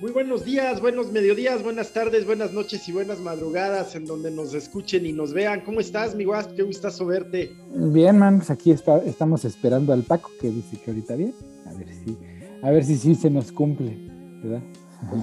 Muy 0.00 0.12
buenos 0.12 0.44
días, 0.44 0.80
buenos 0.80 1.10
mediodías, 1.10 1.62
buenas 1.62 1.92
tardes, 1.92 2.24
buenas 2.24 2.52
noches 2.52 2.88
y 2.88 2.92
buenas 2.92 3.18
madrugadas 3.18 3.96
en 3.96 4.04
donde 4.04 4.30
nos 4.30 4.54
escuchen 4.54 5.06
y 5.06 5.12
nos 5.12 5.32
vean. 5.32 5.62
¿Cómo 5.62 5.80
estás, 5.80 6.14
mi 6.14 6.24
guas? 6.24 6.46
Qué 6.48 6.62
gustazo 6.62 7.06
verte. 7.06 7.52
Bien, 7.74 8.16
man, 8.18 8.38
pues 8.38 8.50
aquí 8.50 8.70
está, 8.70 8.98
estamos 8.98 9.44
esperando 9.44 9.92
al 9.92 10.04
Paco 10.04 10.30
que 10.40 10.50
dice 10.50 10.76
que 10.76 10.90
ahorita 10.92 11.16
bien. 11.16 11.34
A 11.66 11.72
ver 11.72 11.88
si, 11.88 12.16
a 12.62 12.70
ver 12.70 12.84
si 12.84 12.96
sí 12.96 13.14
se 13.16 13.28
nos 13.30 13.50
cumple, 13.50 13.96
¿verdad? 14.42 14.62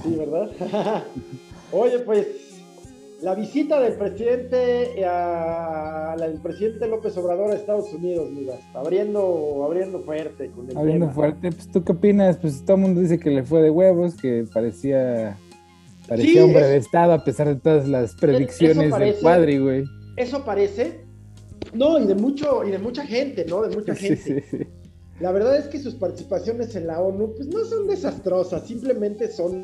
Sí, 0.03 0.15
¿verdad? 0.15 1.03
Oye, 1.71 1.99
pues 1.99 2.27
la 3.21 3.35
visita 3.35 3.79
del 3.79 3.93
presidente 3.93 5.05
a 5.05 6.15
el 6.19 6.39
presidente 6.41 6.87
López 6.87 7.15
Obrador 7.17 7.51
a 7.51 7.55
Estados 7.55 7.93
Unidos, 7.93 8.29
mira, 8.31 8.55
abriendo, 8.73 9.63
abriendo 9.65 10.01
fuerte 10.01 10.49
con 10.51 10.69
el 10.69 10.77
Abriendo 10.77 11.09
fuerte, 11.09 11.51
pues 11.51 11.69
tú 11.69 11.83
qué 11.83 11.91
opinas? 11.91 12.37
Pues 12.37 12.63
todo 12.65 12.77
el 12.77 12.81
mundo 12.81 13.01
dice 13.01 13.19
que 13.19 13.29
le 13.29 13.43
fue 13.43 13.61
de 13.61 13.69
huevos, 13.69 14.15
que 14.15 14.45
parecía 14.51 15.37
parecía 16.07 16.43
hombre 16.43 16.65
de 16.67 16.77
estado 16.77 17.13
a 17.13 17.23
pesar 17.23 17.47
de 17.47 17.55
todas 17.55 17.87
las 17.87 18.15
predicciones 18.15 18.97
del 18.97 19.15
cuadri, 19.15 19.59
güey. 19.59 19.85
Eso 20.17 20.43
parece. 20.43 21.05
No, 21.73 21.99
y 21.99 22.05
de 22.05 22.15
mucho 22.15 22.63
y 22.65 22.71
de 22.71 22.79
mucha 22.79 23.05
gente, 23.05 23.45
¿no? 23.47 23.61
De 23.61 23.75
mucha 23.75 23.95
gente. 23.95 24.17
Sí, 24.17 24.57
sí, 24.57 24.57
La 25.19 25.31
verdad 25.31 25.57
es 25.57 25.67
que 25.67 25.79
sus 25.79 25.93
participaciones 25.95 26.75
en 26.75 26.87
la 26.87 26.99
ONU 26.99 27.33
pues 27.35 27.47
no 27.47 27.63
son 27.65 27.87
desastrosas, 27.87 28.67
simplemente 28.67 29.31
son 29.31 29.63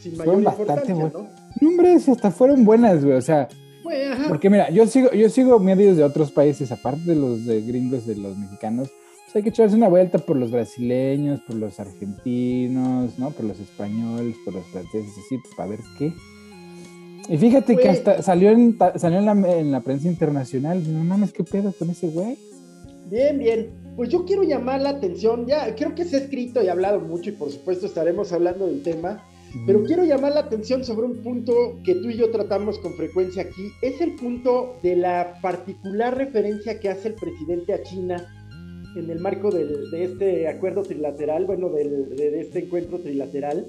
sin 0.00 0.16
mayor 0.16 0.38
importancia, 0.38 0.94
¿no? 0.94 1.43
Nombres 1.60 2.08
hasta 2.08 2.30
fueron 2.30 2.64
buenas, 2.64 3.04
güey. 3.04 3.16
O 3.16 3.22
sea, 3.22 3.48
porque 4.28 4.50
mira, 4.50 4.70
yo 4.70 4.86
sigo, 4.86 5.12
yo 5.12 5.28
sigo 5.28 5.58
medios 5.58 5.96
de 5.96 6.04
otros 6.04 6.32
países, 6.32 6.72
aparte 6.72 7.02
de 7.04 7.16
los 7.16 7.44
de 7.44 7.60
gringos, 7.62 8.06
de 8.06 8.16
los 8.16 8.36
mexicanos. 8.36 8.90
Pues 9.24 9.36
hay 9.36 9.42
que 9.42 9.48
echarse 9.50 9.76
una 9.76 9.88
vuelta 9.88 10.18
por 10.18 10.36
los 10.36 10.50
brasileños, 10.50 11.40
por 11.40 11.56
los 11.56 11.78
argentinos, 11.80 13.18
¿no? 13.18 13.30
Por 13.30 13.44
los 13.44 13.60
españoles, 13.60 14.36
por 14.44 14.54
los 14.54 14.66
franceses, 14.66 15.12
así, 15.12 15.36
para 15.56 15.70
ver 15.70 15.80
qué. 15.98 16.12
Y 17.28 17.38
fíjate 17.38 17.76
que 17.76 17.88
hasta 17.88 18.22
salió 18.22 18.50
en, 18.50 18.76
salió 18.96 19.18
en 19.18 19.26
la, 19.26 19.32
en 19.32 19.72
la 19.72 19.80
prensa 19.80 20.08
internacional. 20.08 20.82
No 20.92 21.04
mames, 21.04 21.32
qué 21.32 21.44
pedo 21.44 21.72
con 21.78 21.90
ese 21.90 22.08
güey. 22.08 22.38
Bien, 23.10 23.38
bien. 23.38 23.70
Pues 23.96 24.08
yo 24.08 24.24
quiero 24.24 24.42
llamar 24.42 24.80
la 24.80 24.90
atención, 24.90 25.46
ya 25.46 25.74
creo 25.76 25.94
que 25.94 26.04
se 26.04 26.16
ha 26.16 26.18
escrito 26.20 26.62
y 26.62 26.68
hablado 26.68 27.00
mucho 27.00 27.30
y 27.30 27.34
por 27.34 27.50
supuesto 27.50 27.86
estaremos 27.86 28.32
hablando 28.32 28.66
del 28.66 28.82
tema 28.82 29.22
pero 29.66 29.84
quiero 29.84 30.04
llamar 30.04 30.32
la 30.32 30.40
atención 30.40 30.84
sobre 30.84 31.06
un 31.06 31.22
punto 31.22 31.78
que 31.84 31.94
tú 31.94 32.10
y 32.10 32.16
yo 32.16 32.30
tratamos 32.30 32.78
con 32.78 32.94
frecuencia 32.94 33.42
aquí. 33.42 33.70
Es 33.82 34.00
el 34.00 34.14
punto 34.16 34.76
de 34.82 34.96
la 34.96 35.38
particular 35.40 36.16
referencia 36.16 36.80
que 36.80 36.88
hace 36.88 37.08
el 37.08 37.14
presidente 37.14 37.72
a 37.72 37.82
China 37.82 38.44
en 38.96 39.10
el 39.10 39.20
marco 39.20 39.50
de 39.50 40.04
este 40.04 40.48
acuerdo 40.48 40.82
trilateral, 40.82 41.46
bueno, 41.46 41.68
de, 41.70 42.40
este 42.40 42.60
encuentro 42.60 42.98
trilateral, 42.98 43.68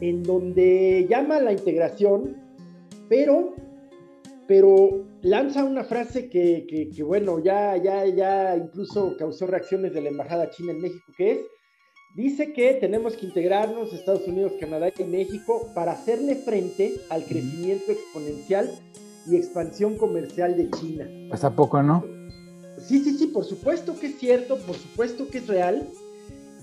en 0.00 0.22
donde 0.22 1.06
llama 1.08 1.36
a 1.36 1.40
la 1.40 1.52
integración, 1.52 2.36
pero, 3.08 3.54
pero 4.48 5.04
lanza 5.22 5.64
una 5.64 5.84
frase 5.84 6.28
que, 6.28 6.66
que, 6.68 6.90
que, 6.90 7.02
bueno, 7.02 7.38
ya, 7.38 7.76
ya, 7.76 8.06
ya 8.06 8.56
incluso 8.56 9.16
causó 9.16 9.46
reacciones 9.46 9.94
de 9.94 10.02
la 10.02 10.08
Embajada 10.08 10.50
China 10.50 10.72
en 10.72 10.80
México, 10.80 11.12
que 11.16 11.32
es 11.32 11.38
Dice 12.14 12.52
que 12.52 12.74
tenemos 12.74 13.16
que 13.16 13.26
integrarnos 13.26 13.92
Estados 13.92 14.28
Unidos, 14.28 14.52
Canadá 14.60 14.88
y 14.96 15.02
México 15.02 15.68
para 15.74 15.92
hacerle 15.92 16.36
frente 16.36 17.00
al 17.10 17.24
crecimiento 17.24 17.90
exponencial 17.90 18.70
y 19.26 19.34
expansión 19.34 19.96
comercial 19.96 20.56
de 20.56 20.70
China. 20.70 21.08
Pues 21.28 21.42
a 21.42 21.56
poco, 21.56 21.82
¿no? 21.82 22.04
Sí, 22.78 23.00
sí, 23.00 23.18
sí, 23.18 23.26
por 23.26 23.44
supuesto 23.44 23.98
que 23.98 24.06
es 24.06 24.18
cierto, 24.18 24.58
por 24.58 24.76
supuesto 24.76 25.26
que 25.28 25.38
es 25.38 25.48
real. 25.48 25.88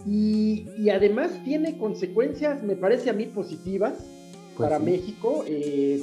Y, 0.08 0.90
además 0.90 1.32
tiene 1.44 1.78
consecuencias, 1.78 2.64
me 2.64 2.78
parece 2.78 3.10
a 3.10 3.14
mí, 3.14 3.26
positivas 3.26 3.96
pues 4.56 4.70
para 4.70 4.80
México. 4.80 5.44
Eh, 5.48 6.02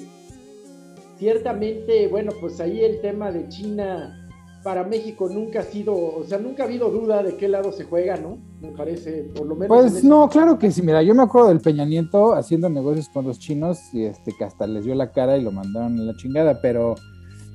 ciertamente, 1.18 2.06
bueno, 2.08 2.32
pues 2.38 2.60
ahí 2.60 2.84
el 2.84 3.00
tema 3.00 3.32
de 3.32 3.48
China 3.48 4.27
para 4.62 4.84
México 4.84 5.28
nunca 5.28 5.60
ha 5.60 5.62
sido, 5.62 5.94
o 5.94 6.24
sea, 6.24 6.38
nunca 6.38 6.62
ha 6.62 6.66
habido 6.66 6.90
duda 6.90 7.22
de 7.22 7.36
qué 7.36 7.48
lado 7.48 7.72
se 7.72 7.84
juega, 7.84 8.16
¿no? 8.16 8.38
Me 8.60 8.70
parece, 8.70 9.30
por 9.34 9.46
lo 9.46 9.54
menos. 9.54 9.68
Pues 9.68 10.04
no, 10.04 10.28
claro 10.28 10.58
que 10.58 10.70
sí. 10.70 10.82
Mira, 10.82 11.02
yo 11.02 11.14
me 11.14 11.22
acuerdo 11.22 11.48
del 11.48 11.60
Peña 11.60 11.84
Nieto 11.84 12.34
haciendo 12.34 12.68
negocios 12.68 13.08
con 13.08 13.24
los 13.24 13.38
chinos 13.38 13.78
y 13.92 14.04
este 14.04 14.32
que 14.36 14.44
hasta 14.44 14.66
les 14.66 14.84
dio 14.84 14.94
la 14.94 15.12
cara 15.12 15.36
y 15.36 15.42
lo 15.42 15.52
mandaron 15.52 15.98
a 16.00 16.02
la 16.02 16.16
chingada, 16.16 16.60
pero. 16.60 16.94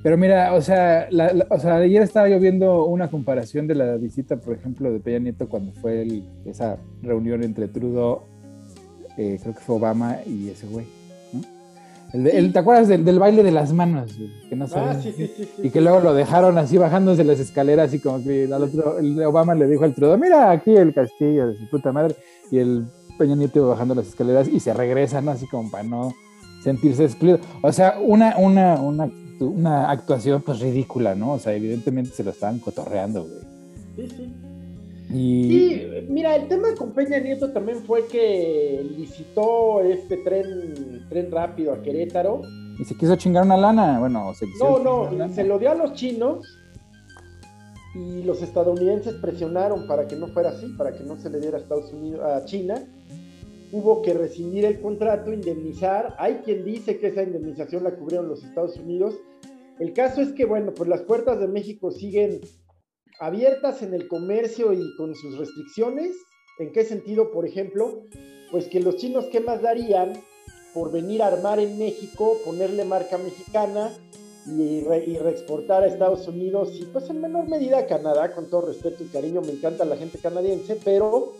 Pero 0.02 0.18
mira, 0.18 0.52
o 0.52 0.60
sea, 0.60 1.08
o 1.48 1.58
sea, 1.58 1.76
ayer 1.76 2.02
estaba 2.02 2.28
yo 2.28 2.38
viendo 2.38 2.84
una 2.84 3.10
comparación 3.10 3.66
de 3.66 3.74
la 3.74 3.96
visita, 3.96 4.36
por 4.38 4.54
ejemplo, 4.54 4.92
de 4.92 5.00
Peña 5.00 5.18
Nieto 5.18 5.48
cuando 5.48 5.72
fue 5.72 6.22
esa 6.44 6.76
reunión 7.00 7.42
entre 7.42 7.68
Trudeau, 7.68 8.20
eh, 9.16 9.38
creo 9.40 9.54
que 9.54 9.60
fue 9.60 9.76
Obama 9.76 10.18
y 10.26 10.50
ese 10.50 10.66
güey. 10.66 10.84
¿Te 12.22 12.58
acuerdas 12.60 12.86
del, 12.86 13.18
baile 13.18 13.42
de 13.42 13.50
las 13.50 13.72
manos? 13.72 14.16
Que 14.48 14.54
no 14.54 14.66
ah, 14.72 14.94
sí, 15.02 15.12
sí, 15.16 15.28
sí, 15.36 15.48
Y 15.64 15.70
que 15.70 15.80
luego 15.80 15.98
lo 15.98 16.14
dejaron 16.14 16.56
así 16.58 16.78
bajándose 16.78 17.24
las 17.24 17.40
escaleras, 17.40 17.88
así 17.88 17.98
como 17.98 18.22
que 18.22 18.44
el 18.44 19.22
Obama 19.24 19.56
le 19.56 19.66
dijo 19.66 19.82
al 19.82 19.94
Trudeau, 19.94 20.16
mira 20.16 20.52
aquí 20.52 20.76
el 20.76 20.94
castillo 20.94 21.48
de 21.48 21.58
su 21.58 21.68
puta 21.68 21.90
madre. 21.90 22.14
Y 22.52 22.58
el 22.58 22.86
Peña 23.18 23.34
Nieto 23.34 23.58
iba 23.58 23.68
bajando 23.68 23.96
las 23.96 24.06
escaleras 24.06 24.46
y 24.46 24.60
se 24.60 24.72
regresan 24.72 25.28
así 25.28 25.48
como 25.48 25.68
para 25.72 25.82
no 25.82 26.12
sentirse 26.62 27.04
excluido. 27.04 27.40
O 27.62 27.72
sea, 27.72 27.98
una, 28.00 28.36
una, 28.36 28.80
una, 28.80 29.10
una 29.40 29.90
actuación 29.90 30.40
pues 30.42 30.60
ridícula, 30.60 31.16
¿no? 31.16 31.32
O 31.32 31.38
sea, 31.40 31.52
evidentemente 31.52 32.12
se 32.12 32.22
lo 32.22 32.30
estaban 32.30 32.60
cotorreando, 32.60 33.24
güey. 33.24 34.08
Sí, 34.08 34.16
sí. 34.16 34.43
Y... 35.14 36.06
mira, 36.08 36.34
el 36.34 36.48
tema 36.48 36.74
con 36.76 36.92
Peña 36.92 37.18
Nieto 37.20 37.52
también 37.52 37.78
fue 37.78 38.06
que 38.06 38.84
licitó 38.96 39.80
este 39.80 40.16
tren, 40.18 41.06
tren 41.08 41.30
rápido 41.30 41.72
a 41.72 41.82
Querétaro. 41.82 42.42
Y 42.78 42.84
se 42.84 42.96
quiso 42.96 43.14
chingar 43.16 43.44
una 43.44 43.56
lana, 43.56 44.00
bueno, 44.00 44.34
se 44.34 44.46
No, 44.58 44.78
no, 44.80 45.32
se 45.32 45.44
lo 45.44 45.58
dio 45.58 45.70
a 45.70 45.74
los 45.74 45.92
chinos 45.92 46.44
y 47.94 48.24
los 48.24 48.42
estadounidenses 48.42 49.14
presionaron 49.14 49.86
para 49.86 50.08
que 50.08 50.16
no 50.16 50.26
fuera 50.28 50.50
así, 50.50 50.66
para 50.76 50.92
que 50.92 51.04
no 51.04 51.16
se 51.16 51.30
le 51.30 51.38
diera 51.38 51.58
a 51.58 51.60
Estados 51.60 51.92
Unidos, 51.92 52.22
a 52.24 52.44
China. 52.44 52.84
Hubo 53.70 54.02
que 54.02 54.14
rescindir 54.14 54.64
el 54.64 54.80
contrato, 54.80 55.32
indemnizar. 55.32 56.16
Hay 56.18 56.36
quien 56.44 56.64
dice 56.64 56.98
que 56.98 57.08
esa 57.08 57.22
indemnización 57.22 57.84
la 57.84 57.94
cubrieron 57.94 58.28
los 58.28 58.42
Estados 58.42 58.76
Unidos. 58.76 59.14
El 59.78 59.92
caso 59.92 60.20
es 60.20 60.32
que, 60.32 60.44
bueno, 60.44 60.72
pues 60.74 60.88
las 60.88 61.02
puertas 61.02 61.38
de 61.38 61.48
México 61.48 61.90
siguen 61.90 62.40
abiertas 63.20 63.82
en 63.82 63.94
el 63.94 64.08
comercio 64.08 64.72
y 64.72 64.94
con 64.96 65.14
sus 65.14 65.38
restricciones. 65.38 66.16
¿En 66.58 66.72
qué 66.72 66.84
sentido, 66.84 67.30
por 67.30 67.46
ejemplo? 67.46 68.02
Pues 68.50 68.66
que 68.66 68.80
los 68.80 68.96
chinos, 68.96 69.26
¿qué 69.30 69.40
más 69.40 69.62
darían 69.62 70.22
por 70.72 70.90
venir 70.90 71.22
a 71.22 71.28
armar 71.28 71.60
en 71.60 71.78
México, 71.78 72.38
ponerle 72.44 72.84
marca 72.84 73.16
mexicana 73.16 73.92
y, 74.46 74.80
reexportar 74.80 75.84
a 75.84 75.86
Estados 75.86 76.28
Unidos 76.28 76.70
y 76.74 76.84
pues 76.86 77.08
en 77.08 77.20
menor 77.20 77.48
medida 77.48 77.78
a 77.78 77.86
Canadá, 77.86 78.34
con 78.34 78.50
todo 78.50 78.66
respeto 78.66 79.04
y 79.04 79.06
cariño, 79.06 79.40
me 79.40 79.52
encanta 79.52 79.84
la 79.84 79.96
gente 79.96 80.18
canadiense, 80.18 80.76
pero 80.84 81.32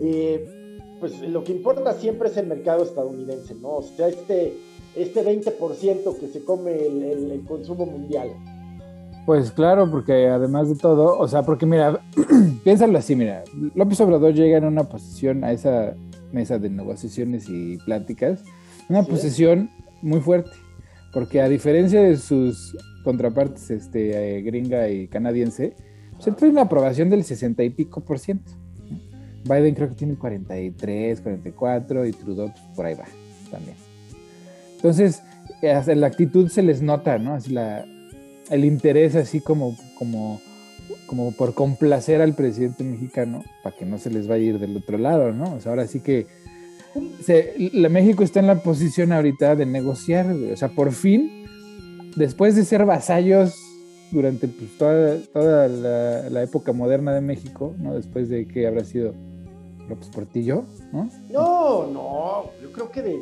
eh, 0.00 0.78
pues 0.98 1.20
lo 1.20 1.44
que 1.44 1.52
importa 1.52 1.92
siempre 1.92 2.30
es 2.30 2.36
el 2.36 2.46
mercado 2.46 2.82
estadounidense, 2.82 3.54
¿no? 3.54 3.76
O 3.76 3.82
sea, 3.82 4.08
este, 4.08 4.56
este 4.96 5.22
20% 5.22 6.18
que 6.18 6.28
se 6.28 6.44
come 6.44 6.86
el 6.86 7.44
consumo 7.46 7.86
mundial. 7.86 8.30
Pues 9.24 9.52
claro, 9.52 9.88
porque 9.90 10.28
además 10.28 10.68
de 10.68 10.74
todo, 10.74 11.16
o 11.16 11.28
sea, 11.28 11.42
porque 11.42 11.64
mira, 11.64 12.00
piénsalo 12.64 12.98
así, 12.98 13.14
mira, 13.14 13.44
López 13.74 14.00
Obrador 14.00 14.34
llega 14.34 14.58
en 14.58 14.64
una 14.64 14.84
posición 14.84 15.44
a 15.44 15.52
esa 15.52 15.94
mesa 16.32 16.58
de 16.58 16.70
negociaciones 16.70 17.48
y 17.48 17.78
pláticas, 17.78 18.42
una 18.88 19.04
posición 19.04 19.70
muy 20.00 20.20
fuerte, 20.20 20.50
porque 21.12 21.40
a 21.40 21.48
diferencia 21.48 22.02
de 22.02 22.16
sus 22.16 22.76
contrapartes 23.04 23.70
este, 23.70 24.38
eh, 24.38 24.42
gringa 24.42 24.88
y 24.88 25.06
canadiense, 25.06 25.76
se 26.18 26.32
trae 26.32 26.50
una 26.50 26.62
aprobación 26.62 27.08
del 27.08 27.22
60 27.22 27.62
y 27.62 27.70
pico 27.70 28.00
por 28.00 28.18
ciento. 28.18 28.52
Biden 29.44 29.74
creo 29.74 29.88
que 29.88 29.94
tiene 29.94 30.14
43, 30.16 31.20
44 31.20 32.06
y 32.06 32.12
Trudeau 32.12 32.52
pues, 32.52 32.64
por 32.76 32.86
ahí 32.86 32.94
va 32.94 33.04
también. 33.50 33.76
Entonces, 34.76 35.22
en 35.62 36.00
la 36.00 36.06
actitud 36.06 36.48
se 36.48 36.62
les 36.62 36.82
nota, 36.82 37.18
¿no? 37.18 37.34
Así 37.34 37.52
la, 37.52 37.84
el 38.52 38.64
interés 38.64 39.16
así 39.16 39.40
como, 39.40 39.76
como, 39.98 40.40
como 41.06 41.32
por 41.32 41.54
complacer 41.54 42.20
al 42.20 42.34
presidente 42.34 42.84
mexicano 42.84 43.42
para 43.62 43.74
que 43.74 43.86
no 43.86 43.98
se 43.98 44.10
les 44.10 44.28
vaya 44.28 44.44
a 44.44 44.46
ir 44.46 44.58
del 44.58 44.76
otro 44.76 44.98
lado, 44.98 45.32
¿no? 45.32 45.54
O 45.54 45.60
sea, 45.60 45.72
ahora 45.72 45.86
sí 45.86 46.00
que 46.00 46.26
la 47.72 47.88
México 47.88 48.22
está 48.22 48.40
en 48.40 48.46
la 48.46 48.62
posición 48.62 49.12
ahorita 49.12 49.56
de 49.56 49.64
negociar, 49.64 50.30
o 50.30 50.56
sea, 50.56 50.68
por 50.68 50.92
fin, 50.92 51.46
después 52.16 52.54
de 52.54 52.64
ser 52.64 52.84
vasallos 52.84 53.54
durante 54.10 54.46
pues, 54.48 54.76
toda, 54.76 55.16
toda 55.32 55.68
la, 55.68 56.42
época 56.42 56.72
moderna 56.72 57.14
de 57.14 57.22
México, 57.22 57.74
¿no? 57.78 57.94
Después 57.94 58.28
de 58.28 58.46
que 58.46 58.66
habrá 58.66 58.84
sido 58.84 59.14
López 59.88 60.08
Portillo, 60.10 60.64
¿no? 60.92 61.08
No, 61.30 61.86
no, 61.86 62.50
yo 62.62 62.70
creo 62.72 62.90
que 62.90 63.02
de 63.02 63.18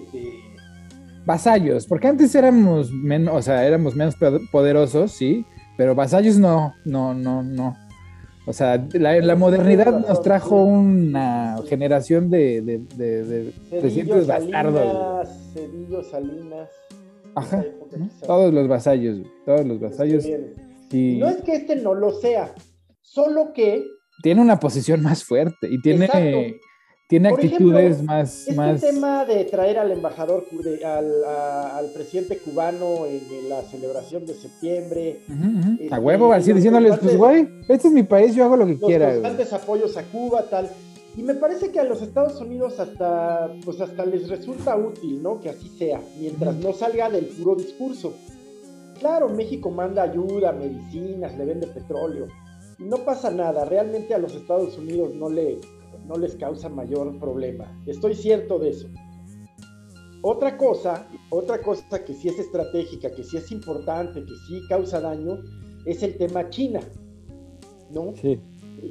vasallos, 1.25 1.87
porque 1.87 2.09
antes 2.09 2.35
éramos 2.35 2.91
menos, 2.93 3.35
o 3.35 3.43
sea, 3.43 3.67
éramos 3.67 3.95
menos 3.95 4.15
poderosos, 4.51 5.13
sí, 5.13 5.45
pero 5.77 5.95
vasallos 5.95 6.39
no, 6.39 6.75
no, 6.85 7.15
no, 7.15 7.43
no. 7.43 7.77
O 8.47 8.53
sea, 8.53 8.85
la, 8.95 9.37
modernidad 9.37 10.01
nos 10.01 10.23
trajo 10.23 10.65
una 10.65 11.57
generación 11.69 12.31
de, 12.31 12.63
de, 12.63 13.53
presidentes 13.81 14.27
bastardos. 14.27 15.29
Cedillo, 15.53 16.03
Salinas. 16.03 16.69
Ajá. 17.35 17.65
Todos 18.27 18.53
los 18.53 18.67
vasallos, 18.67 19.21
todos 19.45 19.65
los 19.65 19.79
vasallos. 19.79 20.27
Y... 20.91 21.19
No 21.19 21.29
es 21.29 21.43
que 21.43 21.55
este 21.55 21.77
no 21.77 21.95
lo 21.95 22.13
sea, 22.13 22.53
solo 23.03 23.53
que... 23.53 23.85
Tiene 24.23 24.41
una 24.41 24.59
posición 24.59 25.03
más 25.03 25.25
fuerte 25.25 25.69
y 25.71 25.81
tiene 25.81 26.09
tiene 27.11 27.29
actitudes 27.29 28.05
más, 28.05 28.39
este 28.43 28.55
más... 28.55 28.81
tema 28.81 29.25
de 29.25 29.45
traer 29.45 29.81
al 29.81 29.91
embajador, 29.91 30.47
al, 30.85 31.91
presidente 31.93 32.39
cubano 32.39 33.05
en, 33.05 33.49
la 33.49 33.63
celebración 33.63 34.25
de 34.27 34.35
septiembre. 34.35 35.21
a 35.91 35.99
huevo, 35.99 36.33
así 36.33 36.53
diciéndoles, 36.53 36.99
pues 36.99 37.17
güey, 37.17 37.49
este 37.69 37.89
es 37.89 37.93
mi 37.93 38.05
país, 38.05 38.37
yo 38.37 38.45
hago 38.45 38.57
lo 38.57 38.65
que 38.65 38.75
los 38.75 38.83
quiera. 38.83 39.11
constantes 39.11 39.53
apoyos 39.53 39.97
a 39.97 40.05
Cuba, 40.05 40.45
tal. 40.49 40.71
Y 41.17 41.23
me 41.23 41.35
parece 41.35 41.73
que 41.73 41.81
a 41.81 41.85
los 41.85 42.01
Estados 42.01 42.41
Unidos 42.41 42.79
hasta, 42.79 43.51
pues 43.65 43.81
hasta 43.81 44.07
les 44.07 44.29
resulta 44.29 44.77
útil, 44.77 45.21
¿no? 45.21 45.41
Que 45.41 45.51
así 45.51 45.69
sea, 45.71 46.01
mientras 46.17 46.55
no 46.59 46.73
salga 46.73 47.11
del 47.11 47.27
puro 47.27 47.57
discurso. 47.57 48.15
Claro, 49.01 49.29
México 49.29 49.69
manda 49.71 50.05
ayuda, 50.05 50.53
medicinas, 50.53 51.37
le 51.37 51.45
vende 51.45 51.67
petróleo. 51.67 52.29
Y 52.79 52.85
no 52.85 52.99
pasa 52.99 53.33
nada, 53.33 53.65
realmente 53.65 54.15
a 54.15 54.19
los 54.19 54.33
Estados 54.37 54.79
Unidos 54.79 55.13
no 55.13 55.29
le, 55.29 55.59
no 56.11 56.19
les 56.19 56.35
causa 56.35 56.69
mayor 56.69 57.19
problema. 57.21 57.67
Estoy 57.87 58.15
cierto 58.15 58.59
de 58.59 58.71
eso. 58.71 58.89
Otra 60.23 60.57
cosa, 60.57 61.07
otra 61.31 61.63
cosa 61.63 62.05
que 62.05 62.13
sí 62.13 62.29
es 62.29 62.39
estratégica, 62.39 63.11
que 63.11 63.23
sí 63.23 63.37
es 63.37 63.51
importante, 63.53 64.21
que 64.21 64.35
sí 64.49 64.61
causa 64.69 65.01
daño, 65.01 65.39
es 65.87 66.03
el 66.03 66.17
tema 66.19 66.51
China. 66.51 66.81
¿No? 67.91 68.13
Sí. 68.21 68.39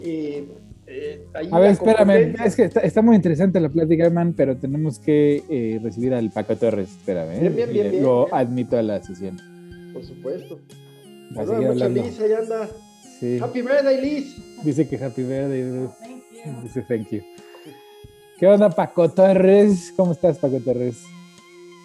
Eh, 0.02 0.48
eh, 0.88 1.28
a 1.52 1.60
ver, 1.60 1.72
espérame, 1.72 2.36
es 2.44 2.56
que 2.56 2.64
está, 2.64 3.02
muy 3.02 3.16
interesante 3.18 3.60
la 3.60 3.70
plática, 3.70 4.10
man, 4.10 4.34
pero 4.34 4.58
tenemos 4.58 4.98
que 4.98 5.44
eh, 5.50 5.80
recibir 5.84 6.14
al 6.14 6.32
Paco 6.32 6.56
Torres. 6.56 6.90
Espérame, 6.90 7.40
bien, 7.42 7.56
bien, 7.56 7.72
bien, 7.72 8.02
lo 8.02 8.34
admito 8.34 8.78
a 8.78 8.82
la 8.82 9.04
sesión. 9.04 9.38
Por 9.94 10.04
supuesto. 10.04 10.58
Liz, 11.32 12.20
ahí 12.22 12.34
anda. 12.34 12.70
Happy 13.42 13.62
birthday, 13.62 14.02
Liz. 14.02 14.36
Dice 14.64 14.88
que 14.88 14.96
happy 14.96 15.24
birthday. 15.24 15.90
Dice 16.64 16.82
thank 16.84 17.10
you. 17.10 17.22
¿Qué 18.38 18.48
onda, 18.48 18.70
Paco 18.70 19.10
Torres? 19.10 19.94
¿Cómo 19.96 20.14
estás, 20.14 20.38
Paco 20.38 20.60
Torres? 20.64 21.04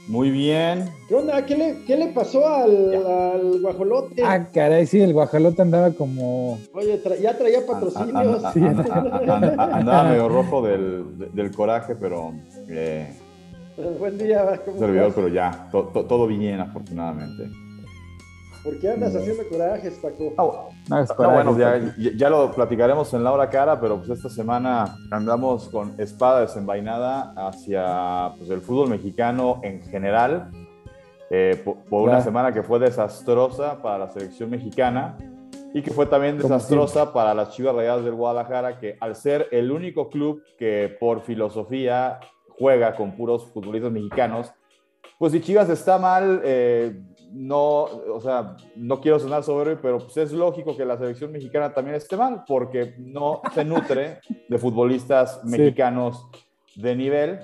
Muy 0.07 0.31
bien. 0.31 0.91
¿Qué 1.09 1.15
onda? 1.15 1.45
¿Qué 1.47 1.57
le, 1.57 1.85
qué 1.87 1.97
le 1.97 2.09
pasó 2.09 2.47
al, 2.47 3.61
guajolote? 3.61 4.23
Ah, 4.23 4.49
caray, 4.53 4.87
sí, 4.87 5.01
el 5.01 5.15
guajolote 5.15 5.63
andaba 5.63 5.91
como. 5.93 6.59
Oye, 6.75 7.01
ya 7.21 7.37
traía 7.37 7.67
patrocinios. 7.67 8.45
andaba 8.45 10.05
medio 10.05 10.29
rojo 10.29 10.63
del, 10.63 11.33
del 11.33 11.51
coraje, 11.51 11.97
pero. 11.97 12.35
Eh, 12.69 13.13
Buen 13.99 14.17
día, 14.19 14.63
¿cómo 14.65 14.79
servidor, 14.79 15.13
pero 15.13 15.27
ya, 15.27 15.69
todo 15.73 16.29
bien, 16.29 16.61
afortunadamente. 16.61 17.51
¿Por 18.65 18.79
qué 18.79 18.93
andas 18.93 19.15
haciendo 19.15 19.47
corajes, 19.47 19.99
Paco? 20.01 20.33
No, 20.89 21.07
bueno, 21.19 21.57
ya, 21.99 22.31
lo 22.31 22.51
platicaremos 22.51 23.13
en 23.13 23.23
la 23.23 23.31
hora 23.31 23.51
cara, 23.51 23.79
pero 23.79 23.99
pues 23.99 24.09
esta 24.09 24.31
semana 24.31 24.97
andamos 25.11 25.69
con 25.69 25.95
espada 25.99 26.41
desenvainada 26.41 27.35
hacia 27.37 28.33
pues, 28.39 28.49
el 28.49 28.63
fútbol 28.63 28.89
mexicano 28.89 29.61
en 29.63 29.83
general, 29.83 30.51
eh, 31.31 31.63
por, 31.63 32.09
una 32.09 32.23
semana 32.23 32.55
que 32.55 32.63
fue 32.63 32.79
desastrosa 32.79 33.83
para 33.83 33.99
la 33.99 34.09
selección 34.09 34.49
mexicana 34.49 35.19
y 35.75 35.83
que 35.83 35.91
fue 35.91 36.07
también 36.07 36.39
desastrosa 36.39 37.13
para 37.13 37.35
las 37.35 37.51
Chivas 37.51 37.75
Rayadas 37.75 38.05
del 38.05 38.15
Guadalajara, 38.15 38.79
que 38.79 38.97
al 38.99 39.15
ser 39.15 39.47
el 39.51 39.73
único 39.73 40.09
club 40.09 40.43
que 40.57 40.97
por 40.99 41.21
filosofía 41.21 42.19
juega 42.49 42.95
con 42.97 43.15
puros 43.15 43.45
futbolistas 43.53 43.93
mexicanos, 43.93 44.55
pues 45.19 45.33
si 45.33 45.41
Chivas 45.41 45.69
está 45.69 45.99
mal, 45.99 46.41
eh, 46.45 47.01
no, 47.35 47.83
o 47.83 48.21
sea, 48.21 48.57
no 48.77 49.01
quiero 49.01 49.19
sonar 49.19 49.43
soberbio, 49.43 49.79
pero 49.83 49.99
pues 49.99 50.17
es 50.17 50.33
lógico 50.33 50.77
que 50.77 50.85
la 50.85 50.97
selección 50.97 51.33
mexicana 51.33 51.75
también 51.75 51.97
esté 51.97 52.17
mal, 52.17 52.45
porque 52.47 52.95
no 52.99 53.43
se 53.53 53.65
nutre 53.65 54.21
de 54.49 54.59
futbolistas 54.59 55.43
mexicanos 55.45 56.29
de 56.77 56.95
nivel. 56.95 57.41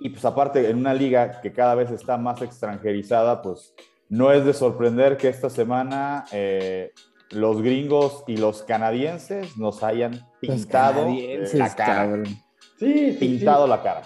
Y 0.00 0.10
pues 0.10 0.24
aparte, 0.24 0.68
en 0.68 0.78
una 0.78 0.92
liga 0.92 1.40
que 1.40 1.52
cada 1.52 1.76
vez 1.76 1.90
está 1.92 2.18
más 2.18 2.42
extranjerizada, 2.42 3.40
pues 3.40 3.74
no 4.08 4.32
es 4.32 4.44
de 4.44 4.52
sorprender 4.52 5.16
que 5.16 5.28
esta 5.28 5.48
semana 5.48 6.24
eh, 6.32 6.92
los 7.30 7.62
gringos 7.62 8.24
y 8.26 8.36
los 8.36 8.62
canadienses 8.62 9.56
nos 9.56 9.84
hayan 9.84 10.28
pintado 10.40 11.08
la 11.52 11.74
cara. 11.74 12.22
Sí, 12.78 13.16
pintado 13.18 13.66
la 13.68 13.80
cara 13.80 14.02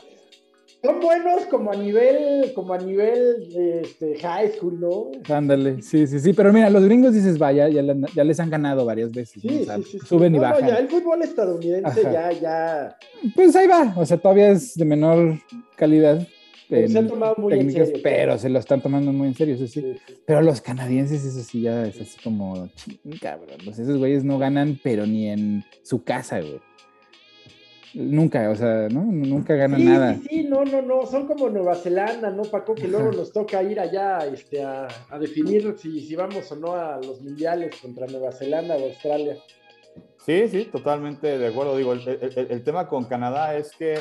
son 0.82 1.00
buenos 1.00 1.46
como 1.46 1.72
a 1.72 1.76
nivel, 1.76 2.52
como 2.54 2.72
a 2.72 2.78
nivel 2.78 3.48
este, 3.82 4.16
high 4.20 4.52
school, 4.52 4.78
¿no? 4.80 5.10
Ándale, 5.34 5.82
sí, 5.82 6.06
sí, 6.06 6.20
sí, 6.20 6.32
pero 6.32 6.52
mira, 6.52 6.70
los 6.70 6.84
gringos 6.84 7.14
dices, 7.14 7.38
vaya, 7.38 7.68
ya, 7.68 7.82
ya 8.14 8.24
les 8.24 8.38
han 8.38 8.50
ganado 8.50 8.84
varias 8.84 9.10
veces. 9.10 9.42
Sí, 9.42 9.48
sí, 9.48 9.82
sí, 9.90 9.98
Suben 10.06 10.34
y 10.34 10.38
bajan. 10.38 10.62
No, 10.62 10.68
ya 10.68 10.76
el 10.76 10.88
fútbol 10.88 11.22
estadounidense 11.22 12.02
ya, 12.02 12.30
ya. 12.32 12.96
Pues 13.34 13.56
ahí 13.56 13.66
va, 13.66 13.94
o 13.96 14.06
sea, 14.06 14.18
todavía 14.18 14.50
es 14.50 14.74
de 14.74 14.84
menor 14.84 15.38
calidad. 15.76 16.26
Pero 16.68 16.86
se 16.86 16.98
han 16.98 17.08
tomado 17.08 17.34
muy 17.38 17.54
en 17.54 17.72
serio. 17.72 18.00
Pero 18.02 18.36
se 18.36 18.50
lo 18.50 18.58
están 18.58 18.82
tomando 18.82 19.10
muy 19.12 19.28
en 19.28 19.34
serio, 19.34 19.54
eso 19.54 19.66
sí. 19.66 19.96
Pero 20.26 20.42
los 20.42 20.60
canadienses, 20.60 21.24
eso 21.24 21.42
sí, 21.42 21.62
ya 21.62 21.86
es 21.86 21.98
así 22.00 22.18
como, 22.22 22.68
ching, 22.76 23.18
cabrón. 23.20 23.56
Pues 23.64 23.78
esos 23.78 23.96
güeyes 23.96 24.22
no 24.22 24.38
ganan, 24.38 24.78
pero 24.82 25.06
ni 25.06 25.28
en 25.28 25.64
su 25.82 26.04
casa, 26.04 26.40
güey. 26.40 26.60
Nunca, 27.94 28.50
o 28.50 28.54
sea, 28.54 28.88
¿no? 28.88 29.02
Nunca 29.02 29.54
ganan 29.54 29.84
nada. 29.84 30.14
Sí, 30.14 30.28
sí, 30.28 30.44
no, 30.44 30.64
no, 30.64 30.82
no, 30.82 31.06
son 31.06 31.26
como 31.26 31.48
Nueva 31.48 31.74
Zelanda, 31.74 32.30
¿no, 32.30 32.42
Paco? 32.42 32.74
Que 32.74 32.88
luego 32.88 33.12
nos 33.12 33.32
toca 33.32 33.62
ir 33.62 33.80
allá 33.80 34.26
este, 34.26 34.62
a, 34.62 34.88
definir 35.18 35.74
si, 35.78 36.00
si 36.00 36.14
vamos 36.14 36.50
o 36.52 36.56
no 36.56 36.74
a 36.74 36.96
los 36.98 37.20
mundiales 37.22 37.76
contra 37.80 38.06
Nueva 38.06 38.32
Zelanda 38.32 38.76
o 38.76 38.84
Australia. 38.84 39.36
Sí, 40.24 40.46
sí, 40.48 40.64
totalmente 40.66 41.38
de 41.38 41.46
acuerdo. 41.46 41.76
Digo, 41.76 41.94
el, 41.94 42.62
tema 42.62 42.86
con 42.86 43.06
Canadá 43.06 43.56
es 43.56 43.70
que 43.72 43.94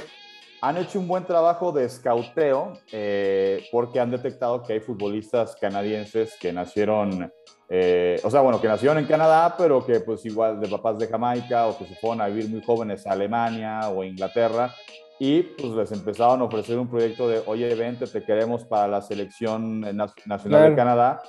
han 0.61 0.77
hecho 0.77 0.99
un 0.99 1.07
buen 1.07 1.25
trabajo 1.25 1.71
de 1.71 1.85
escauteo 1.85 2.73
eh, 2.91 3.65
porque 3.71 3.99
han 3.99 4.11
detectado 4.11 4.63
que 4.63 4.73
hay 4.73 4.79
futbolistas 4.79 5.55
canadienses 5.55 6.35
que 6.39 6.51
nacieron 6.51 7.31
eh, 7.69 8.19
o 8.23 8.31
sea, 8.31 8.41
bueno, 8.41 8.61
que 8.61 8.67
nacieron 8.67 8.97
en 8.97 9.05
Canadá, 9.05 9.55
pero 9.57 9.85
que 9.85 9.99
pues 9.99 10.25
igual 10.25 10.59
de 10.59 10.69
papás 10.69 10.97
de 10.99 11.07
Jamaica 11.07 11.67
o 11.67 11.77
que 11.77 11.85
se 11.85 11.95
fueron 11.95 12.21
a 12.21 12.27
vivir 12.27 12.49
muy 12.49 12.63
jóvenes 12.63 13.05
a 13.05 13.11
Alemania 13.11 13.89
o 13.89 14.03
Inglaterra 14.03 14.73
y 15.19 15.41
pues 15.43 15.73
les 15.73 15.91
empezaron 15.91 16.41
a 16.41 16.45
ofrecer 16.45 16.77
un 16.77 16.89
proyecto 16.89 17.27
de, 17.27 17.41
oye, 17.45 17.73
vente, 17.75 18.07
te 18.07 18.23
queremos 18.23 18.63
para 18.65 18.87
la 18.87 19.01
selección 19.01 19.81
nacional 19.81 20.69
de 20.69 20.75
Canadá. 20.75 21.21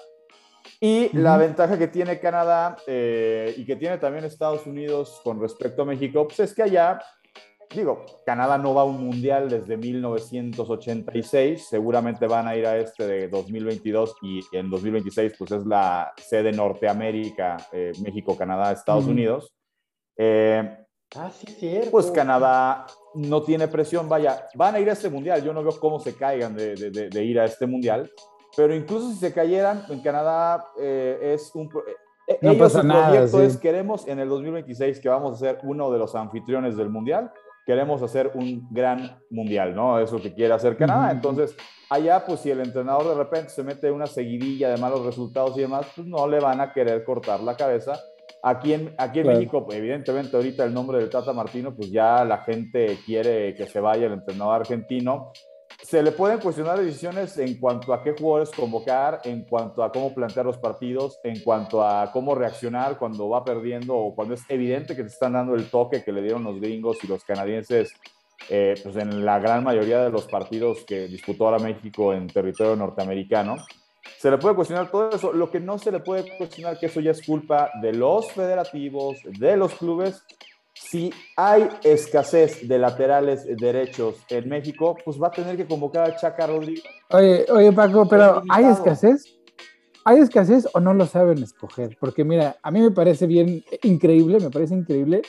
Y 0.80 1.16
la 1.16 1.36
ventaja 1.38 1.78
que 1.78 1.88
tiene 1.88 2.20
Canadá 2.20 2.76
eh, 2.86 3.54
y 3.56 3.64
que 3.64 3.74
tiene 3.74 3.98
también 3.98 4.24
Estados 4.24 4.66
Unidos 4.66 5.20
con 5.24 5.40
respecto 5.40 5.82
a 5.82 5.84
México, 5.86 6.28
pues 6.28 6.38
es 6.40 6.54
que 6.54 6.62
allá 6.62 7.00
digo, 7.74 8.04
Canadá 8.24 8.56
no 8.56 8.74
va 8.74 8.82
a 8.82 8.84
un 8.84 9.04
mundial 9.04 9.48
desde 9.48 9.76
1986, 9.76 11.66
seguramente 11.68 12.26
van 12.26 12.48
a 12.48 12.56
ir 12.56 12.66
a 12.66 12.78
este 12.78 13.06
de 13.06 13.28
2022 13.28 14.16
y 14.22 14.40
en 14.52 14.70
2026 14.70 15.34
pues 15.38 15.50
es 15.52 15.66
la 15.66 16.12
sede 16.16 16.52
Norteamérica, 16.52 17.56
eh, 17.72 17.92
México, 18.02 18.36
Canadá, 18.36 18.72
Estados 18.72 19.06
Unidos. 19.06 19.54
Eh, 20.16 20.78
ah, 21.16 21.30
sí, 21.30 21.46
cierto. 21.46 21.90
Pues 21.90 22.10
Canadá 22.10 22.86
no 23.14 23.42
tiene 23.42 23.68
presión, 23.68 24.08
vaya, 24.08 24.46
van 24.54 24.74
a 24.74 24.80
ir 24.80 24.88
a 24.88 24.94
este 24.94 25.10
mundial, 25.10 25.44
yo 25.44 25.52
no 25.52 25.62
veo 25.62 25.78
cómo 25.78 26.00
se 26.00 26.14
caigan 26.14 26.56
de, 26.56 26.74
de, 26.74 27.24
ir 27.24 27.38
a 27.38 27.44
este 27.44 27.66
mundial, 27.66 28.10
pero 28.56 28.74
incluso 28.74 29.10
si 29.10 29.16
se 29.16 29.32
cayeran, 29.32 29.84
en 29.90 30.00
Canadá 30.00 30.64
eh, 30.80 31.34
es 31.34 31.54
un... 31.54 31.70
no 32.40 32.58
pasa 32.58 32.82
nada. 32.82 33.10
proyecto 33.10 33.42
es, 33.42 33.58
queremos 33.58 34.08
en 34.08 34.20
el 34.20 34.28
2026 34.28 35.00
que 35.00 35.08
vamos 35.10 35.34
a 35.34 35.36
ser 35.36 35.58
uno 35.64 35.90
de 35.90 35.98
los 35.98 36.14
anfitriones 36.14 36.76
del 36.76 36.88
mundial, 36.88 37.30
queremos 37.68 38.02
hacer 38.02 38.30
un 38.34 38.66
gran 38.70 39.20
mundial, 39.28 39.74
¿no? 39.74 40.00
Es 40.00 40.10
lo 40.10 40.18
que 40.18 40.32
quiere 40.32 40.54
hacer 40.54 40.74
Canadá. 40.74 41.10
Entonces, 41.10 41.54
allá, 41.90 42.24
pues 42.24 42.40
si 42.40 42.50
el 42.50 42.60
entrenador 42.60 43.06
de 43.08 43.14
repente 43.14 43.50
se 43.50 43.62
mete 43.62 43.90
una 43.90 44.06
seguidilla 44.06 44.70
de 44.70 44.78
malos 44.78 45.04
resultados 45.04 45.54
y 45.58 45.60
demás, 45.60 45.86
pues 45.94 46.06
no 46.06 46.26
le 46.26 46.40
van 46.40 46.62
a 46.62 46.72
querer 46.72 47.04
cortar 47.04 47.40
la 47.42 47.58
cabeza. 47.58 48.00
Aquí 48.42 48.72
en, 48.72 48.94
aquí 48.96 49.20
en 49.20 49.26
México, 49.26 49.66
pues, 49.66 49.76
evidentemente, 49.76 50.34
ahorita 50.34 50.64
el 50.64 50.72
nombre 50.72 50.96
del 50.96 51.10
Tata 51.10 51.34
Martino, 51.34 51.76
pues 51.76 51.90
ya 51.90 52.24
la 52.24 52.38
gente 52.38 53.00
quiere 53.04 53.54
que 53.54 53.66
se 53.66 53.80
vaya 53.80 54.06
el 54.06 54.14
entrenador 54.14 54.62
argentino 54.62 55.32
se 55.82 56.02
le 56.02 56.10
pueden 56.12 56.40
cuestionar 56.40 56.78
decisiones 56.78 57.38
en 57.38 57.58
cuanto 57.58 57.94
a 57.94 58.02
qué 58.02 58.12
jugadores 58.12 58.50
convocar, 58.50 59.20
en 59.24 59.44
cuanto 59.44 59.82
a 59.82 59.92
cómo 59.92 60.12
plantear 60.12 60.46
los 60.46 60.58
partidos, 60.58 61.18
en 61.22 61.40
cuanto 61.40 61.86
a 61.86 62.10
cómo 62.12 62.34
reaccionar 62.34 62.98
cuando 62.98 63.28
va 63.28 63.44
perdiendo 63.44 63.94
o 63.94 64.14
cuando 64.14 64.34
es 64.34 64.42
evidente 64.48 64.96
que 64.96 65.02
te 65.02 65.08
están 65.08 65.34
dando 65.34 65.54
el 65.54 65.70
toque 65.70 66.02
que 66.02 66.12
le 66.12 66.22
dieron 66.22 66.42
los 66.42 66.60
gringos 66.60 66.98
y 67.04 67.06
los 67.06 67.22
canadienses 67.24 67.92
eh, 68.50 68.74
pues 68.82 68.96
en 68.96 69.24
la 69.24 69.38
gran 69.38 69.62
mayoría 69.64 70.02
de 70.02 70.10
los 70.10 70.26
partidos 70.26 70.84
que 70.84 71.06
disputó 71.06 71.46
ahora 71.46 71.58
México 71.58 72.12
en 72.12 72.26
territorio 72.28 72.76
norteamericano. 72.76 73.56
se 74.18 74.30
le 74.30 74.38
puede 74.38 74.54
cuestionar 74.54 74.90
todo 74.90 75.10
eso. 75.10 75.32
Lo 75.32 75.50
que 75.50 75.60
no 75.60 75.78
se 75.78 75.92
le 75.92 76.00
puede 76.00 76.36
cuestionar, 76.38 76.78
que 76.78 76.86
eso 76.86 77.00
ya 77.00 77.10
es 77.10 77.24
culpa 77.24 77.70
de 77.82 77.92
los 77.92 78.32
federativos, 78.32 79.18
de 79.24 79.56
los 79.56 79.74
clubes. 79.74 80.24
Si 80.90 81.12
hay 81.36 81.68
escasez 81.84 82.66
de 82.66 82.78
laterales 82.78 83.44
derechos 83.58 84.24
en 84.30 84.48
México, 84.48 84.96
pues 85.04 85.20
va 85.20 85.26
a 85.26 85.30
tener 85.30 85.54
que 85.54 85.66
convocar 85.66 86.10
a 86.10 86.16
Chaca 86.16 86.46
Rodríguez. 86.46 86.82
Oye, 87.10 87.44
oye 87.52 87.72
Paco, 87.72 88.08
pero 88.08 88.42
¿hay 88.48 88.64
escasez? 88.64 89.38
¿Hay 90.06 90.20
escasez 90.20 90.66
o 90.72 90.80
no 90.80 90.94
lo 90.94 91.04
saben 91.04 91.42
escoger? 91.42 91.98
Porque 92.00 92.24
mira, 92.24 92.56
a 92.62 92.70
mí 92.70 92.80
me 92.80 92.90
parece 92.90 93.26
bien 93.26 93.62
increíble, 93.82 94.40
me 94.40 94.48
parece 94.48 94.74
increíble 94.74 95.20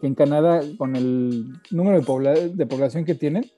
que 0.00 0.06
en 0.06 0.14
Canadá, 0.14 0.60
con 0.78 0.94
el 0.94 1.46
número 1.72 2.00
de, 2.00 2.50
de 2.50 2.66
población 2.66 3.04
que 3.04 3.16
tienen, 3.16 3.50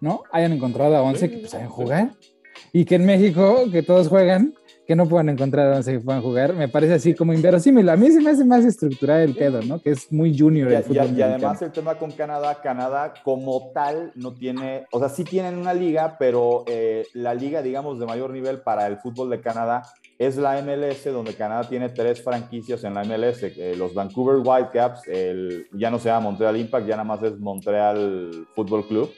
¿no? 0.00 0.24
Hayan 0.32 0.52
encontrado 0.52 0.96
a 0.96 1.02
11 1.02 1.30
que 1.30 1.48
saben 1.48 1.68
jugar. 1.68 2.10
Y 2.72 2.86
que 2.86 2.96
en 2.96 3.06
México, 3.06 3.66
que 3.70 3.84
todos 3.84 4.08
juegan, 4.08 4.54
que 4.86 4.94
no 4.94 5.08
puedan 5.08 5.30
encontrar 5.30 5.72
a 5.72 5.76
11 5.76 5.92
que 5.92 6.00
puedan 6.00 6.22
jugar, 6.22 6.54
me 6.54 6.68
parece 6.68 6.94
así 6.94 7.14
como 7.14 7.32
inverosímil. 7.32 7.88
A 7.88 7.96
mí 7.96 8.10
se 8.10 8.20
me 8.20 8.30
hace 8.30 8.44
más 8.44 8.64
estructural 8.64 9.22
el 9.22 9.34
pedo, 9.34 9.62
¿no? 9.62 9.80
Que 9.80 9.90
es 9.90 10.12
muy 10.12 10.36
junior 10.36 10.70
el 10.70 10.82
fútbol. 10.82 11.16
Y, 11.16 11.22
además 11.22 11.62
el 11.62 11.72
tema 11.72 11.94
con 11.94 12.10
Canadá, 12.12 12.60
Canadá 12.62 13.14
como 13.22 13.70
tal 13.72 14.12
no 14.14 14.34
tiene, 14.34 14.86
o 14.92 14.98
sea, 14.98 15.08
sí 15.08 15.24
tienen 15.24 15.58
una 15.58 15.72
liga, 15.72 16.16
pero 16.18 16.64
eh, 16.66 17.06
la 17.14 17.34
liga, 17.34 17.62
digamos, 17.62 17.98
de 17.98 18.06
mayor 18.06 18.30
nivel 18.30 18.60
para 18.60 18.86
el 18.86 18.98
fútbol 18.98 19.30
de 19.30 19.40
Canadá 19.40 19.82
es 20.18 20.36
la 20.36 20.60
MLS, 20.62 21.04
donde 21.04 21.34
Canadá 21.34 21.68
tiene 21.68 21.88
tres 21.88 22.22
franquicias 22.22 22.84
en 22.84 22.94
la 22.94 23.04
MLS, 23.04 23.42
eh, 23.42 23.74
los 23.76 23.94
Vancouver 23.94 24.36
Whitecaps, 24.44 25.08
el, 25.08 25.66
ya 25.72 25.90
no 25.90 25.98
se 25.98 26.08
llama 26.08 26.30
Montreal 26.30 26.56
Impact, 26.56 26.86
ya 26.86 26.96
nada 26.96 27.04
más 27.04 27.22
es 27.22 27.38
Montreal 27.38 28.46
Football 28.54 28.86
Club 28.86 29.10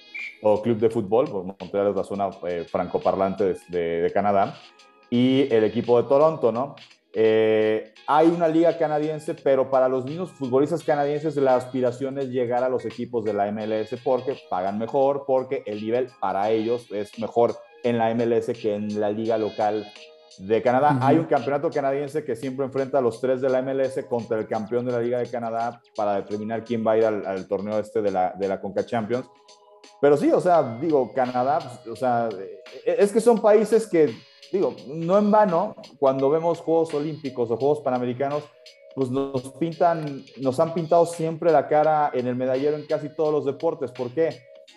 o 0.43 0.63
Club 0.63 0.79
de 0.79 0.91
Fútbol, 0.91 1.29
porque 1.31 1.55
Montreal 1.61 1.89
es 1.89 1.97
la 1.97 2.05
zona 2.05 2.31
eh, 2.47 2.65
francoparlante 2.71 3.57
de, 3.69 4.11
Canadá, 4.13 4.55
y 5.11 5.53
el 5.53 5.65
equipo 5.65 6.01
de 6.01 6.09
Toronto, 6.09 6.53
¿no? 6.53 6.77
Eh, 7.13 7.95
hay 8.07 8.27
una 8.27 8.47
liga 8.47 8.77
canadiense, 8.77 9.35
pero 9.35 9.71
para 9.71 9.89
los 9.89 10.05
mismos 10.05 10.31
futbolistas 10.33 10.85
canadienses 10.85 11.37
la 11.37 11.57
aspiración 11.57 12.19
es 12.19 12.29
llegar 12.29 12.63
a 12.63 12.69
los 12.69 12.85
equipos 12.85 13.25
de 13.25 13.33
la 13.33 13.51
MLS 13.51 13.99
porque 14.05 14.37
pagan 14.51 14.79
mejor, 14.79 15.25
porque 15.27 15.63
el 15.65 15.81
nivel 15.81 16.09
para 16.21 16.51
ellos 16.51 16.87
es 16.93 17.19
mejor 17.19 17.57
en 17.83 17.97
la 17.99 18.15
MLS 18.15 18.47
que 18.59 18.75
en 18.75 19.01
la 19.01 19.11
liga 19.11 19.39
local 19.39 19.91
de 20.39 20.63
Canadá. 20.63 20.99
Hay 21.01 21.17
un 21.17 21.25
campeonato 21.25 21.71
canadiense 21.71 22.25
que 22.25 22.37
siempre 22.37 22.67
enfrenta 22.67 22.99
a 22.99 23.01
los 23.01 23.21
tres 23.21 23.41
de 23.41 23.49
la 23.49 23.63
MLS 23.63 24.05
contra 24.09 24.39
el 24.39 24.47
campeón 24.47 24.85
de 24.85 24.93
la 24.93 25.01
Liga 25.01 25.19
de 25.19 25.31
Canadá 25.31 25.81
para 25.95 26.17
determinar 26.17 26.65
quién 26.65 26.87
va 26.87 26.93
a 26.93 26.99
ir 26.99 27.05
al, 27.05 27.49
torneo 27.49 27.79
este 27.79 28.03
de 28.03 28.11
la, 28.11 28.35
de 28.39 28.49
la 28.49 28.61
Conca 28.61 28.85
Champions. 28.85 29.27
Pero 30.01 30.17
sí, 30.17 30.31
o 30.31 30.41
sea, 30.41 30.79
digo, 30.79 31.13
Canadá, 31.15 31.59
pues, 31.59 31.87
o 31.89 31.97
sea, 31.97 32.29
e, 32.85 32.97
es 32.99 33.13
que 33.13 33.21
son 33.21 33.41
países 33.41 33.87
que, 33.87 34.15
digo, 34.53 34.75
no 34.89 35.19
en 35.19 35.31
vano, 35.31 35.77
cuando 35.99 36.31
vemos 36.31 36.61
Juegos 36.61 36.95
Olímpicos 36.95 37.51
o 37.51 37.57
Juegos 37.57 37.81
Panamericanos, 37.81 38.45
pues 38.95 39.11
nos 39.11 39.43
pintan, 39.59 40.25
nos 40.41 40.59
han 40.59 40.73
pintado 40.73 41.05
siempre 41.07 41.53
la 41.53 41.69
cara 41.69 42.11
en 42.15 42.27
el 42.27 42.35
medallero 42.35 42.77
en 42.77 42.87
casi 42.87 43.09
todos 43.11 43.33
los 43.33 43.45
deportes. 43.45 43.93
¿Por 43.93 44.11
qué? 44.11 44.31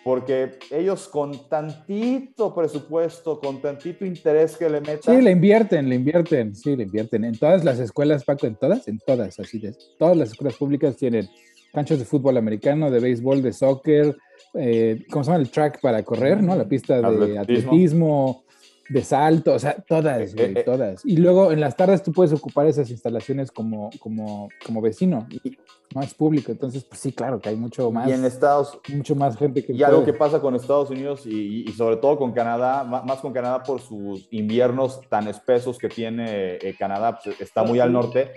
porque 0.04 0.52
ellos 0.70 1.08
con 1.08 1.48
tantito 1.48 2.54
presupuesto, 2.54 3.38
con 3.38 3.60
tantito 3.60 4.04
interés 4.04 4.56
que 4.56 4.68
le 4.68 4.80
metan. 4.80 5.14
Sí, 5.14 5.20
le 5.20 5.30
invierten, 5.30 5.88
le 5.88 5.96
invierten, 5.96 6.54
sí, 6.54 6.76
le 6.76 6.84
invierten. 6.84 7.24
En 7.24 7.36
todas 7.36 7.64
las 7.64 7.78
escuelas, 7.78 8.24
Paco, 8.24 8.46
en 8.46 8.56
todas, 8.56 8.88
en 8.88 8.98
todas, 8.98 9.38
así 9.38 9.58
de. 9.58 9.74
Todas 9.98 10.16
las 10.16 10.30
escuelas 10.30 10.56
públicas 10.56 10.96
tienen 10.96 11.28
canchas 11.72 11.98
de 11.98 12.04
fútbol 12.04 12.36
americano, 12.36 12.90
de 12.90 13.00
béisbol, 13.00 13.42
de 13.42 13.52
soccer, 13.52 14.16
eh, 14.54 15.04
¿cómo 15.10 15.24
se 15.24 15.30
llama? 15.30 15.42
El 15.42 15.50
track 15.50 15.80
para 15.80 16.02
correr, 16.02 16.42
¿no? 16.42 16.56
La 16.56 16.66
pista 16.66 17.00
de 17.00 17.38
atletismo 17.38 18.44
de 18.90 19.04
salto, 19.04 19.54
o 19.54 19.58
sea, 19.58 19.76
todas, 19.86 20.32
eh, 20.32 20.36
güey, 20.36 20.58
eh, 20.58 20.64
todas. 20.64 21.04
Y 21.04 21.16
luego 21.16 21.52
en 21.52 21.60
las 21.60 21.76
tardes 21.76 22.02
tú 22.02 22.12
puedes 22.12 22.32
ocupar 22.32 22.66
esas 22.66 22.90
instalaciones 22.90 23.52
como, 23.52 23.88
como, 24.00 24.48
como 24.66 24.82
vecino, 24.82 25.28
y 25.30 25.56
no 25.94 26.02
es 26.02 26.12
público, 26.12 26.50
entonces, 26.50 26.82
pues 26.82 27.00
sí, 27.00 27.12
claro 27.12 27.40
que 27.40 27.50
hay 27.50 27.56
mucho 27.56 27.92
más. 27.92 28.08
Y 28.08 28.12
en 28.12 28.24
Estados 28.24 28.80
mucho 28.88 29.14
más 29.14 29.36
gente 29.36 29.64
que. 29.64 29.72
Y 29.74 29.82
algo 29.84 30.04
que 30.04 30.12
pasa 30.12 30.40
con 30.40 30.56
Estados 30.56 30.90
Unidos 30.90 31.24
y, 31.24 31.68
y, 31.68 31.72
sobre 31.72 31.98
todo 31.98 32.18
con 32.18 32.32
Canadá, 32.32 32.82
más 32.82 33.20
con 33.20 33.32
Canadá 33.32 33.62
por 33.62 33.80
sus 33.80 34.26
inviernos 34.32 35.00
tan 35.08 35.28
espesos 35.28 35.78
que 35.78 35.88
tiene 35.88 36.56
eh, 36.56 36.74
Canadá, 36.76 37.20
pues, 37.22 37.40
está 37.40 37.62
muy 37.62 37.78
al 37.78 37.92
norte. 37.92 38.32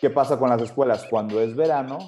¿Qué 0.00 0.10
pasa 0.10 0.38
con 0.38 0.50
las 0.50 0.62
escuelas? 0.62 1.04
Cuando 1.10 1.40
es 1.40 1.56
verano, 1.56 1.98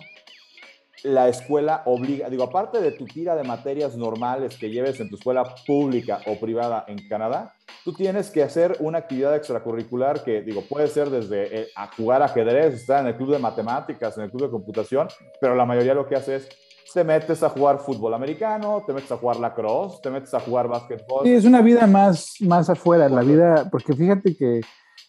la 1.03 1.29
escuela 1.29 1.83
obliga, 1.87 2.29
digo, 2.29 2.45
aparte 2.45 2.81
de 2.81 2.93
tu 2.93 3.05
tira 3.05 3.37
de 3.37 3.45
materias 3.45 3.97
normales 3.97 4.57
que 4.57 4.71
lleves 4.71 5.01
en 5.01 5.09
tu 5.09 5.17
escuela 5.17 5.45
pública 5.67 6.21
o 6.27 6.39
privada 6.39 6.85
en 6.89 7.09
Canadá, 7.09 7.55
tú 7.85 7.93
tienes 7.93 8.31
que 8.31 8.43
hacer 8.43 8.77
una 8.81 8.99
actividad 8.99 9.35
extracurricular 9.35 10.23
que, 10.25 10.43
digo, 10.43 10.63
puede 10.63 10.89
ser 10.89 11.11
desde 11.11 11.63
eh, 11.63 11.69
a 11.77 11.89
jugar 11.95 12.23
ajedrez, 12.23 12.75
estar 12.75 13.01
en 13.01 13.09
el 13.09 13.17
club 13.17 13.33
de 13.33 13.39
matemáticas, 13.39 14.17
en 14.19 14.25
el 14.25 14.31
club 14.31 14.43
de 14.43 14.51
computación, 14.51 15.09
pero 15.41 15.55
la 15.55 15.65
mayoría 15.65 15.95
lo 15.95 16.07
que 16.07 16.17
hace 16.17 16.37
es 16.37 16.49
te 16.93 17.05
metes 17.05 17.43
a 17.43 17.51
jugar 17.51 17.79
fútbol 17.79 18.15
americano, 18.15 18.83
te 18.87 18.93
metes 18.93 19.13
a 19.13 19.17
jugar 19.17 19.39
lacrosse, 19.39 20.01
te 20.03 20.11
metes 20.11 20.33
a 20.33 20.41
jugar 20.41 20.69
básquetbol. 20.69 21.25
Sí, 21.25 21.33
es 21.33 21.45
una 21.45 21.61
vida 21.61 21.87
más, 21.87 22.37
más 22.41 22.71
afuera, 22.71 23.09
la 23.09 23.21
vida, 23.21 23.69
porque 23.71 23.95
fíjate 23.95 24.35
que 24.35 24.63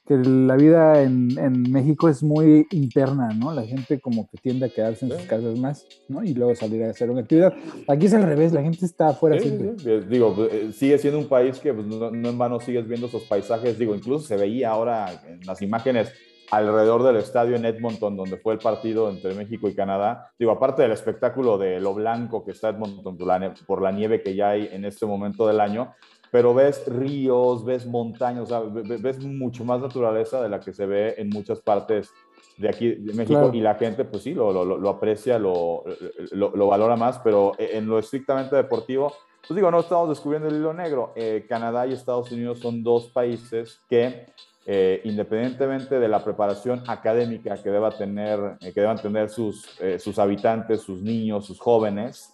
que 0.10 0.18
la 0.18 0.56
vida 0.56 1.04
en, 1.04 1.38
en, 1.38 1.72
México 1.72 2.10
es 2.10 2.24
muy 2.24 2.66
interna, 2.72 3.30
¿no? 3.30 3.54
La 3.54 3.62
gente 3.62 4.00
como 4.00 4.28
que 4.28 4.38
tiende 4.38 4.66
a 4.66 4.70
quedarse 4.70 5.06
en 5.06 5.12
sus 5.12 5.22
casas 5.28 5.56
más, 5.60 5.86
¿no? 6.08 6.24
Y 6.24 6.34
luego 6.34 6.56
salir 6.56 6.84
a 6.84 6.90
hacer 6.90 7.12
una 7.12 7.22
actividad. 7.22 7.54
Aquí 7.88 8.08
es 8.08 8.16
al 8.16 8.24
revés, 8.24 8.52
la 8.52 8.64
gente 8.64 8.88
está 8.88 9.10
afuera 9.10 9.40
siempre. 9.40 10.02
Digo, 10.02 10.36
eh, 10.50 10.72
sigue 10.74 10.98
siendo 10.98 11.20
un 11.20 11.28
país 11.28 11.60
que 11.60 11.76
pues, 11.76 11.86
no, 11.86 12.08
en 12.08 12.38
vano 12.40 12.60
sigues 12.60 12.88
viendo 12.88 13.06
esos 13.06 13.22
paisajes. 13.26 13.78
Digo, 13.78 13.94
incluso 13.94 14.26
se 14.26 14.36
veía 14.36 14.72
ahora 14.72 15.22
en 15.28 15.46
las 15.46 15.62
imágenes 15.62 16.12
alrededor 16.50 17.04
del 17.04 17.18
estadio 17.18 17.56
en 17.56 17.66
Edmonton, 17.66 18.18
donde 18.18 18.38
fue 18.38 18.54
el 18.54 18.60
partido 18.60 19.12
entre 19.12 19.36
México 19.36 19.70
y 19.70 19.76
Canadá. 19.76 20.32
Digo, 20.40 20.50
aparte 20.50 20.82
del 20.82 20.92
espectáculo 20.92 21.60
de 21.60 21.80
lo 21.80 21.94
blanco 21.94 22.44
que 22.44 22.50
está 22.54 22.70
Edmonton 22.70 23.16
por 23.68 23.84
la 23.84 23.92
nieve 23.92 24.24
que 24.24 24.34
ya 24.34 24.50
hay 24.50 24.70
en 24.72 24.86
este 24.86 25.06
momento 25.06 25.46
del 25.46 25.60
año, 25.60 25.94
pero 26.32 26.54
ves 26.54 26.84
ríos, 26.88 27.66
ves 27.66 27.86
montañas, 27.86 28.44
o 28.44 28.46
sea, 28.46 28.62
ves 28.62 29.20
mucho 29.20 29.66
más 29.66 29.82
naturaleza 29.82 30.42
de 30.42 30.50
la 30.50 30.60
que 30.60 30.74
se 30.74 30.86
ve 30.86 31.16
en 31.18 31.30
muchas 31.30 31.60
partes 31.60 32.12
de 32.58 32.70
aquí 32.70 32.92
de 32.92 33.14
México 33.14 33.52
y 33.54 33.62
la 33.62 33.76
gente 33.76 34.04
pues 34.06 34.24
sí, 34.24 34.34
lo, 34.34 34.52
lo, 34.52 34.78
lo 34.78 34.90
aprecia, 34.90 35.40
lo, 35.40 35.84
lo, 36.32 36.68
valora 36.68 36.96
más, 36.96 37.20
pero 37.20 37.54
en 37.58 37.88
lo 37.88 37.98
estrictamente 37.98 38.56
deportivo, 38.56 39.14
pues 39.48 39.56
digo, 39.56 39.72
no 39.72 39.80
estamos 39.80 40.10
descubriendo 40.10 40.50
el 40.50 40.58
hilo 40.58 40.74
negro. 40.74 41.14
Eh, 41.16 41.46
Canadá 41.48 41.88
y 41.88 41.94
Estados 41.94 42.32
Unidos 42.32 42.60
son 42.60 42.84
dos 42.84 43.08
países 43.08 43.80
que 43.90 44.26
eh, 44.66 45.02
independientemente 45.06 46.00
de 46.00 46.08
la 46.08 46.24
preparación 46.24 46.84
académica 46.88 47.56
que, 47.64 47.72
deba 47.72 47.92
tener, 47.92 48.58
eh, 48.62 48.74
que 48.74 48.82
deban 48.82 49.02
tener 49.02 49.30
sus, 49.30 49.80
sus 49.98 50.20
habitantes, 50.20 50.82
sus 50.82 51.02
niños, 51.02 51.46
sus 51.46 51.60
jóvenes, 51.60 52.34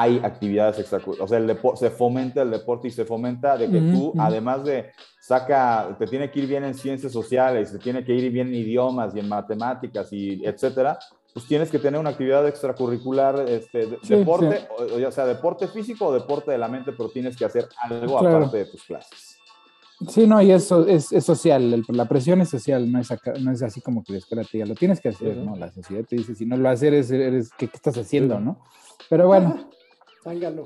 hay 0.00 0.20
actividades 0.22 0.78
extracurriculares, 0.80 1.24
o 1.24 1.28
sea, 1.28 1.38
el 1.38 1.78
se 1.78 1.90
fomenta 1.90 2.42
el 2.42 2.50
deporte 2.50 2.88
y 2.88 2.90
se 2.90 3.04
fomenta 3.04 3.56
de 3.56 3.70
que 3.70 3.80
tú, 3.80 4.12
además 4.18 4.64
de 4.64 4.90
saca, 5.20 5.94
te 5.96 6.06
tiene 6.08 6.30
que 6.30 6.40
ir 6.40 6.48
bien 6.48 6.64
en 6.64 6.74
ciencias 6.74 7.12
sociales, 7.12 7.70
te 7.70 7.78
tiene 7.78 8.04
que 8.04 8.12
ir 8.12 8.32
bien 8.32 8.48
en 8.48 8.54
idiomas 8.54 9.14
y 9.14 9.20
en 9.20 9.28
matemáticas 9.28 10.12
y 10.12 10.44
etcétera, 10.44 10.98
pues 11.32 11.46
tienes 11.46 11.70
que 11.70 11.78
tener 11.78 12.00
una 12.00 12.10
actividad 12.10 12.46
extracurricular, 12.48 13.48
este, 13.48 13.86
deporte, 14.08 14.66
O, 14.78 14.98
ya 14.98 15.12
sea 15.12 15.26
deporte 15.26 15.68
físico 15.68 16.06
o 16.06 16.12
deporte 16.12 16.50
de 16.50 16.58
la 16.58 16.68
mente, 16.68 16.92
pero 16.92 17.08
tienes 17.08 17.36
que 17.36 17.44
hacer 17.44 17.68
algo 17.78 18.18
aparte 18.18 18.58
de 18.58 18.66
tus 18.66 18.82
clases. 18.82 19.38
Sí, 20.08 20.26
no, 20.26 20.42
y 20.42 20.50
eso 20.50 20.86
es, 20.88 21.12
es, 21.12 21.24
social, 21.24 21.84
la 21.88 22.08
presión 22.08 22.40
es 22.40 22.50
social, 22.50 22.90
no 22.90 22.98
es, 22.98 23.08
no 23.40 23.52
es 23.52 23.62
así 23.62 23.80
como 23.80 24.02
que 24.02 24.12
la 24.12 24.18
escuela 24.18 24.42
te 24.42 24.58
diga, 24.58 24.66
lo 24.66 24.74
tienes 24.74 25.00
que 25.00 25.10
hacer, 25.10 25.36
¿no? 25.36 25.54
La 25.54 25.70
sociedad 25.70 26.04
te 26.04 26.16
dice, 26.16 26.34
si 26.34 26.46
no 26.46 26.56
lo 26.56 26.68
haces, 26.68 27.10
eres, 27.12 27.50
¿qué, 27.56 27.68
¿qué, 27.68 27.76
estás 27.76 27.96
haciendo, 27.96 28.40
no? 28.40 28.58
Pero 29.08 29.28
bueno, 29.28 29.70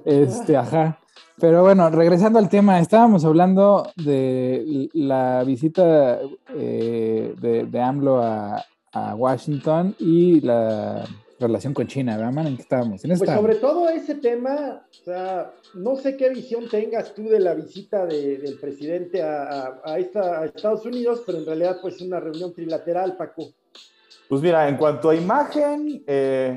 Este, 0.04 0.56
ajá. 0.56 1.00
Pero 1.40 1.62
bueno, 1.62 1.88
regresando 1.90 2.38
al 2.38 2.48
tema, 2.48 2.80
estábamos 2.80 3.24
hablando 3.24 3.86
de 3.96 4.88
la 4.92 5.44
visita 5.44 6.20
eh, 6.54 7.34
de, 7.40 7.64
de, 7.64 7.80
AMLO 7.80 8.22
a, 8.22 8.64
a, 8.92 9.14
Washington 9.14 9.94
y 10.00 10.40
la 10.40 11.04
relación 11.38 11.74
con 11.74 11.86
China, 11.86 12.16
¿verdad, 12.16 12.46
¿En 12.46 12.56
qué 12.56 12.62
estábamos? 12.62 13.00
pues 13.02 13.30
sobre 13.30 13.54
todo 13.56 13.88
ese 13.88 14.16
tema, 14.16 14.84
o 14.90 15.04
sea, 15.04 15.52
no 15.74 15.94
sé 15.94 16.16
qué 16.16 16.30
visión 16.30 16.68
tengas 16.68 17.14
tú 17.14 17.28
de 17.28 17.38
la 17.38 17.54
visita 17.54 18.06
del 18.06 18.58
presidente 18.60 19.22
a, 19.22 19.80
a, 19.84 19.98
esta, 19.98 20.40
a 20.40 20.46
Estados 20.46 20.84
Unidos, 20.84 21.22
pero 21.24 21.38
en 21.38 21.46
realidad 21.46 21.78
pues 21.80 22.00
una 22.00 22.18
reunión 22.18 22.52
trilateral, 22.52 23.16
Paco. 23.16 23.52
Pues 24.28 24.42
mira, 24.42 24.68
en 24.68 24.76
cuanto 24.76 25.08
a 25.08 25.14
imagen, 25.14 26.04
eh, 26.06 26.54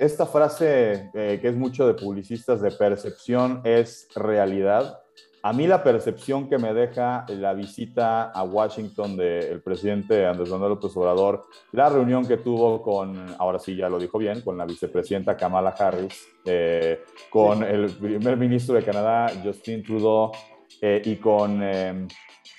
esta 0.00 0.24
frase 0.24 1.10
eh, 1.14 1.38
que 1.42 1.48
es 1.48 1.56
mucho 1.56 1.84
de 1.84 1.94
publicistas 1.94 2.60
de 2.60 2.70
percepción 2.70 3.60
es 3.64 4.06
realidad. 4.14 5.00
A 5.42 5.52
mí 5.52 5.66
la 5.66 5.82
percepción 5.82 6.48
que 6.48 6.58
me 6.58 6.72
deja 6.72 7.26
la 7.28 7.54
visita 7.54 8.30
a 8.30 8.44
Washington 8.44 9.16
del 9.16 9.62
presidente 9.62 10.26
Andrés 10.26 10.48
Manuel 10.48 10.70
López 10.70 10.96
Obrador, 10.96 11.46
la 11.72 11.88
reunión 11.88 12.24
que 12.24 12.36
tuvo 12.36 12.80
con, 12.82 13.34
ahora 13.38 13.58
sí 13.58 13.74
ya 13.74 13.88
lo 13.88 13.98
dijo 13.98 14.18
bien, 14.18 14.42
con 14.42 14.56
la 14.56 14.64
vicepresidenta 14.64 15.36
Kamala 15.36 15.70
Harris, 15.70 16.28
eh, 16.44 17.02
con 17.30 17.64
el 17.64 17.90
primer 17.90 18.36
ministro 18.36 18.76
de 18.76 18.84
Canadá, 18.84 19.32
Justin 19.42 19.82
Trudeau, 19.82 20.30
y 20.80 21.16
con 21.16 21.62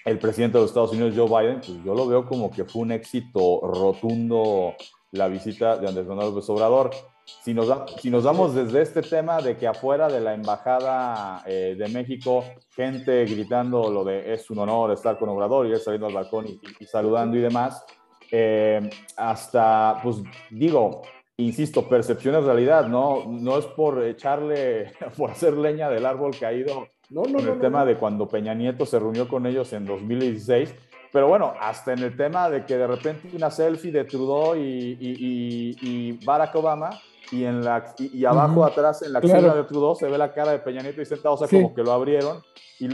el 0.08 0.20
presidente 0.20 0.58
de 0.58 0.62
los 0.62 0.72
Estados 0.72 0.94
Unidos, 0.94 1.14
Joe 1.18 1.28
Biden, 1.28 1.60
pues 1.60 1.84
yo 1.84 1.94
lo 1.94 2.08
veo 2.08 2.26
como 2.26 2.50
que 2.50 2.64
fue 2.64 2.84
un 2.84 2.94
éxito 2.94 3.60
rotundo 3.62 4.74
la 5.12 5.28
visita 5.28 5.76
de 5.78 5.86
Andrés 5.86 6.08
Manuel 6.08 6.30
López 6.30 6.50
Obrador. 6.50 6.92
Si 7.26 7.54
nos, 7.54 7.68
si 8.00 8.10
nos 8.10 8.24
damos 8.24 8.56
desde 8.56 8.82
este 8.82 9.02
tema 9.02 9.42
de 9.42 9.58
que 9.58 9.68
afuera 9.68 10.08
de 10.08 10.22
la 10.22 10.34
Embajada 10.34 11.44
eh, 11.46 11.76
de 11.78 11.90
México, 11.90 12.46
gente 12.74 13.26
gritando 13.26 13.92
lo 13.92 14.06
de 14.06 14.34
es 14.34 14.50
un 14.50 14.60
honor 14.60 14.92
estar 14.92 15.20
con 15.20 15.28
Obrador 15.28 15.68
y 15.68 15.74
él 15.74 15.80
saliendo 15.82 16.08
al 16.08 16.14
balcón 16.14 16.46
y, 16.48 16.86
saludando 16.86 17.36
y 17.36 17.42
demás, 17.42 17.84
eh, 18.32 18.90
hasta, 19.18 20.00
pues 20.02 20.24
digo, 20.50 21.02
insisto, 21.36 21.86
percepción 21.90 22.36
es 22.36 22.46
realidad, 22.46 22.88
¿no? 22.88 23.26
No 23.28 23.58
es 23.58 23.66
por 23.66 24.02
echarle, 24.06 24.94
por 25.18 25.32
hacer 25.32 25.52
leña 25.58 25.90
del 25.90 26.06
árbol 26.06 26.32
caído 26.40 26.88
no, 27.10 27.24
no, 27.24 27.40
en 27.40 27.48
el 27.48 27.60
tema 27.60 27.86
de 27.86 27.98
cuando 27.98 28.28
Peña 28.28 28.54
Nieto 28.54 28.86
se 28.86 29.00
reunió 29.00 29.28
con 29.28 29.46
ellos 29.46 29.72
en 29.74 29.86
2016. 29.86 30.74
Pero 31.12 31.30
bueno, 31.30 31.54
hasta 31.60 31.94
en 31.94 32.00
el 32.00 32.18
tema 32.18 32.50
de 32.50 32.66
que 32.66 32.78
de 32.78 32.86
repente 32.86 33.30
una 33.34 33.50
selfie 33.50 33.92
de 33.92 34.04
Trudeau 34.04 34.56
y, 34.56 36.20
Barack 36.26 36.54
Obama 36.56 36.90
y, 37.32 37.46
en 37.46 37.64
la, 37.64 37.96
y, 37.98 38.26
abajo 38.26 38.64
atrás 38.66 39.02
en 39.04 39.14
la 39.14 39.22
claro. 39.22 39.56
de 39.56 39.64
Trudeau 39.64 39.96
se 39.96 40.08
ve 40.08 40.18
la 40.18 40.34
cara 40.34 40.52
de 40.52 40.60
Peña 40.60 40.82
Nieto 40.82 41.02
y 41.02 41.06
sentado, 41.06 41.36
o 41.36 41.38
sea, 41.38 41.48
como 41.48 41.74
que 41.74 41.84
lo 41.84 41.92
abrieron. 41.92 42.42
Y 42.80 42.90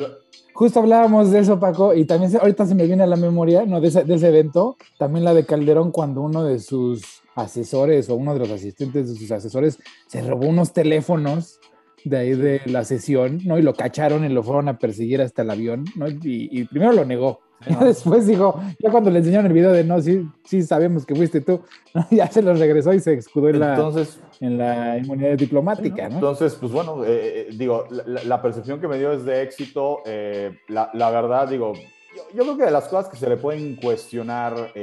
Justo 0.53 0.79
hablábamos 0.79 1.31
de 1.31 1.39
eso, 1.39 1.59
Paco, 1.59 1.93
y 1.93 2.05
también 2.05 2.31
ahorita 2.39 2.65
se 2.67 2.75
me 2.75 2.85
viene 2.85 3.03
a 3.03 3.07
la 3.07 3.15
memoria, 3.15 3.65
¿no? 3.65 3.81
De 3.81 3.87
ese, 3.87 4.03
de 4.03 4.13
ese 4.13 4.29
evento, 4.29 4.77
también 4.99 5.25
la 5.25 5.33
de 5.33 5.45
Calderón 5.45 5.91
cuando 5.91 6.21
uno 6.21 6.43
de 6.43 6.59
sus 6.59 7.23
asesores 7.35 8.09
o 8.09 8.15
uno 8.15 8.33
de 8.33 8.39
los 8.39 8.51
asistentes 8.51 9.09
de 9.09 9.15
sus 9.15 9.31
asesores 9.31 9.79
se 10.07 10.21
robó 10.21 10.47
unos 10.47 10.71
teléfonos 10.71 11.59
de 12.05 12.17
ahí 12.17 12.33
de 12.33 12.61
la 12.65 12.83
sesión, 12.83 13.39
¿no? 13.45 13.57
Y 13.57 13.61
lo 13.61 13.73
cacharon 13.73 14.25
y 14.25 14.29
lo 14.29 14.43
fueron 14.43 14.67
a 14.67 14.77
perseguir 14.77 15.21
hasta 15.21 15.41
el 15.41 15.49
avión, 15.49 15.85
¿no? 15.95 16.07
Y, 16.09 16.63
primero 16.65 16.91
lo 16.93 17.05
negó. 17.05 17.39
Y 17.65 17.73
después 17.85 18.27
dijo, 18.27 18.59
ya 18.79 18.91
cuando 18.91 19.09
le 19.09 19.19
enseñaron 19.19 19.45
el 19.45 19.53
video 19.53 19.71
de 19.71 19.85
no, 19.85 20.01
sí, 20.01 20.27
sí 20.43 20.63
sabemos 20.63 21.05
que 21.05 21.15
fuiste 21.15 21.39
tú, 21.39 21.61
ya 22.11 22.27
se 22.27 22.41
lo 22.41 22.53
regresó 22.53 22.93
y 22.93 22.99
se 22.99 23.13
escudó 23.13 23.49
en, 23.49 23.63
Entonces, 23.63 24.19
la, 24.39 24.47
en 24.47 24.57
la 24.57 24.97
inmunidad 24.97 25.37
diplomática, 25.37 26.09
¿no? 26.09 26.15
Entonces, 26.15 26.55
pues 26.55 26.71
bueno, 26.73 27.05
eh, 27.05 27.47
eh, 27.47 27.47
digo, 27.53 27.85
la, 27.89 28.41
percepción 28.41 28.81
que 28.81 28.87
me 28.89 28.97
dio 28.97 29.13
es 29.13 29.23
de 29.23 29.43
éxito. 29.43 29.99
Eh, 30.05 30.57
la, 30.67 30.89
la, 30.93 31.09
verdad, 31.09 31.47
digo, 31.47 31.71
yo, 32.35 32.43
creo 32.43 32.57
que 32.57 32.65
de 32.65 32.71
las 32.71 32.89
cosas 32.89 33.09
que 33.09 33.17
se 33.17 33.29
le 33.29 33.37
pueden 33.37 33.77
cuestionar 33.77 34.73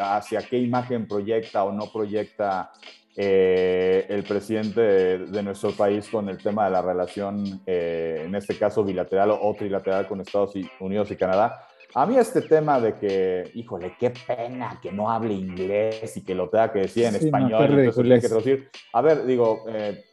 hacia 0.00 0.40
qué 0.40 0.58
imagen 0.58 1.06
proyecta 1.06 1.64
o 1.64 1.72
no 1.72 1.92
proyecta 1.92 2.72
eh, 3.16 4.06
el 4.08 4.22
presidente 4.22 4.80
de, 4.80 5.42
nuestro 5.42 5.72
país 5.72 6.08
con 6.08 6.28
el 6.28 6.38
tema 6.38 6.66
de 6.66 6.70
la 6.70 6.82
relación, 6.82 7.60
eh, 7.66 8.22
en 8.24 8.34
este 8.34 8.56
caso 8.56 8.84
bilateral 8.84 9.30
o 9.32 9.54
trilateral 9.54 10.06
con 10.06 10.20
Estados 10.20 10.52
Unidos 10.78 11.10
y 11.10 11.16
Canadá. 11.16 11.66
A 11.94 12.06
mí 12.06 12.16
este 12.16 12.42
tema 12.42 12.80
de 12.80 12.94
que, 12.94 13.50
híjole, 13.54 13.96
qué 13.98 14.10
pena 14.10 14.78
que 14.80 14.92
no 14.92 15.10
hable 15.10 15.34
inglés 15.34 16.16
y 16.16 16.22
que 16.22 16.36
lo 16.36 16.48
tenga 16.48 16.72
que 16.72 16.80
decir 16.80 17.06
en 17.06 17.16
español, 17.16 17.80
entonces 17.80 18.22
que 18.22 18.28
traducir. 18.28 18.70
A 18.92 19.02
ver, 19.02 19.26
digo, 19.26 19.64
eh, 19.68 20.04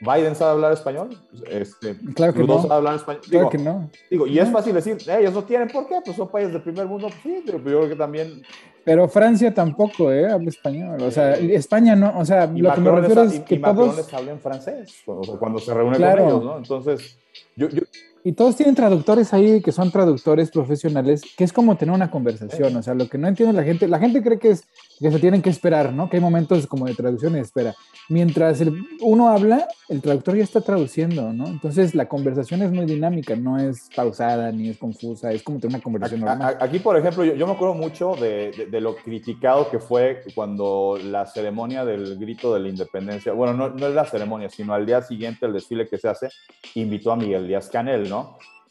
Biden 0.00 0.34
sabe 0.34 0.52
hablar 0.52 0.72
español. 0.72 1.10
Este, 1.48 1.96
claro 2.14 2.34
que 2.34 2.44
no. 2.44 2.60
sabe 2.62 2.74
hablar 2.74 2.96
español. 2.96 3.22
Digo, 3.28 3.48
claro 3.48 3.50
que 3.50 3.58
no. 3.58 3.90
Digo, 4.10 4.26
y 4.26 4.38
es 4.38 4.50
fácil 4.50 4.74
decir, 4.74 4.98
ellos 5.08 5.32
no 5.32 5.44
tienen 5.44 5.68
por 5.68 5.86
qué, 5.86 6.00
pues 6.04 6.16
son 6.16 6.28
países 6.28 6.52
del 6.52 6.62
primer 6.62 6.86
mundo. 6.86 7.08
Pues 7.08 7.20
sí, 7.22 7.42
pero 7.44 7.58
yo 7.58 7.64
creo 7.64 7.88
que 7.88 7.96
también 7.96 8.42
pero 8.84 9.08
Francia 9.08 9.52
tampoco, 9.52 10.12
¿eh? 10.12 10.30
Habla 10.30 10.50
español. 10.50 11.00
O 11.02 11.10
sea, 11.10 11.32
España 11.32 11.96
no, 11.96 12.18
o 12.18 12.24
sea, 12.24 12.46
lo 12.46 12.74
que 12.74 12.80
me 12.80 12.90
refiero 12.90 13.22
es 13.22 13.40
que 13.40 13.54
y 13.54 13.60
todos... 13.60 13.96
les 13.96 14.12
hablan 14.12 14.38
francés 14.38 15.02
cuando, 15.38 15.58
se 15.58 15.72
reúnen 15.72 16.00
con 16.00 16.18
ellos, 16.18 16.44
¿no? 16.44 16.58
Entonces, 16.58 17.18
yo, 17.56 17.68
yo, 17.70 17.82
y 18.26 18.32
todos 18.32 18.56
tienen 18.56 18.74
traductores 18.74 19.34
ahí 19.34 19.60
que 19.60 19.70
son 19.70 19.90
traductores 19.90 20.50
profesionales, 20.50 21.20
que 21.36 21.44
es 21.44 21.52
como 21.52 21.76
tener 21.76 21.94
una 21.94 22.10
conversación. 22.10 22.74
O 22.74 22.82
sea, 22.82 22.94
lo 22.94 23.06
que 23.06 23.18
no 23.18 23.28
entiende 23.28 23.52
la 23.52 23.62
gente, 23.62 23.86
la 23.86 23.98
gente 23.98 24.22
cree 24.22 24.38
que 24.38 24.48
es 24.52 24.64
que 24.98 25.10
se 25.10 25.18
tienen 25.18 25.42
que 25.42 25.50
esperar, 25.50 25.92
¿no? 25.92 26.08
Que 26.08 26.16
hay 26.16 26.22
momentos 26.22 26.66
como 26.66 26.86
de 26.86 26.94
traducción 26.94 27.36
y 27.36 27.40
espera. 27.40 27.74
Mientras 28.08 28.62
uno 29.02 29.28
habla, 29.28 29.68
el 29.90 30.00
traductor 30.00 30.36
ya 30.36 30.44
está 30.44 30.62
traduciendo, 30.62 31.34
¿no? 31.34 31.46
Entonces 31.46 31.94
la 31.94 32.08
conversación 32.08 32.62
es 32.62 32.72
muy 32.72 32.86
dinámica, 32.86 33.36
no 33.36 33.58
es 33.58 33.90
pausada 33.94 34.50
ni 34.52 34.70
es 34.70 34.78
confusa, 34.78 35.30
es 35.30 35.42
como 35.42 35.58
tener 35.58 35.76
una 35.76 35.82
conversación 35.82 36.20
normal. 36.22 36.56
Aquí, 36.60 36.78
por 36.78 36.96
ejemplo, 36.96 37.24
yo, 37.24 37.46
me 37.46 37.52
acuerdo 37.52 37.74
mucho 37.74 38.14
de, 38.14 38.68
de, 38.70 38.80
lo 38.80 38.96
criticado 38.96 39.68
que 39.70 39.78
fue 39.80 40.22
cuando 40.34 40.98
la 41.02 41.26
ceremonia 41.26 41.84
del 41.84 42.18
grito 42.18 42.54
de 42.54 42.60
la 42.60 42.68
independencia, 42.70 43.34
bueno, 43.34 43.52
no, 43.52 43.68
no 43.68 43.86
es 43.86 43.94
la 43.94 44.06
ceremonia, 44.06 44.48
sino 44.48 44.72
al 44.72 44.86
día 44.86 45.02
siguiente 45.02 45.44
el 45.44 45.52
desfile 45.52 45.86
que 45.86 45.98
se 45.98 46.08
hace, 46.08 46.28
invitó 46.74 47.12
a 47.12 47.16
Miguel 47.16 47.46
Díaz 47.46 47.68
Canel, 47.68 48.08
¿no? 48.08 48.13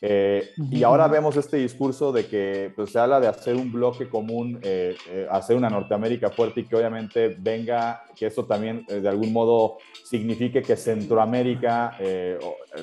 Eh, 0.06 0.50
y 0.70 0.84
ahora 0.84 1.08
vemos 1.08 1.38
este 1.38 1.56
discurso 1.56 2.12
de 2.12 2.26
que 2.26 2.74
pues, 2.76 2.92
se 2.92 3.00
habla 3.00 3.22
de 3.22 3.28
hacer 3.28 3.56
un 3.56 3.72
bloque 3.72 4.10
común, 4.10 4.60
eh, 4.62 4.98
eh, 5.10 5.26
hacer 5.32 5.56
una 5.56 5.70
Norteamérica 5.70 6.30
fuerte 6.30 6.60
y 6.60 6.64
que 6.66 6.76
obviamente 6.76 7.38
venga, 7.40 8.04
que 8.14 8.26
eso 8.26 8.44
también 8.44 8.86
de 8.86 9.08
algún 9.08 9.32
modo 9.32 9.78
signifique 10.04 10.62
que 10.62 10.76
Centroamérica, 10.76 11.98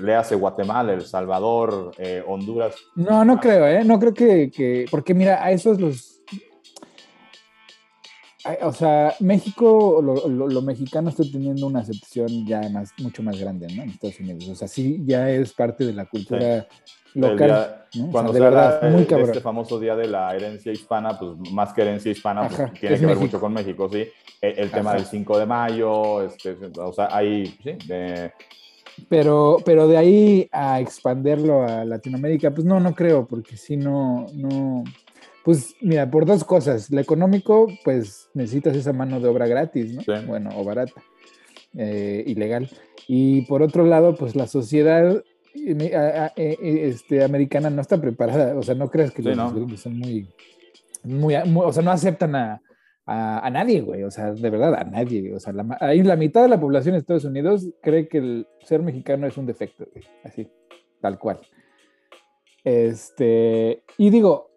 le 0.00 0.14
hace 0.14 0.34
Guatemala, 0.34 0.94
El 0.94 1.02
Salvador, 1.02 1.92
Honduras. 2.26 2.76
No, 2.94 3.22
no 3.22 3.38
creo, 3.38 3.66
¿eh? 3.66 3.84
No 3.84 3.98
creo 3.98 4.14
que, 4.14 4.50
que, 4.50 4.86
porque 4.90 5.12
mira, 5.12 5.44
a 5.44 5.50
esos 5.50 5.78
los... 5.78 6.22
O 8.62 8.72
sea, 8.72 9.14
México, 9.20 10.00
lo, 10.02 10.48
lo, 10.48 10.62
mexicano 10.62 11.10
está 11.10 11.22
teniendo 11.24 11.66
una 11.66 11.80
acepción 11.80 12.46
ya 12.46 12.60
más, 12.70 12.90
mucho 12.98 13.22
más 13.22 13.38
grande, 13.38 13.66
¿no? 13.74 13.82
En 13.82 13.90
Estados 13.90 14.18
Unidos. 14.20 14.48
O 14.48 14.54
sea, 14.54 14.66
sí, 14.66 15.02
ya 15.04 15.30
es 15.30 15.52
parte 15.52 15.84
de 15.84 15.92
la 15.92 16.06
cultura 16.06 16.66
local. 17.14 17.84
Cuando 18.10 18.32
se 18.32 18.44
habla 18.44 18.80
muy 18.90 19.02
este 19.02 19.40
famoso 19.40 19.78
día 19.78 19.94
de 19.94 20.06
la 20.06 20.34
herencia 20.34 20.72
hispana, 20.72 21.18
pues 21.18 21.32
más 21.52 21.72
que 21.72 21.82
herencia 21.82 22.12
hispana, 22.12 22.48
pues, 22.48 22.72
tiene 22.80 22.98
que 22.98 23.06
ver 23.06 23.16
mucho 23.16 23.40
con 23.40 23.52
México, 23.52 23.88
¿sí? 23.92 24.06
E, 24.40 24.54
el, 24.56 24.70
tema 24.70 24.94
del 24.94 25.04
5 25.04 25.38
de 25.38 25.46
mayo, 25.46 26.22
este, 26.22 26.56
o 26.78 26.92
sea, 26.92 27.08
hay, 27.10 27.46
sí, 27.46 27.76
Pero, 29.08 29.58
pero 29.64 29.86
de 29.86 29.96
ahí 29.98 30.48
a 30.50 30.80
expanderlo 30.80 31.62
a 31.62 31.84
Latinoamérica, 31.84 32.50
pues 32.52 32.64
no, 32.64 32.80
no 32.80 32.94
creo, 32.94 33.26
porque 33.26 33.56
si 33.56 33.76
no, 33.76 34.26
no, 34.34 34.84
pues 35.44 35.74
mira, 35.80 36.10
por 36.10 36.26
dos 36.26 36.44
cosas. 36.44 36.90
Lo 36.90 37.00
económico, 37.00 37.68
pues 37.84 38.28
necesitas 38.34 38.76
esa 38.76 38.92
mano 38.92 39.20
de 39.20 39.28
obra 39.28 39.46
gratis, 39.46 39.94
¿no? 39.94 40.02
Bueno, 40.26 40.50
o 40.54 40.64
barata, 40.64 41.02
eh, 41.76 42.24
ilegal. 42.26 42.70
Y 43.08 43.42
por 43.42 43.62
otro 43.62 43.84
lado, 43.84 44.14
pues 44.14 44.36
la 44.36 44.46
sociedad 44.46 45.22
eh, 45.54 46.30
eh, 46.36 46.56
este, 46.84 47.24
americana 47.24 47.70
no 47.70 47.80
está 47.80 48.00
preparada. 48.00 48.56
O 48.56 48.62
sea, 48.62 48.74
no 48.74 48.88
creas 48.88 49.12
que 49.12 49.22
los 49.22 49.54
gringos 49.54 49.80
son 49.80 49.98
muy, 49.98 50.28
muy, 51.04 51.34
o 51.34 51.72
sea, 51.72 51.82
no 51.82 51.90
aceptan 51.90 52.36
a, 52.36 52.62
a, 53.06 53.50
nadie, 53.50 53.80
güey. 53.80 54.04
O 54.04 54.10
sea, 54.10 54.32
de 54.32 54.50
verdad, 54.50 54.74
a 54.74 54.84
nadie. 54.84 55.34
O 55.34 55.40
sea, 55.40 55.52
la, 55.52 55.76
ahí 55.80 56.02
la 56.02 56.16
mitad 56.16 56.42
de 56.42 56.48
la 56.48 56.60
población 56.60 56.92
de 56.92 57.00
Estados 57.00 57.24
Unidos 57.24 57.66
cree 57.82 58.08
que 58.08 58.18
el 58.18 58.46
ser 58.64 58.82
mexicano 58.82 59.26
es 59.26 59.36
un 59.36 59.46
defecto, 59.46 59.86
Así, 60.22 60.48
tal 61.00 61.18
cual. 61.18 61.40
Este, 62.62 63.82
y 63.96 64.10
digo, 64.10 64.49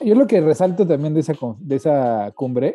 yo 0.00 0.14
lo 0.14 0.26
que 0.26 0.40
resalto 0.40 0.86
también 0.86 1.14
de 1.14 1.20
esa, 1.20 1.34
de 1.58 1.76
esa 1.76 2.32
cumbre, 2.34 2.74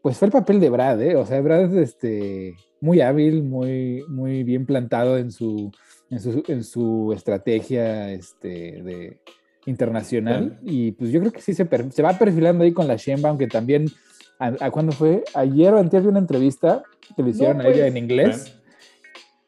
pues 0.00 0.18
fue 0.18 0.26
el 0.26 0.32
papel 0.32 0.60
de 0.60 0.70
Brad, 0.70 1.00
¿eh? 1.00 1.16
O 1.16 1.24
sea, 1.24 1.40
Brad 1.40 1.76
es 1.76 1.90
este, 1.90 2.56
muy 2.80 3.00
hábil, 3.00 3.42
muy, 3.42 4.04
muy 4.08 4.42
bien 4.42 4.66
plantado 4.66 5.16
en 5.16 5.30
su, 5.30 5.70
en 6.10 6.20
su, 6.20 6.42
en 6.48 6.64
su 6.64 7.12
estrategia 7.14 8.10
este, 8.12 8.82
de, 8.82 9.20
internacional. 9.66 10.58
Y 10.62 10.92
pues 10.92 11.10
yo 11.10 11.20
creo 11.20 11.32
que 11.32 11.40
sí 11.40 11.54
se, 11.54 11.68
se 11.90 12.02
va 12.02 12.18
perfilando 12.18 12.64
ahí 12.64 12.72
con 12.72 12.88
la 12.88 12.96
Sheinbaum, 12.96 13.30
aunque 13.30 13.46
también, 13.46 13.86
¿a, 14.38 14.70
cuándo 14.70 14.92
fue? 14.92 15.22
Ayer 15.34 15.72
o 15.72 15.78
antes 15.78 16.02
de 16.02 16.08
una 16.08 16.18
entrevista 16.18 16.82
que 17.16 17.22
le 17.22 17.30
hicieron 17.30 17.60
a 17.60 17.68
ella 17.68 17.84
pues, 17.84 17.86
en 17.86 17.96
inglés. 17.96 18.58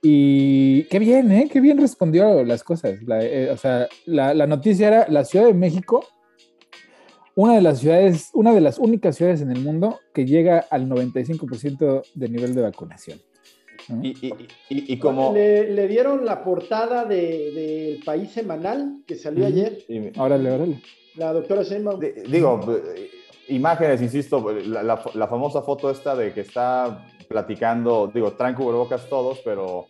Y 0.03 0.85
qué 0.85 0.99
bien, 0.99 1.33
¿eh? 1.33 1.49
Qué 1.51 1.61
bien 1.61 1.79
respondió 1.79 2.45
las 2.45 2.63
cosas. 2.63 2.99
Eh, 3.23 3.49
o 3.51 3.57
sea, 3.57 3.89
la, 4.05 4.35
la, 4.35 4.47
noticia 4.47 4.87
era 4.87 5.07
la 5.09 5.25
Ciudad 5.25 5.47
de 5.47 5.55
México 5.55 6.05
una 7.37 7.55
de 7.55 7.63
las 7.63 7.81
ciudades, 7.81 8.31
una 8.33 8.53
de 8.55 8.61
las 8.61 8.79
únicas 8.79 9.17
ciudades 9.17 9.41
en 9.41 9.51
el 9.51 9.61
mundo 9.61 10.01
que 10.13 10.25
llega 10.25 10.65
al 10.71 10.89
95% 10.89 12.03
de 12.15 12.29
nivel 12.29 12.55
de 12.55 12.63
vacunación. 12.63 13.21
Y, 14.03 14.99
como... 14.99 15.33
Le, 15.35 15.89
dieron 15.89 16.25
la 16.25 16.43
portada 16.43 17.05
del 17.05 18.01
País 18.05 18.31
Semanal 18.31 19.03
que 19.07 19.17
salió 19.17 19.47
ayer. 19.47 19.79
Órale, 20.17 20.51
órale. 20.51 20.83
La 21.17 21.33
doctora 21.33 21.63
Sheinbaum. 21.63 22.01
Digo, 22.01 22.61
imágenes, 23.49 24.01
insisto, 24.01 24.53
la, 24.53 25.29
famosa 25.29 25.63
foto 25.63 25.91
esta 25.91 26.15
de 26.15 26.33
que 26.33 26.41
está 26.41 27.07
platicando, 27.29 28.11
digo, 28.13 28.33
traen 28.33 28.55
cubrebocas 28.55 29.09
todos, 29.09 29.41
pero 29.45 29.87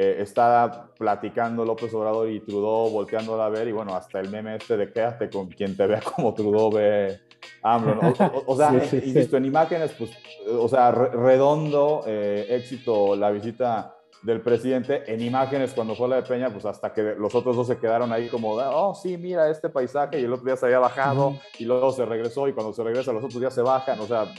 eh, 0.00 0.22
está 0.22 0.92
platicando 0.96 1.64
López 1.64 1.92
Obrador 1.92 2.30
y 2.30 2.38
Trudeau 2.38 2.88
volteándola 2.88 3.46
a 3.46 3.48
ver 3.48 3.66
y 3.66 3.72
bueno, 3.72 3.96
hasta 3.96 4.20
el 4.20 4.30
meme 4.30 4.54
este 4.54 4.76
de 4.76 4.92
quédate 4.92 5.28
con 5.28 5.48
quien 5.48 5.76
te 5.76 5.88
vea 5.88 6.00
como 6.00 6.32
Trudeau 6.34 6.70
ve 6.70 7.18
AMLO, 7.62 8.14
o, 8.46 8.56
sea, 8.56 8.72
insisto, 8.92 9.36
en 9.36 9.46
imágenes, 9.46 9.90
pues, 9.98 10.12
o 10.48 10.68
sea, 10.68 10.92
redondo, 10.92 12.04
eh, 12.06 12.46
éxito 12.48 13.16
la 13.16 13.32
visita 13.32 13.96
del 14.22 14.40
presidente. 14.40 15.02
En 15.12 15.20
imágenes 15.20 15.72
cuando 15.72 15.96
fue 15.96 16.08
la 16.08 16.16
de 16.16 16.22
Peña, 16.22 16.50
pues 16.50 16.64
hasta 16.64 16.92
que 16.92 17.16
los 17.18 17.34
otros 17.34 17.56
dos 17.56 17.66
se 17.66 17.78
quedaron 17.78 18.12
ahí 18.12 18.28
como, 18.28 18.52
oh, 18.54 18.94
sí, 18.94 19.16
mira 19.16 19.50
este 19.50 19.68
paisaje, 19.68 20.20
y 20.20 20.24
el 20.24 20.32
otro 20.32 20.46
día 20.46 20.56
se 20.56 20.66
había 20.66 20.78
bajado, 20.78 21.34
y 21.58 21.64
luego 21.64 21.90
se 21.90 22.06
regresó, 22.06 22.46
y 22.46 22.52
cuando 22.52 22.72
se 22.72 22.84
regresa 22.84 23.12
los 23.12 23.24
otros 23.24 23.40
días 23.40 23.54
se 23.54 23.62
bajan, 23.62 23.98
o 23.98 24.06
sea, 24.06 24.32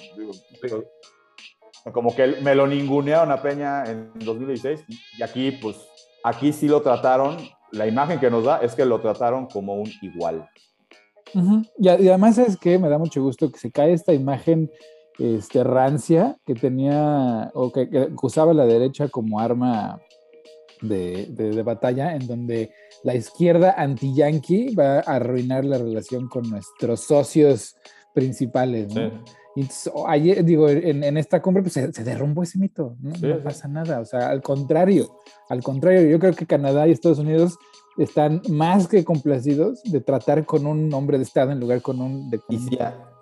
como 1.93 2.15
que 2.15 2.27
me 2.41 2.55
lo 2.55 2.67
ningunearon 2.67 3.31
a 3.31 3.41
Peña 3.41 3.83
en 3.85 4.11
2016, 4.15 4.83
y 5.17 5.23
aquí, 5.23 5.51
pues, 5.51 5.77
aquí 6.23 6.51
sí 6.53 6.67
lo 6.67 6.81
trataron, 6.81 7.37
la 7.71 7.87
imagen 7.87 8.19
que 8.19 8.29
nos 8.29 8.45
da 8.45 8.57
es 8.59 8.75
que 8.75 8.85
lo 8.85 8.99
trataron 8.99 9.47
como 9.47 9.75
un 9.75 9.89
igual. 10.01 10.47
y, 11.77 11.87
además 11.87 12.37
es 12.37 12.57
que 12.57 12.79
me 12.79 12.89
da 12.89 12.97
mucho 12.97 13.21
gusto 13.21 13.51
que 13.51 13.59
se 13.59 13.71
cae 13.71 13.93
esta 13.93 14.13
imagen 14.13 14.69
este, 15.19 15.63
rancia 15.63 16.37
que 16.45 16.55
tenía 16.55 17.51
o 17.53 17.71
que, 17.71 18.09
usaba 18.21 18.53
la 18.53 18.65
derecha 18.65 19.09
como 19.09 19.39
arma 19.39 19.99
de, 20.81 21.27
de, 21.27 21.61
batalla, 21.61 22.15
en 22.15 22.25
donde 22.25 22.71
la 23.03 23.15
izquierda 23.15 23.75
anti-yankee 23.77 24.73
va 24.75 24.99
a 24.99 25.15
arruinar 25.15 25.65
la 25.65 25.77
relación 25.77 26.29
con 26.29 26.49
nuestros 26.49 27.01
socios 27.01 27.75
principales. 28.13 28.95
¿no? 28.95 29.11
Y 29.55 29.67
ayer, 30.07 30.43
digo, 30.45 30.69
en, 30.69 31.03
en, 31.03 31.17
esta 31.17 31.41
cumbre 31.41 31.63
pues, 31.63 31.73
se, 31.73 32.03
derrumbó 32.03 32.43
ese 32.43 32.59
mito, 32.59 32.95
¿no? 33.01 33.13
no 33.19 33.39
pasa 33.43 33.67
nada, 33.67 33.99
o 33.99 34.05
sea, 34.05 34.29
al 34.29 34.41
contrario, 34.41 35.17
al 35.49 35.63
contrario, 35.63 36.07
yo 36.07 36.19
creo 36.19 36.33
que 36.33 36.45
Canadá 36.45 36.87
y 36.87 36.91
Estados 36.91 37.19
Unidos 37.19 37.57
están 37.97 38.41
más 38.49 38.87
que 38.87 39.03
complacidos 39.03 39.81
de 39.83 39.99
tratar 40.01 40.45
con 40.45 40.65
un 40.65 40.93
hombre 40.93 41.17
de 41.17 41.23
Estado 41.23 41.51
en 41.51 41.59
lugar 41.59 41.81
con 41.81 41.99
un... 41.99 42.29
De, 42.29 42.39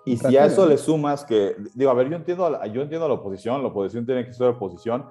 y 0.04 0.16
si 0.16 0.36
a 0.36 0.46
eso 0.46 0.66
le 0.66 0.78
sumas 0.78 1.24
que, 1.24 1.54
digo, 1.74 1.90
a 1.90 1.94
ver, 1.94 2.08
yo 2.08 2.16
entiendo, 2.16 2.64
yo 2.72 2.82
entiendo 2.82 3.08
la 3.08 3.14
oposición, 3.14 3.62
la 3.62 3.68
oposición 3.68 4.06
tiene 4.06 4.24
que 4.24 4.32
ser 4.32 4.46
oposición, 4.48 5.04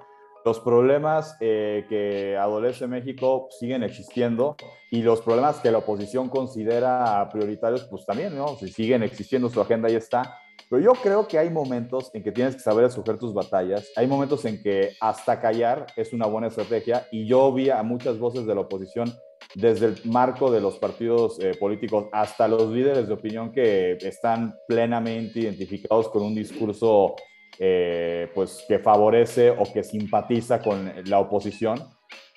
los 0.43 0.59
problemas 0.61 1.35
eh, 1.41 1.85
que 1.89 2.37
adolece 2.37 2.87
México 2.87 3.49
siguen 3.59 3.83
existiendo 3.83 4.55
y 4.89 5.01
los 5.01 5.21
problemas 5.21 5.57
que 5.57 5.71
la 5.71 5.79
oposición 5.79 6.29
considera 6.29 7.27
prioritarios, 7.31 7.83
pues 7.83 8.05
también, 8.05 8.35
¿no? 8.35 8.55
Si 8.55 8.69
siguen 8.69 9.03
existiendo, 9.03 9.49
su 9.49 9.59
agenda 9.59 9.89
ahí 9.89 9.95
está. 9.95 10.39
Pero 10.69 10.81
yo 10.81 10.91
creo 10.93 11.27
que 11.27 11.37
hay 11.37 11.49
momentos 11.49 12.11
en 12.13 12.23
que 12.23 12.31
tienes 12.31 12.55
que 12.55 12.61
saber 12.61 12.85
escoger 12.85 13.17
tus 13.17 13.33
batallas, 13.33 13.89
hay 13.95 14.07
momentos 14.07 14.43
en 14.45 14.61
que 14.61 14.91
hasta 14.99 15.39
callar 15.39 15.87
es 15.95 16.13
una 16.13 16.25
buena 16.25 16.47
estrategia. 16.47 17.07
Y 17.11 17.25
yo 17.25 17.51
vi 17.53 17.69
a 17.69 17.83
muchas 17.83 18.19
voces 18.19 18.45
de 18.45 18.55
la 18.55 18.61
oposición 18.61 19.13
desde 19.55 19.87
el 19.87 19.95
marco 20.05 20.51
de 20.51 20.59
los 20.59 20.77
partidos 20.77 21.39
eh, 21.39 21.51
políticos 21.59 22.07
hasta 22.11 22.47
los 22.47 22.69
líderes 22.69 23.07
de 23.07 23.13
opinión 23.13 23.51
que 23.51 23.93
están 24.01 24.55
plenamente 24.67 25.39
identificados 25.39 26.09
con 26.09 26.23
un 26.23 26.35
discurso 26.35 27.15
eh, 27.59 28.29
pues 28.35 28.65
que 28.67 28.79
favorece 28.79 29.49
o 29.49 29.63
que 29.71 29.83
simpatiza 29.83 30.61
con 30.61 30.91
la 31.05 31.19
oposición, 31.19 31.79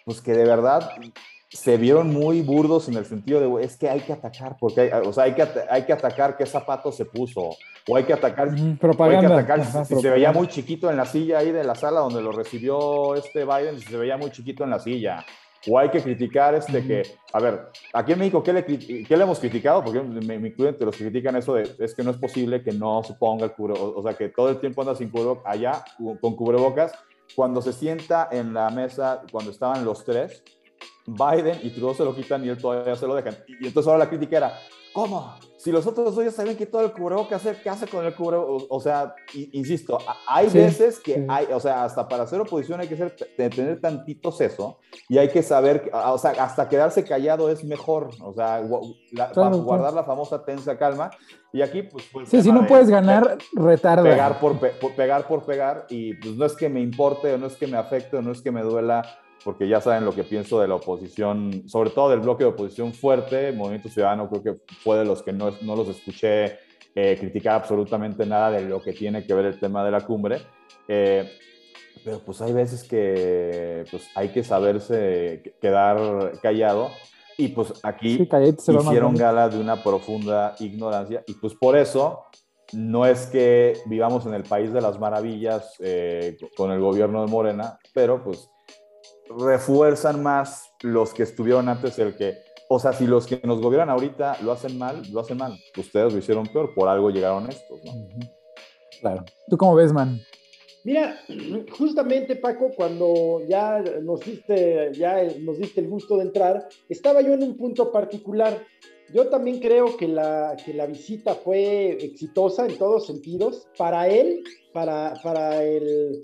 pues 0.04 0.20
que 0.22 0.32
de 0.32 0.44
verdad 0.44 0.92
se 1.50 1.76
vieron 1.76 2.12
muy 2.12 2.42
burdos 2.42 2.88
en 2.88 2.94
el 2.94 3.04
sentido 3.04 3.40
de, 3.40 3.64
es 3.64 3.76
que 3.76 3.90
hay 3.90 4.00
que 4.00 4.12
atacar, 4.12 4.56
porque 4.58 4.82
hay, 4.82 4.90
o 5.04 5.12
sea, 5.12 5.24
hay 5.24 5.34
que, 5.34 5.44
hay 5.68 5.84
que 5.84 5.92
atacar 5.92 6.36
qué 6.36 6.46
zapato 6.46 6.92
se 6.92 7.04
puso, 7.04 7.56
o 7.88 7.96
hay 7.96 8.04
que 8.04 8.12
atacar, 8.12 8.50
propaganda. 8.80 9.20
hay 9.20 9.26
que 9.26 9.52
atacar 9.52 9.84
si, 9.84 9.96
se 9.96 10.10
veía 10.10 10.30
muy 10.30 10.46
chiquito 10.46 10.88
en 10.88 10.96
la 10.96 11.04
silla 11.06 11.38
ahí 11.38 11.50
de 11.50 11.64
la 11.64 11.74
sala 11.74 12.00
donde 12.00 12.22
lo 12.22 12.30
recibió 12.30 13.16
este 13.16 13.44
Biden, 13.44 13.80
si 13.80 13.86
se 13.86 13.96
veía 13.96 14.16
muy 14.16 14.30
chiquito 14.30 14.62
en 14.62 14.70
la 14.70 14.78
silla, 14.78 15.26
o 15.66 15.76
hay 15.76 15.90
que 15.90 16.00
criticar 16.00 16.54
este 16.54 16.86
que, 16.86 17.02
a 17.32 17.40
ver, 17.40 17.68
aquí 17.92 18.12
en 18.12 18.20
México, 18.20 18.44
¿qué 18.44 18.52
le, 18.52 18.64
qué 18.64 19.16
le 19.16 19.22
hemos 19.24 19.40
criticado? 19.40 19.82
Porque 19.82 20.00
me, 20.00 20.38
me 20.38 20.48
incluyen 20.48 20.76
los 20.78 20.96
que 20.96 21.04
critican 21.04 21.34
eso 21.34 21.54
de, 21.54 21.68
es 21.80 21.94
que 21.96 22.04
no 22.04 22.12
es 22.12 22.16
posible 22.16 22.62
que 22.62 22.72
no 22.72 23.02
se 23.02 23.14
ponga 23.14 23.46
el 23.46 23.52
cubrebocas, 23.52 23.96
o 23.96 24.02
sea, 24.04 24.16
que 24.16 24.28
todo 24.28 24.50
el 24.50 24.60
tiempo 24.60 24.82
anda 24.82 24.94
sin 24.94 25.10
cubrebocas, 25.10 25.52
allá 25.52 25.84
con 26.20 26.36
cubrebocas, 26.36 26.92
cuando 27.34 27.60
se 27.60 27.72
sienta 27.72 28.28
en 28.30 28.54
la 28.54 28.70
mesa, 28.70 29.22
cuando 29.32 29.50
estaban 29.50 29.84
los 29.84 30.04
tres, 30.04 30.44
Biden 31.14 31.58
y 31.62 31.70
Trudeau 31.70 31.94
se 31.94 32.04
lo 32.04 32.14
quitan 32.14 32.44
y 32.44 32.48
él 32.48 32.58
todavía 32.58 32.96
se 32.96 33.06
lo 33.06 33.14
dejan. 33.14 33.36
Y 33.46 33.66
entonces 33.66 33.86
ahora 33.88 34.04
la 34.04 34.08
crítica 34.08 34.36
era, 34.36 34.58
¿cómo? 34.92 35.34
Si 35.60 35.70
los 35.70 35.86
otros 35.86 36.14
dos 36.14 36.24
ya 36.24 36.30
saben 36.30 36.56
que 36.56 36.64
todo 36.64 36.86
el 36.86 36.92
cubrebocas, 36.92 37.46
¿qué 37.62 37.68
hace 37.68 37.86
con 37.86 38.06
el 38.06 38.14
cubrebocas? 38.14 38.66
O, 38.70 38.80
sea, 38.80 39.14
insisto, 39.52 39.98
hay 40.26 40.48
veces 40.48 40.98
que 40.98 41.26
hay, 41.28 41.48
o 41.52 41.60
sea, 41.60 41.84
hasta 41.84 42.08
para 42.08 42.22
hacer 42.22 42.40
oposición 42.40 42.80
hay 42.80 42.88
que 42.88 42.96
ser, 42.96 43.14
tener 43.36 43.78
tantito 43.78 44.32
seso 44.32 44.78
y 45.06 45.18
hay 45.18 45.28
que 45.28 45.42
saber, 45.42 45.90
o 45.92 46.16
sea, 46.16 46.30
hasta 46.30 46.66
quedarse 46.66 47.04
callado 47.04 47.50
es 47.50 47.62
mejor, 47.62 48.08
o 48.22 48.32
sea, 48.32 48.62
guardar 48.62 49.92
la 49.92 50.04
famosa 50.04 50.42
tensa 50.46 50.78
calma. 50.78 51.10
Y 51.52 51.60
aquí, 51.60 51.82
pues... 51.82 52.06
pues 52.10 52.30
sí, 52.30 52.40
si 52.40 52.50
no 52.52 52.66
puedes 52.66 52.88
ganar, 52.88 53.36
retarda. 53.52 54.02
Pegar 54.02 54.40
por, 54.40 54.58
pegar 54.96 55.28
por 55.28 55.44
pegar 55.44 55.84
y 55.90 56.14
pues 56.14 56.36
no 56.36 56.46
es 56.46 56.56
que 56.56 56.70
me 56.70 56.80
importe 56.80 57.34
o 57.34 57.36
no 57.36 57.48
es 57.48 57.56
que 57.56 57.66
me 57.66 57.76
afecte 57.76 58.16
o 58.16 58.22
no 58.22 58.32
es 58.32 58.40
que 58.40 58.50
me 58.50 58.62
duela 58.62 59.02
porque 59.44 59.68
ya 59.68 59.80
saben 59.80 60.04
lo 60.04 60.14
que 60.14 60.24
pienso 60.24 60.60
de 60.60 60.68
la 60.68 60.74
oposición, 60.74 61.68
sobre 61.68 61.90
todo 61.90 62.10
del 62.10 62.20
bloque 62.20 62.44
de 62.44 62.50
oposición 62.50 62.92
fuerte, 62.92 63.52
Movimiento 63.52 63.88
Ciudadano 63.88 64.28
creo 64.28 64.42
que 64.42 64.74
fue 64.82 64.98
de 64.98 65.04
los 65.04 65.22
que 65.22 65.32
no, 65.32 65.49
no 65.62 65.76
los 65.76 65.88
escuché 65.88 66.58
eh, 66.94 67.16
criticar 67.18 67.54
absolutamente 67.54 68.26
nada 68.26 68.50
de 68.50 68.62
lo 68.62 68.82
que 68.82 68.92
tiene 68.92 69.24
que 69.24 69.34
ver 69.34 69.46
el 69.46 69.60
tema 69.60 69.84
de 69.84 69.90
la 69.90 70.00
cumbre. 70.00 70.42
Eh, 70.88 71.30
pero 72.04 72.20
pues 72.20 72.40
hay 72.40 72.52
veces 72.52 72.84
que 72.84 73.84
pues 73.90 74.08
hay 74.14 74.28
que 74.30 74.42
saberse 74.42 75.54
quedar 75.60 76.32
callado 76.40 76.90
y 77.36 77.48
pues 77.48 77.72
aquí 77.82 78.26
hicieron 78.68 79.14
gala 79.14 79.48
de 79.48 79.58
una 79.58 79.82
profunda 79.82 80.54
ignorancia 80.60 81.22
y 81.26 81.34
pues 81.34 81.54
por 81.54 81.76
eso 81.76 82.24
no 82.72 83.06
es 83.06 83.26
que 83.26 83.74
vivamos 83.86 84.26
en 84.26 84.34
el 84.34 84.44
país 84.44 84.72
de 84.72 84.80
las 84.80 84.98
maravillas 84.98 85.74
eh, 85.80 86.36
con 86.56 86.70
el 86.70 86.80
gobierno 86.80 87.24
de 87.24 87.30
Morena, 87.30 87.78
pero 87.92 88.22
pues 88.22 88.48
refuerzan 89.38 90.22
más 90.22 90.72
los 90.82 91.14
que 91.14 91.22
estuvieron 91.22 91.68
antes 91.68 91.98
el 91.98 92.16
que, 92.16 92.38
o 92.72 92.78
sea, 92.78 92.92
si 92.92 93.04
los 93.04 93.26
que 93.26 93.40
nos 93.42 93.60
gobiernan 93.60 93.90
ahorita 93.90 94.38
lo 94.44 94.52
hacen 94.52 94.78
mal, 94.78 95.02
lo 95.10 95.18
hacen 95.18 95.38
mal. 95.38 95.58
Ustedes 95.76 96.12
lo 96.12 96.18
hicieron 96.20 96.46
peor, 96.46 96.72
por 96.72 96.88
algo 96.88 97.10
llegaron 97.10 97.48
estos, 97.48 97.84
¿no? 97.84 97.92
Claro. 99.00 99.24
¿Tú 99.48 99.56
cómo 99.56 99.74
ves, 99.74 99.92
man? 99.92 100.20
Mira, 100.84 101.18
justamente 101.76 102.36
Paco, 102.36 102.70
cuando 102.76 103.42
ya 103.48 103.82
nos 104.02 104.20
diste, 104.20 104.92
ya 104.92 105.20
nos 105.40 105.58
diste 105.58 105.80
el 105.80 105.88
gusto 105.88 106.16
de 106.16 106.22
entrar, 106.22 106.68
estaba 106.88 107.22
yo 107.22 107.34
en 107.34 107.42
un 107.42 107.56
punto 107.56 107.90
particular. 107.90 108.64
Yo 109.12 109.26
también 109.26 109.58
creo 109.58 109.96
que 109.96 110.06
la, 110.06 110.56
que 110.64 110.72
la 110.72 110.86
visita 110.86 111.34
fue 111.34 111.98
exitosa 112.00 112.66
en 112.66 112.78
todos 112.78 113.04
sentidos, 113.04 113.66
para 113.76 114.06
él, 114.06 114.44
para, 114.72 115.14
para 115.24 115.64
el, 115.64 116.22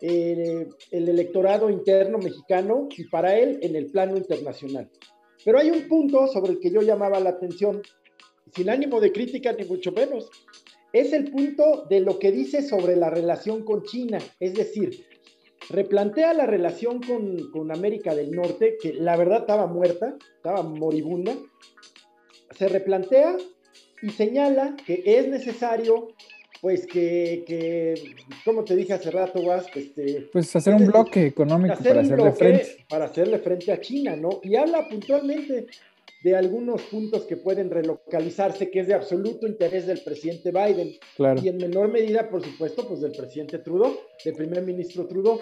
el, 0.00 0.68
electorado 0.90 1.70
interno 1.70 2.18
mexicano 2.18 2.88
y 2.96 3.04
para 3.04 3.38
él 3.38 3.60
en 3.62 3.76
el 3.76 3.86
plano 3.86 4.16
internacional. 4.16 4.90
Pero 5.46 5.60
hay 5.60 5.70
un 5.70 5.86
punto 5.86 6.26
sobre 6.26 6.54
el 6.54 6.58
que 6.58 6.72
yo 6.72 6.82
llamaba 6.82 7.20
la 7.20 7.30
atención, 7.30 7.80
sin 8.52 8.68
ánimo 8.68 9.00
de 9.00 9.12
crítica 9.12 9.52
ni 9.52 9.64
mucho 9.64 9.92
menos. 9.92 10.28
Es 10.92 11.12
el 11.12 11.30
punto 11.30 11.86
de 11.88 12.00
lo 12.00 12.18
que 12.18 12.32
dice 12.32 12.62
sobre 12.62 12.96
la 12.96 13.10
relación 13.10 13.64
con 13.64 13.84
China, 13.84 14.18
es 14.40 14.54
decir, 14.54 15.06
replantea 15.70 16.34
la 16.34 16.46
relación 16.46 17.00
con, 17.00 17.52
con 17.52 17.70
América 17.70 18.12
del 18.12 18.32
Norte, 18.32 18.76
que 18.82 18.92
la 18.94 19.16
verdad 19.16 19.42
estaba 19.42 19.68
muerta, 19.68 20.16
estaba 20.34 20.64
moribunda, 20.64 21.32
se 22.50 22.68
replantea 22.68 23.36
y 24.02 24.10
señala 24.10 24.74
que 24.84 25.04
es 25.04 25.28
necesario 25.28 26.08
pues 26.60 26.86
que, 26.86 27.44
que, 27.46 27.94
como 28.44 28.64
te 28.64 28.76
dije 28.76 28.94
hace 28.94 29.10
rato, 29.10 29.40
Guas, 29.40 29.66
este, 29.74 30.28
pues 30.32 30.54
hacer 30.56 30.74
un 30.74 30.86
bloque 30.86 31.26
económico 31.26 31.76
para 31.76 32.00
hacerle 32.00 32.32
frente. 32.32 32.84
Para 32.88 33.04
hacerle 33.06 33.38
frente 33.38 33.72
a 33.72 33.80
China, 33.80 34.16
¿no? 34.16 34.40
Y 34.42 34.56
habla 34.56 34.88
puntualmente 34.88 35.66
de 36.22 36.34
algunos 36.34 36.82
puntos 36.82 37.24
que 37.24 37.36
pueden 37.36 37.70
relocalizarse, 37.70 38.70
que 38.70 38.80
es 38.80 38.88
de 38.88 38.94
absoluto 38.94 39.46
interés 39.46 39.86
del 39.86 40.00
presidente 40.00 40.50
Biden. 40.50 40.94
Claro. 41.16 41.40
Y 41.42 41.48
en 41.48 41.58
menor 41.58 41.88
medida, 41.88 42.28
por 42.28 42.42
supuesto, 42.42 42.88
pues 42.88 43.00
del 43.00 43.12
presidente 43.12 43.58
Trudeau, 43.58 43.96
del 44.24 44.34
primer 44.34 44.62
ministro 44.62 45.06
Trudeau. 45.06 45.40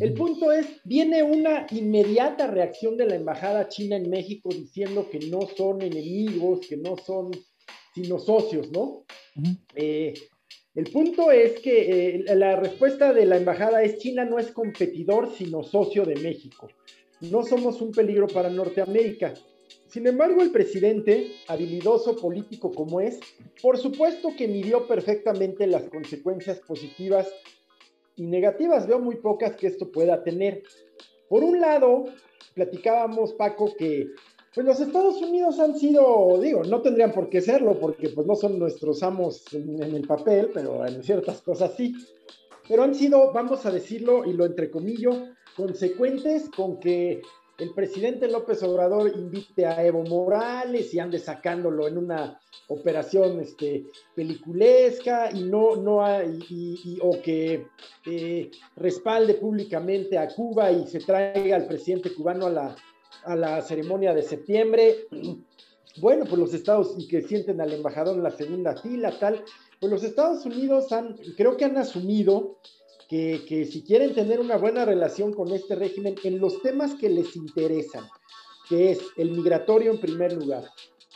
El 0.00 0.12
punto 0.12 0.52
es, 0.52 0.66
viene 0.84 1.22
una 1.22 1.66
inmediata 1.70 2.46
reacción 2.46 2.96
de 2.96 3.06
la 3.06 3.16
embajada 3.16 3.68
china 3.68 3.96
en 3.96 4.10
México 4.10 4.50
diciendo 4.50 5.08
que 5.10 5.18
no 5.30 5.40
son 5.56 5.82
enemigos, 5.82 6.66
que 6.68 6.76
no 6.76 6.96
son 6.96 7.30
sino 7.94 8.18
socios, 8.18 8.70
¿no? 8.70 9.04
eh, 9.74 10.14
el 10.74 10.90
punto 10.90 11.30
es 11.30 11.60
que 11.60 12.16
eh, 12.16 12.34
la 12.34 12.56
respuesta 12.56 13.12
de 13.12 13.26
la 13.26 13.36
embajada 13.36 13.82
es 13.82 13.98
China 13.98 14.24
no 14.24 14.38
es 14.38 14.52
competidor, 14.52 15.30
sino 15.36 15.62
socio 15.62 16.06
de 16.06 16.16
México. 16.16 16.68
No 17.20 17.42
somos 17.42 17.82
un 17.82 17.92
peligro 17.92 18.26
para 18.26 18.48
Norteamérica. 18.48 19.34
Sin 19.86 20.06
embargo, 20.06 20.42
el 20.42 20.50
presidente, 20.50 21.32
habilidoso 21.48 22.16
político 22.16 22.72
como 22.72 23.02
es, 23.02 23.20
por 23.60 23.76
supuesto 23.76 24.30
que 24.36 24.48
midió 24.48 24.86
perfectamente 24.86 25.66
las 25.66 25.82
consecuencias 25.84 26.60
positivas 26.60 27.30
y 28.16 28.26
negativas. 28.26 28.86
Veo 28.86 28.98
muy 28.98 29.16
pocas 29.16 29.54
que 29.56 29.66
esto 29.66 29.92
pueda 29.92 30.24
tener. 30.24 30.62
Por 31.28 31.44
un 31.44 31.60
lado, 31.60 32.06
platicábamos, 32.54 33.34
Paco, 33.34 33.74
que 33.76 34.06
pues 34.54 34.66
los 34.66 34.80
Estados 34.80 35.20
Unidos 35.22 35.58
han 35.60 35.78
sido, 35.78 36.38
digo, 36.40 36.62
no 36.64 36.82
tendrían 36.82 37.12
por 37.12 37.30
qué 37.30 37.40
serlo, 37.40 37.78
porque 37.80 38.10
pues 38.10 38.26
no 38.26 38.34
son 38.34 38.58
nuestros 38.58 39.02
amos 39.02 39.42
en, 39.54 39.80
el 39.80 40.06
papel, 40.06 40.50
pero 40.52 40.86
en 40.86 41.02
ciertas 41.02 41.40
cosas 41.40 41.72
sí. 41.74 41.94
Pero 42.68 42.82
han 42.82 42.94
sido, 42.94 43.32
vamos 43.32 43.64
a 43.64 43.70
decirlo, 43.70 44.24
y 44.26 44.34
lo 44.34 44.44
entrecomillo, 44.44 45.12
consecuentes 45.56 46.50
con 46.54 46.78
que 46.78 47.22
el 47.58 47.72
presidente 47.74 48.28
López 48.28 48.62
Obrador 48.62 49.10
invite 49.14 49.64
a 49.64 49.84
Evo 49.84 50.02
Morales 50.04 50.92
y 50.92 50.98
ande 50.98 51.18
sacándolo 51.18 51.88
en 51.88 51.96
una 51.96 52.38
operación 52.68 53.40
este, 53.40 53.86
peliculesca 54.14 55.30
y 55.32 55.44
no, 55.44 55.76
no 55.76 56.02
y, 56.50 56.98
o 57.00 57.22
que 57.22 57.66
eh, 58.06 58.50
respalde 58.76 59.34
públicamente 59.34 60.18
a 60.18 60.28
Cuba 60.28 60.70
y 60.72 60.86
se 60.86 61.00
traiga 61.00 61.56
al 61.56 61.66
presidente 61.66 62.14
cubano 62.14 62.46
a 62.46 62.50
la, 62.50 62.76
a 63.24 63.36
la 63.36 63.62
ceremonia 63.62 64.14
de 64.14 64.22
septiembre. 64.22 65.06
Bueno, 65.98 66.24
pues 66.24 66.38
los 66.38 66.54
Estados 66.54 66.94
y 66.98 67.06
que 67.06 67.22
sienten 67.22 67.60
al 67.60 67.72
embajador 67.72 68.16
en 68.16 68.22
la 68.22 68.30
segunda 68.30 68.76
fila, 68.76 69.18
tal. 69.18 69.44
Pues 69.80 69.92
los 69.92 70.02
Estados 70.04 70.44
Unidos 70.46 70.92
han, 70.92 71.16
creo 71.36 71.56
que 71.56 71.64
han 71.64 71.76
asumido 71.76 72.58
que, 73.08 73.68
si 73.70 73.82
quieren 73.82 74.14
tener 74.14 74.40
una 74.40 74.56
buena 74.56 74.86
relación 74.86 75.34
con 75.34 75.52
este 75.52 75.74
régimen 75.74 76.14
en 76.24 76.38
los 76.38 76.62
temas 76.62 76.94
que 76.94 77.10
les 77.10 77.36
interesan, 77.36 78.04
que 78.70 78.92
es 78.92 79.00
el 79.18 79.32
migratorio 79.32 79.92
en 79.92 80.00
primer 80.00 80.32
lugar, 80.32 80.64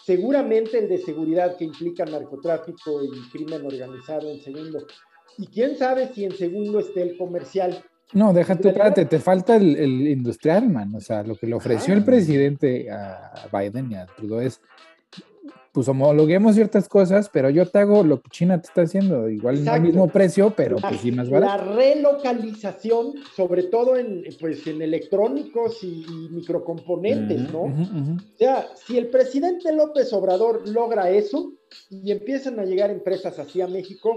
seguramente 0.04 0.78
el 0.78 0.88
de 0.88 0.98
seguridad 0.98 1.56
que 1.56 1.64
implica 1.64 2.04
narcotráfico 2.04 3.02
y 3.02 3.30
crimen 3.30 3.64
organizado 3.64 4.30
en 4.30 4.42
segundo, 4.42 4.86
y 5.38 5.46
quién 5.46 5.78
sabe 5.78 6.12
si 6.12 6.24
en 6.24 6.36
segundo 6.36 6.80
esté 6.80 7.00
el 7.00 7.16
comercial. 7.16 7.82
No, 8.12 8.32
déjate, 8.32 8.68
espérate, 8.68 9.04
te 9.06 9.18
falta 9.18 9.56
el, 9.56 10.06
industrial, 10.06 10.68
man. 10.68 10.94
O 10.94 11.00
sea, 11.00 11.22
lo 11.22 11.36
que 11.36 11.46
le 11.46 11.54
ofreció 11.54 11.94
el 11.94 12.04
presidente 12.04 12.90
a 12.90 13.48
Biden 13.52 13.90
y 13.90 13.94
a 13.96 14.06
Trudeau 14.06 14.40
es 14.40 14.60
pues 15.76 15.88
homologuemos 15.88 16.54
ciertas 16.54 16.88
cosas, 16.88 17.28
pero 17.28 17.50
yo 17.50 17.66
te 17.66 17.80
hago 17.80 18.02
lo 18.02 18.22
que 18.22 18.30
China 18.30 18.58
te 18.58 18.66
está 18.66 18.80
haciendo, 18.80 19.28
igual 19.28 19.62
no 19.62 19.72
al 19.72 19.82
mismo 19.82 20.08
precio, 20.08 20.54
pero 20.56 20.76
pues 20.76 21.02
sí 21.02 21.12
más 21.12 21.28
barato. 21.28 21.54
La 21.66 21.74
relocalización, 21.74 23.12
sobre 23.36 23.64
todo 23.64 23.94
en, 23.98 24.24
pues, 24.40 24.66
en 24.66 24.80
electrónicos 24.80 25.84
y, 25.84 26.06
microcomponentes, 26.30 27.52
¿no? 27.52 27.64
O 27.64 28.38
sea, 28.38 28.68
si 28.74 28.96
el 28.96 29.08
presidente 29.08 29.70
López 29.74 30.10
Obrador 30.14 30.66
logra 30.66 31.10
eso 31.10 31.52
y 31.90 32.10
empiezan 32.10 32.58
a 32.58 32.64
llegar 32.64 32.90
empresas 32.90 33.38
así 33.38 33.60
a 33.60 33.66
México, 33.66 34.16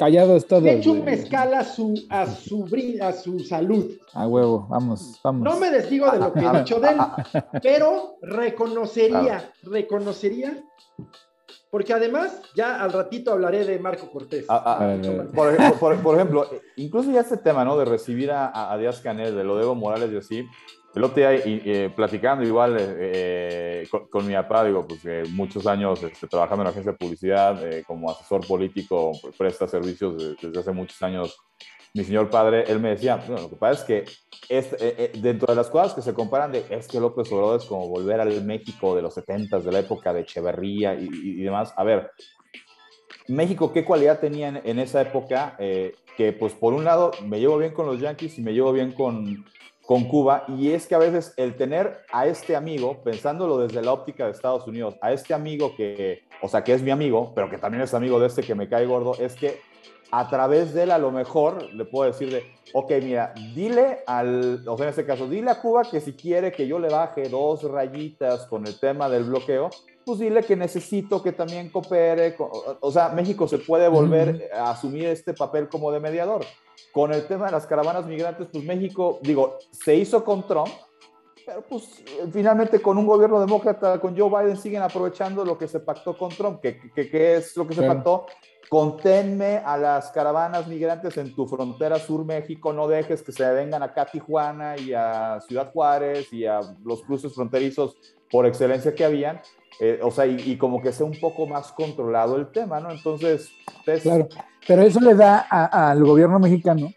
Callados 0.00 0.46
todos. 0.46 0.62
De 0.62 0.76
hecho 0.76 0.92
un 0.92 1.04
mezcal 1.04 1.52
a 1.52 1.62
su, 1.62 2.06
a 2.08 2.26
su, 2.26 2.66
a 3.02 3.12
su 3.12 3.38
salud. 3.40 3.98
A 4.14 4.26
huevo, 4.26 4.66
vamos, 4.70 5.20
vamos. 5.22 5.42
No 5.42 5.60
me 5.60 5.70
desdigo 5.70 6.10
de 6.10 6.18
lo 6.18 6.32
que 6.32 6.40
he 6.40 6.58
dicho 6.58 6.80
de 6.80 6.88
él, 6.88 6.96
pero 7.62 8.16
reconocería, 8.22 9.52
reconocería, 9.62 10.64
porque 11.70 11.92
además, 11.92 12.40
ya 12.56 12.82
al 12.82 12.94
ratito 12.94 13.30
hablaré 13.30 13.66
de 13.66 13.78
Marco 13.78 14.10
Cortés. 14.10 14.46
Ah, 14.48 14.62
ah, 14.64 15.30
por, 15.34 16.14
ejemplo, 16.14 16.48
incluso 16.76 17.10
ya 17.10 17.20
este 17.20 17.36
tema, 17.36 17.62
¿no? 17.66 17.76
De 17.76 17.84
recibir 17.84 18.30
a, 18.30 18.72
a 18.72 18.78
Díaz 18.78 19.02
Canel, 19.02 19.36
de 19.36 19.44
lo 19.44 19.56
de 19.56 19.64
Evo 19.64 19.74
Morales 19.74 20.10
y 20.12 20.16
así, 20.16 20.46
el 20.94 21.04
otro 21.04 21.16
día, 21.16 21.32
eh, 21.34 21.90
platicando 21.94 22.44
igual 22.44 22.76
eh, 22.78 23.86
con, 24.10 24.26
mi 24.26 24.34
papá, 24.34 24.64
digo, 24.64 24.86
pues 24.86 25.30
muchos 25.30 25.66
años 25.66 26.02
este, 26.02 26.26
trabajando 26.26 26.62
en 26.62 26.64
la 26.64 26.70
agencia 26.70 26.92
de 26.92 26.98
publicidad, 26.98 27.64
eh, 27.64 27.84
como 27.86 28.10
asesor 28.10 28.44
político, 28.46 29.12
pues, 29.22 29.36
presta 29.36 29.68
servicios 29.68 30.36
desde, 30.40 30.58
hace 30.58 30.72
muchos 30.72 31.00
años. 31.02 31.38
Mi 31.94 32.04
señor 32.04 32.28
padre, 32.30 32.64
él 32.68 32.80
me 32.80 32.90
decía, 32.90 33.16
bueno, 33.16 33.42
lo 33.42 33.50
que 33.50 33.56
pasa 33.56 33.80
es 33.80 33.84
que 33.84 34.04
es, 34.48 35.20
dentro 35.20 35.48
de 35.48 35.56
las 35.56 35.68
cosas 35.68 35.94
que 35.94 36.02
se 36.02 36.14
comparan 36.14 36.52
de, 36.52 36.64
es 36.70 36.86
que 36.86 37.00
López 37.00 37.30
Obrador 37.32 37.60
es 37.60 37.66
como 37.66 37.88
volver 37.88 38.20
al 38.20 38.44
México 38.44 38.94
de 38.94 39.02
los 39.02 39.14
70 39.14 39.58
de 39.60 39.72
la 39.72 39.80
época 39.80 40.12
de 40.12 40.20
Echeverría 40.20 40.94
y, 40.94 41.42
demás. 41.42 41.72
A 41.76 41.82
ver, 41.82 42.12
México, 43.26 43.72
¿qué 43.72 43.84
cualidad 43.84 44.20
tenía 44.20 44.48
en, 44.48 44.60
en 44.64 44.78
esa 44.78 45.02
época? 45.02 45.56
que 45.58 46.32
pues 46.32 46.52
por 46.52 46.74
un 46.74 46.84
lado 46.84 47.12
me 47.24 47.40
llevo 47.40 47.56
bien 47.56 47.72
con 47.72 47.86
los 47.86 47.98
Yankees 47.98 48.38
y 48.38 48.42
me 48.42 48.52
llevo 48.52 48.72
bien 48.72 48.92
con, 48.92 49.46
con 49.90 50.04
Cuba. 50.04 50.44
Y 50.46 50.70
es 50.70 50.86
que 50.86 50.94
a 50.94 50.98
veces 50.98 51.34
el 51.36 51.56
tener 51.56 52.02
a 52.12 52.28
este 52.28 52.54
amigo, 52.54 53.02
pensándolo 53.02 53.58
desde 53.58 53.82
la 53.82 53.92
óptica 53.92 54.24
de 54.24 54.30
Estados 54.30 54.64
Unidos, 54.68 54.94
a 55.00 55.12
este 55.12 55.34
amigo 55.34 55.74
que, 55.74 56.22
o 56.40 56.46
sea, 56.46 56.62
que 56.62 56.74
es 56.74 56.80
mi 56.80 56.92
amigo, 56.92 57.32
pero 57.34 57.50
que 57.50 57.58
también 57.58 57.82
es 57.82 57.92
amigo 57.92 58.20
de 58.20 58.28
este 58.28 58.44
que 58.44 58.54
me 58.54 58.68
cae 58.68 58.86
gordo, 58.86 59.16
es 59.18 59.34
que 59.34 59.58
a 60.12 60.28
través 60.30 60.74
de 60.74 60.84
él 60.84 60.92
a 60.92 60.98
lo 60.98 61.10
mejor 61.10 61.72
le 61.72 61.84
puedo 61.86 62.08
decir 62.08 62.30
de, 62.30 62.44
ok, 62.72 62.92
mira, 63.02 63.34
dile 63.52 64.04
al, 64.06 64.62
o 64.68 64.76
sea, 64.76 64.86
en 64.86 64.90
este 64.90 65.04
caso, 65.04 65.26
dile 65.26 65.50
a 65.50 65.60
Cuba 65.60 65.82
que 65.82 66.00
si 66.00 66.12
quiere 66.12 66.52
que 66.52 66.68
yo 66.68 66.78
le 66.78 66.88
baje 66.88 67.28
dos 67.28 67.64
rayitas 67.64 68.46
con 68.46 68.68
el 68.68 68.78
tema 68.78 69.08
del 69.08 69.24
bloqueo, 69.24 69.70
pues 70.04 70.18
dile 70.18 70.42
que 70.42 70.56
necesito 70.56 71.22
que 71.22 71.32
también 71.32 71.70
coopere, 71.70 72.36
o 72.80 72.90
sea, 72.90 73.10
México 73.10 73.46
se 73.46 73.58
puede 73.58 73.88
volver 73.88 74.50
a 74.54 74.70
asumir 74.70 75.06
este 75.06 75.34
papel 75.34 75.68
como 75.68 75.92
de 75.92 76.00
mediador. 76.00 76.44
Con 76.92 77.12
el 77.12 77.26
tema 77.26 77.46
de 77.46 77.52
las 77.52 77.66
caravanas 77.66 78.06
migrantes, 78.06 78.48
pues 78.50 78.64
México, 78.64 79.18
digo, 79.22 79.58
se 79.70 79.94
hizo 79.94 80.24
con 80.24 80.46
Trump, 80.46 80.70
pero 81.46 81.62
pues 81.62 82.02
finalmente 82.32 82.80
con 82.80 82.98
un 82.98 83.06
gobierno 83.06 83.40
demócrata, 83.40 84.00
con 84.00 84.16
Joe 84.18 84.28
Biden, 84.28 84.56
siguen 84.56 84.82
aprovechando 84.82 85.44
lo 85.44 85.58
que 85.58 85.68
se 85.68 85.80
pactó 85.80 86.16
con 86.16 86.30
Trump. 86.30 86.60
¿Qué, 86.60 87.36
es 87.36 87.56
lo 87.56 87.66
que 87.66 87.74
se 87.74 87.82
pactó? 87.82 88.26
Conténme 88.70 89.56
a 89.64 89.76
las 89.76 90.12
caravanas 90.12 90.68
migrantes 90.68 91.16
en 91.16 91.34
tu 91.34 91.44
frontera 91.48 91.98
sur 91.98 92.24
México, 92.24 92.72
no 92.72 92.86
dejes 92.86 93.20
que 93.20 93.32
se 93.32 93.50
vengan 93.50 93.82
acá 93.82 94.02
a 94.02 94.06
Tijuana 94.06 94.76
y 94.78 94.92
a 94.94 95.40
Ciudad 95.40 95.72
Juárez 95.72 96.32
y 96.32 96.46
a 96.46 96.60
los 96.84 97.02
cruces 97.02 97.34
fronterizos 97.34 97.96
por 98.30 98.46
excelencia 98.46 98.94
que 98.94 99.04
habían. 99.04 99.40
Eh, 99.80 99.98
o 100.04 100.12
sea, 100.12 100.24
y, 100.24 100.56
como 100.56 100.80
que 100.80 100.92
sea 100.92 101.04
un 101.04 101.18
poco 101.18 101.48
más 101.48 101.72
controlado 101.72 102.36
el 102.36 102.52
tema, 102.52 102.78
¿no? 102.78 102.92
Entonces, 102.92 103.50
claro, 104.04 104.28
pero 104.64 104.82
eso 104.82 105.00
le 105.00 105.16
da 105.16 105.40
al 105.40 106.04
gobierno 106.04 106.38
mexicano 106.38 106.92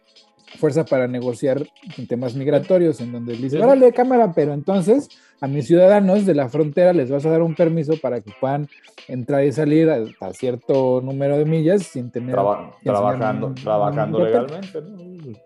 fuerza 0.57 0.85
para 0.85 1.07
negociar 1.07 1.65
en 1.97 2.07
temas 2.07 2.35
migratorios, 2.35 3.01
en 3.01 3.11
donde 3.11 3.35
dice, 3.35 3.61
órale, 3.61 3.91
cámara, 3.91 4.31
pero 4.33 4.53
entonces 4.53 5.09
a 5.41 5.47
mis 5.47 5.67
ciudadanos 5.67 6.25
de 6.25 6.35
la 6.35 6.49
frontera 6.49 6.93
les 6.93 7.09
vas 7.09 7.25
a 7.25 7.29
dar 7.29 7.41
un 7.41 7.55
permiso 7.55 7.93
para 8.01 8.21
que 8.21 8.31
puedan 8.39 8.67
entrar 9.07 9.43
y 9.43 9.51
salir 9.51 9.89
a, 9.89 10.33
cierto 10.33 11.01
número 11.01 11.37
de 11.37 11.45
millas 11.45 11.83
sin 11.83 12.11
tener... 12.11 12.35
trabajando 12.83 13.53
trabajando 13.53 14.25
legalmente, 14.25 14.81
¿no? 14.81 15.37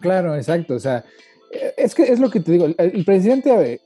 Claro, 0.00 0.34
exacto, 0.34 0.74
o 0.74 0.80
sea, 0.80 1.04
es 1.76 1.94
que 1.94 2.04
es 2.04 2.18
lo 2.18 2.30
que 2.30 2.40
te 2.40 2.52
digo, 2.52 2.66
el 2.76 3.04
presidente 3.04 3.80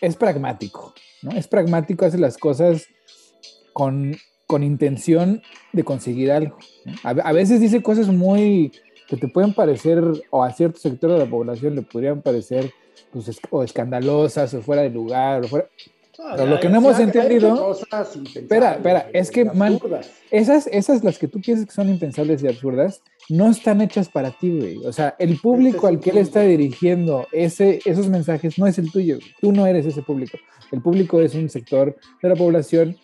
es 0.00 0.16
pragmático, 0.16 0.94
¿no? 1.22 1.30
Es 1.32 1.48
pragmático, 1.48 2.04
hace 2.04 2.18
las 2.18 2.36
cosas 2.36 2.86
con, 3.72 4.16
con 4.46 4.62
intención 4.62 5.42
de 5.72 5.84
conseguir 5.84 6.30
algo. 6.30 6.56
A, 7.02 7.32
veces 7.32 7.60
dice 7.60 7.82
cosas 7.82 8.08
muy 8.08 8.72
que 9.06 9.16
te 9.16 9.28
pueden 9.28 9.54
parecer, 9.54 10.02
o 10.30 10.42
a 10.42 10.52
cierto 10.52 10.78
sector 10.78 11.12
de 11.12 11.18
la 11.18 11.26
población 11.26 11.74
le 11.74 11.82
podrían 11.82 12.22
parecer 12.22 12.72
pues, 13.12 13.40
o 13.50 13.62
escandalosas, 13.62 14.52
o 14.54 14.62
fuera 14.62 14.82
de 14.82 14.90
lugar, 14.90 15.44
o 15.44 15.48
fuera... 15.48 15.68
Pero 16.34 16.46
lo 16.46 16.58
que 16.58 16.68
no 16.68 16.78
hemos 16.78 16.98
entendido. 16.98 17.76
Espera, 18.34 18.72
espera, 18.72 19.10
es 19.12 19.30
que 19.30 19.44
man, 19.44 19.78
esas, 20.30 20.66
esas 20.68 21.04
las 21.04 21.18
que 21.18 21.28
tú 21.28 21.40
piensas 21.40 21.66
que 21.66 21.72
son 21.72 21.88
impensables 21.88 22.42
y 22.42 22.48
absurdas, 22.48 23.02
no 23.28 23.50
están 23.50 23.80
hechas 23.80 24.08
para 24.08 24.30
ti, 24.30 24.58
güey. 24.58 24.76
O 24.86 24.92
sea, 24.92 25.14
el 25.18 25.38
público 25.38 25.86
al 25.86 26.00
que 26.00 26.10
él 26.10 26.18
está 26.18 26.40
dirigiendo 26.40 27.26
ese, 27.32 27.80
esos 27.84 28.08
mensajes 28.08 28.58
no 28.58 28.66
es 28.66 28.78
el 28.78 28.90
tuyo. 28.90 29.18
Tú 29.40 29.52
no 29.52 29.66
eres 29.66 29.84
ese 29.84 30.02
público. 30.02 30.38
El 30.72 30.80
público 30.80 31.20
es 31.20 31.34
un 31.34 31.48
sector 31.50 31.96
de 32.22 32.28
la 32.28 32.34
población 32.34 32.96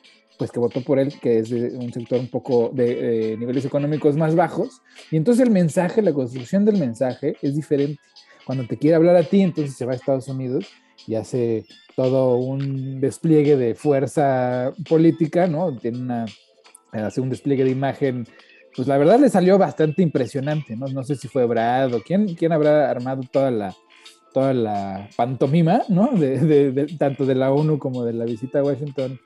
pues 0.42 0.50
que 0.50 0.59
votó 0.59 0.81
por 0.81 0.98
él, 0.98 1.14
que 1.20 1.38
es 1.38 1.50
de 1.50 1.68
un 1.76 1.92
sector 1.92 2.18
un 2.18 2.26
poco 2.26 2.72
de 2.74 3.37
niveles 3.38 3.64
económicos 3.64 4.16
más 4.16 4.35
bajos. 4.35 4.83
Y 5.12 5.16
entonces 5.16 5.46
el 5.46 5.52
mensaje, 5.52 6.02
la 6.02 6.12
construcción 6.12 6.64
del 6.64 6.78
mensaje 6.78 7.37
es 7.42 7.55
diferente. 7.55 8.00
Cuando 8.44 8.66
te 8.66 8.76
quiere 8.76 8.96
hablar 8.96 9.14
a 9.14 9.22
ti, 9.22 9.40
entonces 9.40 9.76
se 9.76 9.87
va 9.87 9.92
a 9.92 9.94
Estados 9.94 10.26
Unidos 10.26 10.66
y 11.07 11.14
hace 11.14 11.64
todo 11.94 12.38
un 12.38 13.00
despliegue 13.00 13.57
de 13.57 13.76
fuerza 13.76 14.72
política, 14.88 15.46
¿no? 15.46 15.76
Tiene 15.76 15.98
una, 15.98 16.26
hace 16.90 17.20
un 17.20 17.31
despliegue 17.31 17.62
de 17.62 17.70
imagen 17.70 18.26
pues 18.74 18.88
la 18.88 18.98
verdad 18.98 19.20
le 19.20 19.28
salió 19.28 19.59
bastante 19.59 20.02
impresionante, 20.02 20.74
¿no? 20.74 20.88
No 20.88 21.05
sé 21.05 21.14
si 21.14 21.28
fue 21.28 21.46
Brad 21.46 21.94
o 21.94 22.02
quién, 22.02 22.35
quién 22.35 22.50
habrá 22.50 22.90
armado 22.90 23.22
toda 23.31 23.52
la, 23.52 23.76
toda 24.35 24.55
la 24.55 25.09
pantomima, 25.14 25.83
¿no? 25.88 26.09
De, 26.09 26.87
tanto 26.98 27.26
de 27.26 27.37
la 27.37 27.52
ONU 27.52 27.78
como 27.78 28.05
de 28.05 28.14
la 28.14 28.24
visita 28.24 28.59
a 28.59 28.64
Washington 28.64 29.20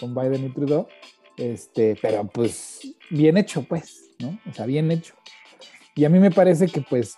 con 0.00 0.14
Biden 0.14 0.46
y 0.46 0.48
Trudeau. 0.48 0.88
Este, 1.36 1.96
pero 2.00 2.26
pues 2.26 2.80
bien 3.10 3.36
hecho, 3.36 3.62
pues, 3.62 4.10
¿no? 4.18 4.38
O 4.50 4.52
sea, 4.52 4.66
bien 4.66 4.90
hecho. 4.90 5.14
Y 5.94 6.04
a 6.04 6.08
mí 6.08 6.18
me 6.18 6.30
parece 6.30 6.66
que 6.66 6.80
pues 6.80 7.16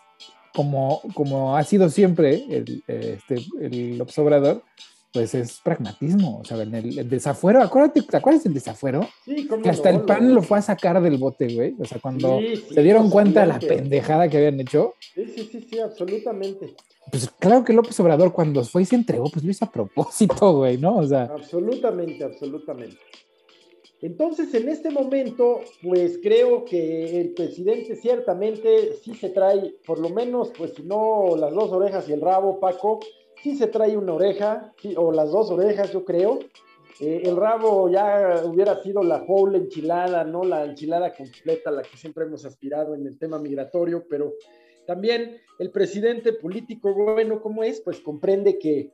como, 0.54 1.00
como 1.14 1.56
ha 1.56 1.64
sido 1.64 1.88
siempre 1.88 2.44
el, 2.50 2.84
este, 2.86 3.36
el 3.60 4.00
observador, 4.00 4.62
pues 5.12 5.34
es 5.34 5.60
pragmatismo, 5.60 6.40
o 6.40 6.44
sea, 6.44 6.62
en 6.62 6.74
el, 6.74 7.08
desafuero, 7.08 7.62
acuérdate, 7.62 8.02
¿te 8.02 8.16
acuerdas 8.16 8.44
del 8.44 8.54
desafuero? 8.54 9.06
Sí, 9.24 9.46
que 9.62 9.68
hasta 9.68 9.90
el 9.90 10.02
PAN 10.02 10.34
lo 10.34 10.42
fue 10.42 10.58
a 10.58 10.62
sacar 10.62 11.00
del 11.02 11.18
bote, 11.18 11.54
güey, 11.54 11.74
o 11.78 11.84
sea, 11.84 11.98
cuando 12.00 12.40
se 12.72 12.82
dieron 12.82 13.10
cuenta 13.10 13.42
de 13.42 13.46
la 13.46 13.58
pendejada 13.58 14.28
que 14.28 14.38
habían 14.38 14.60
hecho. 14.60 14.94
Sí, 15.14 15.26
sí, 15.26 15.48
sí, 15.50 15.66
sí, 15.68 15.78
absolutamente. 15.78 16.74
Pues 17.10 17.28
claro 17.38 17.64
que 17.64 17.72
López 17.72 17.98
Obrador 18.00 18.32
cuando 18.32 18.64
fue 18.64 18.82
y 18.82 18.86
se 18.86 18.96
entregó, 18.96 19.30
pues 19.30 19.44
lo 19.44 19.50
hizo 19.50 19.64
a 19.64 19.70
propósito, 19.70 20.56
güey, 20.56 20.78
¿no? 20.78 20.96
O 20.96 21.06
sea. 21.06 21.24
Absolutamente, 21.24 22.24
absolutamente. 22.24 22.96
Entonces, 24.00 24.52
en 24.54 24.68
este 24.68 24.90
momento, 24.90 25.60
pues 25.80 26.18
creo 26.20 26.64
que 26.64 27.20
el 27.20 27.34
presidente 27.34 27.94
ciertamente 27.94 28.94
sí 29.00 29.14
se 29.14 29.30
trae, 29.30 29.76
por 29.86 30.00
lo 30.00 30.08
menos, 30.08 30.50
pues 30.58 30.72
si 30.74 30.82
no 30.82 31.36
las 31.36 31.54
dos 31.54 31.70
orejas 31.70 32.08
y 32.08 32.12
el 32.12 32.20
rabo, 32.20 32.58
Paco, 32.58 32.98
sí 33.42 33.56
se 33.56 33.66
trae 33.66 33.96
una 33.96 34.14
oreja, 34.14 34.72
o 34.96 35.12
las 35.12 35.30
dos 35.32 35.50
orejas, 35.50 35.92
yo 35.92 36.04
creo. 36.04 36.38
Eh, 37.00 37.22
el 37.24 37.36
rabo 37.36 37.88
ya 37.88 38.42
hubiera 38.44 38.80
sido 38.82 39.02
la 39.02 39.24
whole 39.26 39.58
enchilada, 39.58 40.24
¿no? 40.24 40.44
La 40.44 40.64
enchilada 40.64 41.12
completa, 41.14 41.70
la 41.70 41.82
que 41.82 41.96
siempre 41.96 42.24
hemos 42.24 42.44
aspirado 42.44 42.94
en 42.94 43.06
el 43.06 43.18
tema 43.18 43.38
migratorio, 43.38 44.04
pero 44.08 44.34
también 44.86 45.40
el 45.58 45.70
presidente 45.70 46.32
político, 46.32 46.94
bueno, 46.94 47.40
¿cómo 47.40 47.64
es? 47.64 47.80
Pues 47.80 48.00
comprende 48.00 48.58
que 48.58 48.92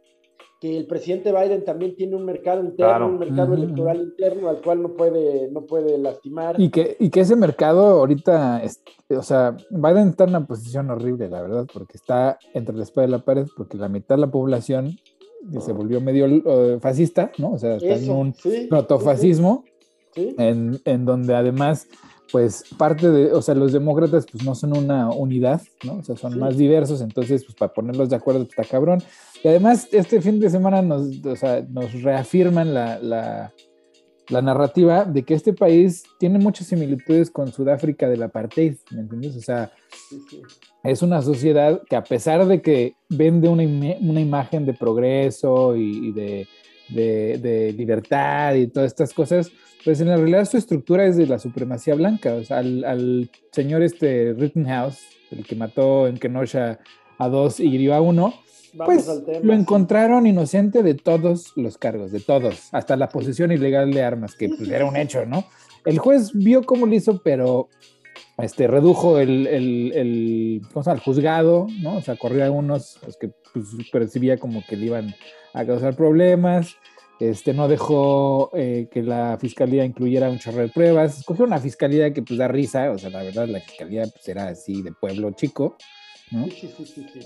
que 0.61 0.77
el 0.77 0.87
presidente 0.87 1.33
Biden 1.33 1.65
también 1.65 1.95
tiene 1.95 2.17
un 2.17 2.25
mercado 2.25 2.65
interno, 2.65 3.07
un 3.07 3.19
mercado 3.19 3.55
electoral 3.55 4.01
interno 4.03 4.49
al 4.49 4.61
cual 4.61 4.83
no 4.83 4.95
puede, 4.95 5.51
no 5.53 5.65
puede 5.67 5.97
lastimar. 5.99 6.61
Y 6.61 6.71
que, 6.71 6.97
y 6.99 7.11
que 7.11 7.21
ese 7.21 7.37
mercado 7.37 7.87
ahorita, 7.87 8.63
o 9.11 9.23
sea, 9.23 9.57
Biden 9.71 10.09
está 10.09 10.25
en 10.25 10.31
una 10.31 10.47
posición 10.47 10.91
horrible, 10.91 11.29
la 11.29 11.43
verdad, 11.43 11.67
porque 11.73 11.97
está 11.97 12.39
entre 12.55 12.75
la 12.75 12.83
espada 12.83 13.07
y 13.07 13.11
la 13.11 13.25
pared, 13.25 13.47
porque 13.57 13.77
la 13.77 13.89
mitad 13.89 14.17
de 14.17 14.23
la 14.23 14.31
población 14.31 14.97
se 15.61 15.73
volvió 15.73 16.01
medio 16.01 16.27
eh, 16.27 16.79
fascista, 16.81 17.31
¿no? 17.39 17.53
O 17.53 17.59
sea, 17.59 17.77
está 17.77 17.95
en 17.95 18.11
un 18.11 18.35
protofascismo, 18.69 19.65
en, 20.17 20.81
en 20.85 21.05
donde 21.05 21.37
además 21.37 21.87
pues 22.31 22.65
parte 22.77 23.11
de, 23.11 23.33
o 23.33 23.43
sea, 23.43 23.55
los 23.55 23.73
demócratas 23.73 24.27
pues 24.31 24.45
no 24.45 24.55
son 24.55 24.77
una 24.77 25.11
unidad, 25.11 25.63
¿no? 25.85 25.99
O 25.99 26.03
sea, 26.03 26.17
son 26.17 26.39
más 26.39 26.57
diversos, 26.57 27.01
entonces 27.01 27.45
pues 27.45 27.57
para 27.57 27.73
ponerlos 27.73 28.11
de 28.11 28.17
acuerdo 28.17 28.43
está 28.43 28.65
cabrón. 28.65 29.03
Y 29.43 29.49
además 29.49 29.89
este 29.93 30.21
fin 30.21 30.41
de 30.41 30.51
semana 30.51 30.83
nos, 30.83 31.25
o 31.25 31.37
sea, 31.37 31.65
nos 31.69 32.03
reafirman 32.03 32.75
la, 32.75 32.99
la, 32.99 33.53
la, 34.29 34.43
narrativa 34.43 35.05
de 35.05 35.23
que 35.23 35.35
este 35.35 35.53
país 35.53 36.05
tiene 36.19 36.39
muchas 36.39 36.67
similitudes 36.67 37.31
con 37.31 37.53
Sudáfrica 37.53 38.09
del 38.09 38.23
apartheid, 38.23 38.77
¿me 38.91 39.01
entiendes? 39.01 39.37
O 39.37 39.41
sea, 39.41 39.71
es 40.85 41.03
una 41.03 41.23
sociedad 41.23 41.83
que 41.89 41.97
a 41.97 42.05
pesar 42.05 42.47
de 42.47 42.61
que 42.63 42.97
vende 43.09 43.49
una, 43.49 43.63
una 44.01 44.21
imagen 44.21 44.67
de 44.67 44.75
progreso 44.75 45.77
y, 45.77 46.13
de, 46.13 46.47
de, 46.89 47.39
de 47.39 47.73
libertad 47.73 48.55
y 48.55 48.69
todas 48.69 48.89
estas 48.89 49.13
cosas, 49.13 49.51
pues 49.85 50.01
en 50.01 50.09
la 50.09 50.17
realidad 50.17 50.45
su 50.45 50.57
estructura 50.57 51.07
es 51.07 51.17
de 51.17 51.27
la 51.27 51.39
supremacía 51.39 51.95
blanca. 51.95 52.35
O 52.35 52.45
sea, 52.45 52.59
al, 52.59 53.31
señor 53.53 53.83
este 53.83 54.35
Rittenhouse, 54.37 55.01
el 55.31 55.45
que 55.45 55.57
mató 55.57 56.07
en 56.07 56.19
Kenosha 56.19 56.79
a 57.19 57.29
dos 57.29 57.61
y 57.61 57.69
hirió 57.69 57.95
a 57.95 58.01
uno, 58.01 58.35
pues 58.77 59.09
lo 59.43 59.53
encontraron 59.53 60.27
inocente 60.27 60.83
de 60.83 60.95
todos 60.95 61.53
los 61.57 61.79
cargos, 61.79 62.13
de 62.13 62.21
todos, 62.21 62.69
hasta 62.73 62.97
la 62.97 63.09
posesión 63.09 63.51
ilegal 63.51 63.93
de 63.93 64.03
armas, 64.03 64.35
que 64.35 64.49
pues, 64.49 64.69
era 64.69 64.85
un 64.85 64.97
hecho, 64.97 65.25
¿no? 65.27 65.45
El 65.85 65.99
juez 65.99 66.33
vio 66.35 66.63
cómo 66.63 66.87
lo 66.87 66.95
hizo, 66.95 67.23
pero 67.23 67.69
este, 68.37 68.67
redujo 68.67 69.19
el, 69.19 69.47
el, 69.47 69.93
el, 69.95 70.63
el 70.87 71.01
juzgado, 71.01 71.67
¿no? 71.81 71.97
O 71.97 72.03
sea, 72.03 72.17
corrió 72.17 72.45
a 72.45 72.51
unos 72.51 72.99
los 73.05 73.17
que 73.17 73.31
pues, 73.53 73.67
percibía 73.91 74.39
como 74.39 74.63
que 74.67 74.77
le 74.77 74.87
iban 74.87 75.15
a 75.59 75.67
causar 75.67 75.95
problemas. 75.97 76.77
Este, 77.21 77.53
no 77.53 77.67
dejó 77.67 78.51
eh, 78.55 78.89
que 78.93 79.03
la 79.03 79.37
fiscalía 79.41 79.85
incluyera 79.85 80.31
un 80.31 80.39
chorro 80.39 80.59
de 80.59 80.69
pruebas. 80.69 81.19
Escogió 81.19 81.45
una 81.45 81.59
fiscalía 81.59 82.13
que 82.13 82.23
pues 82.23 82.39
da 82.39 82.47
risa, 82.47 82.93
o 82.93 82.99
sea, 82.99 83.11
la 83.11 83.25
verdad 83.25 83.49
la 83.49 83.61
fiscalía 83.61 84.05
pues, 84.05 84.29
era 84.29 84.49
así 84.49 84.83
de 84.83 84.93
pueblo 84.93 85.33
chico, 85.33 85.77
¿no? 86.31 86.47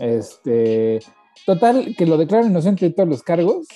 Este, 0.00 1.00
total, 1.44 1.94
que 1.96 2.06
lo 2.06 2.16
declaran 2.16 2.50
inocente 2.50 2.86
de 2.86 2.94
todos 2.94 3.08
los 3.08 3.22
cargos. 3.22 3.66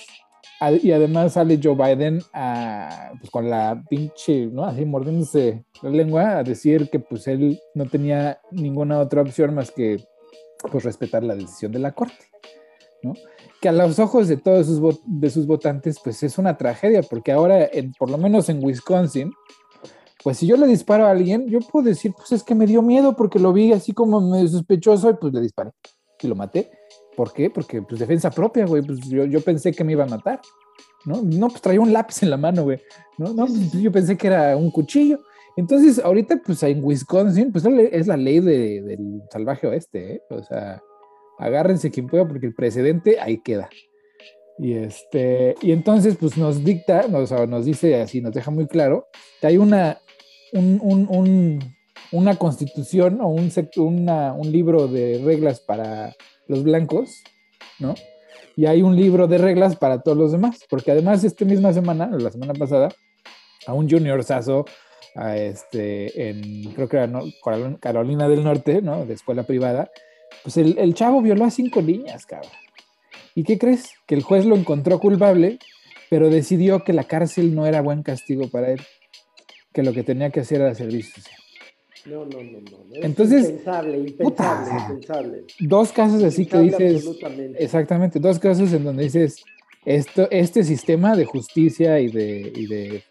Y 0.81 0.91
además 0.91 1.33
sale 1.33 1.59
Joe 1.61 1.75
Biden 1.75 2.19
a, 2.33 3.11
pues, 3.19 3.29
con 3.29 3.47
la 3.47 3.83
pinche, 3.87 4.47
¿no? 4.47 4.65
Así 4.65 4.85
mordiéndose 4.85 5.63
la 5.83 5.91
lengua 5.91 6.39
a 6.39 6.43
decir 6.43 6.89
que 6.89 6.97
pues 6.97 7.27
él 7.27 7.59
no 7.75 7.85
tenía 7.85 8.41
ninguna 8.49 8.97
otra 8.97 9.21
opción 9.21 9.53
más 9.53 9.69
que 9.69 10.03
pues 10.71 10.83
respetar 10.83 11.23
la 11.23 11.35
decisión 11.35 11.71
de 11.71 11.77
la 11.77 11.91
corte, 11.91 12.25
¿no? 13.03 13.13
Que 13.61 13.69
a 13.69 13.71
los 13.71 13.99
ojos 13.99 14.27
de 14.27 14.37
todos 14.37 14.67
sus, 14.67 14.99
de 15.05 15.29
sus 15.29 15.47
votantes, 15.47 15.99
pues 16.03 16.21
es 16.23 16.37
una 16.37 16.57
tragedia, 16.57 17.01
porque 17.01 17.31
ahora, 17.31 17.67
en, 17.71 17.91
por 17.93 18.09
lo 18.09 18.17
menos 18.17 18.49
en 18.49 18.63
Wisconsin, 18.63 19.31
pues 20.23 20.37
si 20.37 20.47
yo 20.47 20.57
le 20.57 20.67
disparo 20.67 21.05
a 21.05 21.11
alguien, 21.11 21.47
yo 21.47 21.59
puedo 21.59 21.85
decir, 21.85 22.13
pues 22.15 22.31
es 22.31 22.43
que 22.43 22.55
me 22.55 22.65
dio 22.65 22.81
miedo 22.81 23.15
porque 23.15 23.39
lo 23.39 23.53
vi 23.53 23.71
así 23.71 23.93
como 23.93 24.19
medio 24.19 24.47
sospechoso 24.47 25.09
y 25.09 25.13
pues 25.13 25.33
le 25.33 25.41
disparé 25.41 25.71
y 26.21 26.27
lo 26.27 26.35
maté. 26.35 26.69
¿Por 27.15 27.33
qué? 27.33 27.49
Porque 27.49 27.81
pues 27.81 27.99
defensa 27.99 28.29
propia, 28.29 28.65
güey, 28.65 28.83
pues 28.83 28.99
yo, 29.07 29.25
yo 29.25 29.41
pensé 29.41 29.71
que 29.71 29.83
me 29.83 29.93
iba 29.93 30.03
a 30.03 30.07
matar, 30.07 30.39
¿no? 31.05 31.21
No, 31.23 31.47
pues 31.47 31.61
traía 31.61 31.81
un 31.81 31.93
lápiz 31.93 32.21
en 32.23 32.29
la 32.29 32.37
mano, 32.37 32.63
güey, 32.63 32.79
¿no? 33.17 33.33
no 33.33 33.47
pues, 33.47 33.71
yo 33.71 33.91
pensé 33.91 34.17
que 34.17 34.27
era 34.27 34.55
un 34.55 34.69
cuchillo. 34.69 35.19
Entonces, 35.55 35.97
ahorita, 35.97 36.41
pues 36.45 36.61
en 36.61 36.83
Wisconsin, 36.83 37.51
pues 37.51 37.65
es 37.65 38.05
la 38.05 38.17
ley 38.17 38.39
de, 38.39 38.83
del 38.83 39.23
salvaje 39.31 39.65
oeste, 39.65 40.13
¿eh? 40.13 40.21
O 40.29 40.43
sea, 40.43 40.79
agárrense 41.37 41.91
quien 41.91 42.07
pueda 42.07 42.27
porque 42.27 42.47
el 42.47 42.53
precedente 42.53 43.19
ahí 43.19 43.39
queda. 43.39 43.69
Y, 44.59 44.73
este, 44.73 45.55
y 45.61 45.71
entonces 45.71 46.17
pues 46.19 46.35
nos 46.37 46.63
dicta, 46.63 47.07
nos, 47.07 47.31
nos 47.31 47.65
dice 47.65 48.01
así, 48.01 48.21
nos 48.21 48.33
deja 48.33 48.49
muy 48.49 48.67
claro 48.67 49.07
que 49.39 49.47
hay 49.47 49.57
una, 49.57 49.99
un, 50.53 51.59
una 52.11 52.35
constitución 52.35 53.21
o 53.21 53.27
un, 53.27 53.51
una, 53.77 54.33
un 54.33 54.51
libro 54.51 54.87
de 54.87 55.21
reglas 55.23 55.59
para 55.59 56.15
los 56.47 56.63
blancos, 56.63 57.23
¿no? 57.79 57.93
Y 58.55 58.65
hay 58.65 58.81
un 58.81 58.95
libro 58.95 59.27
de 59.27 59.37
reglas 59.37 59.75
para 59.75 60.01
todos 60.01 60.17
los 60.17 60.31
demás, 60.31 60.65
porque 60.67 60.91
además 60.91 61.23
esta 61.23 61.45
misma 61.45 61.73
semana, 61.73 62.09
la 62.11 62.31
semana 62.31 62.53
pasada, 62.53 62.89
a 63.67 63.73
un 63.73 63.87
junior 63.87 64.23
sazo 64.23 64.65
a 65.15 65.37
este, 65.37 66.29
en, 66.29 66.73
creo 66.73 66.89
que 66.89 66.97
era 66.97 67.09
Carolina 67.79 68.27
del 68.27 68.43
Norte, 68.43 68.81
¿no? 68.81 69.05
De 69.05 69.13
escuela 69.13 69.43
privada, 69.43 69.91
pues 70.43 70.57
el, 70.57 70.93
chavo 70.93 71.21
violó 71.21 71.45
a 71.45 71.51
cinco 71.51 71.81
niñas, 71.81 72.25
cabrón. 72.25 72.51
¿Y 73.35 73.43
qué 73.43 73.57
crees? 73.57 73.91
Que 74.05 74.15
el 74.15 74.23
juez 74.23 74.45
lo 74.45 74.55
encontró 74.55 74.99
culpable, 74.99 75.59
pero 76.09 76.29
decidió 76.29 76.83
que 76.83 76.93
la 76.93 77.03
cárcel 77.03 77.53
no 77.53 77.65
era 77.65 77.81
buen 77.81 78.03
castigo 78.03 78.49
para 78.49 78.71
él, 78.71 78.81
que 79.73 79.83
lo 79.83 79.93
que 79.93 80.03
tenía 80.03 80.29
que 80.29 80.39
hacer 80.39 80.61
era 80.61 80.73
servicio 80.73 81.13
social. 81.15 81.37
No, 82.05 82.25
no, 82.25 82.41
no, 82.41 82.61
no. 82.61 82.77
Entonces, 82.93 83.49
impensable, 83.49 83.97
impensable, 83.97 84.81
impensable. 84.81 85.43
Dos 85.59 85.91
casos 85.91 86.23
así 86.23 86.45
que 86.45 86.57
dices. 86.59 87.05
Exactamente, 87.59 88.19
dos 88.19 88.39
casos 88.39 88.71
en 88.71 88.85
donde 88.85 89.03
dices, 89.03 89.43
esto, 89.85 90.27
este 90.31 90.63
sistema 90.63 91.15
de 91.15 91.25
justicia 91.25 91.99
y 91.99 92.07
de, 92.07 92.51
y 92.55 92.67
de 92.67 93.03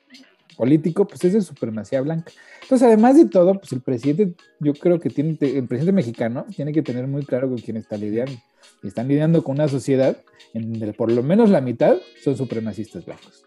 político, 0.57 1.07
pues 1.07 1.25
es 1.25 1.33
de 1.35 1.43
supremacía 1.43 2.01
blanca. 2.01 2.33
Entonces, 2.63 2.87
además 2.87 3.17
de 3.17 3.27
todo, 3.27 3.55
pues 3.55 3.73
el 3.73 3.81
presidente, 3.83 4.35
yo 4.61 4.75
creo 4.75 4.99
que 4.99 5.11
tiene, 5.11 5.37
el 5.41 5.67
presidente 5.67 5.93
mexicano 5.93 6.47
tiene 6.55 6.73
que 6.73 6.83
tener 6.83 7.07
muy 7.07 7.25
claro 7.25 7.49
con 7.49 7.59
quién 7.59 7.77
está 7.77 7.97
lidiando. 7.97 8.33
Y 8.83 8.89
están 8.89 9.09
lidiando 9.09 9.45
con 9.45 9.57
una 9.57 9.69
sociedad 9.69 10.17
en 10.55 10.73
donde 10.73 10.93
por 10.93 11.13
lo 11.13 11.23
menos 11.23 11.51
la 11.51 11.61
mitad 11.61 11.99
son 12.23 12.37
supremacistas 12.37 13.05
blancos. 13.05 13.45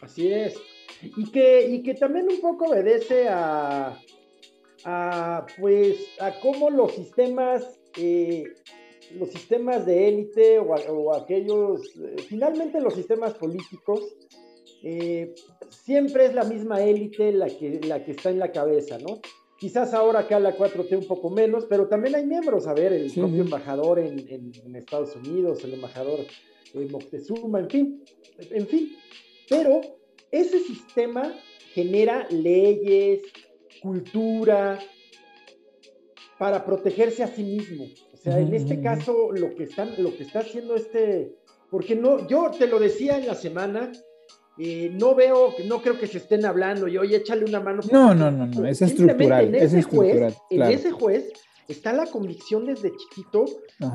Así 0.00 0.32
es. 0.32 0.54
Y 1.02 1.30
que, 1.30 1.68
y 1.68 1.82
que 1.82 1.94
también 1.94 2.28
un 2.28 2.40
poco 2.40 2.66
obedece 2.66 3.28
a, 3.28 3.96
pues, 5.58 5.96
a 6.20 6.38
cómo 6.40 6.70
los 6.70 6.92
sistemas, 6.92 7.80
eh, 7.96 8.44
los 9.14 9.30
sistemas 9.30 9.84
de 9.86 10.08
élite 10.08 10.58
o, 10.58 11.14
aquellos, 11.14 11.80
eh, 11.96 12.16
finalmente 12.28 12.80
los 12.80 12.94
sistemas 12.94 13.34
políticos, 13.34 14.00
eh, 14.82 15.34
siempre 15.68 16.26
es 16.26 16.34
la 16.34 16.44
misma 16.44 16.82
élite 16.82 17.32
la 17.32 17.46
que, 17.46 17.80
la 17.84 18.04
que 18.04 18.12
está 18.12 18.30
en 18.30 18.38
la 18.38 18.50
cabeza, 18.50 18.98
¿no? 18.98 19.20
Quizás 19.58 19.94
ahora 19.94 20.20
acá 20.20 20.40
la 20.40 20.56
4T 20.56 20.96
un 20.96 21.06
poco 21.06 21.30
menos, 21.30 21.66
pero 21.66 21.86
también 21.86 22.16
hay 22.16 22.26
miembros, 22.26 22.66
a 22.66 22.74
ver, 22.74 22.92
el 22.92 23.12
propio 23.12 23.42
embajador 23.42 24.00
en, 24.00 24.52
Estados 24.74 25.14
Unidos, 25.14 25.62
el 25.62 25.74
embajador 25.74 26.18
eh, 26.74 26.88
Moctezuma, 26.90 27.60
en 27.60 27.70
fin, 27.70 28.04
en 28.50 28.66
fin. 28.66 28.96
Pero 29.48 29.80
ese 30.32 30.58
sistema 30.58 31.32
genera 31.74 32.26
leyes, 32.30 33.22
cultura, 33.80 34.80
para 36.38 36.64
protegerse 36.64 37.22
a 37.22 37.28
sí 37.28 37.44
mismo. 37.44 37.84
O 38.12 38.16
sea, 38.16 38.40
en 38.40 38.52
este 38.52 38.80
caso, 38.80 39.30
lo 39.30 39.54
que, 39.54 39.62
están, 39.62 39.94
lo 39.98 40.12
que 40.16 40.24
está 40.24 40.40
haciendo 40.40 40.74
este, 40.74 41.36
porque 41.70 41.94
no, 41.94 42.26
yo 42.26 42.50
te 42.50 42.66
lo 42.66 42.80
decía 42.80 43.16
en 43.16 43.28
la 43.28 43.36
semana, 43.36 43.92
no 44.58 45.14
veo, 45.14 45.54
no 45.66 45.82
creo 45.82 45.98
que 45.98 46.06
se 46.06 46.18
estén 46.18 46.44
hablando 46.44 46.88
y 46.88 46.98
oye, 46.98 47.16
échale 47.16 47.44
una 47.44 47.60
mano. 47.60 47.82
No, 47.90 48.14
no, 48.14 48.30
no, 48.30 48.46
no, 48.46 48.66
es 48.66 48.82
estructural. 48.82 49.48
En 49.48 49.54
ese, 49.54 49.82
juez, 49.82 50.34
en 50.50 50.62
ese 50.62 50.90
juez 50.90 51.32
está 51.68 51.92
la 51.92 52.06
convicción 52.06 52.66
desde 52.66 52.92
chiquito 52.96 53.44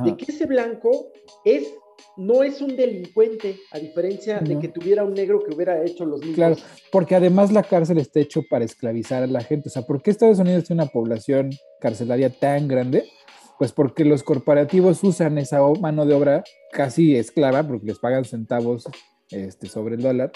de 0.03 0.17
que 0.17 0.31
ese 0.31 0.45
blanco 0.45 1.11
es 1.45 1.67
no 2.15 2.43
es 2.43 2.61
un 2.61 2.75
delincuente, 2.75 3.59
a 3.71 3.79
diferencia 3.79 4.39
de 4.39 4.59
que 4.59 4.67
tuviera 4.67 5.03
un 5.03 5.13
negro 5.13 5.43
que 5.43 5.53
hubiera 5.53 5.83
hecho 5.83 6.05
los 6.05 6.19
mismos. 6.19 6.35
Claro, 6.35 6.55
porque 6.91 7.15
además 7.15 7.51
la 7.51 7.63
cárcel 7.63 7.97
está 7.99 8.19
hecho 8.19 8.43
para 8.49 8.65
esclavizar 8.65 9.23
a 9.23 9.27
la 9.27 9.41
gente. 9.41 9.69
O 9.69 9.71
sea, 9.71 9.83
¿por 9.83 10.01
qué 10.01 10.11
Estados 10.11 10.39
Unidos 10.39 10.65
tiene 10.65 10.83
una 10.83 10.91
población 10.91 11.51
carcelaria 11.79 12.29
tan 12.29 12.67
grande? 12.67 13.05
Pues 13.57 13.71
porque 13.71 14.05
los 14.05 14.23
corporativos 14.23 15.03
usan 15.03 15.37
esa 15.37 15.61
mano 15.79 16.05
de 16.05 16.13
obra 16.13 16.43
casi 16.71 17.15
esclava, 17.15 17.63
porque 17.67 17.87
les 17.87 17.99
pagan 17.99 18.25
centavos 18.25 18.87
este, 19.30 19.67
sobre 19.67 19.95
el 19.95 20.01
dólar, 20.01 20.32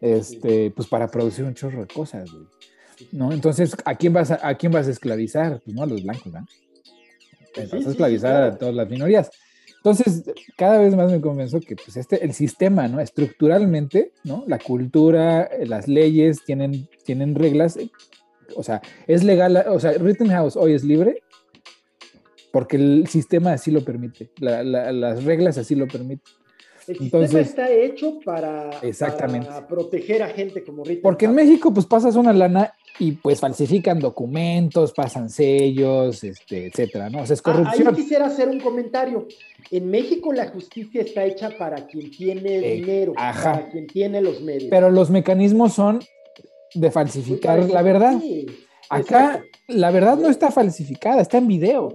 este, 0.00 0.70
pues 0.70 0.88
para 0.88 1.08
producir 1.08 1.44
un 1.44 1.54
chorro 1.54 1.80
de 1.80 1.86
cosas, 1.86 2.30
güey. 2.30 2.46
¿No? 3.12 3.32
Entonces, 3.32 3.74
¿a 3.84 3.94
quién 3.94 4.12
vas 4.12 4.30
a, 4.30 4.54
quién 4.56 4.72
vas 4.72 4.86
a 4.86 4.90
esclavizar? 4.90 5.60
Pues 5.64 5.74
no 5.74 5.82
a 5.82 5.86
los 5.86 6.02
blancos, 6.02 6.32
¿no? 6.32 6.46
Pues 7.54 7.70
vas 7.70 7.86
a 7.86 7.90
esclavizar 7.90 8.42
a 8.42 8.58
todas 8.58 8.74
las 8.74 8.90
minorías. 8.90 9.30
Entonces, 9.76 10.24
cada 10.58 10.78
vez 10.78 10.94
más 10.94 11.10
me 11.10 11.22
convenzo 11.22 11.60
que 11.60 11.76
pues 11.76 11.96
este, 11.96 12.22
el 12.22 12.34
sistema, 12.34 12.86
¿no? 12.88 13.00
Estructuralmente, 13.00 14.12
¿no? 14.24 14.44
La 14.46 14.58
cultura, 14.58 15.44
eh, 15.44 15.64
las 15.64 15.88
leyes 15.88 16.44
tienen, 16.44 16.88
tienen 17.04 17.34
reglas, 17.34 17.78
eh, 17.78 17.90
o 18.54 18.62
sea, 18.62 18.82
es 19.06 19.24
legal, 19.24 19.64
o 19.68 19.80
sea, 19.80 19.92
Rittenhouse 19.92 20.56
hoy 20.56 20.74
es 20.74 20.84
libre 20.84 21.22
porque 22.52 22.76
el 22.76 23.06
sistema 23.08 23.52
así 23.52 23.70
lo 23.70 23.84
permite, 23.84 24.30
las 24.38 25.24
reglas 25.24 25.56
así 25.56 25.74
lo 25.74 25.86
permiten. 25.86 26.39
El 26.90 26.98
sistema 26.98 27.40
está 27.40 27.70
hecho 27.70 28.18
para, 28.24 28.70
exactamente. 28.82 29.48
proteger 29.68 30.24
a 30.24 30.28
gente 30.28 30.64
como 30.64 30.82
Rittenhouse. 30.82 31.02
Porque 31.02 31.26
en 31.26 31.34
México, 31.36 31.72
pues 31.72 31.86
pasas 31.86 32.16
una 32.16 32.32
lana 32.32 32.74
y 32.98 33.12
pues 33.12 33.38
falsifican 33.38 34.00
documentos, 34.00 34.92
pasan 34.92 35.30
sellos, 35.30 36.24
este, 36.24 36.66
etcétera, 36.66 37.08
¿no? 37.08 37.22
O 37.22 37.26
sea, 37.26 37.34
es 37.34 37.40
ah, 37.40 37.42
corrupción. 37.44 37.88
ahí 37.88 37.94
quisiera 37.94 38.26
hacer 38.26 38.48
un 38.48 38.58
comentario. 38.58 39.28
En 39.70 39.88
México 39.88 40.32
la 40.32 40.48
justicia 40.48 41.02
está 41.02 41.24
hecha 41.24 41.50
para 41.56 41.86
quien 41.86 42.10
tiene 42.10 42.56
eh, 42.56 42.74
dinero, 42.74 43.12
para 43.12 43.68
quien 43.70 43.86
tiene 43.86 44.20
los 44.20 44.40
medios. 44.40 44.68
Pero 44.68 44.90
los 44.90 45.10
mecanismos 45.10 45.72
son 45.72 46.00
de 46.74 46.90
falsificar 46.90 47.70
la 47.70 47.82
verdad. 47.82 48.20
Acá 48.88 49.44
la 49.68 49.92
verdad 49.92 50.18
no 50.18 50.28
está 50.28 50.50
falsificada, 50.50 51.22
está 51.22 51.38
en 51.38 51.46
video. 51.46 51.94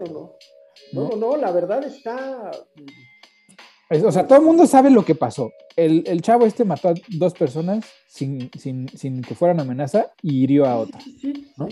No, 0.93 1.09
no, 1.09 1.17
no, 1.17 1.35
la 1.35 1.51
verdad 1.51 1.83
está 1.83 2.49
o 3.89 4.11
sea, 4.11 4.27
todo 4.27 4.39
el 4.39 4.45
mundo 4.45 4.65
sabe 4.65 4.89
lo 4.89 5.05
que 5.05 5.15
pasó. 5.15 5.51
El, 5.75 6.21
chavo 6.21 6.45
este 6.45 6.65
mató 6.65 6.89
a 6.89 6.93
dos 7.09 7.33
personas 7.33 7.85
sin, 8.07 8.49
que 8.49 9.35
fueran 9.35 9.59
amenaza 9.59 10.11
y 10.21 10.43
hirió 10.43 10.65
a 10.65 10.77
otra, 10.77 10.99
¿no? 11.57 11.67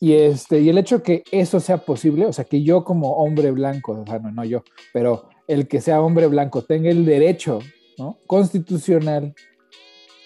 Y, 0.00 0.14
este, 0.14 0.60
y 0.60 0.68
el 0.68 0.78
hecho 0.78 1.02
que 1.02 1.22
eso 1.30 1.60
sea 1.60 1.78
posible, 1.78 2.26
o 2.26 2.32
sea, 2.32 2.44
que 2.44 2.64
yo 2.64 2.82
como 2.82 3.18
hombre 3.18 3.52
blanco, 3.52 3.92
o 3.92 4.04
sea, 4.04 4.18
no, 4.18 4.32
no 4.32 4.44
yo, 4.44 4.64
pero 4.92 5.28
el 5.46 5.68
que 5.68 5.80
sea 5.80 6.00
hombre 6.00 6.26
blanco 6.26 6.62
tenga 6.62 6.90
el 6.90 7.04
derecho 7.04 7.60
¿no? 7.98 8.18
constitucional 8.26 9.32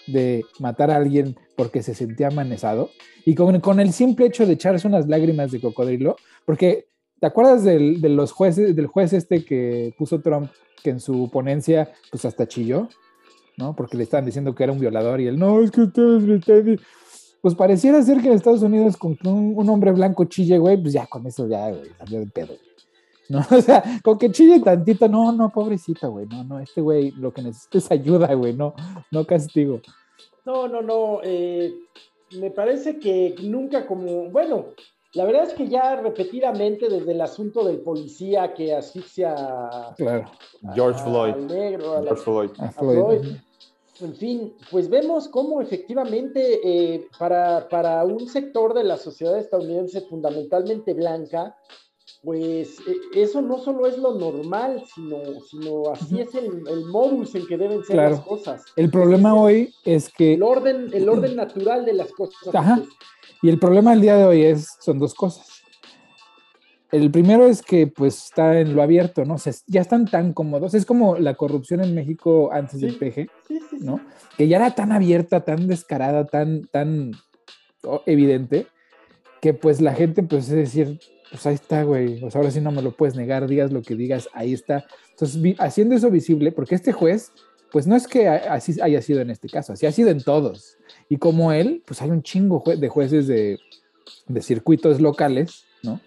de 0.07 0.43
matar 0.57 0.89
a 0.89 0.95
alguien 0.95 1.37
porque 1.55 1.83
se 1.83 1.93
sentía 1.93 2.29
amenazado, 2.29 2.89
y 3.23 3.35
con, 3.35 3.59
con 3.59 3.79
el 3.79 3.93
simple 3.93 4.25
hecho 4.25 4.47
de 4.47 4.53
echarse 4.53 4.87
unas 4.87 5.07
lágrimas 5.07 5.51
de 5.51 5.61
cocodrilo, 5.61 6.15
porque 6.45 6.87
¿Te 7.19 7.25
acuerdas 7.25 7.63
del, 7.63 7.99
de 7.99 8.09
los 8.09 8.31
jueces, 8.31 8.75
del 8.75 8.87
juez 8.87 9.13
este 9.13 9.43
que 9.43 9.93
puso 9.97 10.21
Trump, 10.21 10.51
que 10.83 10.91
en 10.91 10.99
su 10.99 11.29
ponencia, 11.31 11.91
pues 12.11 12.25
hasta 12.25 12.47
chilló, 12.47 12.89
¿no? 13.57 13.75
Porque 13.75 13.97
le 13.97 14.03
estaban 14.03 14.25
diciendo 14.25 14.53
que 14.53 14.63
era 14.63 14.73
un 14.73 14.79
violador 14.79 15.19
y 15.19 15.27
él, 15.27 15.39
no, 15.39 15.61
es 15.61 15.71
que 15.71 15.81
ustedes 15.81 16.23
me 16.23 16.35
están... 16.35 16.79
Pues 17.41 17.55
pareciera 17.55 18.01
ser 18.01 18.21
que 18.21 18.27
en 18.27 18.33
Estados 18.33 18.63
Unidos 18.63 18.97
con 18.97 19.15
que 19.15 19.27
un, 19.27 19.69
hombre 19.69 19.91
blanco 19.91 20.25
chille, 20.25 20.57
güey, 20.57 20.77
pues 20.77 20.93
ya 20.93 21.07
con 21.07 21.25
eso 21.27 21.47
ya, 21.47 21.69
güey, 21.69 21.89
salió 21.97 22.19
de 22.19 22.27
pedo. 22.27 22.53
¿no? 23.29 23.39
O 23.51 23.61
sea, 23.61 23.83
con 24.03 24.17
que 24.17 24.31
chille 24.31 24.59
tantito, 24.59 25.07
no, 25.07 25.31
no, 25.31 25.49
pobrecito, 25.49 26.11
güey, 26.11 26.25
no, 26.27 26.43
no, 26.43 26.59
este 26.59 26.81
güey 26.81 27.11
lo 27.11 27.31
que 27.31 27.41
necesita 27.41 27.77
es 27.77 27.91
ayuda, 27.91 28.33
güey, 28.33 28.53
no, 28.53 28.73
no 29.11 29.25
castigo. 29.25 29.81
No, 30.45 30.67
no, 30.67 30.81
no, 30.81 31.19
eh, 31.23 31.73
me 32.39 32.51
parece 32.51 32.99
que 32.99 33.35
nunca 33.43 33.85
como, 33.85 34.29
bueno, 34.29 34.67
la 35.17 35.25
verdad 35.25 35.45
es 35.45 35.53
que 35.55 35.67
ya 35.67 35.95
repetidamente, 35.95 36.89
desde 36.89 37.11
el 37.11 37.21
asunto 37.21 37.65
del 37.65 37.79
policía 37.79 38.53
que 38.53 38.75
asfixia 38.75 39.33
claro. 39.95 40.29
George 40.75 41.03
Floyd. 41.03 41.35
negro, 41.37 42.03
George 42.03 42.23
Floyd. 42.71 43.25
En 43.99 44.13
fin, 44.13 44.53
pues 44.69 44.87
vemos 44.87 45.27
cómo 45.27 45.59
efectivamente 45.59 46.59
eh, 46.63 47.07
para, 47.17 48.03
un 48.05 48.29
sector 48.29 48.75
de 48.75 48.83
la 48.83 48.95
sociedad 48.95 49.39
estadounidense 49.39 50.01
fundamentalmente 50.01 50.93
blanca, 50.93 51.57
pues 52.21 52.77
e, 52.87 53.19
eso 53.19 53.41
no 53.41 53.57
solo 53.57 53.87
es 53.87 53.97
lo 53.97 54.13
normal, 54.13 54.83
sino, 54.93 55.17
sino 55.49 55.89
así 55.93 56.21
es 56.21 56.35
el, 56.35 56.85
modus 56.91 57.33
en 57.33 57.47
que 57.47 57.57
deben 57.57 57.83
ser 57.83 57.95
las 57.95 58.21
cosas. 58.21 58.63
El 58.75 58.91
problema 58.91 59.33
hoy 59.33 59.73
es 59.83 60.13
que... 60.13 60.35
El 60.35 60.43
orden, 60.43 60.91
el 60.93 61.09
orden 61.09 61.35
natural 61.35 61.85
de 61.85 61.93
las 61.93 62.11
cosas. 62.11 62.53
Ajá. 62.53 62.83
Y 63.41 63.49
el 63.49 63.59
problema 63.59 63.91
del 63.91 64.01
día 64.01 64.17
de 64.17 64.25
hoy 64.25 64.43
es, 64.43 64.77
son 64.79 64.99
dos 64.99 65.13
cosas. 65.13 65.47
El 66.91 67.11
primero 67.11 67.45
es 67.45 67.61
que 67.61 67.87
pues 67.87 68.25
está 68.25 68.59
en 68.59 68.73
lo 68.73 68.81
abierto, 68.81 69.25
¿no? 69.25 69.35
O 69.35 69.37
sea, 69.37 69.53
ya 69.67 69.81
están 69.81 70.05
tan 70.05 70.33
cómodos. 70.33 70.73
Es 70.73 70.85
como 70.85 71.17
la 71.17 71.35
corrupción 71.35 71.83
en 71.83 71.93
México 71.93 72.49
antes 72.53 72.79
del 72.79 72.95
PG, 72.95 73.29
¿no? 73.81 73.99
Que 74.37 74.47
ya 74.47 74.57
era 74.57 74.73
tan 74.73 74.91
abierta, 74.93 75.41
tan 75.41 75.67
descarada, 75.67 76.25
tan, 76.25 76.63
tan 76.67 77.11
evidente, 78.05 78.67
que 79.41 79.53
pues 79.53 79.81
la 79.81 79.93
gente 79.93 80.23
pues 80.23 80.45
es 80.49 80.55
decir, 80.55 80.99
pues 81.29 81.45
ahí 81.45 81.55
está, 81.55 81.83
güey. 81.83 82.19
Sea, 82.19 82.29
ahora 82.35 82.51
sí 82.51 82.61
no 82.61 82.71
me 82.71 82.81
lo 82.81 82.91
puedes 82.91 83.15
negar, 83.15 83.47
digas 83.47 83.71
lo 83.71 83.81
que 83.81 83.95
digas, 83.95 84.29
ahí 84.33 84.53
está. 84.53 84.85
Entonces, 85.11 85.55
haciendo 85.59 85.95
eso 85.95 86.09
visible, 86.09 86.51
porque 86.51 86.75
este 86.75 86.93
juez, 86.93 87.31
pues 87.71 87.87
no 87.87 87.95
es 87.95 88.07
que 88.07 88.27
así 88.27 88.79
haya 88.81 89.01
sido 89.01 89.21
en 89.21 89.29
este 89.29 89.49
caso, 89.49 89.73
así 89.73 89.85
ha 89.85 89.91
sido 89.91 90.09
en 90.09 90.23
todos. 90.23 90.77
Y 91.09 91.17
como 91.17 91.51
él, 91.51 91.83
pues 91.85 92.01
hay 92.01 92.09
un 92.09 92.23
chingo 92.23 92.63
de 92.65 92.89
jueces 92.89 93.27
de, 93.27 93.59
circuitos 94.41 95.01
locales, 95.01 95.65
¿no? 95.83 95.99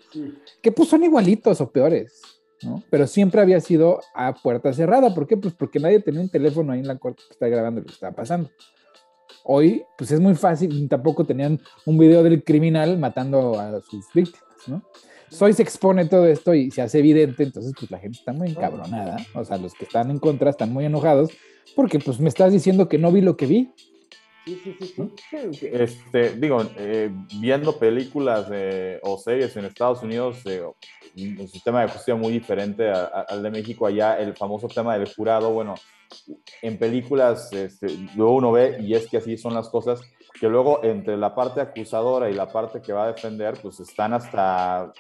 Que 0.63 0.73
pues 0.73 0.89
son 0.89 1.05
igualitos 1.05 1.61
o 1.61 1.71
peores, 1.71 2.23
¿no? 2.63 2.83
Pero 2.91 3.07
siempre 3.07 3.41
había 3.41 3.61
sido 3.61 4.01
a 4.15 4.35
puerta 4.35 4.73
cerrada. 4.73 5.15
¿Por 5.15 5.27
qué? 5.27 5.37
Pues 5.37 5.55
porque 5.55 5.81
nadie 5.81 6.01
tenía 6.01 6.21
un 6.21 6.31
teléfono 6.31 6.73
ahí 6.73 6.81
en 6.81 6.87
la 6.87 6.99
corte 6.99 7.23
que 7.27 7.33
está 7.33 7.49
grabando 7.49 7.81
lo 7.81 7.87
que 7.87 7.93
estaba 7.93 8.15
pasando. 8.15 8.51
Hoy, 9.45 9.85
pues 9.97 10.11
es 10.11 10.21
muy 10.21 10.35
fácil, 10.35 10.89
tampoco 10.89 11.25
tenían 11.25 11.61
un 11.87 11.99
video 11.99 12.23
del 12.23 12.43
criminal 12.43 12.99
matando 12.99 13.59
a 13.59 13.81
sus 13.83 14.07
víctimas, 14.13 14.45
¿no? 14.67 14.83
Hoy 15.39 15.53
se 15.53 15.63
expone 15.63 16.07
todo 16.07 16.27
esto 16.27 16.55
y 16.55 16.71
se 16.71 16.83
hace 16.83 16.99
evidente, 16.99 17.43
entonces 17.43 17.73
pues 17.79 17.91
la 17.91 17.99
gente 17.99 18.19
está 18.19 18.33
muy 18.33 18.51
encabronada, 18.51 19.17
o 19.35 19.45
sea, 19.45 19.59
los 19.59 19.75
que 19.75 19.85
están 19.85 20.11
en 20.11 20.19
contra 20.19 20.51
están 20.51 20.73
muy 20.73 20.85
enojados 20.85 21.31
porque 21.77 21.99
pues 21.99 22.19
me 22.19 22.29
estás 22.29 22.53
diciendo 22.53 22.89
que 22.89 22.99
no 22.99 23.13
vi 23.13 23.21
lo 23.21 23.37
que 23.37 23.47
vi, 23.47 23.73
este, 25.63 26.31
digo, 26.37 26.65
eh, 26.77 27.11
viendo 27.41 27.79
películas 27.79 28.49
eh, 28.51 28.99
o 29.03 29.19
series 29.19 29.57
en 29.57 29.67
Estados 29.67 30.03
Unidos, 30.03 30.39
eh, 30.47 30.63
un 31.17 31.49
sistema 31.49 31.83
de 31.83 31.89
justicia 31.89 32.15
muy 32.15 32.33
diferente 32.33 32.91
al 32.91 33.43
de 33.43 33.51
México. 33.51 33.87
Allá 33.87 34.19
el 34.19 34.35
famoso 34.35 34.69
tema 34.69 34.97
del 34.97 35.13
jurado, 35.13 35.53
bueno, 35.53 35.75
en 36.63 36.79
películas 36.79 37.53
este, 37.53 37.89
luego 38.17 38.37
uno 38.37 38.53
ve, 38.53 38.79
y 38.81 38.95
es 38.95 39.09
que 39.09 39.19
así 39.19 39.37
son 39.37 39.55
las 39.55 39.69
cosas, 39.69 40.01
que 40.39 40.49
luego 40.49 40.83
entre 40.83 41.17
la 41.17 41.35
parte 41.35 41.61
acusadora 41.61 42.31
y 42.31 42.35
la 42.35 42.47
parte 42.47 42.81
que 42.81 42.93
va 42.93 43.05
a 43.05 43.13
defender, 43.13 43.55
pues 43.61 43.81
están 43.81 44.13
hasta, 44.15 44.93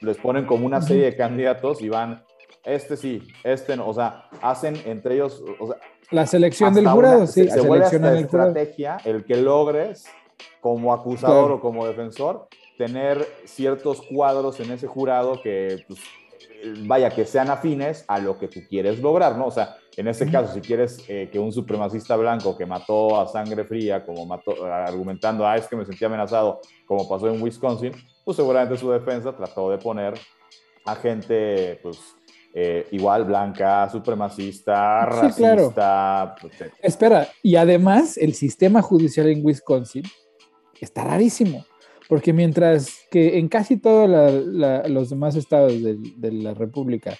les 0.00 0.16
ponen 0.18 0.44
como 0.46 0.66
una 0.66 0.80
serie 0.80 1.04
de 1.04 1.16
candidatos 1.16 1.80
y 1.82 1.88
van, 1.88 2.24
este 2.64 2.96
sí, 2.96 3.22
este 3.44 3.76
no, 3.76 3.88
o 3.88 3.94
sea, 3.94 4.28
hacen 4.40 4.76
entre 4.86 5.14
ellos, 5.14 5.42
o 5.58 5.68
sea, 5.68 5.76
la 6.12 6.26
selección 6.26 6.74
del 6.74 6.86
jurado, 6.86 7.26
sí. 7.26 7.48
Se, 7.48 7.60
vuelve 7.62 7.86
hasta 7.86 8.18
estrategia 8.18 8.98
el 9.04 9.24
que 9.24 9.36
logres, 9.36 10.04
como 10.60 10.92
acusador 10.92 11.52
o 11.52 11.60
como 11.60 11.86
defensor, 11.86 12.48
tener 12.76 13.26
ciertos 13.44 14.02
cuadros 14.02 14.60
en 14.60 14.72
ese 14.72 14.86
jurado 14.86 15.40
que, 15.42 15.84
pues, 15.88 16.00
vaya, 16.86 17.10
que 17.10 17.24
sean 17.24 17.50
afines 17.50 18.04
a 18.08 18.18
lo 18.18 18.38
que 18.38 18.48
tú 18.48 18.60
quieres 18.68 19.00
lograr, 19.00 19.38
¿no? 19.38 19.46
O 19.46 19.50
sea, 19.50 19.76
en 19.96 20.08
este 20.08 20.30
caso, 20.30 20.54
si 20.54 20.60
quieres 20.60 21.04
eh, 21.08 21.28
que 21.30 21.38
un 21.38 21.52
supremacista 21.52 22.16
blanco 22.16 22.56
que 22.56 22.64
mató 22.64 23.20
a 23.20 23.28
sangre 23.28 23.64
fría, 23.64 24.04
como 24.04 24.24
mató, 24.24 24.64
argumentando, 24.64 25.46
ah, 25.46 25.56
es 25.56 25.66
que 25.66 25.76
me 25.76 25.84
sentí 25.84 26.04
amenazado, 26.04 26.60
como 26.86 27.08
pasó 27.08 27.28
en 27.28 27.42
Wisconsin, 27.42 27.92
pues 28.24 28.36
seguramente 28.36 28.78
su 28.78 28.90
defensa 28.90 29.36
trató 29.36 29.70
de 29.70 29.78
poner 29.78 30.14
a 30.86 30.94
gente, 30.96 31.78
pues, 31.82 31.98
eh, 32.54 32.86
igual 32.90 33.24
blanca, 33.24 33.88
supremacista, 33.90 35.06
racista. 35.06 36.34
Pues, 36.40 36.60
eh. 36.60 36.70
Espera, 36.80 37.28
y 37.42 37.56
además 37.56 38.16
el 38.16 38.34
sistema 38.34 38.82
judicial 38.82 39.28
en 39.28 39.44
Wisconsin 39.44 40.04
está 40.80 41.04
rarísimo, 41.04 41.64
porque 42.08 42.32
mientras 42.32 43.06
que 43.10 43.38
en 43.38 43.48
casi 43.48 43.76
todos 43.76 44.08
los 44.08 45.10
demás 45.10 45.36
estados 45.36 45.72
de, 45.82 46.32
la 46.32 46.54
República 46.54 47.16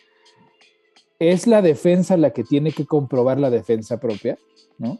es 1.30 1.46
la 1.46 1.62
defensa 1.62 2.16
la 2.16 2.30
que 2.30 2.44
tiene 2.44 2.72
que 2.72 2.86
comprobar 2.86 3.38
la 3.38 3.50
defensa 3.50 4.00
propia, 4.00 4.38
¿no? 4.78 4.98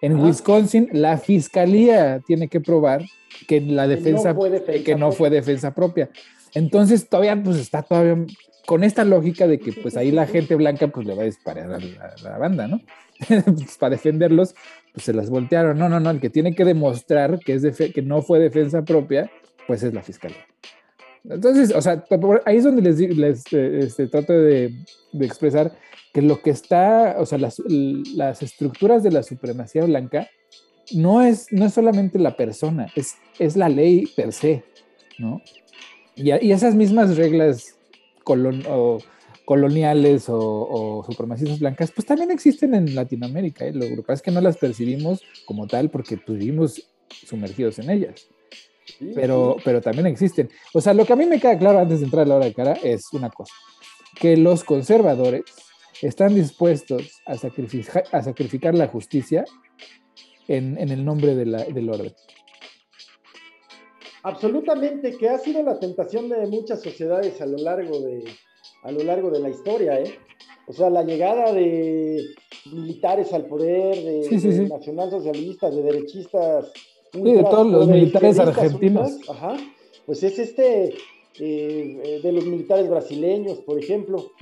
en 0.00 0.20
Wisconsin 0.20 0.88
la 0.92 1.18
fiscalía 1.18 2.20
tiene 2.26 2.48
que 2.48 2.60
probar 2.60 3.04
que 3.46 3.60
la 3.60 3.88
defensa, 3.88 4.36
que 4.84 4.94
no 4.94 5.12
fue 5.12 5.30
defensa 5.30 5.74
propia. 5.74 6.10
Entonces 6.54 7.08
todavía 7.08 7.40
pues 7.42 7.56
está 7.56 7.82
todavía 7.82 8.24
con 8.66 8.84
esta 8.84 9.04
lógica 9.04 9.46
de 9.46 9.58
que 9.58 9.72
pues 9.72 9.96
ahí 9.96 10.10
la 10.10 10.26
gente 10.26 10.54
blanca 10.54 10.88
pues 10.88 11.06
le 11.06 11.14
va 11.14 11.22
a 11.22 11.26
disparar 11.26 11.72
a 11.72 11.78
la, 12.22 12.38
banda, 12.38 12.68
¿no? 12.68 12.80
Pues, 13.28 13.76
para 13.78 13.96
defenderlos, 13.96 14.54
pues 14.92 15.04
se 15.04 15.12
las 15.12 15.28
voltearon. 15.28 15.76
No, 15.76 15.88
no, 15.88 15.98
no, 15.98 16.10
el 16.10 16.20
que 16.20 16.30
tiene 16.30 16.54
que 16.54 16.64
demostrar 16.64 17.40
que, 17.40 17.54
es 17.54 17.76
que 17.92 18.02
no 18.02 18.22
fue 18.22 18.38
defensa 18.38 18.84
propia, 18.84 19.30
pues 19.66 19.82
es 19.82 19.92
la 19.92 20.02
fiscalía. 20.02 20.46
Entonces, 21.24 21.74
o 21.74 21.80
sea, 21.80 22.04
ahí 22.44 22.56
es 22.56 22.64
donde 22.64 22.82
les, 22.82 22.98
les 22.98 23.44
este, 23.52 24.06
trato 24.06 24.32
de, 24.32 24.72
de, 25.12 25.26
expresar 25.26 25.76
que 26.12 26.22
lo 26.22 26.40
que 26.40 26.50
está, 26.50 27.16
o 27.18 27.26
sea, 27.26 27.38
las, 27.38 27.62
las, 27.66 28.42
estructuras 28.42 29.02
de 29.02 29.10
la 29.10 29.22
supremacía 29.22 29.84
blanca 29.84 30.28
no 30.92 31.22
es, 31.22 31.52
no 31.52 31.66
es 31.66 31.74
solamente 31.74 32.18
la 32.18 32.36
persona, 32.36 32.86
es, 32.94 33.16
es 33.38 33.56
la 33.56 33.68
ley 33.68 34.06
per 34.16 34.32
se, 34.32 34.64
¿no? 35.18 35.42
Y, 36.16 36.32
y 36.32 36.52
esas 36.52 36.74
mismas 36.74 37.16
reglas 37.16 37.76
colon, 38.24 38.62
o, 38.68 38.98
coloniales 39.44 40.28
o, 40.28 40.38
o, 40.38 41.04
supremacistas 41.04 41.58
blancas, 41.58 41.90
pues 41.90 42.06
también 42.06 42.30
existen 42.30 42.74
en 42.74 42.94
Latinoamérica. 42.94 43.66
¿eh? 43.66 43.72
Lo 43.72 43.86
que 43.86 44.02
pasa 44.02 44.14
es 44.14 44.22
que 44.22 44.30
no 44.30 44.40
las 44.40 44.56
percibimos 44.56 45.22
como 45.46 45.66
tal 45.66 45.90
porque 45.90 46.16
estuvimos 46.16 46.90
sumergidos 47.26 47.78
en 47.78 47.90
ellas 47.90 48.28
pero, 49.14 49.56
pero 49.64 49.80
también 49.80 50.06
existen. 50.06 50.48
O 50.74 50.80
sea, 50.80 50.94
lo 50.94 51.04
que 51.04 51.12
a 51.12 51.16
mí 51.16 51.26
me 51.26 51.40
queda 51.40 51.58
claro 51.58 51.78
antes 51.78 52.00
de 52.00 52.06
entrar 52.06 52.24
a 52.24 52.28
la 52.28 52.36
hora 52.36 52.46
de 52.46 52.54
cara 52.54 52.72
es 52.82 53.12
una 53.12 53.30
cosa, 53.30 53.54
que 54.20 54.36
los 54.36 54.64
conservadores 54.64 55.42
están 56.02 56.34
dispuestos 56.34 57.20
a 57.26 57.36
sacrificar, 57.36 58.04
a 58.12 58.22
sacrificar 58.22 58.74
la 58.74 58.88
justicia 58.88 59.44
en, 60.46 60.78
en 60.78 60.90
el 60.90 61.04
nombre 61.04 61.34
de 61.34 61.46
la, 61.46 61.64
del 61.64 61.90
orden. 61.90 62.14
Absolutamente, 64.22 65.16
que 65.16 65.28
ha 65.28 65.38
sido 65.38 65.62
la 65.62 65.78
tentación 65.78 66.28
de 66.28 66.46
muchas 66.46 66.82
sociedades 66.82 67.40
a 67.40 67.46
lo 67.46 67.58
largo 67.58 68.00
de, 68.00 68.24
a 68.82 68.92
lo 68.92 69.02
largo 69.04 69.30
de 69.30 69.40
la 69.40 69.48
historia, 69.48 70.00
¿eh? 70.00 70.18
O 70.66 70.72
sea, 70.72 70.90
la 70.90 71.02
llegada 71.02 71.52
de 71.52 72.22
militares 72.66 73.32
al 73.32 73.46
poder, 73.46 73.96
de, 73.96 74.28
de 74.28 74.68
nacionalsocialistas, 74.68 75.74
de 75.74 75.82
derechistas 75.82 76.70
Sí, 77.12 77.22
de 77.22 77.42
todos 77.42 77.66
los 77.66 77.88
militares 77.88 78.38
argentinos. 78.38 79.18
ajá, 79.28 79.56
pues 80.06 80.22
es 80.22 80.38
este, 80.38 80.94
eh, 81.38 82.20
de 82.22 82.32
los 82.32 82.46
militares 82.46 82.88
brasileños, 82.88 83.58
por 83.58 83.78
ejemplo. 83.78 84.32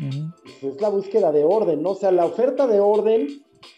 Pues 0.60 0.74
es 0.74 0.80
la 0.80 0.88
búsqueda 0.88 1.32
de 1.32 1.44
orden, 1.44 1.82
¿no? 1.82 1.90
O 1.90 1.94
sea, 1.94 2.10
la 2.10 2.24
oferta 2.24 2.66
de 2.66 2.80
orden, 2.80 3.28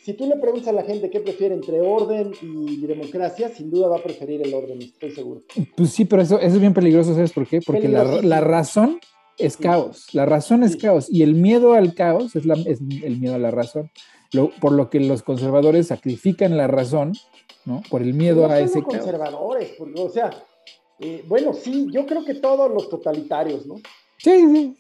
si 0.04 0.12
tú 0.12 0.26
le 0.26 0.36
preguntas 0.36 0.68
a 0.68 0.72
la 0.72 0.82
gente 0.82 1.10
qué 1.10 1.20
prefiere 1.20 1.54
entre 1.54 1.80
orden 1.80 2.32
y 2.42 2.86
democracia, 2.86 3.48
sin 3.48 3.70
duda 3.70 3.88
va 3.88 3.96
a 3.96 4.02
preferir 4.02 4.42
el 4.42 4.54
orden, 4.54 4.80
estoy 4.82 5.10
seguro. 5.10 5.42
Pues 5.76 5.90
sí, 5.90 6.04
pero 6.04 6.22
eso, 6.22 6.38
es 6.38 6.58
bien 6.60 6.74
peligroso, 6.74 7.14
¿sabes 7.14 7.32
por 7.32 7.46
qué? 7.46 7.60
Porque 7.60 7.88
la, 7.88 8.40
razón 8.40 9.00
es 9.36 9.56
caos, 9.56 10.06
la 10.12 10.26
razón 10.26 10.62
es 10.62 10.76
caos 10.76 11.08
y 11.10 11.22
el 11.22 11.34
miedo 11.34 11.72
al 11.72 11.94
caos 11.94 12.36
es, 12.36 12.46
la, 12.46 12.54
es 12.54 12.80
el 13.02 13.18
miedo 13.18 13.34
a 13.34 13.38
la 13.38 13.50
razón. 13.50 13.90
Por 14.60 14.72
lo 14.72 14.90
que 14.90 15.00
los 15.00 15.22
conservadores 15.22 15.88
sacrifican 15.88 16.56
la 16.56 16.66
razón 16.66 17.12
¿no? 17.68 17.82
Por 17.90 18.02
el 18.02 18.14
miedo 18.14 18.50
a 18.50 18.58
ese 18.60 18.82
conservadores, 18.82 19.74
porque, 19.78 20.00
o 20.00 20.08
sea, 20.08 20.30
eh, 20.98 21.22
bueno, 21.28 21.52
sí, 21.52 21.86
yo 21.92 22.06
creo 22.06 22.24
que 22.24 22.34
todos 22.34 22.72
los 22.72 22.88
totalitarios, 22.88 23.66
¿no? 23.66 23.76
Sí, 24.16 24.46
sí. 24.52 24.76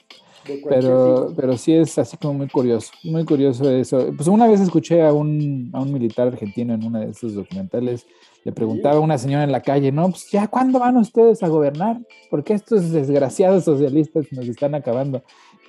Pero, 0.66 1.34
pero 1.36 1.58
sí 1.58 1.74
es 1.74 1.98
así 1.98 2.16
como 2.16 2.32
muy 2.32 2.48
curioso, 2.48 2.90
muy 3.04 3.26
curioso 3.26 3.70
eso. 3.70 4.06
Pues 4.16 4.28
una 4.28 4.48
vez 4.48 4.60
escuché 4.60 5.02
a 5.02 5.12
un, 5.12 5.70
a 5.74 5.82
un 5.82 5.92
militar 5.92 6.28
argentino 6.28 6.72
en 6.72 6.84
uno 6.84 7.00
de 7.00 7.10
esos 7.10 7.34
documentales, 7.34 8.06
le 8.44 8.52
preguntaba 8.52 8.96
a 8.96 9.00
una 9.00 9.18
señora 9.18 9.44
en 9.44 9.52
la 9.52 9.60
calle, 9.60 9.92
no, 9.92 10.08
pues 10.08 10.30
ya, 10.30 10.48
¿cuándo 10.48 10.78
van 10.78 10.96
ustedes 10.96 11.42
a 11.42 11.48
gobernar? 11.48 11.98
Porque 12.30 12.54
estos 12.54 12.90
desgraciados 12.90 13.64
socialistas 13.64 14.26
nos 14.32 14.48
están 14.48 14.74
acabando. 14.74 15.22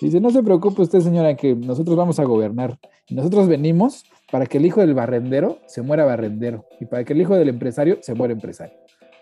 Dice, 0.08 0.20
no 0.20 0.30
se 0.30 0.44
preocupe 0.44 0.82
usted, 0.82 1.00
señora, 1.00 1.36
que 1.36 1.56
nosotros 1.56 1.96
vamos 1.98 2.20
a 2.20 2.24
gobernar. 2.24 2.80
Y 3.08 3.16
nosotros 3.16 3.48
venimos 3.48 4.06
para 4.32 4.46
que 4.46 4.58
el 4.58 4.66
hijo 4.66 4.82
del 4.82 4.94
barrendero 4.94 5.60
se 5.66 5.82
muera 5.82 6.06
barrendero 6.06 6.66
y 6.80 6.86
para 6.86 7.04
que 7.04 7.14
el 7.14 7.22
hijo 7.22 7.36
del 7.36 7.50
empresario 7.50 7.98
se 8.02 8.14
muera 8.14 8.34
empresario. 8.34 8.78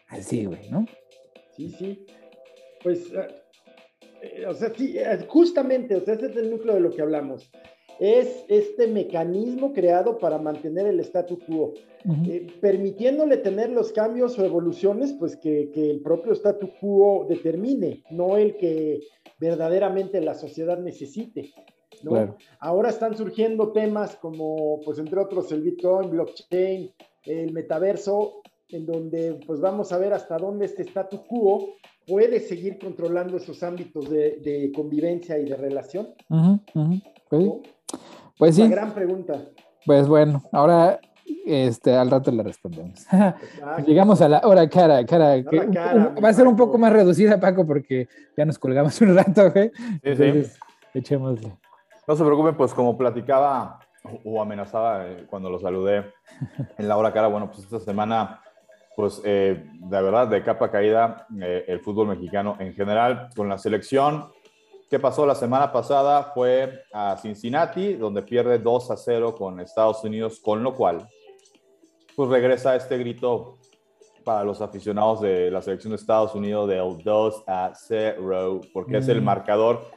Así, 0.07 0.45
güey, 0.45 0.69
¿no? 0.69 0.85
Sí, 1.55 1.69
sí. 1.77 2.05
Pues, 2.83 3.11
eh, 3.11 3.27
eh, 4.21 4.45
o 4.47 4.53
sea, 4.53 4.71
sí, 4.75 4.97
eh, 4.97 5.25
justamente, 5.27 5.95
o 5.95 6.01
sea, 6.01 6.13
ese 6.13 6.27
es 6.27 6.37
el 6.37 6.51
núcleo 6.51 6.75
de 6.75 6.81
lo 6.81 6.91
que 6.91 7.01
hablamos. 7.01 7.49
Es 7.99 8.45
este 8.47 8.87
mecanismo 8.87 9.73
creado 9.73 10.19
para 10.19 10.37
mantener 10.37 10.85
el 10.85 10.99
statu 10.99 11.39
quo, 11.39 11.73
permitiéndole 12.61 13.37
tener 13.37 13.71
los 13.71 13.91
cambios 13.91 14.37
o 14.37 14.45
evoluciones, 14.45 15.13
pues 15.13 15.35
que, 15.35 15.71
que 15.73 15.89
el 15.89 16.01
propio 16.01 16.33
statu 16.33 16.69
quo 16.79 17.25
determine, 17.27 18.03
no 18.11 18.37
el 18.37 18.55
que 18.57 18.99
verdaderamente 19.39 20.21
la 20.21 20.33
sociedad 20.33 20.77
necesite. 20.79 21.53
Ahora 22.59 22.89
están 22.89 23.15
surgiendo 23.17 23.71
temas 23.71 24.15
como, 24.17 24.79
pues 24.85 24.99
entre 24.99 25.19
otros, 25.19 25.51
el 25.51 25.61
Bitcoin, 25.63 26.09
blockchain, 26.09 26.91
el 27.23 27.53
metaverso, 27.53 28.41
en 28.69 28.85
donde 28.85 29.39
pues 29.45 29.59
vamos 29.61 29.91
a 29.91 29.97
ver 29.97 30.13
hasta 30.13 30.37
dónde 30.37 30.65
este 30.65 30.83
status 30.83 31.21
quo 31.27 31.75
puede 32.05 32.39
seguir 32.39 32.77
controlando 32.79 33.37
esos 33.37 33.63
ámbitos 33.63 34.09
de, 34.09 34.71
convivencia 34.75 35.37
y 35.37 35.45
de 35.45 35.55
relación. 35.55 36.09
Pues, 37.29 37.49
pues 38.37 38.55
sí. 38.55 38.61
Una 38.61 38.71
gran 38.71 38.93
pregunta. 38.93 39.49
Pues 39.85 40.07
bueno, 40.07 40.43
ahora 40.51 40.99
este, 41.45 41.95
al 41.95 42.09
rato 42.09 42.31
la 42.31 42.43
respondemos. 42.43 43.05
Llegamos 43.85 44.21
a 44.21 44.29
la 44.29 44.41
hora 44.43 44.67
cara, 44.69 45.05
cara. 45.05 45.43
va 46.23 46.29
a 46.29 46.33
ser 46.33 46.47
un 46.47 46.55
poco 46.55 46.77
más 46.77 46.91
reducida, 46.91 47.39
Paco, 47.39 47.65
porque 47.65 48.07
ya 48.35 48.45
nos 48.45 48.59
colgamos 48.59 48.99
un 49.01 49.15
rato, 49.15 49.51
¿eh? 49.55 49.71
echémosle. 50.93 51.53
No 52.07 52.15
se 52.15 52.23
preocupen, 52.23 52.55
pues 52.55 52.73
como 52.73 52.97
platicaba 52.97 53.79
o 54.23 54.41
amenazaba 54.41 55.07
eh, 55.07 55.25
cuando 55.29 55.49
lo 55.49 55.59
saludé 55.59 56.05
en 56.77 56.87
la 56.87 56.97
hora 56.97 57.11
cara, 57.11 57.27
bueno, 57.27 57.47
pues 57.47 57.63
esta 57.63 57.79
semana, 57.79 58.41
pues 58.95 59.21
eh, 59.25 59.69
de 59.73 60.01
verdad, 60.01 60.27
de 60.27 60.43
capa 60.43 60.71
caída, 60.71 61.27
eh, 61.41 61.65
el 61.67 61.79
fútbol 61.81 62.07
mexicano 62.07 62.55
en 62.59 62.73
general, 62.73 63.29
con 63.35 63.49
la 63.49 63.57
selección. 63.57 64.25
¿Qué 64.89 64.99
pasó 64.99 65.25
la 65.25 65.35
semana 65.35 65.71
pasada? 65.73 66.31
Fue 66.33 66.85
a 66.93 67.17
Cincinnati, 67.17 67.95
donde 67.95 68.21
pierde 68.21 68.57
2 68.57 68.91
a 68.91 68.95
0 68.95 69.35
con 69.35 69.59
Estados 69.59 70.01
Unidos, 70.03 70.39
con 70.39 70.63
lo 70.63 70.73
cual, 70.73 71.05
pues 72.17 72.31
regresa 72.31 72.75
este 72.75 72.97
grito 72.97 73.59
para 74.23 74.43
los 74.43 74.59
aficionados 74.59 75.21
de 75.21 75.51
la 75.51 75.61
selección 75.61 75.91
de 75.91 75.97
Estados 75.97 76.33
Unidos 76.33 76.67
del 76.67 77.03
2 77.03 77.43
a 77.45 77.71
0, 77.75 78.61
porque 78.73 78.97
es 78.97 79.07
el 79.07 79.21
mm. 79.21 79.23
marcador 79.23 79.91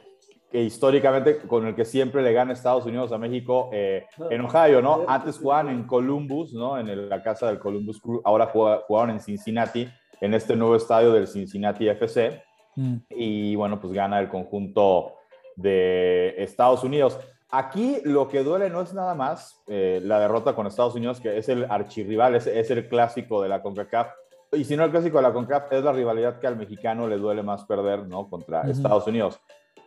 que 0.51 0.61
históricamente 0.61 1.39
con 1.39 1.65
el 1.65 1.73
que 1.73 1.83
siempre 1.83 2.21
le 2.21 2.31
gana 2.31 2.53
Estados 2.53 2.85
Unidos 2.85 3.11
a 3.11 3.17
México 3.17 3.71
eh, 3.73 4.05
en 4.29 4.41
Ohio, 4.41 4.83
¿no? 4.83 5.03
Antes 5.07 5.39
jugaban 5.39 5.69
en 5.69 5.87
Columbus, 5.87 6.53
¿no? 6.53 6.77
En 6.77 7.09
la 7.09 7.23
casa 7.23 7.47
del 7.47 7.57
Columbus 7.57 7.99
Crew, 7.99 8.21
ahora 8.23 8.45
jugaron 8.45 9.09
en 9.09 9.19
Cincinnati, 9.19 9.89
en 10.19 10.35
este 10.35 10.55
nuevo 10.55 10.75
estadio 10.75 11.11
del 11.13 11.27
Cincinnati 11.27 11.89
FC. 11.89 12.43
Mm. 12.75 12.97
Y 13.09 13.55
bueno, 13.55 13.79
pues 13.79 13.93
gana 13.93 14.19
el 14.19 14.29
conjunto 14.29 15.15
de 15.55 16.35
Estados 16.37 16.83
Unidos. 16.83 17.17
Aquí 17.51 17.99
lo 18.05 18.29
que 18.29 18.43
duele 18.43 18.69
no 18.69 18.81
es 18.81 18.93
nada 18.93 19.13
más 19.13 19.61
eh, 19.67 19.99
la 20.03 20.19
derrota 20.19 20.55
con 20.55 20.67
Estados 20.67 20.95
Unidos, 20.95 21.19
que 21.19 21.37
es 21.37 21.49
el 21.49 21.65
archirrival, 21.69 22.35
es, 22.35 22.47
es 22.47 22.71
el 22.71 22.87
clásico 22.87 23.41
de 23.41 23.49
la 23.49 23.61
CONCACAF. 23.61 24.07
Y 24.53 24.63
si 24.63 24.77
no 24.77 24.85
el 24.85 24.91
clásico 24.91 25.17
de 25.17 25.23
la 25.23 25.33
CONCACAF, 25.33 25.73
es 25.73 25.83
la 25.83 25.91
rivalidad 25.91 26.39
que 26.39 26.47
al 26.47 26.55
mexicano 26.55 27.07
le 27.07 27.17
duele 27.17 27.43
más 27.43 27.65
perder, 27.65 28.07
¿no? 28.07 28.29
Contra 28.29 28.61
Estados 28.69 29.05
Unidos. 29.05 29.39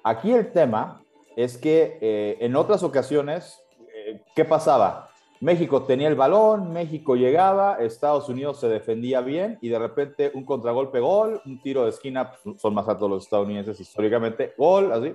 Aquí 0.02 0.32
el 0.32 0.52
tema 0.52 1.02
es 1.36 1.56
que 1.56 1.98
eh, 2.02 2.36
en 2.40 2.54
otras 2.54 2.82
ocasiones, 2.82 3.62
eh, 3.94 4.20
¿qué 4.34 4.44
pasaba? 4.44 5.08
México 5.40 5.82
tenía 5.82 6.08
el 6.08 6.14
balón, 6.14 6.72
México 6.72 7.16
llegaba, 7.16 7.76
Estados 7.76 8.28
Unidos 8.28 8.60
se 8.60 8.68
defendía 8.68 9.20
bien 9.20 9.58
y 9.60 9.68
de 9.68 9.78
repente 9.78 10.30
un 10.34 10.44
contragolpe 10.44 11.00
gol, 11.00 11.40
un 11.44 11.60
tiro 11.60 11.84
de 11.84 11.90
esquina, 11.90 12.30
pues, 12.30 12.60
son 12.60 12.74
más 12.74 12.88
altos 12.88 13.10
los 13.10 13.24
estadounidenses 13.24 13.80
históricamente, 13.80 14.54
gol, 14.56 14.92
así. 14.92 15.14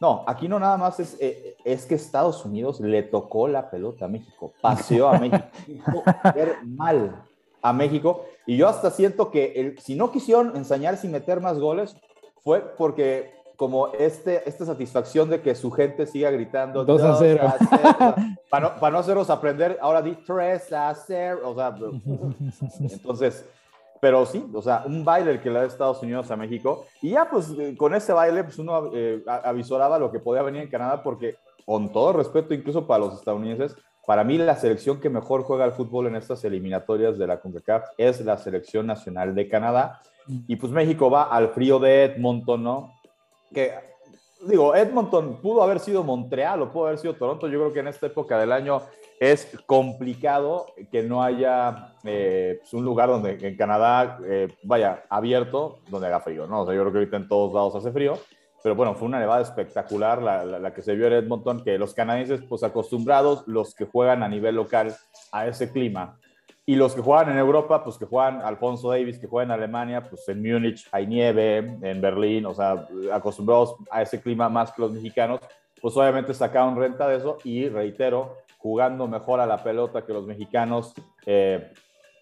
No, 0.00 0.24
aquí 0.26 0.48
no 0.48 0.58
nada 0.60 0.76
más 0.76 1.00
es, 1.00 1.16
eh, 1.20 1.56
es 1.64 1.86
que 1.86 1.94
Estados 1.94 2.44
Unidos 2.44 2.80
le 2.80 3.02
tocó 3.02 3.48
la 3.48 3.68
pelota 3.68 4.04
a 4.04 4.08
México, 4.08 4.52
paseó 4.60 5.08
a 5.08 5.18
México, 5.18 6.02
ver 6.34 6.56
mal 6.64 7.24
a 7.60 7.72
México 7.72 8.24
y 8.46 8.56
yo 8.56 8.68
hasta 8.68 8.90
siento 8.90 9.30
que 9.30 9.52
el, 9.56 9.78
si 9.78 9.96
no 9.96 10.12
quisieron 10.12 10.56
ensañar 10.56 10.96
sin 10.96 11.10
meter 11.10 11.40
más 11.40 11.58
goles 11.58 11.96
fue 12.42 12.60
porque 12.60 13.38
como 13.58 13.88
este, 13.88 14.48
esta 14.48 14.64
satisfacción 14.64 15.28
de 15.28 15.42
que 15.42 15.56
su 15.56 15.72
gente 15.72 16.06
siga 16.06 16.30
gritando 16.30 16.84
2 16.84 17.02
a 17.02 17.16
0. 17.16 17.52
para, 18.50 18.68
no, 18.68 18.80
para 18.80 18.92
no 18.92 18.98
hacerlos 18.98 19.30
aprender, 19.30 19.76
ahora 19.80 20.00
di 20.00 20.14
3 20.14 20.72
a 20.74 20.94
0. 20.94 21.40
O 21.44 21.54
sea, 21.56 21.74
entonces, 22.80 23.44
pero 24.00 24.26
sí, 24.26 24.44
o 24.52 24.62
sea, 24.62 24.84
un 24.86 25.04
baile 25.04 25.40
que 25.40 25.50
le 25.50 25.60
da 25.60 25.66
Estados 25.66 26.02
Unidos 26.02 26.30
a 26.30 26.36
México. 26.36 26.86
Y 27.02 27.10
ya, 27.10 27.28
pues, 27.28 27.50
eh, 27.58 27.76
con 27.76 27.94
ese 27.94 28.12
baile, 28.12 28.44
pues 28.44 28.58
uno 28.58 28.90
eh, 28.94 29.22
avisoraba 29.26 29.98
lo 29.98 30.10
que 30.10 30.20
podía 30.20 30.42
venir 30.42 30.62
en 30.62 30.70
Canadá, 30.70 31.02
porque 31.02 31.36
con 31.64 31.92
todo 31.92 32.12
respeto, 32.12 32.54
incluso 32.54 32.86
para 32.86 33.04
los 33.04 33.14
estadounidenses, 33.14 33.76
para 34.06 34.24
mí 34.24 34.38
la 34.38 34.56
selección 34.56 35.00
que 35.00 35.10
mejor 35.10 35.42
juega 35.42 35.64
al 35.64 35.72
fútbol 35.72 36.06
en 36.06 36.16
estas 36.16 36.42
eliminatorias 36.44 37.18
de 37.18 37.26
la 37.26 37.40
CONCACAF 37.40 37.90
es 37.98 38.24
la 38.24 38.38
selección 38.38 38.86
nacional 38.86 39.34
de 39.34 39.48
Canadá. 39.48 40.00
Y 40.46 40.56
pues 40.56 40.72
México 40.72 41.10
va 41.10 41.24
al 41.24 41.50
frío 41.50 41.78
de 41.78 42.04
Edmonton, 42.04 42.62
¿no? 42.62 42.98
que 43.52 43.72
digo, 44.46 44.74
Edmonton 44.74 45.40
pudo 45.40 45.62
haber 45.62 45.80
sido 45.80 46.04
Montreal 46.04 46.62
o 46.62 46.72
pudo 46.72 46.86
haber 46.86 46.98
sido 46.98 47.14
Toronto. 47.14 47.48
Yo 47.48 47.58
creo 47.58 47.72
que 47.72 47.80
en 47.80 47.88
esta 47.88 48.06
época 48.06 48.38
del 48.38 48.52
año 48.52 48.82
es 49.20 49.58
complicado 49.66 50.66
que 50.90 51.02
no 51.02 51.22
haya 51.22 51.94
eh, 52.04 52.58
pues, 52.60 52.72
un 52.72 52.84
lugar 52.84 53.08
donde 53.08 53.38
en 53.40 53.56
Canadá 53.56 54.18
eh, 54.24 54.48
vaya 54.62 55.04
abierto, 55.08 55.80
donde 55.88 56.06
haga 56.06 56.20
frío, 56.20 56.46
¿no? 56.46 56.62
O 56.62 56.72
yo 56.72 56.80
creo 56.80 56.92
que 56.92 56.98
ahorita 56.98 57.16
en 57.16 57.28
todos 57.28 57.52
lados 57.52 57.74
hace 57.74 57.92
frío, 57.92 58.18
pero 58.62 58.74
bueno, 58.74 58.94
fue 58.94 59.08
una 59.08 59.20
nevada 59.20 59.42
espectacular 59.42 60.22
la, 60.22 60.72
que 60.74 60.82
se 60.82 60.94
vio 60.94 61.06
en 61.06 61.12
Edmonton, 61.14 61.62
que 61.62 61.78
los 61.78 61.94
canadienses, 61.94 62.42
pues 62.48 62.62
acostumbrados, 62.62 63.46
los 63.46 63.74
que 63.74 63.86
juegan 63.86 64.22
a 64.22 64.28
nivel 64.28 64.56
local 64.56 64.94
a 65.32 65.46
ese 65.46 65.70
clima, 65.70 66.18
y 66.66 66.76
los 66.76 66.94
que 66.94 67.00
juegan 67.00 67.30
en 67.30 67.38
Europa, 67.38 67.82
pues 67.82 67.96
que 67.96 68.04
juegan 68.04 68.42
Alfonso 68.42 68.90
Davis, 68.90 69.18
que 69.18 69.26
juega 69.26 69.44
en 69.46 69.50
Alemania, 69.52 70.02
pues 70.02 70.28
en 70.28 70.42
Múnich 70.42 70.86
hay 70.92 71.06
nieve, 71.06 71.58
en 71.58 72.00
Berlín, 72.00 72.44
o 72.44 72.52
sea, 72.52 72.86
acostumbrados 73.12 73.76
a 73.90 74.02
ese 74.02 74.20
clima 74.20 74.50
más 74.50 74.70
que 74.72 74.82
los 74.82 74.92
mexicanos, 74.92 75.40
pues 75.80 75.96
obviamente 75.96 76.34
sacaron 76.34 76.76
renta 76.76 77.08
de 77.08 77.16
eso 77.16 77.38
y 77.42 77.68
reitero, 77.68 78.36
jugando 78.58 79.06
mejor 79.06 79.40
a 79.40 79.46
la 79.46 79.62
pelota 79.62 80.04
que 80.04 80.12
los 80.12 80.26
mexicanos, 80.26 80.92
eh, 81.24 81.72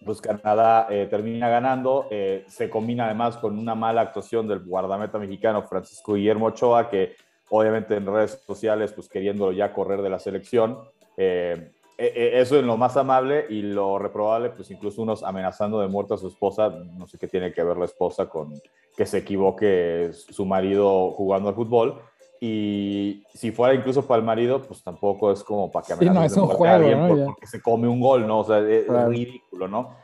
pues 0.05 0.21
Canadá 0.21 0.87
eh, 0.89 1.07
termina 1.09 1.49
ganando. 1.49 2.07
Eh, 2.11 2.45
se 2.47 2.69
combina 2.69 3.05
además 3.05 3.37
con 3.37 3.57
una 3.57 3.75
mala 3.75 4.01
actuación 4.01 4.47
del 4.47 4.59
guardameta 4.59 5.17
mexicano 5.17 5.63
Francisco 5.63 6.13
Guillermo 6.13 6.47
Ochoa, 6.47 6.89
que 6.89 7.15
obviamente 7.49 7.95
en 7.95 8.05
redes 8.05 8.43
sociales, 8.45 8.93
pues 8.93 9.09
queriéndolo 9.09 9.51
ya 9.51 9.73
correr 9.73 10.01
de 10.01 10.09
la 10.09 10.19
selección. 10.19 10.79
eso 11.17 12.59
es 12.59 12.63
lo 12.63 12.77
más 12.77 12.95
amable 12.95 13.47
y 13.49 13.63
lo 13.63 13.97
reprobable, 13.97 14.51
pues 14.51 14.69
incluso 14.69 15.01
unos 15.01 15.23
amenazando 15.23 15.81
de 15.81 15.87
muerte 15.87 16.13
a 16.13 16.17
su 16.17 16.27
esposa. 16.27 16.69
No 16.69 17.07
sé 17.07 17.17
qué 17.17 17.27
tiene 17.27 17.51
que 17.51 17.63
ver 17.63 17.77
la 17.77 17.85
esposa 17.85 18.29
con 18.29 18.53
que 18.95 19.05
se 19.05 19.19
equivoque 19.19 20.11
su 20.13 20.45
marido 20.45 21.11
jugando 21.11 21.49
al 21.49 21.55
fútbol. 21.55 22.01
Y 22.39 23.23
si 23.33 23.51
fuera 23.51 23.73
incluso 23.73 24.05
para 24.05 24.19
el 24.19 24.25
marido, 24.25 24.61
pues 24.61 24.83
tampoco 24.83 25.31
es 25.31 25.43
como 25.43 25.71
para 25.71 25.85
que 25.85 25.95
sí, 25.95 26.05
no, 26.05 26.23
es 26.23 26.37
un 26.37 26.47
juego, 26.47 26.89
¿no? 26.95 27.25
porque 27.25 27.47
se 27.47 27.61
come 27.61 27.87
un 27.87 27.99
gol, 27.99 28.27
¿no? 28.27 28.39
O 28.39 28.43
sea, 28.43 28.59
es, 28.59 28.87
ridículo, 28.87 29.67
¿no? 29.67 29.95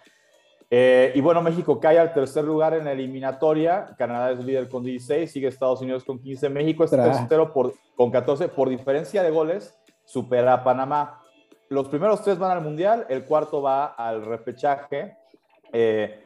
Eh, 0.71 1.11
y 1.13 1.21
bueno, 1.21 1.43
México 1.43 1.79
cae 1.79 1.99
al 1.99 2.13
tercer 2.13 2.43
lugar 2.43 2.73
en 2.73 2.85
la 2.85 2.93
eliminatoria. 2.93 3.93
Canadá 3.95 4.31
es 4.31 4.43
líder 4.43 4.69
con 4.69 4.83
16, 4.83 5.31
sigue 5.31 5.47
Estados 5.47 5.81
Unidos 5.81 6.03
con 6.03 6.17
15. 6.17 6.49
México 6.49 6.83
es 6.83 6.89
tercero 6.89 7.53
por, 7.53 7.75
con 7.95 8.09
14. 8.09 8.47
Por 8.47 8.69
diferencia 8.69 9.21
de 9.21 9.29
goles, 9.29 9.77
supera 10.03 10.53
a 10.53 10.63
Panamá. 10.63 11.21
Los 11.69 11.87
primeros 11.89 12.23
tres 12.23 12.39
van 12.39 12.57
al 12.57 12.63
Mundial, 12.63 13.05
el 13.09 13.25
cuarto 13.25 13.61
va 13.61 13.85
al 13.85 14.25
repechaje. 14.25 15.15
Eh, 15.71 16.23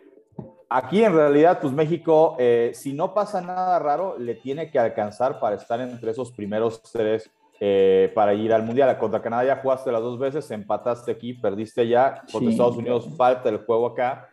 Aquí 0.69 1.01
en 1.01 1.13
realidad, 1.13 1.59
pues 1.61 1.71
México, 1.71 2.35
eh, 2.39 2.71
si 2.73 2.91
no 2.91 3.13
pasa 3.13 3.39
nada 3.39 3.79
raro, 3.79 4.17
le 4.19 4.35
tiene 4.35 4.69
que 4.69 4.77
alcanzar 4.77 5.39
para 5.39 5.55
estar 5.55 5.79
entre 5.79 6.11
esos 6.11 6.31
primeros 6.33 6.81
tres 6.81 7.31
eh, 7.59 8.11
para 8.13 8.33
ir 8.33 8.53
al 8.53 8.63
Mundial. 8.63 8.97
Contra 8.97 9.21
Canadá 9.21 9.45
ya 9.45 9.61
jugaste 9.61 9.91
las 9.91 10.01
dos 10.01 10.19
veces, 10.19 10.51
empataste 10.51 11.11
aquí, 11.11 11.33
perdiste 11.33 11.87
ya. 11.87 12.21
Contra 12.31 12.51
Estados 12.51 12.75
Unidos 12.75 13.07
falta 13.15 13.47
el 13.47 13.59
juego 13.59 13.87
acá. 13.87 14.27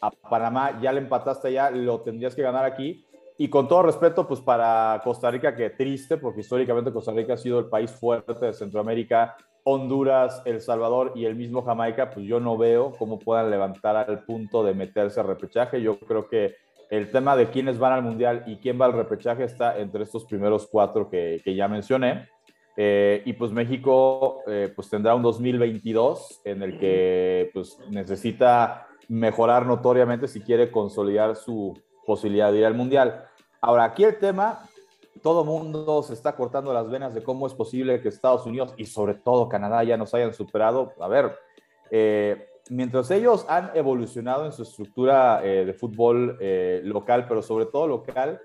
A 0.00 0.10
Panamá 0.10 0.80
ya 0.80 0.92
le 0.92 1.00
empataste 1.00 1.52
ya, 1.52 1.70
lo 1.70 2.00
tendrías 2.02 2.36
que 2.36 2.42
ganar 2.42 2.64
aquí. 2.64 3.04
Y 3.36 3.48
con 3.48 3.66
todo 3.66 3.82
respeto, 3.82 4.28
pues 4.28 4.40
para 4.40 5.00
Costa 5.02 5.30
Rica, 5.30 5.56
que 5.56 5.70
triste, 5.70 6.18
porque 6.18 6.40
históricamente 6.40 6.92
Costa 6.92 7.10
Rica 7.10 7.34
ha 7.34 7.36
sido 7.36 7.58
el 7.58 7.66
país 7.66 7.90
fuerte 7.90 8.46
de 8.46 8.52
Centroamérica, 8.52 9.36
Honduras, 9.64 10.42
El 10.44 10.60
Salvador 10.60 11.12
y 11.14 11.24
el 11.24 11.34
mismo 11.34 11.62
Jamaica, 11.62 12.10
pues 12.10 12.26
yo 12.26 12.40
no 12.40 12.56
veo 12.56 12.92
cómo 12.98 13.18
puedan 13.18 13.50
levantar 13.50 13.96
al 13.96 14.24
punto 14.24 14.64
de 14.64 14.74
meterse 14.74 15.20
al 15.20 15.26
repechaje. 15.26 15.82
Yo 15.82 15.98
creo 15.98 16.28
que 16.28 16.56
el 16.90 17.10
tema 17.10 17.36
de 17.36 17.50
quiénes 17.50 17.78
van 17.78 17.92
al 17.92 18.02
Mundial 18.02 18.44
y 18.46 18.56
quién 18.56 18.80
va 18.80 18.86
al 18.86 18.92
repechaje 18.92 19.44
está 19.44 19.78
entre 19.78 20.02
estos 20.02 20.24
primeros 20.24 20.66
cuatro 20.70 21.08
que, 21.08 21.42
ya 21.44 21.68
mencioné. 21.68 22.28
Eh, 22.76 23.22
y 23.24 23.32
pues 23.34 23.52
México 23.52 24.42
eh, 24.46 24.72
pues 24.74 24.88
tendrá 24.88 25.14
un 25.14 25.22
2022 25.22 26.40
en 26.44 26.62
el 26.62 26.78
que 26.78 27.50
pues 27.52 27.78
necesita 27.90 28.86
mejorar 29.08 29.66
notoriamente 29.66 30.28
si 30.28 30.40
quiere 30.40 30.70
consolidar 30.70 31.36
su 31.36 31.76
posibilidad 32.06 32.52
de 32.52 32.58
ir 32.58 32.66
al 32.66 32.74
Mundial. 32.74 33.24
Ahora, 33.60 33.84
aquí 33.84 34.04
el 34.04 34.18
tema 34.18 34.69
todo 35.22 35.44
mundo 35.44 36.02
se 36.02 36.14
está 36.14 36.34
cortando 36.34 36.72
las 36.72 36.88
venas 36.88 37.14
de 37.14 37.22
cómo 37.22 37.46
es 37.46 37.54
posible 37.54 38.00
que 38.00 38.08
Estados 38.08 38.46
Unidos 38.46 38.74
y 38.76 38.86
sobre 38.86 39.14
todo 39.14 39.48
Canadá 39.48 39.82
ya 39.84 39.96
nos 39.96 40.14
hayan 40.14 40.32
superado. 40.32 40.94
A 40.98 41.08
ver, 41.08 41.36
eh, 41.90 42.48
mientras 42.70 43.10
ellos 43.10 43.44
han 43.48 43.70
evolucionado 43.74 44.46
en 44.46 44.52
su 44.52 44.62
estructura 44.62 45.44
eh, 45.44 45.64
de 45.66 45.74
fútbol 45.74 46.38
eh, 46.40 46.80
local, 46.84 47.26
pero 47.28 47.42
sobre 47.42 47.66
todo 47.66 47.86
local, 47.86 48.40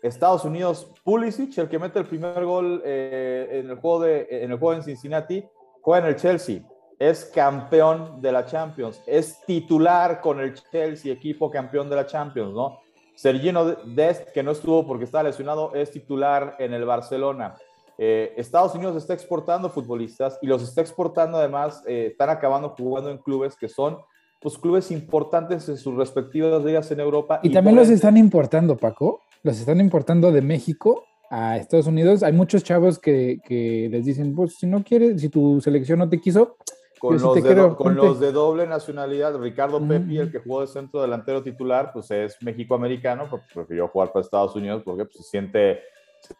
Estados 0.00 0.44
Unidos, 0.44 0.92
Pulisic, 1.02 1.58
el 1.58 1.68
que 1.68 1.78
mete 1.78 1.98
el 1.98 2.06
primer 2.06 2.44
gol 2.44 2.80
en, 2.84 3.68
el 3.68 3.76
juego 3.76 4.00
de, 4.00 4.28
en 4.30 4.52
el 4.52 4.58
juego 4.58 4.74
en 4.74 4.84
Cincinnati, 4.84 5.44
juega 5.80 6.06
en 6.06 6.14
el 6.14 6.20
Chelsea. 6.20 6.60
Es 7.00 7.24
campeón 7.24 8.20
de 8.20 8.30
la 8.30 8.46
Champions, 8.46 9.02
es 9.06 9.40
titular 9.44 10.20
con 10.20 10.38
el 10.38 10.54
Chelsea, 10.54 11.12
equipo 11.12 11.50
campeón 11.50 11.90
de 11.90 11.96
la 11.96 12.06
Champions, 12.06 12.54
¿no? 12.54 12.78
Sergino 13.22 13.76
Dest, 13.86 14.32
que 14.32 14.42
no 14.42 14.50
estuvo 14.50 14.84
porque 14.84 15.04
estaba 15.04 15.22
lesionado, 15.22 15.72
es 15.76 15.92
titular 15.92 16.56
en 16.58 16.72
el 16.72 16.84
Barcelona. 16.84 17.54
Eh, 17.96 18.34
Estados 18.36 18.74
Unidos 18.74 18.96
está 18.96 19.14
exportando 19.14 19.70
futbolistas 19.70 20.40
y 20.42 20.48
los 20.48 20.60
está 20.60 20.80
exportando 20.80 21.38
además, 21.38 21.84
eh, 21.86 22.08
están 22.10 22.30
acabando 22.30 22.70
jugando 22.70 23.10
en 23.10 23.18
clubes 23.18 23.54
que 23.54 23.68
son 23.68 23.98
pues, 24.40 24.58
clubes 24.58 24.90
importantes 24.90 25.68
en 25.68 25.76
sus 25.76 25.94
respectivas 25.94 26.64
ligas 26.64 26.90
en 26.90 26.98
Europa. 26.98 27.38
Y, 27.44 27.50
también 27.50 27.76
los 27.76 27.90
están 27.90 28.16
importando, 28.16 28.76
Paco, 28.76 29.20
los 29.44 29.56
están 29.56 29.78
importando 29.78 30.32
de 30.32 30.42
México 30.42 31.04
a 31.30 31.58
Estados 31.58 31.86
Unidos. 31.86 32.24
Hay 32.24 32.32
muchos 32.32 32.64
chavos 32.64 32.98
que, 32.98 33.38
que 33.46 33.88
les 33.88 34.04
dicen, 34.04 34.34
pues 34.34 34.56
si 34.56 34.66
no 34.66 34.82
quieres, 34.82 35.20
si 35.20 35.28
tu 35.28 35.60
selección 35.60 36.00
no 36.00 36.08
te 36.08 36.20
quiso, 36.20 36.56
con, 37.02 37.20
los, 37.20 37.34
de, 37.34 37.74
con 37.74 37.96
los 37.96 38.20
de 38.20 38.30
doble 38.30 38.64
nacionalidad, 38.64 39.36
Ricardo 39.36 39.80
mm. 39.80 39.88
Pepi, 39.88 40.18
el 40.18 40.30
que 40.30 40.38
jugó 40.38 40.60
de 40.60 40.68
centro 40.68 41.02
delantero 41.02 41.42
titular, 41.42 41.90
pues 41.92 42.08
es 42.12 42.40
México-americano, 42.40 43.26
porque 43.28 43.46
prefirió 43.52 43.88
jugar 43.88 44.12
para 44.12 44.22
Estados 44.22 44.54
Unidos 44.54 44.82
porque 44.84 45.06
pues, 45.06 45.16
se, 45.16 45.22
siente, 45.24 45.80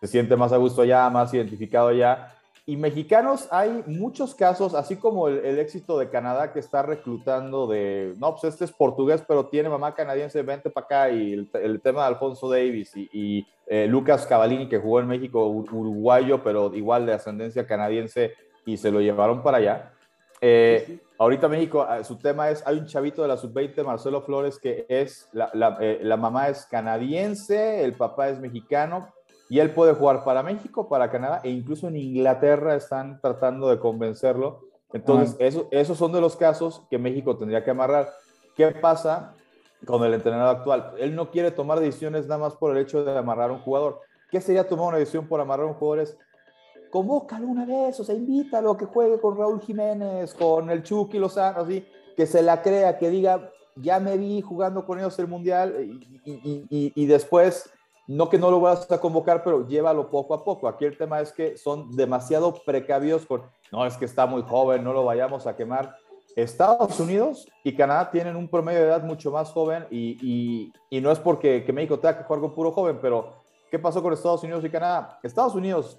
se 0.01 0.07
siente 0.07 0.37
más 0.37 0.53
a 0.53 0.59
gusto 0.59 0.83
allá, 0.83 1.11
más 1.11 1.35
identificado 1.35 1.89
allá. 1.89 2.33
Y 2.65 2.77
mexicanos 2.77 3.49
hay 3.51 3.83
muchos 3.89 4.37
casos, 4.37 4.75
así 4.75 4.95
como 4.95 5.27
el, 5.27 5.59
éxito 5.59 5.99
de 5.99 6.11
Canadá 6.11 6.53
que 6.53 6.61
está 6.61 6.85
reclutando 6.85 7.67
de, 7.67 8.15
no, 8.19 8.31
pues 8.31 8.45
este 8.45 8.65
es 8.65 8.71
portugués, 8.71 9.25
pero 9.27 9.47
tiene 9.47 9.69
mamá 9.69 9.97
canadiense, 9.97 10.43
vente 10.43 10.71
para 10.71 10.85
acá, 10.85 11.11
y 11.11 11.33
el, 11.55 11.81
tema 11.81 12.03
de 12.03 12.07
Alfonso 12.07 12.49
Davis 12.49 12.93
y, 12.95 13.45
eh, 13.67 13.89
Lucas 13.89 14.27
Cavallini 14.27 14.69
que 14.69 14.79
jugó 14.79 15.01
en 15.01 15.09
México, 15.09 15.45
uruguayo, 15.45 16.45
pero 16.45 16.73
igual 16.73 17.05
de 17.05 17.15
ascendencia 17.15 17.67
canadiense, 17.67 18.35
y 18.65 18.77
se 18.77 18.93
lo 18.93 19.01
llevaron 19.01 19.43
para 19.43 19.59
allá 19.59 19.92
eh, 20.45 20.99
ahorita 21.19 21.47
México, 21.47 21.87
ah, 21.89 22.03
su 22.03 22.19
tema 22.19 22.51
es, 22.51 22.67
hay 22.67 22.77
un 22.77 22.87
chavito 22.87 23.23
de 23.23 23.29
la 23.29 23.37
sub-20, 23.37 23.85
Marcelo 23.85 24.23
Flores, 24.23 24.59
que 24.59 24.85
es, 24.89 25.29
eh, 25.81 26.01
la, 26.03 26.17
mamá 26.17 26.49
es 26.49 26.67
canadiense, 26.67 27.85
el 27.85 27.95
papá 27.95 28.29
es 28.29 28.41
mexicano, 28.41 29.15
y 29.49 29.61
él 29.61 29.71
puede 29.71 29.93
jugar 29.93 30.25
para 30.25 30.43
México, 30.43 30.89
para 30.89 31.13
Canadá, 31.13 31.41
e 31.45 31.51
incluso 31.51 31.87
en 31.87 31.97
Inglaterra 31.97 32.75
están 32.75 33.21
tratando 33.21 33.69
de 33.69 33.79
convencerlo. 33.79 34.63
Entonces, 34.93 35.37
eso, 35.39 35.69
esos 35.71 35.97
son 35.97 36.13
de 36.13 36.21
los 36.21 36.35
casos 36.35 36.83
que 36.91 36.99
México 36.99 37.37
tendría 37.37 37.63
que 37.63 37.71
amarrar. 37.71 38.11
¿Qué 38.57 38.73
pasa 38.73 39.35
con 39.87 40.03
el 40.03 40.13
entrenador 40.13 40.57
actual? 40.57 40.95
Él 40.99 41.15
no 41.15 41.31
quiere 41.31 41.53
tomar 41.53 41.79
decisiones 41.79 42.27
nada 42.27 42.41
más 42.41 42.57
por 42.57 42.77
el 42.77 42.83
hecho 42.83 43.05
de 43.05 43.17
amarrar 43.17 43.51
a 43.51 43.53
un 43.53 43.61
jugador. 43.61 44.01
¿Qué 44.29 44.41
sería 44.41 44.67
tomar 44.67 44.89
una 44.89 44.99
decisión 44.99 45.29
por 45.29 45.41
amarrar 45.41 45.67
a 45.67 45.69
un 45.69 45.75
jugador? 45.75 46.01
Es 46.01 46.19
convócalo 46.93 47.47
una 47.47 47.65
vez, 47.65 47.99
o 47.99 48.05
sea, 48.05 48.15
invítalo 48.15 48.73
a 48.73 48.77
que 48.77 48.85
juegue 48.85 49.19
con 49.19 49.35
Raúl 49.37 49.63
Jiménez, 49.63 50.35
con 50.35 50.69
el 50.69 50.83
Chucky 50.83 51.19
Lozano, 51.19 51.61
así, 51.61 51.87
que 52.15 52.27
se 52.27 52.43
la 52.43 52.61
crea, 52.61 52.99
que 52.99 53.09
diga, 53.09 53.51
ya 53.77 53.99
me 53.99 54.19
vi 54.19 54.43
jugando 54.43 54.85
con 54.85 54.99
ellos 54.99 55.19
el 55.19 55.27
Mundial 55.27 55.75
y, 56.27 57.07
después, 57.07 57.73
no 58.07 58.29
que 58.29 58.39
no 58.39 58.51
lo 58.51 58.61
vas 58.61 58.93
a 58.93 59.01
convocar, 59.01 59.43
pero 59.43 59.67
llévalo 59.67 60.11
poco 60.11 60.35
a 60.35 60.45
poco. 60.45 60.69
Aquí 60.69 60.85
el 60.85 60.99
tema 60.99 61.23
es 61.23 61.33
que 61.33 61.57
son 61.57 61.97
demasiado 61.97 62.53
precavidos 62.67 63.25
con, 63.25 63.43
no, 63.73 63.87
es 63.87 63.97
que 63.97 64.05
está 64.05 64.27
muy 64.27 64.43
joven, 64.43 64.85
no 64.85 64.93
lo 64.93 65.03
vayamos 65.03 65.47
a 65.47 65.57
quemar. 65.57 65.97
Estados 66.37 67.01
Unidos 67.01 67.49
y 67.65 67.75
Canadá 67.75 68.11
tienen 68.11 68.37
un 68.37 68.49
promedio 68.49 68.81
de 68.81 68.87
edad 68.89 69.03
mucho 69.03 69.31
más 69.31 69.51
joven 69.51 69.87
y, 69.91 70.71
no 70.91 71.11
es 71.11 71.19
porque 71.19 71.65
que 71.65 71.73
México 71.73 71.99
tenga 71.99 72.19
que 72.19 72.25
jugar 72.25 72.43
con 72.43 72.55
puro 72.55 72.71
joven, 72.71 72.99
pero 73.01 73.33
¿qué 73.71 73.79
pasó 73.79 74.03
con 74.03 74.13
Estados 74.13 74.43
Unidos 74.43 74.63
y 74.63 74.69
Canadá? 74.69 75.19
Estados 75.23 75.55
Unidos 75.55 75.99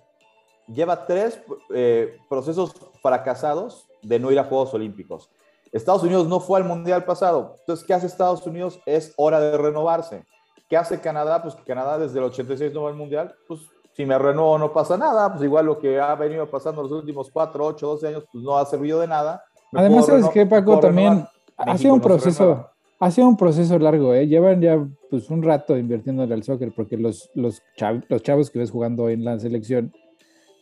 lleva 0.67 1.05
tres 1.05 1.41
eh, 1.73 2.17
procesos 2.29 2.73
fracasados 3.01 3.87
de 4.01 4.19
no 4.19 4.31
ir 4.31 4.39
a 4.39 4.43
Juegos 4.43 4.73
Olímpicos. 4.73 5.29
Estados 5.71 6.03
Unidos 6.03 6.27
no 6.27 6.39
fue 6.39 6.59
al 6.59 6.65
Mundial 6.65 7.03
pasado. 7.03 7.55
Entonces, 7.61 7.85
¿qué 7.85 7.93
hace 7.93 8.05
Estados 8.05 8.45
Unidos? 8.45 8.79
Es 8.85 9.13
hora 9.17 9.39
de 9.39 9.57
renovarse. 9.57 10.23
¿Qué 10.69 10.77
hace 10.77 11.01
Canadá? 11.01 11.41
Pues 11.41 11.55
Canadá 11.65 11.97
desde 11.97 12.19
el 12.19 12.25
86 12.25 12.73
no 12.73 12.83
va 12.83 12.89
al 12.89 12.95
Mundial. 12.95 13.33
Pues 13.47 13.61
si 13.93 14.05
me 14.05 14.17
renuevo 14.17 14.57
no 14.59 14.71
pasa 14.71 14.97
nada. 14.97 15.31
Pues 15.31 15.43
igual 15.43 15.65
lo 15.65 15.79
que 15.79 15.99
ha 15.99 16.13
venido 16.15 16.49
pasando 16.49 16.83
los 16.83 16.91
últimos 16.91 17.29
4, 17.31 17.65
8, 17.65 17.87
12 17.87 18.07
años, 18.07 18.23
pues 18.31 18.43
no 18.43 18.57
ha 18.57 18.65
servido 18.65 18.99
de 18.99 19.07
nada. 19.07 19.43
Además, 19.73 20.05
¿sabes 20.05 20.29
qué, 20.29 20.45
Paco? 20.45 20.79
También 20.79 21.25
ha 21.57 21.77
sido 21.77 21.95
un 21.95 22.01
proceso... 22.01 22.69
Ha 22.99 23.11
sido 23.11 23.27
un 23.27 23.35
proceso 23.35 23.77
largo, 23.79 24.13
¿eh? 24.13 24.25
Llevan 24.27 24.61
ya 24.61 24.81
pues 25.09 25.29
un 25.29 25.43
rato 25.43 25.77
invirtiendo 25.77 26.23
en 26.23 26.31
el 26.31 26.43
soccer 26.43 26.71
porque 26.73 26.95
los, 26.95 27.29
los, 27.33 27.61
los 28.07 28.23
chavos 28.23 28.49
que 28.49 28.59
ves 28.59 28.71
jugando 28.71 29.09
en 29.09 29.25
la 29.25 29.37
selección 29.39 29.91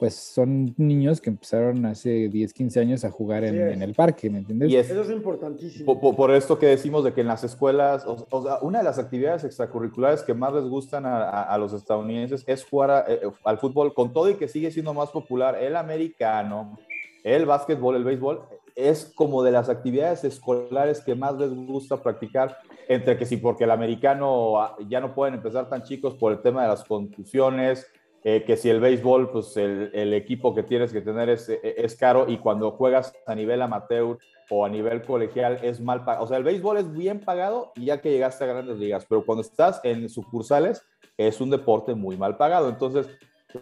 pues 0.02 0.16
son 0.16 0.74
niños 0.78 1.22
que 1.22 1.30
empezaron 1.30 1.86
hace 1.86 2.28
10, 2.28 2.54
15 2.54 2.80
años 2.80 3.06
a 3.06 3.12
jugar 3.12 3.43
en, 3.43 3.84
el 3.84 3.93
parque, 3.93 4.32
¿me 4.32 4.39
entiendes? 4.39 4.72
Y 4.72 4.76
eso 4.76 4.99
es 4.99 5.12
importantísimo. 5.12 6.16
Por, 6.16 6.32
esto 6.32 6.58
que 6.58 6.66
decimos 6.66 7.04
de 7.04 7.14
que 7.14 7.22
en 7.22 7.28
las 7.28 7.43
escuelas, 7.43 8.04
o, 8.08 8.41
sea, 8.41 8.58
una 8.64 8.80
de 8.80 8.84
las 8.84 8.97
actividades 8.97 9.43
extracurriculares 9.43 10.24
que 10.24 10.34
más 10.34 10.56
les 10.56 10.64
gustan 10.64 11.04
a, 11.06 11.56
los 11.60 11.74
estadounidenses 11.74 12.43
es 12.47 12.66
jugar 12.66 13.06
eh, 13.10 13.30
al 13.43 13.60
fútbol, 13.60 13.93
con 13.93 14.12
todo 14.12 14.28
y 14.32 14.38
que 14.38 14.47
sigue 14.47 14.72
siendo 14.72 14.91
más 14.95 15.12
popular 15.12 15.62
el 15.62 15.76
americano, 15.76 16.80
el 17.24 17.45
básquetbol, 17.45 17.95
el 17.95 18.04
béisbol, 18.04 18.41
es 18.76 19.06
como 19.14 19.43
de 19.43 19.52
las 19.52 19.70
actividades 19.70 20.24
escolares 20.24 21.02
que 21.02 21.14
más 21.14 21.38
les 21.38 21.54
gusta 21.54 22.02
practicar, 22.02 22.58
entre 22.88 23.20
que 23.20 23.28
sí, 23.28 23.38
porque 23.38 23.66
el 23.66 23.72
americano 23.72 24.60
ah, 24.60 24.76
ya 24.89 24.99
no 24.99 25.14
pueden 25.14 25.36
empezar 25.36 25.70
tan 25.70 25.84
chicos 25.84 26.16
por 26.16 26.32
el 26.32 26.41
tema 26.41 26.64
de 26.64 26.70
las 26.70 26.84
contusiones, 26.86 27.86
eh, 28.24 28.43
que 28.45 28.55
si 28.55 28.69
el 28.69 28.80
béisbol, 28.80 29.32
pues 29.32 29.57
el, 29.57 30.13
equipo 30.13 30.53
que 30.53 30.61
tienes 30.61 30.93
que 30.93 31.01
tener 31.01 31.30
es, 31.30 31.49
eh, 31.49 31.59
es, 31.78 31.95
caro 31.95 32.26
y 32.28 32.38
cuando 32.38 32.72
juegas 32.72 33.13
a 33.26 33.34
nivel 33.34 33.61
amateur 33.63 34.19
o 34.51 34.63
a 34.63 34.69
nivel 34.69 35.01
colegial 35.01 35.59
es 35.63 35.80
mal 35.80 36.05
pagado. 36.05 36.26
O 36.26 36.28
sea, 36.28 36.38
el 36.38 36.43
béisbol 36.43 36.78
es 36.78 36.91
bien 36.91 37.19
pagado 37.19 37.72
y 37.76 37.86
ya 37.86 37.99
que 37.99 38.11
llegaste 38.11 38.43
a 38.43 38.47
grandes 38.47 38.78
ligas, 38.78 39.05
pero 39.09 39.26
cuando 39.26 39.41
estás 39.41 39.82
en 39.84 40.07
sucursales 40.07 40.84
es 41.17 41.41
un 41.41 41.49
deporte 41.49 41.95
muy 41.95 42.15
mal 42.15 42.38
pagado. 42.38 42.69
Entonces, 42.69 43.07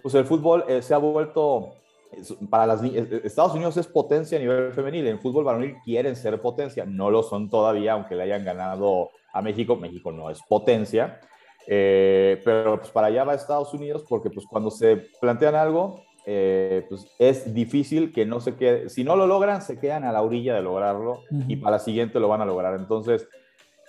pues 0.02 0.14
el 0.16 0.26
fútbol 0.26 0.66
eh, 0.68 0.82
se 0.82 0.94
ha 0.94 0.98
vuelto, 0.98 1.76
para 2.50 2.66
las 2.66 2.84
Estados 2.84 3.54
Unidos 3.54 3.78
es 3.78 3.88
potencia 3.88 4.38
a 4.38 4.42
nivel 4.42 4.74
femenil, 4.74 5.08
en 5.08 5.20
fútbol 5.20 5.46
varonil 5.46 5.78
quieren 5.86 6.18
ser 6.18 6.42
potencia, 6.42 6.86
no 6.86 7.10
lo 7.10 7.24
son 7.24 7.50
todavía, 7.50 7.94
aunque 7.94 8.16
le 8.16 8.24
hayan 8.24 8.44
ganado 8.44 9.12
a 9.32 9.42
México, 9.42 9.78
México 9.78 10.12
no 10.12 10.30
es 10.30 10.42
potencia. 10.42 11.22
Eh, 11.72 12.42
pero 12.44 12.80
pues 12.80 12.90
para 12.90 13.08
allá 13.08 13.24
va 13.24 13.36
Estados 13.36 13.72
Unidos 13.76 14.04
porque 14.10 14.32
pues 14.32 14.48
cuando 14.48 14.72
se 14.72 14.98
plantean 15.22 15.54
algo, 15.54 16.04
eh, 16.26 16.84
pues 16.90 17.06
es 17.20 17.54
difícil 17.54 18.12
que 18.12 18.26
no 18.26 18.40
se 18.40 18.56
quede, 18.56 18.90
si 18.90 19.04
no 19.04 19.16
lo 19.16 19.28
logran, 19.28 19.62
se 19.62 19.80
quedan 19.80 20.04
a 20.04 20.12
la 20.12 20.24
orilla 20.24 20.56
de 20.56 20.64
lograrlo 20.64 21.22
y 21.48 21.58
para 21.58 21.78
la 21.78 21.80
siguiente 21.80 22.20
lo 22.20 22.28
van 22.28 22.42
a 22.42 22.46
lograr. 22.46 22.74
Entonces, 22.74 23.28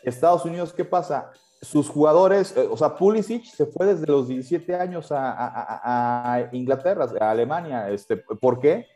Estados 0.03 0.45
Unidos, 0.45 0.75
¿qué 0.75 0.85
pasa? 0.85 1.31
Sus 1.63 1.89
jugadores, 1.89 2.55
eh, 2.55 2.69
o 2.71 2.77
sea, 2.77 2.97
Pulisic 2.97 3.45
se 3.45 3.65
fue 3.65 3.87
desde 3.87 4.07
los 4.07 4.29
17 4.29 4.75
años 4.75 5.11
a, 5.11 5.33
a, 5.33 6.35
a, 6.35 6.49
Inglaterra, 6.53 7.07
a 7.19 7.31
Alemania. 7.31 7.89
Este, 7.89 8.19
¿Por 8.19 8.61
qué? 8.61 8.89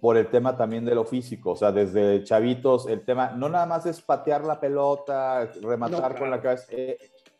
Por 0.00 0.16
el 0.16 0.28
tema 0.28 0.56
también 0.56 0.84
de 0.84 0.94
lo 0.94 1.04
físico, 1.04 1.50
o 1.50 1.56
sea, 1.56 1.72
desde 1.72 2.22
chavitos, 2.22 2.86
el 2.86 3.04
tema 3.04 3.32
no 3.32 3.48
nada 3.48 3.66
más 3.66 3.84
es 3.84 4.00
patear 4.00 4.44
la 4.44 4.60
pelota, 4.60 5.50
rematar 5.60 6.16
con 6.16 6.30
la 6.30 6.40
cabeza, 6.40 6.66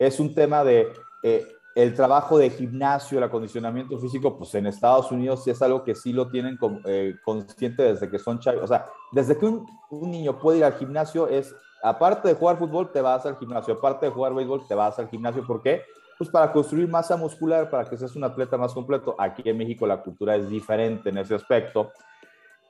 es 0.01 0.19
un 0.19 0.35
tema 0.35 0.65
de 0.65 0.93
eh, 1.23 1.47
el 1.75 1.95
trabajo 1.95 2.39
de 2.39 2.51
gimnasio, 2.51 3.19
el 3.19 3.25
acondicionamiento 3.25 3.99
físico, 3.99 4.37
pues 4.37 4.55
en 4.55 4.67
Estados 4.67 5.13
Unidos 5.13 5.45
sí 5.45 5.51
es 5.51 5.61
algo 5.63 5.85
que 5.85 5.95
sí 5.95 6.13
lo 6.13 6.29
tienen 6.29 6.59
eh, 6.87 7.15
consciente 7.23 7.83
desde 7.83 8.11
que 8.11 8.19
son 8.19 8.41
chavos. 8.41 8.63
O 8.63 8.67
sea, 8.67 8.87
desde 9.13 9.37
que 9.37 9.47
un, 9.47 9.67
niño 9.91 10.39
puede 10.39 10.59
ir 10.59 10.65
al 10.65 10.73
gimnasio 10.73 11.29
es, 11.29 11.55
aparte 11.83 12.29
de 12.29 12.35
jugar 12.35 12.59
fútbol, 12.59 12.91
te 12.91 13.03
vas 13.03 13.27
al 13.27 13.37
gimnasio, 13.37 13.75
aparte 13.75 14.07
de 14.07 14.13
jugar 14.13 14.35
béisbol, 14.35 14.67
te 14.67 14.75
vas 14.75 14.99
al 14.99 15.09
gimnasio. 15.09 15.47
¿Por 15.47 15.63
qué? 15.63 15.83
Pues 16.17 16.31
para 16.31 16.51
construir 16.51 16.89
masa 16.89 17.17
muscular, 17.17 17.69
para 17.69 17.85
que 17.85 17.97
seas 17.97 18.17
un 18.17 18.25
atleta 18.25 18.57
más 18.57 18.73
completo. 18.73 19.15
Aquí 19.19 19.43
en 19.45 19.59
México 19.59 19.87
la 19.87 20.03
cultura 20.03 20.35
es 20.35 20.49
diferente 20.49 21.11
en 21.11 21.19
ese 21.19 21.35
aspecto. 21.35 21.93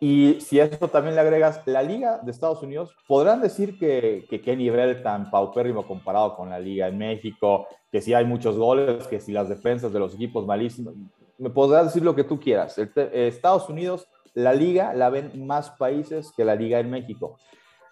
Y 0.03 0.41
si 0.41 0.59
a 0.59 0.65
esto 0.65 0.89
también 0.89 1.15
le 1.15 1.21
agregas 1.21 1.61
la 1.67 1.83
liga 1.83 2.19
de 2.23 2.31
Estados 2.31 2.63
Unidos, 2.63 2.97
podrán 3.07 3.43
decir 3.43 3.79
que, 3.79 4.25
qué 4.43 4.57
nivel 4.57 5.03
tan 5.03 5.31
paupérrimo 5.31 5.87
comparado 5.87 6.37
con 6.37 6.49
la 6.49 6.59
liga 6.59 6.89
en 6.89 6.97
México, 6.97 7.67
que 7.93 8.01
si 8.01 8.15
hay 8.15 8.25
muchos 8.25 8.57
goles, 8.57 9.07
que 9.09 9.21
si 9.21 9.31
las 9.31 9.51
defensas 9.51 9.93
de 9.93 9.99
los 9.99 10.15
equipos 10.15 10.47
malísimos. 10.47 10.95
Me 11.37 11.51
podrás 11.51 11.85
decir 11.85 12.03
lo 12.03 12.15
que 12.15 12.25
tú 12.25 12.41
quieras. 12.41 12.79
Estados 12.79 13.69
Unidos, 13.69 14.09
la 14.33 14.55
liga 14.55 14.95
la 14.95 15.11
ven 15.11 15.47
más 15.47 15.71
países 15.73 16.33
que 16.35 16.47
la 16.47 16.55
liga 16.55 16.81
en 16.81 16.89
México. 16.89 17.37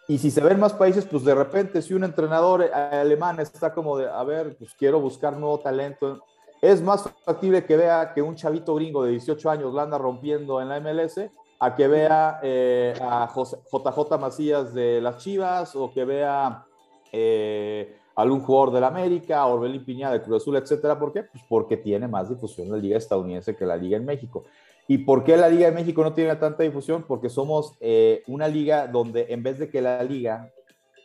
Y 0.08 0.16
si 0.16 0.30
se 0.30 0.40
ven 0.40 0.58
más 0.58 0.72
países, 0.72 1.04
pues 1.04 1.24
de 1.24 1.34
repente 1.34 1.82
si 1.82 1.92
un 1.92 2.04
entrenador 2.04 2.62
alemán 2.72 3.38
está 3.40 3.74
como 3.74 3.98
de, 3.98 4.08
a 4.08 4.24
ver, 4.24 4.56
pues 4.56 4.72
quiero 4.74 4.98
buscar 4.98 5.36
nuevo 5.36 5.58
talento, 5.58 6.24
es 6.62 6.80
más 6.80 7.04
factible 7.22 7.66
que 7.66 7.76
vea 7.76 8.14
que 8.14 8.22
un 8.22 8.34
chavito 8.34 8.74
gringo 8.76 9.04
de 9.04 9.10
18 9.10 9.50
años 9.50 9.74
la 9.74 9.82
anda 9.82 9.98
rompiendo 9.98 10.62
en 10.62 10.70
la 10.70 10.80
MLS 10.80 11.30
a 11.60 11.74
que 11.74 11.88
vea 11.88 12.40
eh, 12.42 12.94
a 13.00 13.28
JJ 13.28 14.18
Macías 14.18 14.72
de 14.72 15.00
las 15.00 15.18
Chivas 15.18 15.74
o 15.74 15.90
que 15.90 16.04
vea 16.04 16.64
eh, 17.10 17.96
algún 18.14 18.40
jugador 18.40 18.72
del 18.74 18.84
América, 18.84 19.44
Orbelín 19.46 19.84
Piña 19.84 20.10
de 20.10 20.22
Cruz 20.22 20.42
Azul, 20.42 20.56
etcétera. 20.56 20.98
¿Por 20.98 21.12
qué? 21.12 21.24
Pues 21.24 21.42
porque 21.48 21.76
tiene 21.76 22.06
más 22.06 22.28
difusión 22.28 22.70
la 22.70 22.76
liga 22.76 22.96
estadounidense 22.96 23.56
que 23.56 23.66
la 23.66 23.76
liga 23.76 23.96
en 23.96 24.04
México. 24.04 24.44
¿Y 24.86 24.98
por 24.98 25.24
qué 25.24 25.36
la 25.36 25.48
liga 25.48 25.68
en 25.68 25.74
México 25.74 26.02
no 26.02 26.14
tiene 26.14 26.34
tanta 26.36 26.62
difusión? 26.62 27.04
Porque 27.06 27.28
somos 27.28 27.76
eh, 27.80 28.22
una 28.28 28.48
liga 28.48 28.86
donde 28.86 29.26
en 29.28 29.42
vez 29.42 29.58
de 29.58 29.68
que 29.68 29.82
la 29.82 30.02
liga 30.02 30.50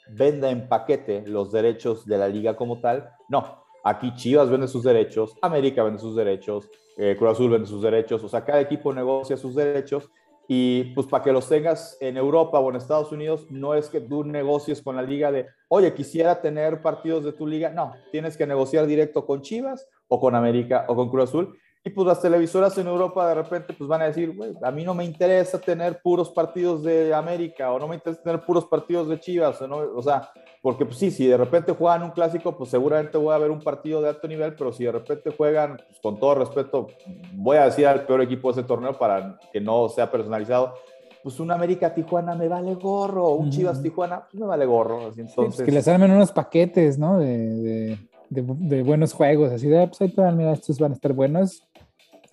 venda 0.10 0.51
en 0.51 0.68
paquete 0.68 1.24
los 1.26 1.51
derechos 1.51 2.06
de 2.06 2.18
la 2.18 2.28
liga 2.28 2.56
como 2.56 2.80
tal, 2.80 3.10
no. 3.28 3.64
Aquí 3.84 4.14
Chivas 4.16 4.49
vende 4.49 4.68
sus 4.68 4.84
derechos, 4.84 5.36
América 5.41 5.84
vende 5.84 5.99
sus 5.99 6.16
derechos, 6.16 6.70
Cruz 7.18 7.32
Azul 7.32 7.51
vende 7.51 7.68
sus 7.68 7.82
derechos, 7.82 8.24
o 8.24 8.30
sea, 8.30 8.45
cada 8.45 8.62
equipo 8.62 8.93
negocia 8.93 9.36
sus 9.36 9.56
derechos 9.56 10.10
y 10.48 10.94
pues 10.96 11.08
para 11.08 11.24
que 11.24 11.32
los 11.32 11.48
tengas 11.48 11.98
en 12.02 12.18
Europa 12.18 12.60
o 12.60 12.70
en 12.70 12.76
Estados 12.76 13.12
Unidos, 13.12 13.48
no 13.50 13.74
es 13.74 13.89
que 13.89 14.02
tú 14.02 14.24
negocies 14.24 14.82
con 14.82 14.96
la 14.96 15.02
liga 15.02 15.32
de, 15.32 15.48
oye, 15.70 15.94
quisiera 15.94 16.41
tener 16.41 16.82
partidos 16.82 17.24
de 17.24 17.34
tu 17.34 17.48
liga. 17.48 17.70
No, 17.70 17.94
tienes 18.12 18.36
que 18.36 18.46
negociar 18.46 18.86
directo 18.86 19.26
con 19.26 19.41
Chivas 19.41 19.88
o 20.08 20.20
con 20.20 20.36
América 20.36 20.86
o 20.88 20.96
con 20.96 21.10
Cruz 21.10 21.30
Azul. 21.30 21.58
Y 21.86 21.89
pues 21.89 22.07
las 22.07 22.21
televisoras 22.21 22.77
en 22.77 22.88
Europa 22.88 23.27
de 23.27 23.36
repente 23.36 23.73
pues 23.73 23.89
van 23.89 24.01
a 24.01 24.05
decir, 24.05 24.34
güey, 24.34 24.53
a 24.61 24.71
mí 24.71 24.86
no 24.86 24.93
me 24.93 25.03
interesa 25.03 25.59
tener 25.59 26.01
puros 26.01 26.29
partidos 26.29 26.81
de 26.81 27.13
América 27.13 27.73
o 27.73 27.79
no 27.79 27.89
me 27.89 27.95
interesa 27.95 28.23
tener 28.23 28.45
puros 28.45 28.65
partidos 28.65 29.09
de 29.09 29.19
Chivas. 29.19 29.61
O, 29.61 29.67
no, 29.67 29.77
o 29.93 30.01
sea, 30.01 30.31
porque 30.61 30.86
pues 30.86 30.97
sí, 30.97 31.11
si 31.11 31.27
de 31.27 31.36
repente 31.36 31.73
juegan 31.73 32.03
un 32.03 32.11
clásico, 32.11 32.57
pues 32.57 32.69
seguramente 32.69 33.17
voy 33.17 33.34
a 33.34 33.38
ver 33.38 33.51
un 33.51 33.59
partido 33.59 34.01
de 34.01 34.09
alto 34.09 34.29
nivel, 34.29 34.55
pero 34.55 34.71
si 34.71 34.86
de 34.86 34.93
repente 34.93 35.34
juegan, 35.36 35.75
pues 35.75 35.99
con 36.01 36.17
todo 36.17 36.36
respeto, 36.36 36.88
voy 37.34 37.57
a 37.57 37.65
decir 37.65 37.86
al 37.86 38.05
peor 38.05 38.21
equipo 38.21 38.47
de 38.53 38.61
ese 38.61 38.67
torneo 38.67 38.97
para 38.97 39.38
que 39.51 39.59
no 39.59 39.89
sea 39.89 40.09
personalizado, 40.09 40.75
pues 41.21 41.38
un 41.41 41.51
América 41.51 41.93
Tijuana 41.93 42.34
me 42.34 42.47
vale 42.47 42.75
gorro, 42.75 43.31
un 43.31 43.49
Chivas 43.49 43.81
Tijuana 43.81 44.25
pues 44.29 44.39
me 44.39 44.47
vale 44.47 44.65
gorro. 44.65 45.11
entonces... 45.17 45.65
que 45.65 45.71
les 45.71 45.88
armen 45.88 46.11
unos 46.11 46.31
paquetes, 46.31 46.97
¿no? 46.97 47.19
De, 47.19 47.97
de, 48.29 48.84
buenos 48.84 49.13
juegos, 49.13 49.51
así 49.51 49.67
de, 49.67 49.84
ah, 49.84 49.88
pues 49.88 50.01
ahí 50.01 50.13
mira, 50.34 50.53
estos 50.53 50.79
van 50.79 50.91
a 50.91 50.95
estar 50.95 51.13
buenos, 51.13 51.67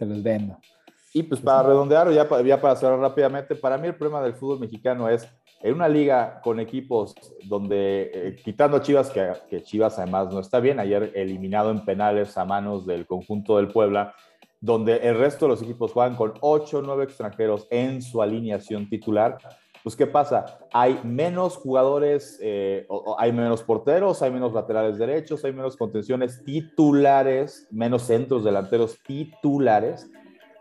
te 0.00 0.06
los 0.06 0.22
vendo. 0.22 0.58
Y 1.12 1.22
pues 1.24 1.40
para 1.40 1.68
redondear, 1.68 2.10
ya, 2.12 2.26
ya 2.42 2.60
para 2.60 2.76
cerrar 2.76 2.98
rápidamente, 2.98 3.54
para 3.54 3.76
mí 3.76 3.88
el 3.88 3.96
problema 3.96 4.22
del 4.22 4.34
fútbol 4.34 4.60
mexicano 4.60 5.08
es 5.08 5.28
en 5.60 5.74
una 5.74 5.88
liga 5.88 6.40
con 6.42 6.58
equipos 6.58 7.14
donde, 7.44 8.10
eh, 8.14 8.36
quitando 8.42 8.78
a 8.78 8.82
Chivas, 8.82 9.10
que, 9.10 9.62
Chivas 9.62 9.98
además 9.98 10.32
no 10.32 10.40
está 10.40 10.58
bien, 10.60 10.80
ayer 10.80 11.12
eliminado 11.14 11.70
en 11.70 11.84
penales 11.84 12.38
a 12.38 12.44
manos 12.44 12.86
del 12.86 13.06
conjunto 13.06 13.56
del 13.56 13.68
Puebla, 13.68 14.14
donde 14.60 14.96
el 14.96 15.18
resto 15.18 15.46
de 15.46 15.50
los 15.50 15.62
equipos 15.62 15.92
juegan 15.92 16.16
con 16.16 16.34
8 16.40 16.78
o 16.78 16.82
9 16.82 17.04
extranjeros 17.04 17.66
en 17.70 18.00
su 18.00 18.22
alineación 18.22 18.88
titular, 18.88 19.38
pues 19.82 19.96
¿qué 19.96 20.06
pasa? 20.06 20.58
Hay 20.72 21.00
menos 21.04 21.56
jugadores, 21.56 22.38
eh, 22.42 22.86
hay 23.18 23.32
menos 23.32 23.62
porteros, 23.62 24.22
hay 24.22 24.30
menos 24.30 24.52
laterales 24.52 24.98
derechos, 24.98 25.44
hay 25.44 25.52
menos 25.52 25.76
contenciones 25.76 26.44
titulares, 26.44 27.66
menos 27.70 28.02
centros 28.02 28.44
delanteros 28.44 28.98
titulares 29.02 30.10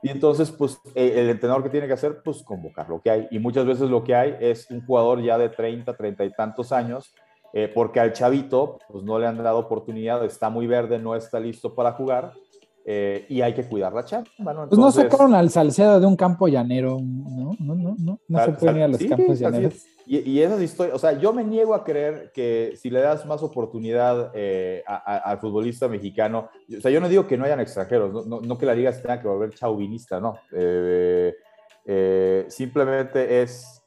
y 0.01 0.09
entonces, 0.09 0.51
pues, 0.51 0.79
eh, 0.95 1.13
el 1.17 1.29
entrenador 1.29 1.63
que 1.63 1.69
tiene 1.69 1.87
que 1.87 1.93
hacer, 1.93 2.21
pues, 2.23 2.41
convocar 2.43 2.89
lo 2.89 3.01
que 3.01 3.09
hay. 3.09 3.27
Y 3.31 3.39
muchas 3.39 3.65
veces 3.65 3.89
lo 3.89 4.03
que 4.03 4.15
hay 4.15 4.35
es 4.39 4.69
un 4.71 4.85
jugador 4.85 5.21
ya 5.21 5.37
de 5.37 5.49
30, 5.49 5.95
30 5.95 6.23
y 6.23 6.31
tantos 6.31 6.71
años, 6.71 7.13
eh, 7.53 7.69
porque 7.73 7.99
al 7.99 8.13
chavito, 8.13 8.79
pues, 8.89 9.03
no 9.03 9.19
le 9.19 9.27
han 9.27 9.37
dado 9.37 9.59
oportunidad, 9.59 10.23
está 10.23 10.49
muy 10.49 10.67
verde, 10.67 10.99
no 10.99 11.15
está 11.15 11.39
listo 11.39 11.75
para 11.75 11.91
jugar. 11.93 12.31
Eh, 12.85 13.25
y 13.29 13.41
hay 13.41 13.53
que 13.53 13.63
cuidar 13.63 13.93
la 13.93 14.03
chamba, 14.03 14.53
¿no? 14.53 14.67
pues 14.67 14.79
no 14.79 14.91
sacaron 14.91 15.35
al 15.35 15.49
Salcedo 15.49 15.99
de 15.99 16.07
un 16.07 16.15
campo 16.15 16.47
llanero, 16.47 16.97
¿no? 16.99 17.51
No, 17.59 17.75
no, 17.75 17.95
no, 17.99 18.19
no 18.27 18.45
se 18.45 18.51
puede 18.53 18.77
ir 18.77 18.83
a 18.83 18.87
los 18.87 19.03
campos 19.03 19.37
llaneros. 19.37 19.85
Y, 20.07 20.27
y 20.27 20.41
esas 20.41 20.59
historias, 20.59 20.95
o 20.95 20.99
sea, 20.99 21.19
yo 21.19 21.31
me 21.31 21.43
niego 21.43 21.75
a 21.75 21.83
creer 21.83 22.31
que 22.33 22.73
si 22.77 22.89
le 22.89 22.99
das 22.99 23.27
más 23.27 23.43
oportunidad 23.43 24.31
eh, 24.33 24.83
al 24.87 25.37
futbolista 25.37 25.87
mexicano, 25.87 26.49
o 26.75 26.81
sea, 26.81 26.89
yo 26.89 26.99
no 26.99 27.09
digo 27.09 27.27
que 27.27 27.37
no 27.37 27.45
hayan 27.45 27.59
extranjeros, 27.59 28.25
no, 28.25 28.41
no, 28.41 28.57
que 28.57 28.65
la 28.65 28.73
liga 28.73 28.91
se 28.91 29.01
tenga 29.01 29.21
que 29.21 29.27
volver 29.27 29.53
chauvinista, 29.53 30.19
no. 30.19 30.39
Eh, 30.51 31.35
simplemente 32.47 33.43
es 33.43 33.83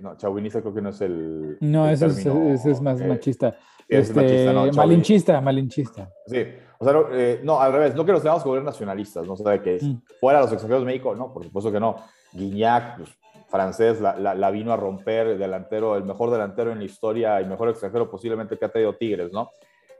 no, 0.00 0.16
chauvinista 0.16 0.60
creo 0.60 0.74
que 0.74 0.82
no 0.82 0.90
es 0.90 1.00
el. 1.00 1.58
No, 1.60 1.88
ese, 1.88 2.06
es, 2.06 2.80
más 2.80 3.00
machista. 3.00 3.56
Es 3.88 4.08
este, 4.08 4.20
machista, 4.20 4.52
no, 4.52 4.72
malinchista, 4.72 5.40
malinchista. 5.40 6.10
Sí, 6.26 6.44
o 6.84 7.08
sea, 7.08 7.18
eh, 7.18 7.40
no, 7.42 7.60
al 7.60 7.72
revés, 7.72 7.94
no 7.94 8.04
que 8.04 8.12
nos 8.12 8.22
tengamos 8.22 8.42
que 8.42 8.48
volver 8.48 8.64
nacionalistas, 8.64 9.26
no 9.26 9.36
sé 9.36 9.60
que 9.62 9.76
es 9.76 9.82
mm. 9.82 10.02
fuera 10.20 10.40
los 10.40 10.52
extranjeros 10.52 10.82
de 10.82 10.86
México, 10.86 11.14
no, 11.14 11.32
por 11.32 11.44
supuesto 11.44 11.72
que 11.72 11.80
no. 11.80 11.96
Guiñac, 12.32 12.98
pues, 12.98 13.10
francés, 13.48 14.00
la, 14.00 14.34
la, 14.34 14.50
vino 14.50 14.72
a 14.72 14.76
romper, 14.76 15.38
delantero, 15.38 15.96
el 15.96 16.04
mejor 16.04 16.30
delantero 16.30 16.72
en 16.72 16.78
la 16.78 16.84
historia 16.84 17.40
y 17.40 17.46
mejor 17.46 17.68
extranjero 17.68 18.10
posiblemente 18.10 18.58
que 18.58 18.64
ha 18.64 18.68
tenido 18.68 18.94
Tigres, 18.96 19.32
¿no? 19.32 19.50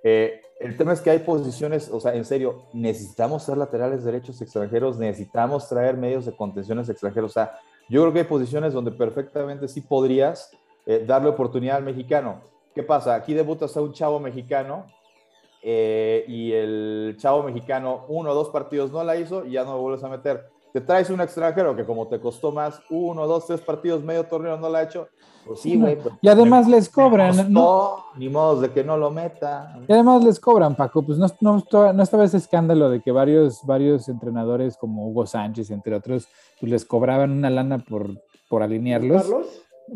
Eh, 0.03 0.43
el 0.61 0.77
tema 0.77 0.93
es 0.93 1.01
que 1.01 1.11
hay 1.11 1.21
posiciones, 1.21 1.89
o 1.91 1.99
sea, 1.99 2.15
en 2.15 2.25
serio, 2.25 2.65
necesitamos 2.75 3.45
ser 3.45 3.57
laterales 3.57 4.05
derechos 4.05 4.41
extranjeros, 4.43 4.99
necesitamos 4.99 5.69
traer 5.69 5.97
medios 5.97 6.27
de 6.27 6.37
contenciones 6.37 6.89
extranjeros. 6.91 7.31
O 7.31 7.35
sea, 7.35 7.59
yo 7.89 8.03
creo 8.03 8.13
que 8.13 8.19
hay 8.21 8.27
posiciones 8.27 8.75
donde 8.75 8.91
perfectamente 8.91 9.67
sí 9.67 9.81
podrías 9.81 10.51
eh, 10.85 11.05
darle 11.07 11.31
oportunidad 11.31 11.77
al 11.77 11.85
mexicano. 11.85 12.43
¿Qué 12.75 12.83
pasa? 12.83 13.15
Aquí 13.15 13.33
debutas 13.33 13.75
a 13.77 13.81
un 13.81 13.93
chavo 13.93 14.21
mexicano 14.21 14.87
eh, 15.67 16.27
y 16.29 16.53
el 16.53 17.17
chavo 17.19 17.43
mexicano 17.43 18.05
uno 18.09 18.33
o 18.33 18.35
dos 18.35 18.51
partidos 18.51 18.93
no 18.93 19.03
la 19.03 19.17
hizo 19.17 19.47
y 19.47 19.53
ya 19.53 19.65
no 19.65 19.73
lo 19.73 19.81
vuelves 19.81 20.05
a 20.05 20.11
meter. 20.11 20.45
Te 20.75 20.83
traes 20.83 21.09
un 21.09 21.23
extranjero 21.23 21.75
que 21.75 21.87
como 21.87 22.07
te 22.07 22.21
costó 22.21 22.53
más 22.53 22.83
uno, 22.91 23.27
dos, 23.27 23.47
tres 23.47 23.63
partidos, 23.63 24.03
medio 24.03 24.25
torneo 24.25 24.59
no 24.59 24.69
la 24.69 24.81
ha 24.81 24.83
hecho, 24.83 25.09
pues 25.47 25.61
sí, 25.61 25.79
güey. 25.79 25.97
Pues 25.97 26.15
y 26.21 26.29
además 26.29 26.69
les 26.69 26.91
cobran, 26.91 27.51
¿no? 27.51 28.05
Ni 28.17 28.29
modo 28.29 28.61
de 28.61 28.73
que 28.73 28.85
no 28.85 28.99
lo 28.99 29.11
meta. 29.11 29.79
Y 29.89 29.93
además 29.93 30.23
les 30.23 30.39
cobran, 30.39 30.75
Paco. 30.75 31.03
Pues 31.03 31.17
no, 31.17 31.29
no, 31.41 31.63
no 31.93 32.03
estaba 32.03 32.25
ese 32.25 32.39
escándalo 32.39 32.91
de 32.91 33.01
que 33.01 33.13
varios, 33.13 33.61
varios 33.65 34.09
entrenadores 34.09 34.77
como 34.77 35.09
Hugo 35.09 35.25
Sánchez, 35.25 35.71
entre 35.71 35.95
otros, 35.95 36.29
pues 36.61 36.71
les 36.71 36.85
cobraban 36.85 37.31
una 37.31 37.49
lana 37.49 37.79
por, 37.79 38.11
por 38.49 38.63
alinearlos. 38.63 39.33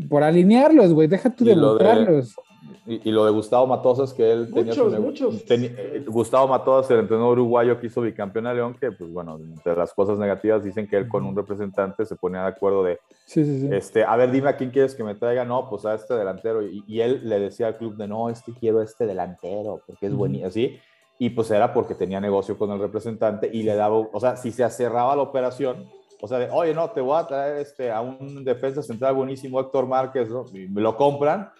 Por 0.09 0.23
alinearlos, 0.23 0.95
güey. 0.95 1.09
Deja 1.09 1.29
tú 1.31 1.45
de 1.45 1.57
lucrarlos. 1.57 2.35
Y, 2.87 3.11
lo 3.11 3.25
de 3.25 3.31
Gustavo 3.31 3.67
Matosas, 3.67 4.13
que 4.13 4.33
él 4.33 4.51
tenía 4.53 4.73
su 4.73 4.91
muchos. 5.01 5.45
Eh, 5.49 6.05
Gustavo 6.07 6.49
Matosas, 6.49 6.91
el 6.91 7.01
entrenador 7.01 7.39
uruguayo 7.39 7.79
que 7.79 7.87
hizo 7.87 8.01
bicampeón 8.01 8.47
a 8.47 8.55
León, 8.55 8.77
que, 8.81 8.91
pues 8.91 9.13
bueno, 9.13 9.39
entre 9.39 9.77
las 9.77 9.93
cosas 9.93 10.19
negativas 10.19 10.65
dicen 10.65 10.89
que 10.89 10.97
él 10.97 11.07
con 11.07 11.25
un 11.25 11.37
representante 11.37 12.05
se 12.05 12.17
ponía 12.17 12.43
de 12.43 12.49
acuerdo 12.49 12.83
de, 12.83 12.99
sí, 13.27 13.45
sí, 13.45 13.61
sí. 13.61 13.69
este, 13.71 14.05
a 14.05 14.17
ver, 14.17 14.31
dime 14.31 14.49
a 14.49 14.57
quién 14.57 14.71
quieres 14.71 14.95
que 14.95 15.05
me 15.05 15.15
traiga, 15.15 15.45
no, 15.45 15.69
pues 15.69 15.85
a 15.85 15.95
este 15.95 16.15
delantero. 16.15 16.63
Y, 16.63 17.01
él 17.01 17.21
le 17.25 17.39
decía 17.39 17.69
al 17.69 17.77
club 17.77 17.97
de, 17.97 18.09
no, 18.09 18.29
es 18.29 18.43
que 18.43 18.53
quiero 18.53 18.83
este 18.83 19.07
delantero, 19.07 19.81
porque 19.87 20.07
es 20.07 20.15
buenísimo, 20.15 20.49
así. 20.49 20.79
Y 21.19 21.31
pues 21.31 21.51
era 21.51 21.73
porque 21.73 21.95
tenía 21.95 22.21
negocio 22.21 22.57
con 22.57 22.71
el 22.71 22.79
representante 22.79 23.51
y 23.53 23.63
le 23.63 23.75
daba, 23.75 23.99
o 23.99 24.21
sea, 24.21 24.37
si 24.37 24.51
se 24.51 24.69
cerraba 24.71 25.15
la 25.15 25.23
operación, 25.23 25.87
o 26.21 26.27
sea, 26.27 26.39
de, 26.39 26.49
oye, 26.51 26.75
no, 26.75 26.91
te 26.91 27.01
voy 27.01 27.19
a 27.19 27.27
traer 27.27 27.59
este, 27.59 27.93
a 27.93 28.01
un 28.01 28.45
defensa 28.45 28.83
central 28.83 29.15
buenísimo, 29.15 29.61
Héctor 29.61 29.87
Márquez, 29.87 30.29
¿no? 30.31 30.45
Y 30.53 30.69
me 30.69 30.81
lo 30.81 30.97
compran 30.97 31.51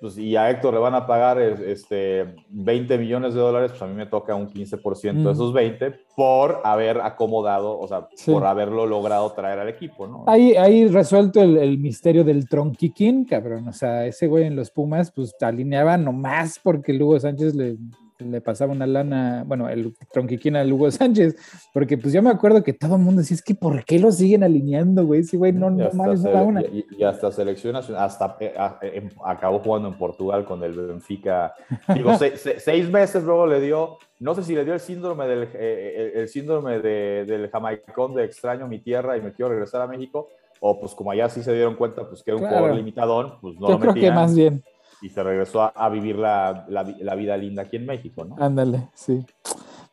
pues, 0.00 0.18
y 0.18 0.36
a 0.36 0.50
Héctor 0.50 0.74
le 0.74 0.80
van 0.80 0.94
a 0.94 1.06
pagar 1.06 1.40
este, 1.40 2.34
20 2.50 2.98
millones 2.98 3.34
de 3.34 3.40
dólares, 3.40 3.72
pues 3.72 3.82
a 3.82 3.86
mí 3.86 3.94
me 3.94 4.06
toca 4.06 4.34
un 4.34 4.48
15% 4.48 5.00
de 5.00 5.12
mm. 5.12 5.28
esos 5.28 5.52
20 5.52 5.92
por 6.16 6.60
haber 6.64 7.00
acomodado, 7.00 7.78
o 7.78 7.86
sea, 7.86 8.08
por 8.26 8.46
haberlo 8.46 8.86
logrado 8.86 9.32
traer 9.32 9.58
al 9.58 9.68
equipo, 9.68 10.06
¿no? 10.06 10.24
Ahí, 10.26 10.54
ahí 10.56 10.88
resuelto 10.88 11.40
el, 11.40 11.56
el 11.56 11.78
misterio 11.78 12.24
del 12.24 12.48
tronquiquín, 12.48 13.24
cabrón. 13.24 13.68
O 13.68 13.72
sea, 13.72 14.06
ese 14.06 14.26
güey 14.26 14.44
en 14.44 14.56
los 14.56 14.70
Pumas, 14.70 15.10
pues 15.12 15.34
alineaba 15.40 15.96
nomás 15.96 16.58
porque 16.62 16.92
Lugo 16.92 17.18
Sánchez 17.18 17.54
le 17.54 17.76
le 18.18 18.40
pasaba 18.40 18.72
una 18.72 18.86
lana, 18.86 19.44
bueno, 19.46 19.68
el 19.68 19.94
tronquiquina 20.12 20.60
a 20.60 20.66
Hugo 20.66 20.90
Sánchez, 20.90 21.36
porque 21.72 21.96
pues 21.96 22.12
yo 22.12 22.22
me 22.22 22.30
acuerdo 22.30 22.62
que 22.62 22.72
todo 22.72 22.96
el 22.96 23.02
mundo 23.02 23.20
decía, 23.20 23.36
es 23.36 23.42
que 23.42 23.54
¿por 23.54 23.84
qué 23.84 23.98
lo 23.98 24.10
siguen 24.10 24.42
alineando, 24.42 25.06
güey? 25.06 25.22
Sí, 25.24 25.36
güey, 25.36 25.52
no, 25.52 25.70
no 25.70 25.90
mames, 25.92 26.22
no 26.22 26.44
una. 26.44 26.62
Y, 26.62 27.02
hasta 27.02 27.30
selección 27.30 27.76
hasta 27.76 28.36
eh, 28.40 28.54
em, 28.82 29.10
acabó 29.24 29.60
jugando 29.60 29.88
en 29.88 29.94
Portugal 29.94 30.44
con 30.44 30.62
el 30.62 30.72
Benfica. 30.74 31.54
Digo, 31.94 32.12
seis 32.58 32.90
meses 32.90 33.22
luego 33.22 33.46
le 33.46 33.60
dio, 33.60 33.98
no 34.18 34.34
sé 34.34 34.42
si 34.42 34.54
le 34.54 34.64
dio 34.64 34.74
el 34.74 34.80
síndrome 34.80 35.26
del, 35.26 35.42
eh, 35.44 35.48
eh, 35.54 36.12
el, 36.16 36.28
síndrome 36.28 36.80
de, 36.80 37.24
del 37.24 37.48
jamaicón 37.50 38.14
de 38.14 38.24
extraño 38.24 38.66
mi 38.66 38.80
tierra 38.80 39.16
y 39.16 39.22
me 39.22 39.32
quiero 39.32 39.50
regresar 39.50 39.82
a 39.82 39.86
México, 39.86 40.28
o 40.60 40.80
pues 40.80 40.94
como 40.94 41.12
allá 41.12 41.28
sí 41.28 41.42
se 41.42 41.52
dieron 41.54 41.76
cuenta, 41.76 42.08
pues 42.08 42.22
que 42.22 42.32
era 42.32 42.40
un 42.40 42.46
jugador 42.46 42.74
limitadón, 42.74 43.34
pues 43.40 43.58
no 43.58 43.68
yo 43.68 43.78
creo 43.78 43.94
que 43.94 44.10
más 44.10 44.34
bien 44.34 44.62
y 45.00 45.08
se 45.10 45.22
regresó 45.22 45.70
a, 45.74 45.88
vivir 45.88 46.16
la, 46.16 46.66
la, 46.68 47.14
vida 47.14 47.36
linda 47.36 47.62
aquí 47.62 47.76
en 47.76 47.86
México, 47.86 48.24
¿no? 48.24 48.36
Ándale, 48.38 48.88
sí. 48.94 49.24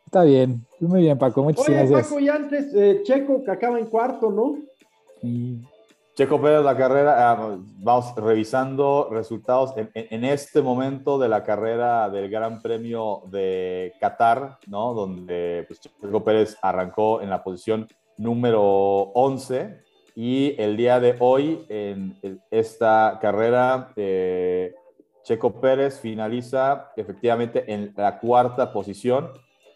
Está 0.06 0.24
bien. 0.24 0.66
Muy 0.80 1.02
bien, 1.02 1.18
Paco. 1.18 1.42
Oye, 1.42 1.56
gracias. 1.68 2.08
Paco, 2.08 2.20
y 2.20 2.30
antes, 2.30 2.74
eh, 2.74 3.02
Checo, 3.04 3.44
que 3.44 3.52
acaba 3.52 3.80
en 3.80 3.88
cuarto, 3.88 4.32
¿no? 4.32 4.56
Sí. 5.22 5.62
Checo 6.16 6.40
Pérez, 6.42 6.64
la 6.64 6.78
carrera, 6.78 7.32
ah, 7.32 7.58
vamos 7.60 8.16
revisando 8.16 9.10
resultados 9.12 9.74
en, 9.76 9.90
en, 9.94 10.24
este 10.24 10.62
momento 10.62 11.20
de 11.20 11.28
la 11.28 11.44
carrera 11.44 12.10
del 12.10 12.30
Gran 12.30 12.62
Premio 12.62 13.24
de 13.28 13.92
Qatar, 14.00 14.60
¿no? 14.68 14.94
Donde 14.94 15.66
pues, 15.68 15.82
Checo 15.82 16.24
Pérez 16.24 16.58
arrancó 16.62 17.22
en 17.22 17.30
la 17.30 17.44
posición 17.44 17.90
número 18.18 18.62
11 18.62 19.84
y 20.16 20.56
el 20.58 20.78
día 20.78 21.02
de 21.02 21.18
hoy 21.20 21.66
en 21.68 22.18
esta 22.50 23.20
carrera 23.22 23.92
eh, 23.98 24.74
Checo 25.26 25.60
Pérez 25.60 26.00
finaliza 26.00 26.92
efectivamente 26.96 27.74
en 27.74 27.94
la 27.98 28.20
cuarta 28.20 28.72
posición. 28.72 29.32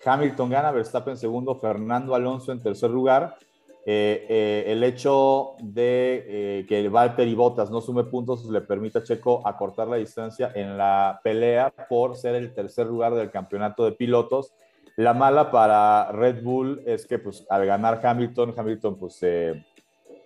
Hamilton 0.06 0.50
gana, 0.52 0.72
Verstappen 0.72 1.18
segundo, 1.18 1.56
Fernando 1.56 2.14
Alonso 2.14 2.52
en 2.52 2.62
tercer 2.62 2.92
lugar. 2.92 3.36
Eh, 3.84 4.28
eh, 4.30 4.64
el 4.68 4.84
hecho 4.84 5.56
de 5.60 6.26
eh, 6.28 6.66
que 6.70 6.88
Valtteri 6.88 7.34
Bottas 7.34 7.72
no 7.72 7.82
sume 7.82 8.04
puntos 8.04 8.46
le 8.46 8.62
permite 8.62 9.00
a 9.00 9.04
Checo 9.04 9.42
acortar 9.48 9.88
la 9.88 9.96
distancia 9.96 10.52
en 10.54 10.78
la 10.78 11.20
pelea 11.24 11.74
por 11.90 12.16
ser 12.16 12.36
el 12.36 12.54
tercer 12.54 12.86
lugar 12.86 13.16
del 13.16 13.32
campeonato 13.32 13.86
de 13.86 13.94
pilotos. 13.94 14.54
La 14.98 15.16
mala 15.16 15.50
para 15.50 16.12
Red 16.12 16.44
Bull 16.44 16.84
es 16.86 17.08
que 17.08 17.18
pues, 17.18 17.48
al 17.50 17.66
ganar 17.66 18.00
Hamilton, 18.06 18.54
Hamilton 18.56 19.00
pues, 19.00 19.26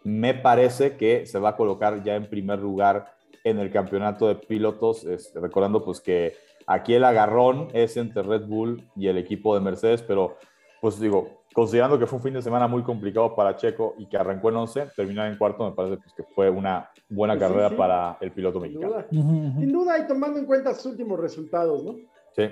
me 0.03 0.33
parece 0.33 0.97
que 0.97 1.25
se 1.25 1.39
va 1.39 1.49
a 1.49 1.55
colocar 1.55 2.03
ya 2.03 2.15
en 2.15 2.29
primer 2.29 2.59
lugar 2.59 3.13
en 3.43 3.59
el 3.59 3.71
campeonato 3.71 4.27
de 4.27 4.35
pilotos, 4.35 5.03
este, 5.05 5.39
recordando 5.39 5.83
pues 5.83 5.99
que 5.99 6.33
aquí 6.65 6.93
el 6.93 7.03
agarrón 7.03 7.67
es 7.73 7.97
entre 7.97 8.23
Red 8.23 8.45
Bull 8.47 8.83
y 8.95 9.07
el 9.07 9.17
equipo 9.17 9.53
de 9.53 9.61
Mercedes, 9.61 10.01
pero 10.01 10.37
pues 10.81 10.99
digo, 10.99 11.43
considerando 11.53 11.97
que 11.97 12.05
fue 12.05 12.17
un 12.17 12.23
fin 12.23 12.33
de 12.33 12.41
semana 12.41 12.67
muy 12.67 12.83
complicado 12.83 13.35
para 13.35 13.55
Checo 13.55 13.95
y 13.97 14.05
que 14.07 14.17
arrancó 14.17 14.49
en 14.49 14.57
11, 14.57 14.87
terminar 14.95 15.31
en 15.31 15.37
cuarto 15.37 15.63
me 15.65 15.75
parece 15.75 15.97
pues, 15.97 16.13
que 16.13 16.23
fue 16.23 16.49
una 16.49 16.89
buena 17.09 17.37
pues 17.37 17.49
carrera 17.49 17.69
para 17.75 18.17
el 18.19 18.31
piloto 18.31 18.59
mexicano. 18.59 18.95
Sin 19.09 19.71
duda, 19.71 19.99
y 19.99 20.07
tomando 20.07 20.39
en 20.39 20.45
cuenta 20.45 20.73
sus 20.73 20.87
últimos 20.87 21.19
resultados, 21.19 21.83
¿no? 21.83 21.93
Sí. 22.35 22.49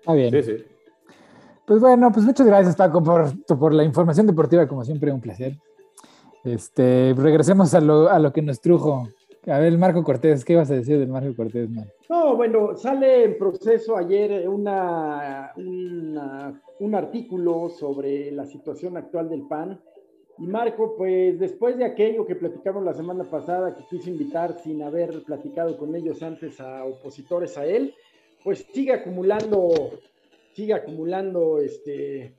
Está 0.00 0.12
bien. 0.14 0.30
Sí, 0.30 0.42
sí. 0.42 0.64
Pues 1.66 1.80
bueno, 1.80 2.12
pues 2.12 2.24
muchas 2.24 2.46
gracias 2.46 2.76
Paco 2.76 3.02
por, 3.02 3.28
por 3.58 3.74
la 3.74 3.82
información 3.82 4.26
deportiva, 4.26 4.68
como 4.68 4.84
siempre, 4.84 5.12
un 5.12 5.20
placer. 5.20 5.56
Este, 6.44 7.12
regresemos 7.16 7.74
a 7.74 7.80
lo, 7.80 8.08
a 8.08 8.20
lo 8.20 8.32
que 8.32 8.40
nos 8.40 8.60
trujo. 8.60 9.08
A 9.48 9.60
ver, 9.60 9.78
Marco 9.78 10.02
Cortés, 10.02 10.44
¿qué 10.44 10.54
ibas 10.54 10.72
a 10.72 10.74
decir 10.74 10.98
del 10.98 11.08
Marco 11.08 11.34
Cortés, 11.36 11.70
man? 11.70 11.88
No, 12.08 12.34
bueno, 12.34 12.76
sale 12.76 13.22
en 13.22 13.38
proceso 13.38 13.96
ayer 13.96 14.48
una, 14.48 15.52
un 15.56 16.94
artículo 16.96 17.68
sobre 17.68 18.32
la 18.32 18.44
situación 18.44 18.96
actual 18.96 19.28
del 19.28 19.46
PAN. 19.46 19.80
Y 20.38 20.48
Marco, 20.48 20.96
pues 20.96 21.38
después 21.38 21.78
de 21.78 21.84
aquello 21.84 22.26
que 22.26 22.34
platicamos 22.34 22.84
la 22.84 22.92
semana 22.92 23.22
pasada, 23.22 23.74
que 23.76 23.84
quiso 23.88 24.10
invitar 24.10 24.58
sin 24.58 24.82
haber 24.82 25.22
platicado 25.22 25.78
con 25.78 25.94
ellos 25.94 26.24
antes 26.24 26.60
a 26.60 26.84
opositores 26.84 27.56
a 27.56 27.64
él, 27.66 27.94
pues 28.42 28.66
sigue 28.72 28.94
acumulando, 28.94 29.70
sigue 30.54 30.74
acumulando 30.74 31.60
este, 31.60 32.34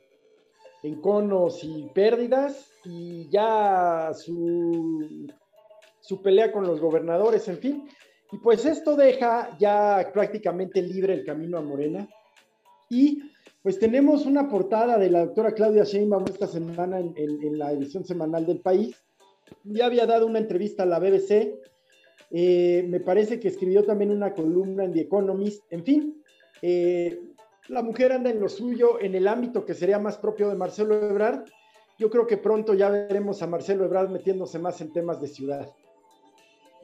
enconos 0.83 1.63
y 1.63 1.89
pérdidas, 1.93 2.69
y 2.83 3.29
ya 3.29 4.11
su 4.13 5.27
su 6.07 6.21
pelea 6.21 6.53
con 6.53 6.65
los 6.65 6.79
gobernadores, 6.79 7.49
en 7.49 7.57
fin. 7.57 7.89
Y 8.31 8.37
pues 8.37 8.65
esto 8.65 8.95
deja 8.95 9.57
ya 9.59 10.09
prácticamente 10.13 10.81
libre 10.81 11.13
el 11.13 11.25
camino 11.25 11.57
a 11.57 11.61
Morena. 11.61 12.07
Y 12.89 13.21
pues 13.61 13.77
tenemos 13.77 14.25
una 14.25 14.47
portada 14.47 14.97
de 14.97 15.09
la 15.09 15.25
doctora 15.25 15.51
Claudia 15.51 15.83
Sheinbaum 15.83 16.23
esta 16.29 16.47
semana 16.47 16.99
en, 16.99 17.57
la 17.57 17.73
edición 17.73 18.05
semanal 18.05 18.45
del 18.45 18.61
país. 18.61 18.95
Ya 19.65 19.85
había 19.85 20.05
dado 20.05 20.25
una 20.25 20.39
entrevista 20.39 20.83
a 20.83 20.85
la 20.85 20.99
BBC. 20.99 21.59
Eh, 22.31 22.85
me 22.87 23.01
parece 23.01 23.37
que 23.41 23.49
escribió 23.49 23.83
también 23.83 24.11
una 24.11 24.33
columna 24.33 24.85
en 24.85 24.93
The 24.93 25.01
Economist. 25.01 25.63
En 25.71 25.83
fin, 25.83 26.23
eh, 26.61 27.19
la 27.67 27.81
mujer 27.81 28.13
anda 28.13 28.29
en 28.29 28.39
lo 28.39 28.47
suyo 28.47 28.97
en 29.01 29.13
el 29.13 29.27
ámbito 29.27 29.65
que 29.65 29.73
sería 29.73 29.99
más 29.99 30.17
propio 30.17 30.47
de 30.47 30.55
Marcelo 30.55 30.95
Ebrard. 31.09 31.43
Yo 31.99 32.09
creo 32.09 32.25
que 32.25 32.37
pronto 32.37 32.73
ya 32.73 32.89
veremos 32.89 33.41
a 33.41 33.47
Marcelo 33.47 33.83
Ebrard 33.83 34.09
metiéndose 34.09 34.57
más 34.57 34.79
en 34.79 34.93
temas 34.93 35.19
de 35.19 35.27
ciudad. 35.27 35.69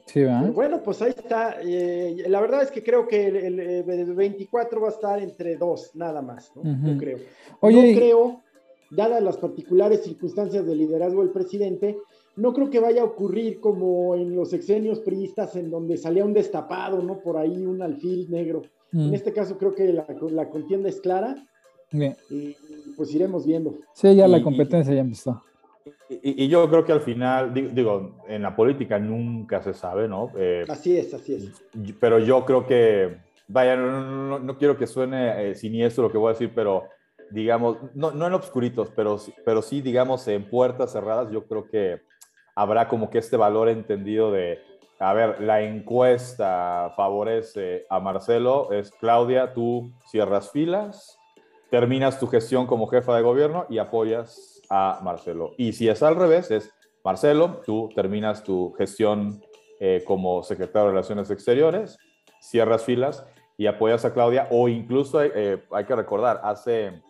Sí, 0.06 0.22
bueno, 0.52 0.82
pues 0.82 1.00
ahí 1.02 1.14
está. 1.16 1.56
Eh, 1.62 2.24
la 2.28 2.40
verdad 2.40 2.62
es 2.62 2.70
que 2.70 2.82
creo 2.82 3.08
que 3.08 3.26
el, 3.26 4.14
24 4.14 4.80
va 4.80 4.88
a 4.88 4.90
estar 4.90 5.18
entre 5.18 5.56
dos, 5.56 5.90
nada 5.94 6.20
más, 6.20 6.52
¿no? 6.54 6.62
Yo 6.62 6.98
creo. 6.98 7.18
Yo 7.18 7.98
creo, 7.98 8.42
dadas 8.90 9.22
las 9.22 9.38
particulares 9.38 10.02
circunstancias 10.02 10.66
del 10.66 10.78
liderazgo 10.78 11.22
del 11.22 11.32
presidente, 11.32 11.96
no 12.36 12.52
creo 12.52 12.68
que 12.68 12.80
vaya 12.80 13.02
a 13.02 13.06
ocurrir 13.06 13.60
como 13.60 14.14
en 14.14 14.34
los 14.34 14.52
exenios 14.52 15.00
priistas 15.00 15.56
en 15.56 15.70
donde 15.70 15.96
salía 15.96 16.24
un 16.24 16.34
destapado, 16.34 17.02
¿no? 17.02 17.20
Por 17.20 17.36
ahí 17.36 17.64
un 17.64 17.80
alfil 17.82 18.30
negro. 18.30 18.62
En 18.92 19.12
este 19.12 19.32
caso 19.32 19.58
creo 19.58 19.74
que 19.74 19.92
la, 19.92 20.06
la 20.30 20.48
contienda 20.48 20.88
es 20.88 21.00
clara. 21.00 21.34
Y 22.30 22.56
pues 22.96 23.14
iremos 23.14 23.46
viendo. 23.46 23.78
Sí, 23.94 24.14
ya 24.14 24.28
la 24.28 24.42
competencia 24.42 24.94
ya 24.94 25.00
empezó. 25.00 25.42
Y, 26.08 26.48
yo 26.48 26.68
creo 26.68 26.84
que 26.84 26.92
al 26.92 27.00
final, 27.00 27.52
digo, 27.52 28.22
en 28.26 28.42
la 28.42 28.56
política 28.56 28.98
nunca 28.98 29.62
se 29.62 29.74
sabe, 29.74 30.08
¿no? 30.08 30.30
Eh, 30.36 30.64
así 30.68 30.96
es, 30.96 31.12
así 31.12 31.34
es. 31.34 31.62
Pero 32.00 32.18
yo 32.18 32.44
creo 32.44 32.66
que 32.66 33.18
vaya, 33.48 33.76
no, 33.76 34.56
quiero 34.58 34.76
que 34.76 34.86
suene 34.86 35.50
eh, 35.50 35.54
siniestro 35.54 36.04
lo 36.04 36.12
que 36.12 36.18
voy 36.18 36.30
a 36.30 36.32
decir, 36.32 36.52
pero 36.54 36.84
digamos, 37.30 37.78
no, 37.94 38.12
no 38.12 38.26
en 38.26 38.34
obscuritos, 38.34 38.90
pero, 38.94 39.18
pero 39.44 39.62
sí, 39.62 39.80
digamos, 39.80 40.26
en 40.28 40.48
puertas 40.48 40.92
cerradas, 40.92 41.30
yo 41.30 41.46
creo 41.46 41.68
que 41.68 42.00
habrá 42.54 42.88
como 42.88 43.10
que 43.10 43.18
este 43.18 43.36
valor 43.36 43.68
entendido 43.68 44.30
de, 44.30 44.60
a 44.98 45.12
ver, 45.12 45.40
la 45.40 45.62
encuesta 45.62 46.92
favorece 46.96 47.86
a 47.90 47.98
Marcelo, 47.98 48.72
es 48.72 48.90
Claudia, 48.92 49.52
tú 49.52 49.90
cierras 50.06 50.50
filas, 50.50 51.18
terminas 51.70 52.20
tu 52.20 52.26
gestión 52.26 52.66
como 52.66 52.86
jefa 52.86 53.16
de 53.16 53.22
gobierno 53.22 53.66
y 53.68 53.78
apoyas 53.78 54.53
Marcelo. 55.02 55.52
Y 55.56 55.72
si 55.72 55.88
es 55.88 56.02
al 56.02 56.16
revés, 56.16 56.50
es 56.50 56.72
Marcelo, 57.04 57.60
tú 57.64 57.90
terminas 57.94 58.42
tu 58.42 58.72
gestión 58.72 59.42
eh, 59.80 60.02
como 60.06 60.42
secretario 60.42 60.86
de 60.86 60.92
Relaciones 60.92 61.30
Exteriores, 61.30 61.98
cierras 62.40 62.84
filas 62.84 63.24
y 63.56 63.66
apoyas 63.66 64.04
a 64.04 64.12
Claudia, 64.12 64.48
o 64.50 64.68
incluso 64.68 65.22
eh, 65.22 65.62
hay 65.70 65.84
que 65.84 65.96
recordar, 65.96 66.40
hace 66.42 67.02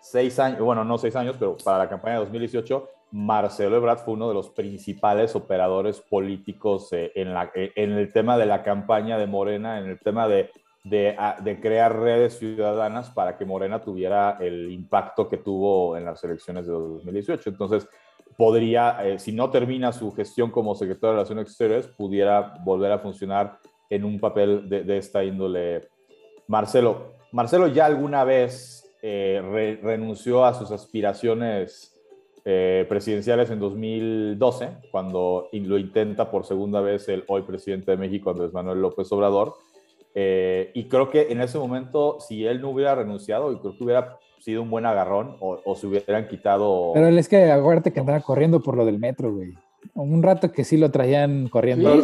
seis 0.00 0.38
años, 0.38 0.60
bueno, 0.60 0.84
no 0.84 0.98
seis 0.98 1.16
años, 1.16 1.36
pero 1.38 1.56
para 1.64 1.78
la 1.78 1.88
campaña 1.88 2.14
de 2.14 2.20
2018, 2.20 2.88
Marcelo 3.12 3.76
Ebrard 3.76 3.98
fue 3.98 4.14
uno 4.14 4.28
de 4.28 4.34
los 4.34 4.50
principales 4.50 5.34
operadores 5.36 6.00
políticos 6.00 6.92
eh, 6.92 7.12
en, 7.14 7.32
la, 7.32 7.50
eh, 7.54 7.72
en 7.76 7.92
el 7.92 8.12
tema 8.12 8.36
de 8.36 8.46
la 8.46 8.62
campaña 8.62 9.16
de 9.18 9.26
Morena, 9.26 9.78
en 9.78 9.86
el 9.86 9.98
tema 9.98 10.28
de, 10.28 10.50
de, 10.88 11.16
ah, 11.18 11.36
de, 11.42 11.60
crear 11.60 11.98
redes 11.98 12.38
ciudadanas 12.38 13.10
para 13.10 13.36
que 13.36 13.44
Morena 13.44 13.82
tuviera 13.82 14.38
el 14.40 14.70
impacto 14.70 15.28
que 15.28 15.36
tuvo 15.36 15.96
en 15.96 16.04
las 16.04 16.22
elecciones 16.22 16.66
de 16.66 16.72
2018. 16.72 17.50
Entonces, 17.50 17.88
podría, 18.36 19.04
eh, 19.04 19.18
si 19.18 19.32
no 19.32 19.50
termina 19.50 19.92
su 19.92 20.12
gestión 20.12 20.50
como 20.50 20.74
secretario 20.74 21.08
de 21.08 21.14
Relaciones 21.16 21.46
Exteriores, 21.46 21.88
pudiera 21.88 22.54
volver 22.64 22.92
a 22.92 23.00
funcionar 23.00 23.58
en 23.90 24.04
un 24.04 24.20
papel 24.20 24.68
de, 24.68 24.96
esta 24.96 25.24
índole. 25.24 25.88
Marcelo, 26.46 27.14
Marcelo 27.32 27.66
ya 27.68 27.86
alguna 27.86 28.24
vez 28.24 28.82
renunció 29.02 30.44
a 30.44 30.54
sus 30.54 30.72
aspiraciones 30.72 31.96
eh, 32.48 32.86
presidenciales 32.88 33.50
en 33.50 33.58
2012, 33.58 34.68
cuando 34.92 35.48
lo 35.52 35.78
intenta 35.78 36.30
por 36.30 36.44
segunda 36.44 36.80
vez 36.80 37.08
el 37.08 37.24
hoy 37.26 37.42
presidente 37.42 37.90
de 37.90 37.96
México, 37.96 38.30
Andrés 38.30 38.52
Manuel 38.52 38.80
López 38.80 39.10
Obrador. 39.10 39.54
Eh, 40.18 40.70
y 40.72 40.88
creo 40.88 41.10
que 41.10 41.30
en 41.30 41.42
ese 41.42 41.58
momento, 41.58 42.18
si 42.20 42.46
él 42.46 42.62
no 42.62 42.70
hubiera 42.70 42.94
renunciado, 42.94 43.52
y 43.52 43.58
creo 43.58 43.76
que 43.76 43.84
hubiera 43.84 44.18
sido 44.40 44.62
un 44.62 44.70
buen 44.70 44.86
agarrón 44.86 45.36
o, 45.40 45.60
o 45.62 45.76
se 45.76 45.86
hubieran 45.86 46.26
quitado. 46.26 46.92
Pero 46.94 47.08
él 47.08 47.18
es 47.18 47.28
que 47.28 47.50
acuérdate 47.52 47.92
que 47.92 48.00
andaba 48.00 48.20
corriendo 48.20 48.62
por 48.62 48.78
lo 48.78 48.86
del 48.86 48.98
metro, 48.98 49.30
güey. 49.30 49.52
Un 49.94 50.22
rato 50.22 50.50
que 50.50 50.64
sí 50.64 50.78
lo 50.78 50.90
traían 50.90 51.48
corriendo. 51.48 52.02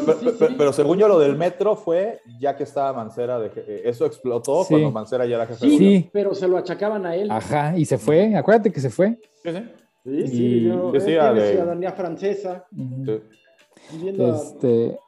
pero, 0.58 0.74
según 0.74 0.98
yo, 0.98 1.08
lo 1.08 1.18
del 1.18 1.36
metro 1.36 1.74
fue 1.74 2.20
ya 2.38 2.54
que 2.54 2.64
estaba 2.64 2.92
Mancera. 2.92 3.38
De, 3.38 3.50
eh, 3.56 3.82
eso 3.86 4.06
explotó 4.06 4.64
cuando 4.68 4.90
Mancera 4.90 5.24
ya 5.24 5.36
era 5.36 5.46
jefe 5.46 5.66
de 5.66 5.78
Sí, 5.78 6.10
pero 6.12 6.34
se 6.34 6.46
lo 6.46 6.58
achacaban 6.58 7.06
a 7.06 7.16
él. 7.16 7.30
Ajá, 7.30 7.76
y 7.76 7.86
se 7.86 7.96
fue. 7.96 8.36
Acuérdate 8.36 8.70
que 8.70 8.80
se 8.80 8.90
fue. 8.90 9.18
Sí, 9.42 9.50
sí. 9.50 9.64
Sí, 10.04 10.26
sí, 10.26 10.64
yo, 10.64 10.90
decía 10.90 11.32
de... 11.32 11.52
ciudadanía 11.52 11.92
francesa. 11.92 12.66
este, 13.92 14.98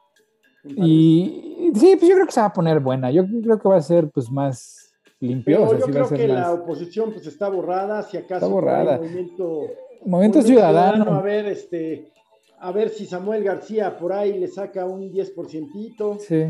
y 0.65 1.54
sí, 1.75 1.97
pues 1.97 2.09
yo 2.09 2.15
creo 2.15 2.27
que 2.27 2.33
se 2.33 2.41
va 2.41 2.47
a 2.47 2.53
poner 2.53 2.81
buena. 2.81 3.11
Yo 3.11 3.25
creo 3.27 3.59
que 3.59 3.69
va 3.69 3.77
a 3.77 3.83
ser 3.83 4.11
pues 4.11 4.31
más 4.31 4.93
limpio. 5.21 5.79
yo 5.79 5.87
creo 5.87 6.09
que 6.09 6.29
la 6.29 6.53
oposición 6.53 7.13
pues 7.13 7.27
está 7.27 7.49
borrada, 7.49 8.03
si 8.03 8.17
acaso 8.17 8.47
está 8.47 8.47
borrada. 8.47 8.99
movimiento, 8.99 9.67
movimiento 10.05 10.43
ciudadano. 10.43 11.15
A 11.15 11.21
ver, 11.23 11.47
este, 11.47 12.13
a 12.59 12.73
ver 12.73 12.91
si 12.91 13.07
Samuel 13.07 13.45
García 13.45 13.97
por 13.97 14.13
ahí 14.13 14.39
le 14.39 14.49
saca 14.49 14.85
un 14.87 15.11
10%. 15.13 16.19
Sí. 16.19 16.45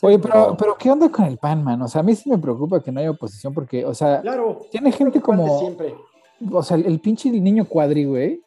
Oye, 0.00 0.18
pero, 0.18 0.56
pero 0.58 0.76
¿qué 0.76 0.90
onda 0.90 1.10
con 1.10 1.26
el 1.26 1.38
PAN, 1.38 1.62
man? 1.62 1.82
O 1.82 1.88
sea, 1.88 2.00
a 2.00 2.04
mí 2.04 2.14
sí 2.14 2.30
me 2.30 2.38
preocupa 2.38 2.82
que 2.82 2.90
no 2.90 3.00
haya 3.00 3.10
oposición 3.10 3.52
porque, 3.52 3.84
o 3.84 3.94
sea, 3.94 4.20
claro, 4.22 4.62
tiene 4.70 4.90
gente 4.90 5.20
como... 5.20 5.58
Siempre 5.58 5.94
o 6.52 6.62
sea, 6.62 6.76
el, 6.76 7.00
pinche 7.00 7.30
niño 7.30 7.64
cuadri, 7.64 8.04
güey. 8.04 8.42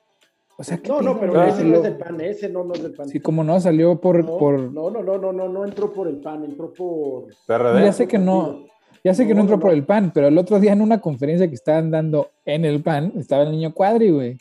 O 0.60 0.64
sea, 0.64 0.80
no, 0.88 1.02
no, 1.02 1.20
pero 1.20 1.44
ese 1.44 1.64
no 1.64 1.76
es 1.76 1.84
del 1.84 1.98
pan, 1.98 2.20
ese 2.20 2.50
no, 2.50 2.64
no 2.64 2.74
es 2.74 2.82
del 2.82 2.94
pan. 2.94 3.08
Sí, 3.08 3.20
como 3.20 3.44
no, 3.44 3.60
salió 3.60 4.02
por 4.02 4.26
no, 4.26 4.38
por. 4.38 4.60
No, 4.60 4.90
no, 4.90 5.04
no, 5.04 5.18
no, 5.20 5.32
no, 5.32 5.48
no 5.48 5.66
entró 5.66 5.94
por 5.94 6.08
el 6.08 6.18
pan, 6.18 6.44
entró 6.44 6.74
por. 6.74 7.28
PRD. 7.46 7.86
Ya 7.86 7.94
sé 7.94 8.08
que 8.08 8.18
no, 8.18 8.66
ya 9.04 9.14
sé 9.14 9.28
que 9.28 9.36
no, 9.36 9.42
entró 9.42 9.60
por 9.60 9.72
el 9.72 9.86
pan, 9.86 10.12
pero 10.12 10.28
el 10.28 10.38
otro 10.38 10.60
día 10.60 10.74
en 10.74 10.82
una 10.82 11.00
conferencia 11.00 11.48
que 11.48 11.54
estaban 11.54 11.92
dando 11.92 12.32
en 12.44 12.66
el 12.66 12.82
pan, 12.82 13.14
estaba 13.18 13.44
el 13.44 13.52
niño 13.52 13.72
cuadri, 13.74 14.10
güey. 14.10 14.38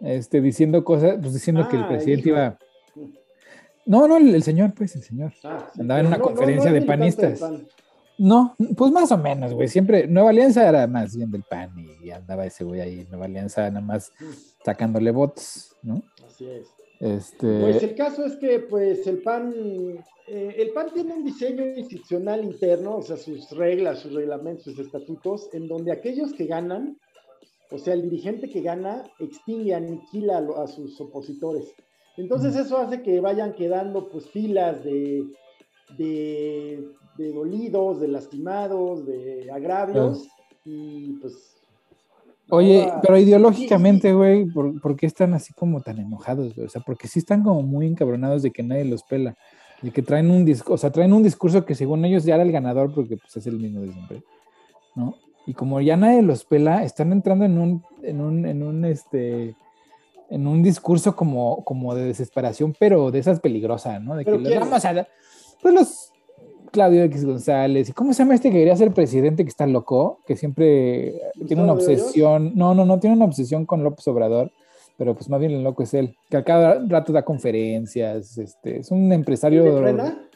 Este, 0.00 0.40
diciendo 0.40 0.82
cosas, 0.82 1.18
pues 1.20 1.34
diciendo 1.34 1.68
que 1.68 1.76
el 1.76 1.84
ah, 1.84 1.88
presidente 1.88 2.28
iba. 2.28 2.58
No, 3.86 4.08
no, 4.08 4.16
el, 4.16 4.42
señor, 4.42 4.74
pues, 4.74 4.96
el 4.96 5.02
señor. 5.02 5.32
Ah, 5.44 5.70
Andaba 5.78 6.00
en 6.00 6.06
una 6.06 6.18
conferencia 6.18 6.72
de 6.72 6.82
panistas. 6.82 7.40
No, 8.22 8.54
pues 8.76 8.92
más 8.92 9.10
o 9.10 9.18
menos, 9.18 9.52
güey. 9.52 9.66
Siempre, 9.66 10.06
Nueva 10.06 10.30
Alianza 10.30 10.68
era 10.68 10.86
más 10.86 11.16
bien 11.16 11.32
del 11.32 11.42
PAN 11.42 11.74
y 12.04 12.08
andaba 12.10 12.46
ese 12.46 12.62
güey 12.62 12.80
ahí, 12.80 13.04
Nueva 13.10 13.24
Alianza 13.24 13.68
nada 13.68 13.84
más 13.84 14.12
sacándole 14.64 15.10
votos, 15.10 15.74
¿no? 15.82 16.00
Así 16.24 16.46
es. 16.48 16.68
Este... 17.00 17.60
Pues 17.60 17.82
el 17.82 17.96
caso 17.96 18.24
es 18.24 18.36
que, 18.36 18.60
pues, 18.60 19.08
el 19.08 19.22
PAN, 19.22 19.52
eh, 20.28 20.54
el 20.56 20.70
PAN 20.70 20.90
tiene 20.94 21.14
un 21.14 21.24
diseño 21.24 21.66
institucional 21.76 22.44
interno, 22.44 22.98
o 22.98 23.02
sea, 23.02 23.16
sus 23.16 23.50
reglas, 23.50 23.98
sus 23.98 24.12
reglamentos, 24.12 24.66
sus 24.66 24.78
estatutos, 24.78 25.48
en 25.52 25.66
donde 25.66 25.90
aquellos 25.90 26.32
que 26.32 26.46
ganan, 26.46 26.96
o 27.72 27.78
sea, 27.78 27.94
el 27.94 28.02
dirigente 28.02 28.48
que 28.48 28.60
gana, 28.60 29.02
extingue, 29.18 29.74
aniquila 29.74 30.38
a, 30.38 30.62
a 30.62 30.66
sus 30.68 31.00
opositores. 31.00 31.74
Entonces 32.16 32.54
eso 32.54 32.78
hace 32.78 33.02
que 33.02 33.18
vayan 33.18 33.52
quedando, 33.54 34.08
pues, 34.08 34.30
filas 34.30 34.84
de, 34.84 35.24
de 35.98 36.84
de 37.16 37.32
dolidos, 37.32 38.00
de 38.00 38.08
lastimados, 38.08 39.06
de 39.06 39.50
agravios, 39.50 40.28
y 40.64 41.14
pues... 41.14 41.56
Oye, 42.50 42.92
pero 43.00 43.16
ideológicamente, 43.16 44.12
güey, 44.12 44.44
¿por, 44.46 44.96
qué 44.96 45.06
están 45.06 45.32
así 45.32 45.54
como 45.54 45.80
tan 45.80 45.98
enojados, 45.98 46.54
güey? 46.54 46.66
O 46.66 46.70
sea, 46.70 46.82
porque 46.84 47.08
sí 47.08 47.18
están 47.18 47.42
como 47.42 47.62
muy 47.62 47.86
encabronados 47.86 48.42
de 48.42 48.50
que 48.50 48.62
nadie 48.62 48.84
los 48.84 49.02
pela, 49.04 49.36
de 49.80 49.90
que 49.90 50.02
traen 50.02 50.30
un 50.30 50.44
discurso, 50.44 50.74
o 50.74 50.76
sea, 50.76 50.92
traen 50.92 51.12
un 51.12 51.22
discurso 51.22 51.64
que 51.64 51.74
según 51.74 52.04
ellos 52.04 52.24
ya 52.24 52.34
era 52.34 52.42
el 52.42 52.52
ganador 52.52 52.92
porque 52.94 53.16
pues 53.16 53.36
es 53.36 53.46
el 53.46 53.58
mismo 53.58 53.80
de 53.80 53.92
siempre, 53.92 54.22
¿no? 54.94 55.14
Y 55.46 55.54
como 55.54 55.80
ya 55.80 55.96
nadie 55.96 56.20
los 56.20 56.44
pela, 56.44 56.84
están 56.84 57.12
entrando 57.12 57.44
en 57.44 57.58
un, 57.58 57.82
en 58.02 58.20
un, 58.20 58.44
en 58.44 58.62
un, 58.62 58.84
este, 58.84 59.56
en 60.28 60.46
un 60.46 60.62
discurso 60.62 61.16
como, 61.16 61.64
como 61.64 61.94
de 61.94 62.04
desesperación, 62.04 62.74
pero 62.78 63.10
de 63.10 63.18
esas 63.18 63.40
peligrosas, 63.40 64.00
¿no? 64.02 64.16
De 64.16 64.24
que 64.24 64.30
los 64.30 64.60
vamos 64.60 64.84
a... 64.84 65.06
Pues 65.60 65.74
los, 65.74 66.11
Claudio 66.72 67.04
X 67.04 67.24
González. 67.24 67.90
¿Y 67.90 67.92
cómo 67.92 68.12
se 68.12 68.22
llama 68.22 68.34
este 68.34 68.50
que 68.50 68.58
quería 68.58 68.76
ser 68.76 68.92
presidente 68.92 69.44
que 69.44 69.50
está 69.50 69.66
loco? 69.66 70.20
Que 70.26 70.36
siempre 70.36 71.20
tiene 71.46 71.62
una 71.62 71.74
obsesión. 71.74 72.52
No, 72.56 72.74
no, 72.74 72.84
no, 72.84 72.98
tiene 72.98 73.14
una 73.14 73.26
obsesión 73.26 73.66
con 73.66 73.84
López 73.84 74.08
Obrador, 74.08 74.50
pero 74.96 75.14
pues 75.14 75.28
más 75.28 75.38
bien 75.38 75.52
el 75.52 75.62
loco 75.62 75.82
es 75.82 75.94
él, 75.94 76.16
que 76.28 76.38
a 76.38 76.44
cada 76.44 76.82
rato 76.88 77.12
da 77.12 77.24
conferencias. 77.24 78.38
Este, 78.38 78.78
es 78.78 78.90
un 78.90 79.12
empresario. 79.12 79.64
¿El 79.64 79.74
de 79.74 79.80
frena? 79.80 80.28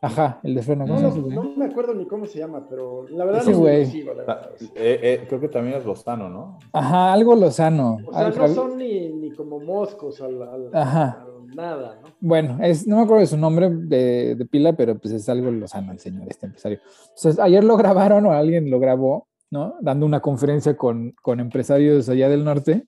Ajá, 0.00 0.40
el 0.42 0.54
de 0.56 0.62
frena. 0.62 0.84
No, 0.84 0.98
no, 0.98 1.52
me 1.56 1.66
acuerdo 1.66 1.94
ni 1.94 2.06
cómo 2.06 2.26
se 2.26 2.40
llama, 2.40 2.66
pero 2.68 3.06
la 3.08 3.24
verdad 3.24 3.44
no 3.44 3.58
güey. 3.58 4.04
Ah, 4.26 4.48
eh, 4.74 4.98
eh, 5.02 5.24
creo 5.28 5.40
que 5.40 5.48
también 5.48 5.76
es 5.76 5.84
Lozano, 5.84 6.28
¿no? 6.28 6.58
Ajá, 6.72 7.12
algo 7.12 7.36
Lozano. 7.36 7.98
O 8.06 8.12
sea, 8.12 8.30
no 8.30 8.48
son 8.48 8.78
ni, 8.78 9.12
ni 9.12 9.30
como 9.30 9.60
moscos 9.60 10.20
al, 10.20 10.42
al, 10.42 10.70
Ajá 10.72 11.26
nada, 11.54 11.98
¿no? 12.02 12.08
Bueno, 12.20 12.58
no 12.86 12.96
me 12.96 13.02
acuerdo 13.02 13.20
de 13.20 13.26
su 13.26 13.36
nombre 13.36 13.70
de, 13.70 14.46
pila, 14.50 14.72
pero 14.74 14.98
pues 14.98 15.14
es 15.14 15.28
algo 15.28 15.50
lozano 15.50 15.92
el 15.92 15.98
señor, 15.98 16.26
este 16.28 16.46
empresario. 16.46 16.80
Entonces, 17.16 17.38
ayer 17.38 17.64
lo 17.64 17.76
grabaron 17.76 18.26
o 18.26 18.32
alguien 18.32 18.70
lo 18.70 18.80
grabó, 18.80 19.28
¿no? 19.50 19.74
Dando 19.80 20.06
una 20.06 20.20
conferencia 20.20 20.76
con, 20.76 21.14
con 21.22 21.40
empresarios 21.40 22.08
allá 22.08 22.28
del 22.28 22.44
norte, 22.44 22.86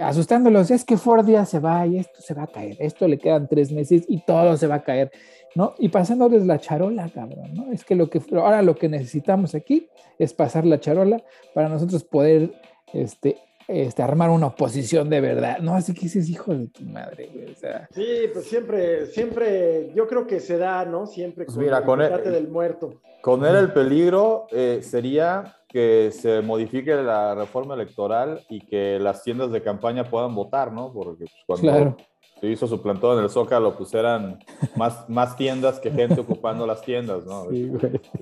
asustándolos, 0.00 0.70
es 0.70 0.84
que 0.84 0.96
Ford 0.96 1.26
ya 1.28 1.44
se 1.44 1.58
va 1.58 1.86
y 1.86 1.98
esto 1.98 2.20
se 2.20 2.34
va 2.34 2.44
a 2.44 2.46
caer, 2.46 2.76
esto 2.80 3.08
le 3.08 3.18
quedan 3.18 3.48
tres 3.48 3.72
meses 3.72 4.04
y 4.08 4.22
todo 4.24 4.56
se 4.56 4.66
va 4.66 4.76
a 4.76 4.82
caer, 4.82 5.10
¿no? 5.54 5.74
Y 5.78 5.88
pasándoles 5.88 6.46
la 6.46 6.58
charola, 6.58 7.08
cabrón, 7.08 7.54
¿no? 7.54 7.72
Es 7.72 7.84
que 7.84 7.94
lo 7.94 8.08
que 8.08 8.20
ahora 8.32 8.62
lo 8.62 8.76
que 8.76 8.88
necesitamos 8.88 9.54
aquí 9.54 9.88
es 10.18 10.32
pasar 10.32 10.64
la 10.64 10.78
charola 10.78 11.22
para 11.54 11.68
nosotros 11.68 12.04
poder 12.04 12.52
este, 12.92 13.36
este, 13.68 14.02
armar 14.02 14.30
una 14.30 14.46
oposición 14.46 15.08
de 15.10 15.20
verdad. 15.20 15.58
No, 15.58 15.74
así 15.74 15.94
que 15.94 16.06
ese 16.06 16.20
hijo 16.20 16.54
de 16.54 16.68
tu 16.68 16.82
madre, 16.84 17.30
güey. 17.32 17.50
O 17.50 17.54
sea. 17.54 17.88
Sí, 17.92 18.06
pues 18.32 18.46
siempre, 18.46 19.06
siempre, 19.06 19.92
yo 19.94 20.06
creo 20.06 20.26
que 20.26 20.40
se 20.40 20.58
da, 20.58 20.84
¿no? 20.84 21.06
Siempre 21.06 21.44
pues 21.44 21.56
mira, 21.56 21.82
con 21.84 22.00
el 22.00 22.22
del 22.22 22.48
muerto. 22.48 23.00
Con 23.22 23.44
él 23.44 23.56
el 23.56 23.72
peligro 23.72 24.46
eh, 24.52 24.80
sería 24.82 25.56
que 25.68 26.10
se 26.12 26.42
modifique 26.42 26.94
la 26.94 27.34
reforma 27.34 27.74
electoral 27.74 28.40
y 28.48 28.60
que 28.60 28.98
las 29.00 29.24
tiendas 29.24 29.50
de 29.50 29.62
campaña 29.62 30.08
puedan 30.08 30.34
votar, 30.34 30.72
¿no? 30.72 30.92
Porque 30.92 31.24
pues, 31.46 31.60
cuando 31.60 31.96
se 32.40 32.46
hizo 32.46 32.66
su 32.66 32.80
plantón 32.82 33.18
en 33.18 33.24
el 33.24 33.30
Zócalo, 33.30 33.76
pues 33.76 33.92
eran 33.94 34.38
más, 34.76 35.08
más 35.08 35.36
tiendas 35.36 35.80
que 35.80 35.90
gente 35.90 36.20
ocupando 36.20 36.66
las 36.66 36.82
tiendas, 36.82 37.24
¿no? 37.24 37.50
Sí, 37.50 37.70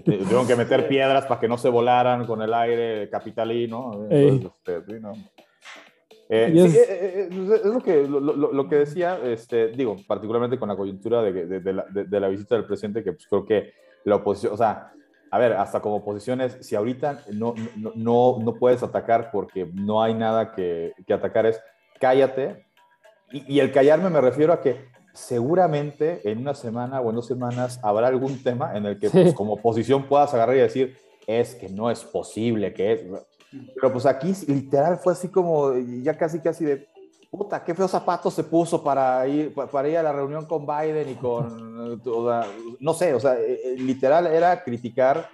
Tuvieron 0.04 0.46
que 0.46 0.56
meter 0.56 0.88
piedras 0.88 1.26
para 1.26 1.40
que 1.40 1.48
no 1.48 1.58
se 1.58 1.68
volaran 1.68 2.24
con 2.24 2.40
el 2.40 2.54
aire 2.54 3.10
capitalino. 3.10 4.06
Entonces, 4.08 4.52
este, 4.66 5.00
¿no? 5.00 5.12
Eh, 6.28 6.52
es... 6.54 6.74
Eh, 6.74 7.28
es, 7.30 7.64
lo, 7.64 7.80
que, 7.80 8.06
lo, 8.08 8.68
que 8.68 8.76
decía, 8.76 9.18
este, 9.24 9.68
digo, 9.68 9.96
particularmente 10.06 10.58
con 10.58 10.68
la 10.68 10.76
coyuntura 10.76 11.22
de, 11.22 11.46
de, 11.46 11.72
la, 11.72 11.84
de, 11.90 12.20
la, 12.20 12.28
visita 12.28 12.54
del 12.54 12.66
presidente, 12.66 13.04
que 13.04 13.12
pues 13.12 13.26
creo 13.26 13.44
que 13.44 13.72
la 14.04 14.16
oposición, 14.16 14.54
o 14.54 14.56
sea, 14.56 14.92
a 15.30 15.38
ver, 15.38 15.52
hasta 15.54 15.80
como 15.80 15.96
oposiciones, 15.96 16.58
si 16.60 16.76
ahorita 16.76 17.24
no, 17.32 17.54
no, 17.76 17.92
no, 17.94 18.38
no 18.40 18.54
puedes 18.54 18.82
atacar 18.82 19.30
porque 19.32 19.68
no 19.72 20.02
hay 20.02 20.14
nada 20.14 20.52
que, 20.52 20.92
que 21.06 21.12
atacar, 21.12 21.46
es 21.46 21.60
cállate. 22.00 22.66
Y, 23.32 23.54
y, 23.54 23.60
el 23.60 23.72
callarme 23.72 24.10
me 24.10 24.20
refiero 24.20 24.52
a 24.52 24.60
que 24.60 24.86
seguramente 25.12 26.20
en 26.30 26.38
una 26.38 26.54
semana 26.54 27.00
o 27.00 27.10
en 27.10 27.16
dos 27.16 27.26
semanas 27.26 27.80
habrá 27.82 28.08
algún 28.08 28.42
tema 28.42 28.76
en 28.76 28.86
el 28.86 28.98
que 28.98 29.10
pues, 29.10 29.32
como 29.34 29.54
oposición 29.54 30.04
puedas 30.04 30.34
agarrar 30.34 30.56
y 30.56 30.60
decir, 30.60 30.96
es 31.26 31.54
que 31.54 31.68
no 31.68 31.90
es 31.90 32.04
posible, 32.04 32.74
que 32.74 32.92
es... 32.92 33.02
Pero 33.74 33.92
pues 33.92 34.06
aquí 34.06 34.32
literal 34.46 34.98
fue 34.98 35.12
así 35.12 35.28
como, 35.28 35.72
ya 36.02 36.16
casi 36.16 36.40
casi 36.40 36.64
de, 36.64 36.88
puta, 37.36 37.62
qué 37.64 37.74
feos 37.74 37.90
zapatos 37.90 38.34
se 38.34 38.44
puso 38.44 38.82
para 38.82 39.26
ir, 39.26 39.52
para 39.54 39.88
ir 39.88 39.98
a 39.98 40.02
la 40.02 40.12
reunión 40.12 40.46
con 40.46 40.66
Biden 40.66 41.08
y 41.10 41.14
con, 41.14 42.00
no 42.80 42.94
sé, 42.94 43.14
o 43.14 43.20
sea, 43.20 43.38
eh, 43.38 43.60
eh, 43.64 43.76
literal 43.76 44.26
era 44.26 44.62
criticar. 44.62 45.28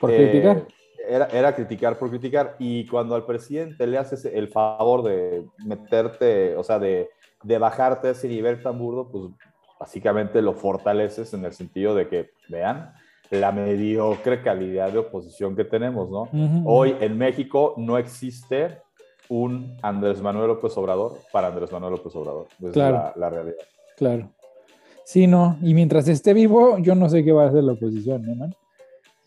Por 0.00 0.10
criticar. 0.10 0.56
Eh, 0.58 0.66
era, 1.06 1.26
era, 1.26 1.54
criticar 1.54 1.98
por 1.98 2.10
criticar. 2.10 2.56
Y 2.58 2.86
cuando 2.86 3.14
al 3.14 3.26
presidente 3.26 3.86
le 3.86 3.98
haces 3.98 4.24
el 4.24 4.48
favor 4.48 5.02
de 5.02 5.46
meterte, 5.64 6.56
o 6.56 6.64
sea, 6.64 6.78
de, 6.78 7.10
de 7.42 7.58
bajarte 7.58 8.08
a 8.08 8.10
ese 8.12 8.28
nivel 8.28 8.62
tan 8.62 8.78
burdo, 8.78 9.08
pues 9.08 9.24
básicamente 9.78 10.40
lo 10.40 10.54
fortaleces 10.54 11.34
en 11.34 11.44
el 11.44 11.52
sentido 11.52 11.94
de 11.94 12.08
que, 12.08 12.30
vean, 12.48 12.94
la 13.30 13.52
mediocre 13.52 14.42
calidad 14.42 14.92
de 14.92 14.98
oposición 14.98 15.56
que 15.56 15.64
tenemos, 15.64 16.10
¿no? 16.10 16.28
Hoy 16.64 16.94
en 17.00 17.16
México 17.16 17.74
no 17.76 17.98
existe 17.98 18.78
un 19.28 19.76
Andrés 19.82 20.20
Manuel 20.20 20.48
López 20.48 20.76
Obrador 20.76 21.18
para 21.32 21.48
Andrés 21.48 21.72
Manuel 21.72 21.92
López 21.94 22.14
Obrador. 22.16 22.46
Es 22.62 22.72
claro. 22.72 23.12
la, 23.16 23.30
realidad. 23.30 23.56
Claro. 23.96 24.30
Sí, 25.04 25.26
no. 25.26 25.56
Y 25.62 25.74
mientras 25.74 26.08
esté 26.08 26.34
vivo, 26.34 26.78
yo 26.78 26.94
no 26.94 27.08
sé 27.08 27.24
qué 27.24 27.32
va 27.32 27.44
a 27.44 27.48
hacer 27.48 27.64
la 27.64 27.72
oposición, 27.72 28.24
¿no, 28.26 28.50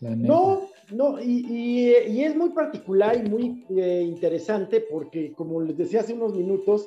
No, 0.00 0.60
no, 0.90 1.20
y, 1.20 1.92
es 1.92 2.36
muy 2.36 2.50
particular 2.50 3.16
y 3.16 3.28
muy 3.28 3.64
eh, 3.76 4.04
interesante 4.06 4.80
porque, 4.80 5.32
como 5.32 5.60
les 5.60 5.76
decía 5.76 6.00
hace 6.00 6.14
unos 6.14 6.34
minutos, 6.34 6.86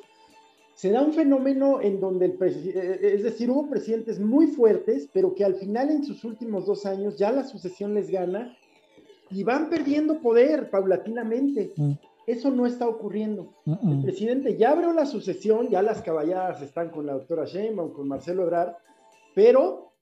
se 0.82 0.90
da 0.90 1.00
un 1.00 1.12
fenómeno 1.12 1.80
en 1.80 2.00
donde 2.00 2.26
el 2.26 2.32
presidente, 2.32 2.80
eh, 2.80 2.98
eh, 3.00 3.14
es 3.14 3.22
decir, 3.22 3.48
hubo 3.48 3.70
presidentes 3.70 4.18
muy 4.18 4.48
fuertes, 4.48 5.08
pero 5.12 5.32
que 5.32 5.44
al 5.44 5.54
final 5.54 5.90
en 5.90 6.04
sus 6.04 6.24
últimos 6.24 6.66
dos 6.66 6.86
años 6.86 7.16
ya 7.16 7.30
la 7.30 7.44
sucesión 7.44 7.94
les 7.94 8.10
gana 8.10 8.58
y 9.30 9.44
van 9.44 9.70
perdiendo 9.70 10.18
poder 10.20 10.70
paulatinamente. 10.70 11.72
Mm. 11.76 11.92
Eso 12.26 12.50
no 12.50 12.66
está 12.66 12.88
ocurriendo. 12.88 13.54
El 13.64 14.02
presidente 14.02 14.56
ya 14.56 14.72
abrió 14.72 14.92
la 14.92 15.06
sucesión, 15.06 15.68
ya 15.68 15.82
las 15.82 16.02
caballadas 16.02 16.60
están 16.62 16.90
con 16.90 17.06
la 17.06 17.12
doctora 17.12 17.44
Sheinbaum, 17.44 17.92
con 17.92 18.08
Marcelo 18.08 18.42
Ebrard, 18.42 18.74
pero 19.36 19.92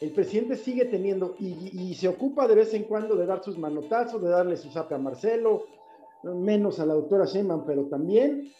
el 0.00 0.10
presidente 0.10 0.56
sigue 0.56 0.86
teniendo 0.86 1.36
y, 1.38 1.94
se 1.94 2.08
ocupa 2.08 2.48
de 2.48 2.56
vez 2.56 2.74
en 2.74 2.84
cuando 2.84 3.14
de 3.14 3.26
dar 3.26 3.44
sus 3.44 3.56
manotazos, 3.56 4.20
de 4.20 4.30
darle 4.30 4.56
su 4.56 4.68
zape 4.70 4.96
a 4.96 4.98
Marcelo, 4.98 5.66
menos 6.24 6.80
a 6.80 6.86
la 6.86 6.94
doctora 6.94 7.24
Sheinbaum, 7.24 7.64
pero 7.64 7.84
también 7.84 8.50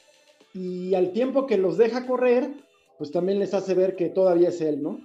y 0.54 0.94
al 0.94 1.12
tiempo 1.12 1.46
que 1.46 1.58
los 1.58 1.76
deja 1.76 2.06
correr, 2.06 2.54
pues 2.96 3.10
también 3.10 3.40
les 3.40 3.52
hace 3.52 3.74
ver 3.74 3.96
que 3.96 4.08
todavía 4.08 4.48
es 4.48 4.60
él, 4.60 4.82
¿no? 4.82 5.00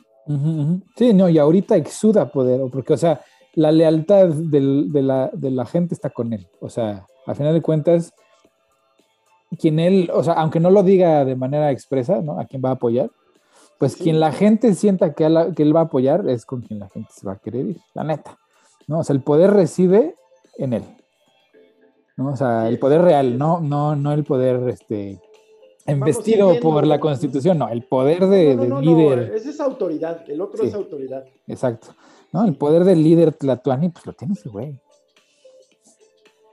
Sí, 0.96 1.12
no, 1.12 1.28
y 1.28 1.40
ahorita 1.40 1.76
exuda 1.76 2.32
poder, 2.32 2.62
porque, 2.72 2.94
o 2.94 2.98
sea, 2.98 3.22
la 3.56 3.72
lealtad 3.72 4.28
de, 4.28 4.62
la, 4.62 5.66
gente 5.66 5.96
está 5.96 6.12
con 6.12 6.34
él. 6.34 6.48
O 6.62 6.70
sea, 6.70 7.08
a 7.26 7.34
final 7.34 7.56
de 7.56 7.64
cuentas, 7.64 8.14
quien 9.58 9.80
él, 9.80 10.12
o 10.14 10.24
sea, 10.24 10.36
aunque 10.36 10.60
no 10.60 10.70
lo 10.70 10.84
diga 10.84 11.26
de 11.26 11.36
manera 11.36 11.72
expresa, 11.72 12.22
¿no? 12.22 12.40
A 12.40 12.46
quien 12.46 12.62
va 12.64 12.70
a 12.70 12.74
apoyar, 12.74 13.10
pues 13.80 13.96
quien 13.96 14.20
la 14.20 14.32
gente 14.32 14.76
sienta 14.76 15.16
que, 15.16 15.26
que, 15.56 15.64
él 15.64 15.76
va 15.76 15.80
a 15.80 15.84
apoyar 15.86 16.30
es 16.30 16.46
con 16.46 16.62
quien 16.62 16.80
la 16.80 16.90
gente 16.90 17.10
se 17.12 17.26
va 17.26 17.34
a 17.34 17.40
querer 17.40 17.66
ir, 17.66 17.78
la 17.96 18.04
neta. 18.04 18.38
¿no? 18.88 19.00
O 19.00 19.04
sea, 19.04 19.16
el 19.16 19.24
poder 19.24 19.52
reside 19.52 20.16
en 20.58 20.74
él. 20.74 20.84
¿no? 22.18 22.34
O 22.34 22.36
sea, 22.36 22.68
el 22.68 22.78
poder 22.78 23.02
real, 23.02 23.38
no, 23.38 23.62
no, 23.62 23.96
no 23.96 24.12
el 24.12 24.26
poder 24.26 24.70
este, 24.70 25.20
Investido 25.88 26.60
por 26.60 26.86
la 26.86 27.00
Constitución, 27.00 27.58
no, 27.58 27.70
el 27.70 27.84
poder 27.84 28.28
de, 28.28 28.56
del 28.56 28.80
líder. 28.82 29.34
esa 29.34 29.50
es 29.50 29.60
autoridad, 29.60 30.30
el 30.30 30.42
otro 30.42 30.64
es 30.64 30.74
autoridad. 30.74 31.26
Exacto. 31.48 31.96
No, 32.32 32.46
el 32.46 32.56
poder 32.56 32.84
del 32.84 33.02
líder 33.02 33.34
Tlatuani, 33.34 33.90
pues 33.90 34.06
lo 34.06 34.14
tiene 34.14 34.34
ese 34.34 34.50
güey. 34.50 34.80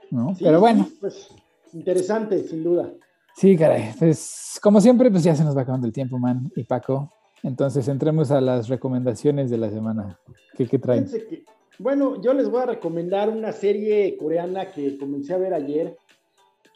¿No? 0.09 0.35
Pero 0.39 0.59
bueno. 0.59 0.87
Pues 0.99 1.29
interesante, 1.73 2.43
sin 2.47 2.63
duda. 2.63 2.91
Sí, 3.35 3.55
caray. 3.55 3.93
Pues 3.99 4.59
como 4.63 4.81
siempre, 4.81 5.11
pues 5.11 5.23
ya 5.23 5.35
se 5.35 5.43
nos 5.43 5.55
va 5.55 5.61
acabando 5.61 5.85
el 5.85 5.93
tiempo, 5.93 6.17
man 6.17 6.51
y 6.55 6.63
Paco. 6.63 7.11
Entonces 7.43 7.87
entremos 7.87 8.31
a 8.31 8.41
las 8.41 8.67
recomendaciones 8.67 9.51
de 9.51 9.57
la 9.57 9.69
semana. 9.69 10.19
¿Qué, 10.55 10.65
qué 10.67 10.79
traen? 10.79 11.07
bueno, 11.77 12.19
yo 12.21 12.33
les 12.33 12.49
voy 12.49 12.63
a 12.63 12.65
recomendar 12.65 13.29
una 13.29 13.51
serie 13.51 14.17
coreana 14.17 14.71
que 14.71 14.97
comencé 14.97 15.35
a 15.35 15.37
ver 15.37 15.53
ayer 15.53 15.95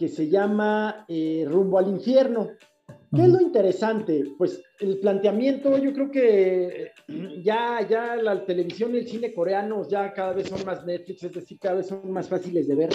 que 0.01 0.07
se 0.07 0.27
llama 0.27 1.05
eh, 1.07 1.45
Rumbo 1.47 1.77
al 1.77 1.87
Infierno. 1.87 2.49
¿Qué 3.13 3.21
es 3.21 3.29
lo 3.29 3.39
interesante? 3.39 4.33
Pues 4.35 4.59
el 4.79 4.97
planteamiento, 4.97 5.77
yo 5.77 5.93
creo 5.93 6.09
que 6.09 6.85
eh, 7.07 7.31
ya, 7.43 7.87
ya 7.87 8.15
la 8.15 8.43
televisión 8.43 8.95
y 8.95 8.97
el 8.97 9.07
cine 9.07 9.31
coreanos 9.31 9.89
ya 9.89 10.11
cada 10.11 10.33
vez 10.33 10.49
son 10.49 10.65
más 10.65 10.83
Netflix, 10.87 11.21
es 11.25 11.33
decir, 11.33 11.59
cada 11.59 11.75
vez 11.75 11.85
son 11.85 12.11
más 12.11 12.27
fáciles 12.27 12.67
de 12.67 12.73
ver. 12.73 12.89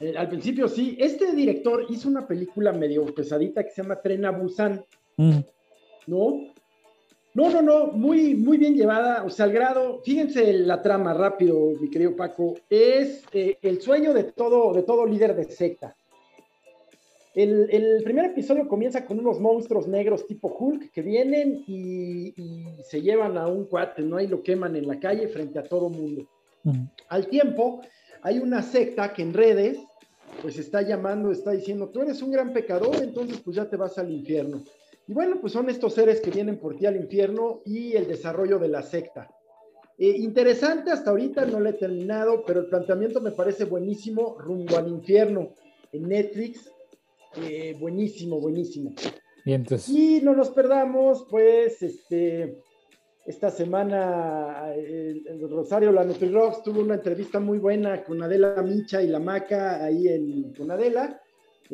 Eh, 0.00 0.14
al 0.18 0.28
principio 0.28 0.68
sí, 0.68 0.98
este 1.00 1.32
director 1.32 1.86
hizo 1.88 2.10
una 2.10 2.28
película 2.28 2.72
medio 2.72 3.06
pesadita 3.06 3.64
que 3.64 3.70
se 3.70 3.80
llama 3.80 4.02
Tren 4.02 4.26
a 4.26 4.32
Busan, 4.32 4.84
¿no? 5.16 6.52
No, 7.36 7.50
no, 7.50 7.60
no, 7.60 7.88
muy, 7.88 8.34
muy 8.34 8.56
bien 8.56 8.74
llevada, 8.74 9.22
o 9.22 9.28
sea, 9.28 9.44
al 9.44 9.52
grado, 9.52 10.00
fíjense 10.02 10.54
la 10.54 10.80
trama 10.80 11.12
rápido, 11.12 11.72
mi 11.78 11.90
querido 11.90 12.16
Paco, 12.16 12.54
es 12.70 13.24
eh, 13.30 13.58
el 13.60 13.82
sueño 13.82 14.14
de 14.14 14.24
todo, 14.24 14.72
de 14.72 14.82
todo 14.82 15.04
líder 15.04 15.36
de 15.36 15.44
secta. 15.44 15.94
El, 17.34 18.00
primer 18.02 18.24
episodio 18.24 18.66
comienza 18.66 19.04
con 19.04 19.18
unos 19.18 19.38
monstruos 19.38 19.86
negros 19.86 20.26
tipo 20.26 20.48
Hulk 20.48 20.90
que 20.90 21.02
vienen 21.02 21.62
y, 21.66 22.32
se 22.82 23.02
llevan 23.02 23.36
a 23.36 23.46
un 23.48 23.66
cuate, 23.66 24.00
¿no? 24.00 24.18
Y 24.18 24.28
lo 24.28 24.42
queman 24.42 24.74
en 24.74 24.88
la 24.88 24.98
calle 24.98 25.28
frente 25.28 25.58
a 25.58 25.62
todo 25.62 25.90
mundo. 25.90 26.26
Al 27.10 27.26
tiempo, 27.26 27.82
hay 28.22 28.38
una 28.38 28.62
secta 28.62 29.12
que 29.12 29.20
en 29.20 29.34
redes, 29.34 29.78
pues 30.40 30.58
está 30.58 30.80
llamando, 30.80 31.30
está 31.30 31.50
diciendo, 31.50 31.90
tú 31.90 32.00
eres 32.00 32.22
un 32.22 32.30
gran 32.30 32.54
pecador, 32.54 32.96
entonces 33.02 33.38
pues 33.44 33.56
ya 33.56 33.68
te 33.68 33.76
vas 33.76 33.98
al 33.98 34.10
infierno. 34.10 34.62
Y 35.08 35.12
bueno, 35.12 35.40
pues 35.40 35.52
son 35.52 35.70
estos 35.70 35.94
seres 35.94 36.20
que 36.20 36.30
vienen 36.30 36.58
por 36.58 36.76
ti 36.76 36.86
al 36.86 36.96
infierno 36.96 37.62
y 37.64 37.94
el 37.94 38.08
desarrollo 38.08 38.58
de 38.58 38.68
la 38.68 38.82
secta. 38.82 39.30
Eh, 39.98 40.14
interesante, 40.18 40.90
hasta 40.90 41.10
ahorita 41.10 41.46
no 41.46 41.60
lo 41.60 41.70
he 41.70 41.74
terminado, 41.74 42.44
pero 42.44 42.60
el 42.60 42.66
planteamiento 42.66 43.20
me 43.20 43.30
parece 43.30 43.64
buenísimo, 43.64 44.36
rumbo 44.38 44.76
al 44.76 44.88
infierno 44.88 45.54
en 45.92 46.08
Netflix. 46.08 46.70
Eh, 47.40 47.76
buenísimo, 47.78 48.40
buenísimo. 48.40 48.94
Y 49.88 50.20
no 50.22 50.34
nos 50.34 50.50
perdamos, 50.50 51.26
pues, 51.30 51.80
este, 51.82 52.62
esta 53.24 53.50
semana 53.50 54.74
el, 54.74 55.48
Rosario 55.48 55.92
La 55.92 56.02
Rocks 56.02 56.64
tuvo 56.64 56.80
una 56.80 56.94
entrevista 56.94 57.38
muy 57.38 57.58
buena 57.58 58.02
con 58.02 58.20
Adela 58.22 58.60
Micha 58.62 59.02
y 59.02 59.06
la 59.06 59.20
Maca 59.20 59.84
ahí 59.84 60.08
en, 60.08 60.52
con 60.52 60.70
Adela 60.70 61.20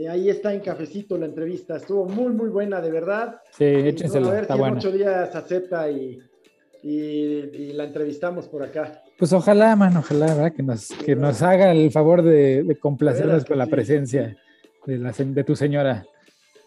ahí 0.08 0.30
está 0.30 0.52
en 0.54 0.60
cafecito 0.60 1.18
la 1.18 1.26
entrevista, 1.26 1.76
estuvo 1.76 2.06
muy, 2.06 2.32
muy 2.32 2.48
buena, 2.48 2.80
de 2.80 2.90
verdad. 2.90 3.40
Sí, 3.50 3.64
échensela, 3.64 4.28
a 4.28 4.32
ver 4.32 4.46
si 4.46 4.52
en 4.52 4.76
ocho 4.76 4.92
días 4.92 5.34
acepta 5.34 5.90
y, 5.90 6.18
y, 6.82 7.72
la 7.72 7.84
entrevistamos 7.84 8.48
por 8.48 8.62
acá. 8.62 9.02
Pues 9.18 9.32
ojalá, 9.32 9.76
mano, 9.76 10.00
ojalá, 10.00 10.26
¿verdad? 10.26 10.52
Que 10.52 10.62
nos, 10.62 10.88
que 10.88 11.14
nos 11.14 11.42
haga 11.42 11.72
el 11.72 11.90
favor 11.90 12.22
de, 12.22 12.76
complacernos 12.80 13.44
con 13.44 13.58
la 13.58 13.66
presencia 13.66 14.36
de, 14.86 14.98
la, 14.98 15.12
de 15.12 15.44
tu 15.44 15.54
señora. 15.54 16.04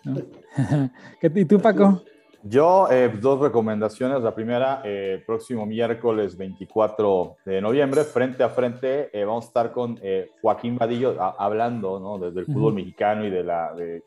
¿Y 1.22 1.46
tú, 1.46 1.60
Paco? 1.60 2.04
Yo, 2.48 2.88
eh, 2.92 3.12
dos 3.20 3.40
recomendaciones. 3.40 4.22
La 4.22 4.36
primera, 4.36 4.82
eh, 4.84 5.24
próximo 5.26 5.66
miércoles 5.66 6.38
24 6.38 7.38
de 7.44 7.60
noviembre, 7.60 8.04
frente 8.04 8.44
a 8.44 8.50
frente, 8.50 9.10
eh, 9.12 9.26
vamos 9.26 9.46
a 9.46 9.48
estar 9.48 9.72
con 9.72 10.00
Joaquín 10.44 10.78
Vadillo 10.78 11.20
hablando 11.20 12.00
¿no? 12.00 12.20
desde 12.20 12.42
el 12.42 12.46
fútbol 12.46 12.76
mexicano 12.76 13.26
y 13.26 13.32
de, 13.32 13.44
la, 13.44 13.74
de, 13.74 14.04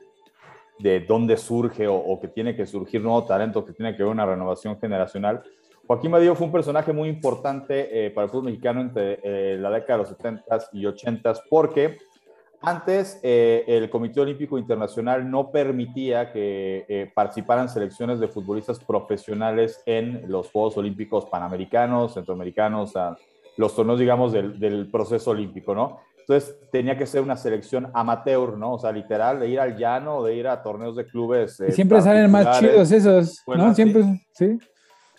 de 0.79 1.01
dónde 1.01 1.37
surge 1.37 1.89
o, 1.89 2.17
que 2.21 2.29
tiene 2.29 2.55
que 2.55 2.65
surgir 2.65 3.03
nuevo 3.03 3.25
talento, 3.25 3.65
que 3.65 3.73
tiene 3.73 3.97
que 3.97 4.05
ver 4.05 4.13
una 4.13 4.25
renovación 4.25 4.79
generacional. 4.79 5.43
Joaquín 5.89 6.13
Vadillo 6.13 6.37
fue 6.37 6.47
un 6.47 6.53
personaje 6.53 6.93
muy 6.93 7.09
importante 7.09 8.13
para 8.15 8.27
el 8.27 8.31
fútbol 8.31 8.45
mexicano 8.45 8.83
entre 8.83 9.59
la 9.59 9.71
década 9.71 9.99
de 9.99 10.05
los 10.05 10.17
70s 10.17 10.69
y 10.75 10.85
80s 10.85 11.41
porque 11.51 11.97
antes, 12.61 13.21
eh, 13.23 13.65
el 13.69 13.89
Comité 13.89 14.21
Olímpico 14.21 14.59
Internacional 14.59 15.31
no 15.31 15.51
permitía 15.51 16.33
que 16.33 16.85
eh, 16.89 17.11
participaran 17.15 17.69
selecciones 17.69 18.19
de 18.19 18.29
futbolistas 18.29 18.81
profesionales 18.81 19.81
en 19.87 20.25
los 20.27 20.51
Juegos 20.51 20.77
Olímpicos 20.77 21.27
Panamericanos, 21.27 22.15
Centroamericanos, 22.15 22.95
los 23.57 23.75
torneos, 23.75 23.99
digamos, 23.99 24.33
del, 24.33 24.89
proceso 24.91 25.31
olímpico, 25.31 25.75
¿no? 25.75 26.01
Entonces 26.19 26.57
tenía 26.71 26.99
que 26.99 27.07
ser 27.07 27.23
una 27.23 27.37
selección 27.37 27.91
amateur, 27.95 28.59
¿no? 28.59 28.75
O 28.75 28.79
sea, 28.79 28.93
literal, 28.93 29.41
de 29.41 29.49
ir 29.49 29.61
al 29.61 29.77
llano, 29.77 30.23
de 30.23 30.35
ir 30.35 30.47
a 30.47 30.63
torneos 30.63 30.97
de 30.97 31.07
clubes. 31.07 31.61
y 31.67 31.73
siempre 31.73 32.03
salen 32.03 32.31
más 32.31 32.61
chidos 32.61 32.91
esos, 32.91 33.43
¿no? 33.47 33.75
Siempre, 33.75 34.03
sí. 34.33 34.59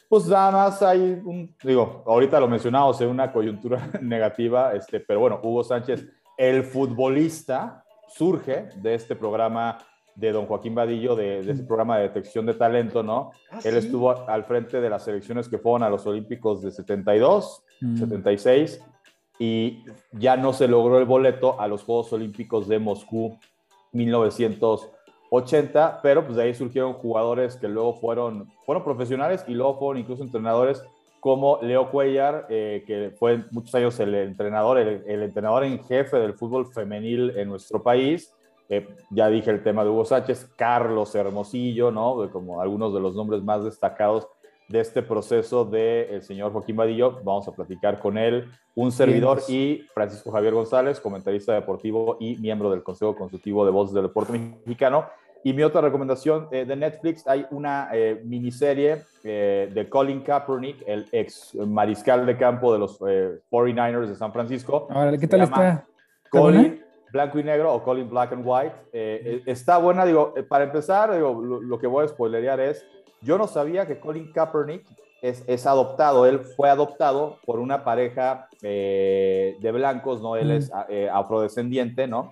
Pues 0.09 0.25
nada 0.25 0.49
más 0.49 0.81
hay 0.81 1.21
un, 1.23 1.55
digo, 1.63 2.03
ahorita 2.07 2.39
lo 2.39 2.47
mencionamos 2.47 2.99
en 2.99 3.09
una 3.09 3.31
coyuntura 3.31 3.87
negativa, 4.01 4.73
este, 4.73 4.99
pero 4.99 5.19
bueno, 5.19 5.39
Hugo 5.43 5.63
Sánchez, 5.63 6.03
el 6.39 6.63
futbolista, 6.63 7.83
surge 8.07 8.69
de 8.77 8.95
este 8.95 9.13
programa 9.13 9.77
de 10.15 10.31
don 10.31 10.45
Joaquín 10.45 10.73
Vadillo, 10.73 11.13
de, 11.13 11.43
de 11.43 11.51
ese 11.51 11.63
programa 11.63 11.97
de 11.97 12.03
detección 12.03 12.45
de 12.45 12.53
talento, 12.53 13.03
¿no? 13.03 13.31
Ah, 13.51 13.59
Él 13.63 13.75
estuvo 13.75 14.09
al 14.09 14.45
frente 14.45 14.79
de 14.79 14.89
las 14.89 15.03
selecciones 15.03 15.49
que 15.49 15.57
fueron 15.57 15.83
a 15.83 15.89
los 15.89 16.07
Olímpicos 16.07 16.61
de 16.61 16.71
72, 16.71 17.61
76, 17.97 18.81
mm. 18.81 18.85
y 19.37 19.83
ya 20.13 20.37
no 20.37 20.53
se 20.53 20.69
logró 20.69 20.97
el 20.97 21.03
boleto 21.03 21.59
a 21.59 21.67
los 21.67 21.83
Juegos 21.83 22.13
Olímpicos 22.13 22.69
de 22.69 22.79
Moscú 22.79 23.37
1980, 23.91 25.99
pero 26.01 26.23
pues 26.23 26.37
de 26.37 26.43
ahí 26.43 26.53
surgieron 26.53 26.93
jugadores 26.93 27.57
que 27.57 27.67
luego 27.67 27.95
fueron, 27.95 28.49
fueron 28.65 28.85
profesionales 28.85 29.43
y 29.45 29.55
luego 29.55 29.77
fueron 29.77 30.01
incluso 30.01 30.23
entrenadores 30.23 30.81
como 31.19 31.59
Leo 31.61 31.91
Cuellar, 31.91 32.47
eh, 32.49 32.83
que 32.85 33.11
fue 33.17 33.43
muchos 33.51 33.73
años 33.75 33.99
el 33.99 34.15
entrenador, 34.15 34.77
el, 34.77 35.23
entrenador 35.23 35.63
en 35.63 35.83
jefe 35.83 36.17
del 36.17 36.33
fútbol 36.33 36.71
femenil 36.71 37.33
en 37.37 37.49
nuestro 37.49 37.81
país. 37.83 38.33
Eh, 38.69 38.87
ya 39.09 39.29
dije 39.29 39.49
el 39.49 39.63
tema 39.63 39.83
de 39.83 39.89
Hugo 39.89 40.05
Sánchez, 40.05 40.51
Carlos 40.55 41.15
Hermosillo, 41.15 41.91
¿no? 41.91 42.29
Como 42.31 42.61
algunos 42.61 42.93
de 42.93 42.99
los 42.99 43.15
nombres 43.15 43.41
más 43.43 43.63
destacados 43.63 44.27
de 44.69 44.79
este 44.79 45.01
proceso 45.01 45.65
del 45.65 46.21
señor 46.21 46.53
Joaquín 46.53 46.75
Vadillo. 46.75 47.19
Vamos 47.23 47.47
a 47.47 47.51
platicar 47.51 47.99
con 47.99 48.17
él, 48.17 48.47
un 48.75 48.91
servidor 48.91 49.41
y 49.47 49.83
Francisco 49.93 50.31
Javier 50.31 50.53
González, 50.53 50.99
comentarista 50.99 51.53
deportivo 51.53 52.17
y 52.19 52.37
miembro 52.37 52.69
del 52.69 52.83
Consejo 52.83 53.15
Consultivo 53.15 53.65
de 53.65 53.71
Voces 53.71 53.95
del 53.95 54.03
Deporte 54.03 54.33
Mexicano. 54.33 55.05
Y 55.43 55.53
mi 55.53 55.63
otra 55.63 55.81
recomendación 55.81 56.47
eh, 56.51 56.65
de 56.65 56.75
Netflix, 56.75 57.25
hay 57.25 57.45
una 57.51 57.89
eh, 57.93 58.21
miniserie 58.25 59.03
eh, 59.23 59.71
de 59.73 59.89
Colin 59.89 60.21
Kaepernick, 60.21 60.83
el 60.85 61.07
ex 61.11 61.55
mariscal 61.55 62.25
de 62.25 62.37
campo 62.37 62.73
de 62.73 62.79
los 62.79 62.99
49ers 62.99 64.07
de 64.07 64.15
San 64.15 64.33
Francisco. 64.33 64.87
Ahora, 64.89 65.17
¿qué 65.17 65.27
tal 65.27 65.41
está? 65.41 65.85
Colin 66.29 66.83
Blanco 67.11 67.39
y 67.39 67.43
Negro 67.43 67.73
o 67.73 67.81
Colin 67.81 68.09
Black 68.09 68.33
and 68.33 68.43
White. 68.45 69.43
está 69.49 69.77
buena, 69.77 70.05
digo, 70.05 70.33
para 70.47 70.65
empezar, 70.65 71.13
digo, 71.13 71.41
lo, 71.41 71.79
que 71.79 71.87
voy 71.87 72.05
a 72.05 72.07
spoilerear 72.07 72.59
es, 72.59 72.85
yo 73.21 73.37
no 73.37 73.47
sabía 73.47 73.87
que 73.87 73.99
Colin 73.99 74.31
Kaepernick 74.31 74.85
es, 75.21 75.43
es 75.47 75.65
adoptado, 75.65 76.25
él 76.25 76.39
fue 76.39 76.69
adoptado 76.69 77.39
por 77.45 77.59
una 77.59 77.83
pareja 77.83 78.47
de 78.61 79.71
blancos, 79.73 80.21
¿no? 80.21 80.35
Él 80.35 80.51
es 80.51 80.69
afrodescendiente, 81.11 82.07
¿no? 82.07 82.31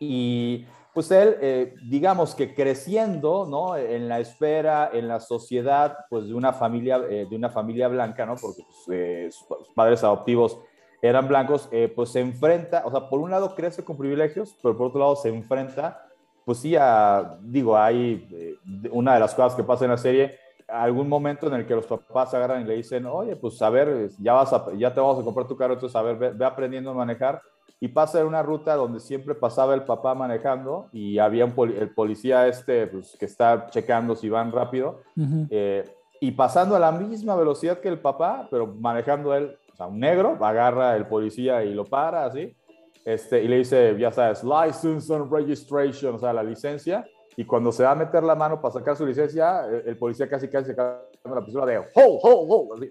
y 0.00 0.64
pues 0.98 1.12
él, 1.12 1.36
eh, 1.40 1.76
digamos 1.88 2.34
que 2.34 2.56
creciendo, 2.56 3.46
¿no? 3.48 3.76
En 3.76 4.08
la 4.08 4.18
esfera, 4.18 4.90
en 4.92 5.06
la 5.06 5.20
sociedad, 5.20 5.96
pues 6.10 6.26
de 6.26 6.34
una 6.34 6.52
familia, 6.52 7.00
eh, 7.08 7.24
de 7.30 7.36
una 7.36 7.50
familia 7.50 7.86
blanca, 7.86 8.26
¿no? 8.26 8.34
Porque 8.34 8.64
pues, 8.64 8.98
eh, 8.98 9.28
sus 9.30 9.68
padres 9.76 10.02
adoptivos 10.02 10.58
eran 11.00 11.28
blancos, 11.28 11.70
pues 11.94 12.10
se 12.10 12.18
enfrenta, 12.18 12.82
o 12.84 12.90
sea, 12.90 13.08
por 13.08 13.20
un 13.20 13.30
lado 13.30 13.54
crece 13.54 13.84
con 13.84 13.96
privilegios, 13.96 14.56
pero 14.60 14.76
por 14.76 14.88
otro 14.88 14.98
lado 14.98 15.14
se 15.14 15.28
enfrenta, 15.28 16.04
pues 16.44 16.58
sí, 16.58 16.74
a, 16.74 17.38
digo, 17.42 17.78
hay 17.78 18.58
una 18.90 19.14
de 19.14 19.20
las 19.20 19.36
cosas 19.36 19.54
que 19.54 19.62
pasa 19.62 19.84
en 19.84 19.92
la 19.92 19.98
serie, 19.98 20.36
algún 20.66 21.08
momento 21.08 21.46
en 21.46 21.54
el 21.54 21.64
que 21.64 21.76
los 21.76 21.86
papás 21.86 22.34
agarran 22.34 22.62
y 22.62 22.64
le 22.64 22.74
dicen, 22.74 23.06
oye, 23.06 23.36
pues 23.36 23.62
a 23.62 23.70
ver, 23.70 24.10
ya, 24.18 24.32
vas 24.32 24.52
a, 24.52 24.66
ya 24.76 24.92
te 24.92 24.98
vamos 24.98 25.20
a 25.20 25.24
comprar 25.24 25.46
tu 25.46 25.56
carro, 25.56 25.74
entonces 25.74 25.94
a 25.94 26.02
ver, 26.02 26.34
ve 26.34 26.44
aprendiendo 26.44 26.90
a 26.90 26.94
manejar 26.94 27.40
y 27.80 27.88
pasa 27.88 28.20
en 28.20 28.26
una 28.26 28.42
ruta 28.42 28.74
donde 28.74 29.00
siempre 29.00 29.34
pasaba 29.34 29.74
el 29.74 29.84
papá 29.84 30.14
manejando 30.14 30.88
y 30.92 31.18
había 31.18 31.44
un 31.44 31.54
el 31.70 31.90
policía 31.90 32.48
este 32.48 32.86
pues, 32.88 33.16
que 33.18 33.26
está 33.26 33.68
checando 33.70 34.16
si 34.16 34.28
van 34.28 34.50
rápido 34.50 35.02
eh, 35.50 35.84
y 36.20 36.32
pasando 36.32 36.74
a 36.74 36.80
la 36.80 36.90
misma 36.90 37.36
velocidad 37.36 37.78
que 37.78 37.88
el 37.88 38.00
papá, 38.00 38.48
pero 38.50 38.66
manejando 38.66 39.34
él, 39.34 39.56
o 39.72 39.76
sea, 39.76 39.86
un 39.86 40.00
negro, 40.00 40.36
agarra 40.40 40.96
el 40.96 41.06
policía 41.06 41.62
y 41.64 41.72
lo 41.74 41.84
para 41.84 42.24
así, 42.24 42.56
este, 43.04 43.42
y 43.42 43.48
le 43.48 43.58
dice, 43.58 43.96
ya 43.98 44.10
sabes, 44.10 44.42
license 44.42 45.14
and 45.14 45.32
registration, 45.32 46.16
o 46.16 46.18
sea, 46.18 46.32
la 46.32 46.42
licencia, 46.42 47.06
y 47.36 47.44
cuando 47.44 47.70
se 47.70 47.84
va 47.84 47.92
a 47.92 47.94
meter 47.94 48.24
la 48.24 48.34
mano 48.34 48.60
para 48.60 48.74
sacar 48.74 48.96
su 48.96 49.06
licencia, 49.06 49.64
el, 49.66 49.96
policía 49.96 50.28
casi 50.28 50.48
casi 50.48 50.70
se 50.70 50.76
cae 50.76 50.96
la 51.24 51.44
pistola 51.44 51.66
de, 51.66 51.78
ho, 51.78 51.84
ho, 51.94 52.20
ho, 52.24 52.74
así. 52.74 52.90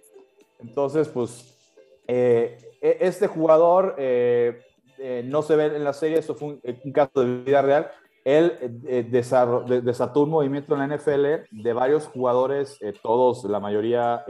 Entonces, 0.59 1.09
pues, 1.09 1.53
eh, 2.07 2.57
e, 2.81 2.97
este 3.01 3.27
jugador 3.27 3.95
eh, 3.97 4.57
eh, 4.99 5.24
no 5.26 5.41
se 5.41 5.56
ve 5.56 5.65
en 5.65 5.84
la 5.84 5.94
serie, 5.94 6.19
eso 6.19 6.36
fue 6.36 6.60
un, 6.84 6.91
caso 6.91 7.22
de 7.22 7.44
vida 7.44 7.61
real. 7.61 7.91
Él 8.24 8.57
eh, 8.88 9.07
desató 9.84 10.24
un 10.24 10.30
movimiento 10.30 10.74
en 10.76 10.88
la 10.88 10.98
NFL 10.98 11.26
de 11.52 11.74
varios 11.74 12.07
jugadores, 12.07 12.78
eh, 12.82 12.94
todos, 13.02 13.44
la 13.45 13.60
mayoría 13.60 14.26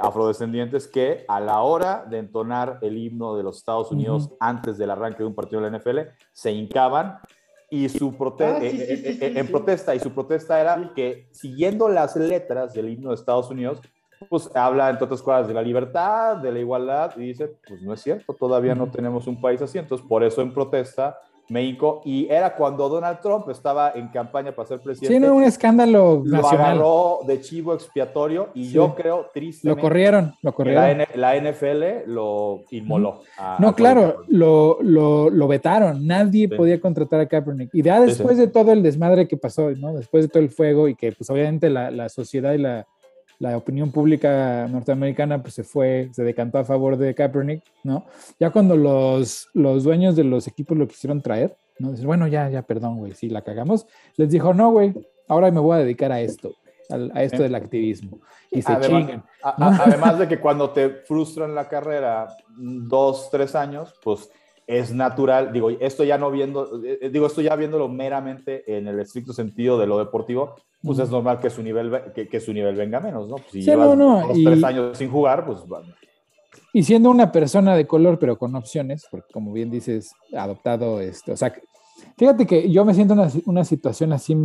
afrodescendientes, 0.00 0.86
que 0.88 1.24
a 1.26 1.40
la 1.40 1.62
hora 1.62 2.04
de 2.08 2.18
entonar 2.18 2.78
el 2.82 2.98
himno 2.98 3.34
de 3.34 3.42
los 3.42 3.56
Estados 3.56 3.90
Unidos 3.90 4.30
antes 4.38 4.76
del 4.76 4.90
arranque 4.90 5.22
de 5.22 5.24
un 5.24 5.34
partido 5.34 5.62
de 5.62 5.70
la 5.70 5.78
NFL, 5.78 6.00
se 6.32 6.52
hincaban 6.52 7.18
y 7.70 7.88
su 7.88 8.14
protesta, 8.14 8.58
ah, 8.58 9.26
en 9.38 9.46
protesta, 9.46 9.94
y 9.94 10.00
su 10.00 10.12
protesta 10.12 10.60
era 10.60 10.92
que 10.94 11.28
siguiendo 11.30 11.88
las 11.88 12.16
letras 12.16 12.74
del 12.74 12.90
himno 12.90 13.10
de 13.10 13.14
Estados 13.14 13.48
Unidos, 13.48 13.80
pues 14.28 14.50
habla, 14.54 14.90
entre 14.90 15.04
otras 15.04 15.22
cosas, 15.22 15.48
de 15.48 15.54
la 15.54 15.62
libertad, 15.62 16.36
de 16.36 16.52
la 16.52 16.58
igualdad, 16.58 17.12
y 17.16 17.20
dice, 17.20 17.56
pues 17.66 17.80
no 17.82 17.94
es 17.94 18.02
cierto, 18.02 18.34
todavía 18.34 18.74
no 18.74 18.90
tenemos 18.90 19.26
un 19.26 19.40
país 19.40 19.62
así. 19.62 19.78
Entonces, 19.78 20.06
por 20.06 20.22
eso 20.22 20.42
en 20.42 20.52
protesta, 20.52 21.18
México, 21.48 22.00
y 22.04 22.28
era 22.30 22.54
cuando 22.54 22.88
Donald 22.88 23.18
Trump 23.20 23.48
estaba 23.48 23.90
en 23.92 24.08
campaña 24.08 24.52
para 24.52 24.68
ser 24.68 24.80
presidente. 24.80 25.14
Sí, 25.14 25.20
no, 25.20 25.34
un 25.34 25.42
escándalo 25.42 26.22
lo 26.24 26.46
agarró 26.46 27.20
de 27.26 27.40
chivo 27.40 27.74
expiatorio, 27.74 28.50
y 28.54 28.70
yo 28.70 28.94
creo, 28.94 29.26
triste. 29.32 29.66
Lo 29.66 29.76
corrieron, 29.76 30.34
lo 30.42 30.54
corrieron. 30.54 30.98
La, 31.14 31.34
NFL 31.36 32.06
lo 32.06 32.60
inmoló. 32.70 33.22
no, 33.58 33.74
claro, 33.74 34.22
lo, 34.28 34.78
lo, 34.82 35.28
lo, 35.30 35.48
vetaron, 35.48 36.06
nadie 36.06 36.48
podía 36.48 36.80
contratar 36.80 37.20
a 37.20 37.26
Kaepernick. 37.26 37.70
Y 37.74 37.82
ya 37.82 38.00
después 38.00 38.36
de 38.36 38.46
todo 38.46 38.70
el 38.70 38.82
desmadre 38.82 39.26
que 39.26 39.36
pasó, 39.36 39.70
¿no? 39.70 39.94
Después 39.94 40.24
de 40.24 40.28
todo 40.28 40.42
el 40.42 40.50
fuego, 40.50 40.86
y 40.88 40.94
que 40.94 41.10
pues 41.12 41.28
obviamente 41.30 41.68
la, 41.68 41.90
la 41.90 42.08
sociedad 42.08 42.52
y 42.52 42.58
la 42.58 42.86
la 43.40 43.56
opinión 43.56 43.90
pública 43.90 44.68
norteamericana 44.68 45.42
pues 45.42 45.54
se 45.54 45.64
fue, 45.64 46.10
se 46.12 46.22
decantó 46.22 46.58
a 46.58 46.64
favor 46.64 46.98
de 46.98 47.14
Kaepernick, 47.14 47.64
¿no? 47.82 48.04
Ya 48.38 48.50
cuando 48.50 48.76
los, 48.76 49.48
los 49.54 49.82
dueños 49.82 50.14
de 50.14 50.24
los 50.24 50.46
equipos 50.46 50.76
lo 50.76 50.86
quisieron 50.86 51.22
traer, 51.22 51.56
¿no? 51.78 51.90
Dicen, 51.90 52.06
bueno, 52.06 52.28
ya, 52.28 52.50
ya, 52.50 52.60
perdón, 52.62 52.98
güey, 52.98 53.14
si 53.14 53.30
la 53.30 53.40
cagamos, 53.40 53.86
les 54.16 54.30
dijo, 54.30 54.52
no, 54.52 54.70
güey, 54.70 54.94
ahora 55.26 55.50
me 55.50 55.58
voy 55.58 55.76
a 55.76 55.80
dedicar 55.80 56.12
a 56.12 56.20
esto, 56.20 56.52
a, 56.90 57.22
esto 57.22 57.42
del 57.42 57.54
activismo. 57.54 58.20
Y 58.50 58.60
se 58.60 58.72
además, 58.72 59.22
además 59.42 60.18
de 60.18 60.28
que 60.28 60.38
cuando 60.38 60.70
te 60.70 60.90
frustran 60.90 61.54
la 61.54 61.66
carrera 61.66 62.28
dos, 62.58 63.30
tres 63.30 63.54
años, 63.54 63.94
pues 64.02 64.30
es 64.70 64.94
natural, 64.94 65.52
digo, 65.52 65.68
esto 65.70 66.04
ya 66.04 66.16
no 66.16 66.30
viendo, 66.30 66.80
eh, 66.84 67.10
digo, 67.12 67.26
esto 67.26 67.40
ya 67.42 67.56
viéndolo 67.56 67.88
meramente 67.88 68.62
en 68.76 68.86
el 68.86 69.00
estricto 69.00 69.32
sentido 69.32 69.76
de 69.76 69.88
lo 69.88 69.98
deportivo, 69.98 70.54
pues 70.80 71.00
es 71.00 71.10
normal 71.10 71.40
que 71.40 71.50
su 71.50 71.60
nivel, 71.60 71.90
que, 72.14 72.40
su 72.40 72.52
nivel 72.52 72.76
venga 72.76 73.00
menos, 73.00 73.28
¿no? 73.28 73.34
Pues 73.34 73.50
si 73.50 73.62
llevas 73.62 73.98
tres 74.44 74.62
años 74.62 74.96
sin 74.96 75.10
jugar, 75.10 75.44
pues... 75.44 75.58
Y 76.72 76.84
siendo 76.84 77.10
una 77.10 77.32
persona 77.32 77.74
de 77.74 77.84
color, 77.84 78.20
pero 78.20 78.38
con 78.38 78.54
opciones, 78.54 79.08
porque 79.10 79.32
como 79.32 79.52
bien 79.52 79.72
dices, 79.72 80.12
adoptado, 80.36 81.00
esto, 81.00 81.32
o 81.32 81.36
sea, 81.36 81.52
fíjate 82.16 82.46
que 82.46 82.70
yo 82.70 82.84
me 82.84 82.94
siento 82.94 83.14
en 83.14 83.20
una, 83.20 83.30
una 83.46 83.64
situación 83.64 84.12
así 84.12 84.36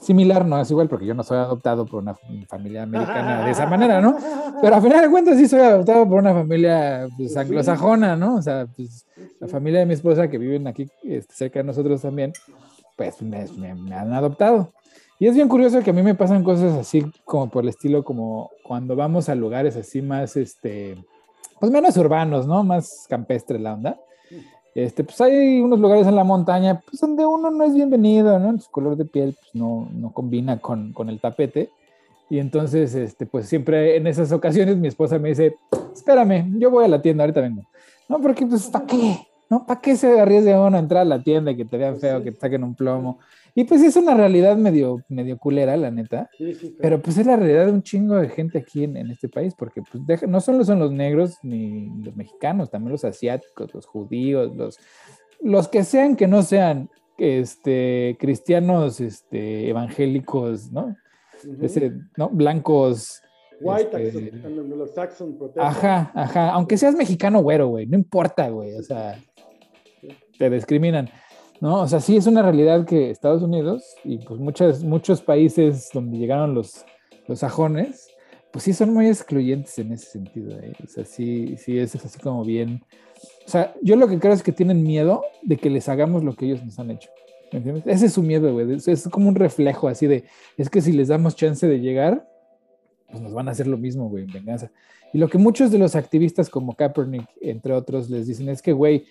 similar, 0.00 0.44
no 0.44 0.60
es 0.60 0.70
igual 0.70 0.88
porque 0.88 1.06
yo 1.06 1.14
no 1.14 1.22
soy 1.22 1.38
adoptado 1.38 1.86
por 1.86 2.02
una 2.02 2.14
familia 2.48 2.82
americana 2.82 3.44
de 3.44 3.50
esa 3.50 3.66
manera, 3.66 4.00
¿no? 4.00 4.16
Pero 4.62 4.76
a 4.76 4.80
final 4.80 5.02
de 5.02 5.10
cuentas 5.10 5.36
sí 5.38 5.48
soy 5.48 5.60
adoptado 5.60 6.08
por 6.08 6.18
una 6.18 6.32
familia 6.32 7.08
pues, 7.16 7.36
anglosajona, 7.36 8.16
¿no? 8.16 8.36
O 8.36 8.42
sea, 8.42 8.66
pues, 8.76 9.06
la 9.40 9.48
familia 9.48 9.80
de 9.80 9.86
mi 9.86 9.94
esposa 9.94 10.28
que 10.28 10.38
viven 10.38 10.66
aquí 10.66 10.88
este, 11.02 11.34
cerca 11.34 11.60
de 11.60 11.64
nosotros 11.64 12.02
también, 12.02 12.32
pues 12.96 13.20
me, 13.22 13.46
me, 13.56 13.94
han 13.94 14.12
adoptado. 14.12 14.72
Y 15.18 15.26
es 15.26 15.34
bien 15.34 15.48
curioso 15.48 15.80
que 15.80 15.90
a 15.90 15.92
mí 15.92 16.02
me 16.02 16.14
pasan 16.14 16.44
cosas 16.44 16.74
así 16.74 17.04
como 17.24 17.48
por 17.48 17.62
el 17.62 17.70
estilo 17.70 18.04
como 18.04 18.50
cuando 18.62 18.96
vamos 18.96 19.28
a 19.28 19.34
lugares 19.34 19.76
así 19.76 20.02
más, 20.02 20.36
este, 20.36 20.96
pues 21.60 21.70
menos 21.70 21.96
urbanos, 21.96 22.46
¿no? 22.46 22.64
Más 22.64 23.06
campestre 23.08 23.58
la 23.58 23.74
onda. 23.74 23.98
Este, 24.74 25.04
pues 25.04 25.20
hay 25.20 25.60
unos 25.60 25.78
lugares 25.78 26.06
en 26.06 26.16
la 26.16 26.24
montaña 26.24 26.82
pues, 26.84 27.00
donde 27.00 27.24
uno 27.24 27.50
no 27.50 27.64
es 27.64 27.74
bienvenido, 27.74 28.38
¿no? 28.40 28.58
Su 28.58 28.70
color 28.70 28.96
de 28.96 29.04
piel 29.04 29.36
pues, 29.38 29.54
no, 29.54 29.88
no 29.92 30.12
combina 30.12 30.58
con, 30.58 30.92
con, 30.92 31.08
el 31.08 31.20
tapete. 31.20 31.70
Y 32.28 32.38
entonces, 32.40 32.94
este, 32.94 33.26
pues 33.26 33.46
siempre 33.46 33.96
en 33.96 34.06
esas 34.06 34.32
ocasiones 34.32 34.76
mi 34.76 34.88
esposa 34.88 35.18
me 35.18 35.28
dice, 35.28 35.56
espérame, 35.94 36.58
yo 36.58 36.70
voy 36.70 36.84
a 36.84 36.88
la 36.88 37.00
tienda, 37.00 37.22
ahorita 37.22 37.40
vengo. 37.40 37.62
No, 38.08 38.20
porque 38.20 38.46
pues, 38.46 38.66
¿para 38.66 38.86
qué? 38.86 39.18
¿No? 39.54 39.66
¿Para 39.66 39.80
qué 39.80 39.96
se 39.96 40.20
arriesga 40.20 40.60
uno 40.60 40.76
a 40.76 40.80
entrar 40.80 41.02
a 41.02 41.04
la 41.04 41.22
tienda 41.22 41.50
y 41.52 41.56
que 41.56 41.64
te 41.64 41.76
vean 41.78 41.98
feo, 41.98 42.22
que 42.22 42.32
te 42.32 42.38
saquen 42.40 42.64
un 42.64 42.74
plomo? 42.74 43.18
Y 43.54 43.62
pues 43.64 43.82
es 43.82 43.94
una 43.94 44.14
realidad 44.14 44.56
medio, 44.56 45.00
medio 45.08 45.38
culera, 45.38 45.76
la 45.76 45.90
neta. 45.90 46.28
Sí, 46.36 46.54
sí, 46.54 46.76
Pero 46.80 47.00
pues 47.00 47.18
es 47.18 47.26
la 47.26 47.36
realidad 47.36 47.66
de 47.66 47.72
un 47.72 47.82
chingo 47.84 48.16
de 48.16 48.28
gente 48.28 48.58
aquí 48.58 48.82
en, 48.82 48.96
en 48.96 49.10
este 49.12 49.28
país, 49.28 49.54
porque 49.56 49.80
pues 49.80 50.04
deja- 50.06 50.26
no 50.26 50.40
solo 50.40 50.64
son 50.64 50.80
los 50.80 50.90
negros 50.90 51.38
ni 51.44 51.88
los 52.02 52.16
mexicanos, 52.16 52.70
también 52.70 52.90
los 52.92 53.04
asiáticos, 53.04 53.72
los 53.72 53.86
judíos, 53.86 54.56
los, 54.56 54.78
los 55.40 55.68
que 55.68 55.84
sean 55.84 56.16
que 56.16 56.26
no 56.26 56.42
sean 56.42 56.90
este, 57.16 58.16
cristianos 58.18 59.00
este, 59.00 59.68
evangélicos, 59.68 60.72
¿no? 60.72 60.96
Ujú. 61.46 61.64
Ese, 61.64 61.92
¿no? 62.16 62.28
Blancos. 62.30 63.20
White, 63.60 64.08
este. 64.08 64.32
Ajá, 65.62 66.10
ajá. 66.14 66.50
Aunque 66.50 66.76
seas 66.76 66.96
mexicano 66.96 67.40
güero, 67.40 67.68
güey, 67.68 67.86
no 67.86 67.96
importa, 67.96 68.48
güey. 68.48 68.74
O 68.74 68.82
sea, 68.82 69.16
te 70.38 70.50
discriminan. 70.50 71.10
¿No? 71.60 71.82
O 71.82 71.88
sea, 71.88 72.00
sí 72.00 72.16
es 72.16 72.26
una 72.26 72.42
realidad 72.42 72.84
que 72.84 73.10
Estados 73.10 73.42
Unidos 73.42 73.94
y 74.04 74.18
pues 74.18 74.40
muchas, 74.40 74.82
muchos 74.82 75.22
países 75.22 75.88
donde 75.94 76.18
llegaron 76.18 76.54
los, 76.54 76.84
los 77.26 77.38
sajones, 77.38 78.08
pues 78.50 78.64
sí 78.64 78.72
son 78.72 78.92
muy 78.92 79.06
excluyentes 79.06 79.78
en 79.78 79.92
ese 79.92 80.06
sentido. 80.06 80.58
¿eh? 80.58 80.72
O 80.82 80.86
sea, 80.86 81.04
sí, 81.04 81.56
sí 81.56 81.78
es 81.78 81.94
así 81.94 82.18
como 82.18 82.44
bien. 82.44 82.82
O 83.46 83.48
sea, 83.48 83.74
yo 83.82 83.96
lo 83.96 84.08
que 84.08 84.18
creo 84.18 84.32
es 84.32 84.42
que 84.42 84.52
tienen 84.52 84.82
miedo 84.82 85.22
de 85.42 85.56
que 85.56 85.70
les 85.70 85.88
hagamos 85.88 86.24
lo 86.24 86.34
que 86.34 86.46
ellos 86.46 86.62
nos 86.64 86.78
han 86.78 86.90
hecho. 86.90 87.10
¿Me 87.52 87.58
entiendes? 87.58 87.84
Ese 87.86 88.06
es 88.06 88.12
su 88.12 88.22
miedo, 88.22 88.52
güey. 88.52 88.74
Es, 88.74 88.88
es 88.88 89.08
como 89.08 89.28
un 89.28 89.36
reflejo 89.36 89.88
así 89.88 90.06
de, 90.06 90.24
es 90.56 90.68
que 90.68 90.80
si 90.80 90.92
les 90.92 91.08
damos 91.08 91.36
chance 91.36 91.66
de 91.66 91.80
llegar, 91.80 92.28
pues 93.10 93.22
nos 93.22 93.32
van 93.32 93.48
a 93.48 93.52
hacer 93.52 93.68
lo 93.68 93.78
mismo, 93.78 94.08
güey, 94.08 94.24
en 94.24 94.32
venganza. 94.32 94.70
Y 95.12 95.18
lo 95.18 95.28
que 95.28 95.38
muchos 95.38 95.70
de 95.70 95.78
los 95.78 95.94
activistas 95.94 96.50
como 96.50 96.74
Kaepernick, 96.74 97.28
entre 97.40 97.72
otros, 97.72 98.10
les 98.10 98.26
dicen 98.26 98.48
es 98.48 98.60
que, 98.60 98.72
güey, 98.72 99.06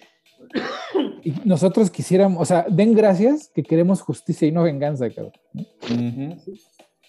y 1.23 1.33
nosotros 1.45 1.89
quisiéramos, 1.89 2.41
o 2.41 2.45
sea, 2.45 2.65
den 2.69 2.93
gracias 2.93 3.49
que 3.53 3.63
queremos 3.63 4.01
justicia 4.01 4.47
y 4.47 4.51
no 4.51 4.63
venganza, 4.63 5.09
cabrón. 5.09 5.33
¿no? 5.53 5.63
Ujú. 5.63 6.41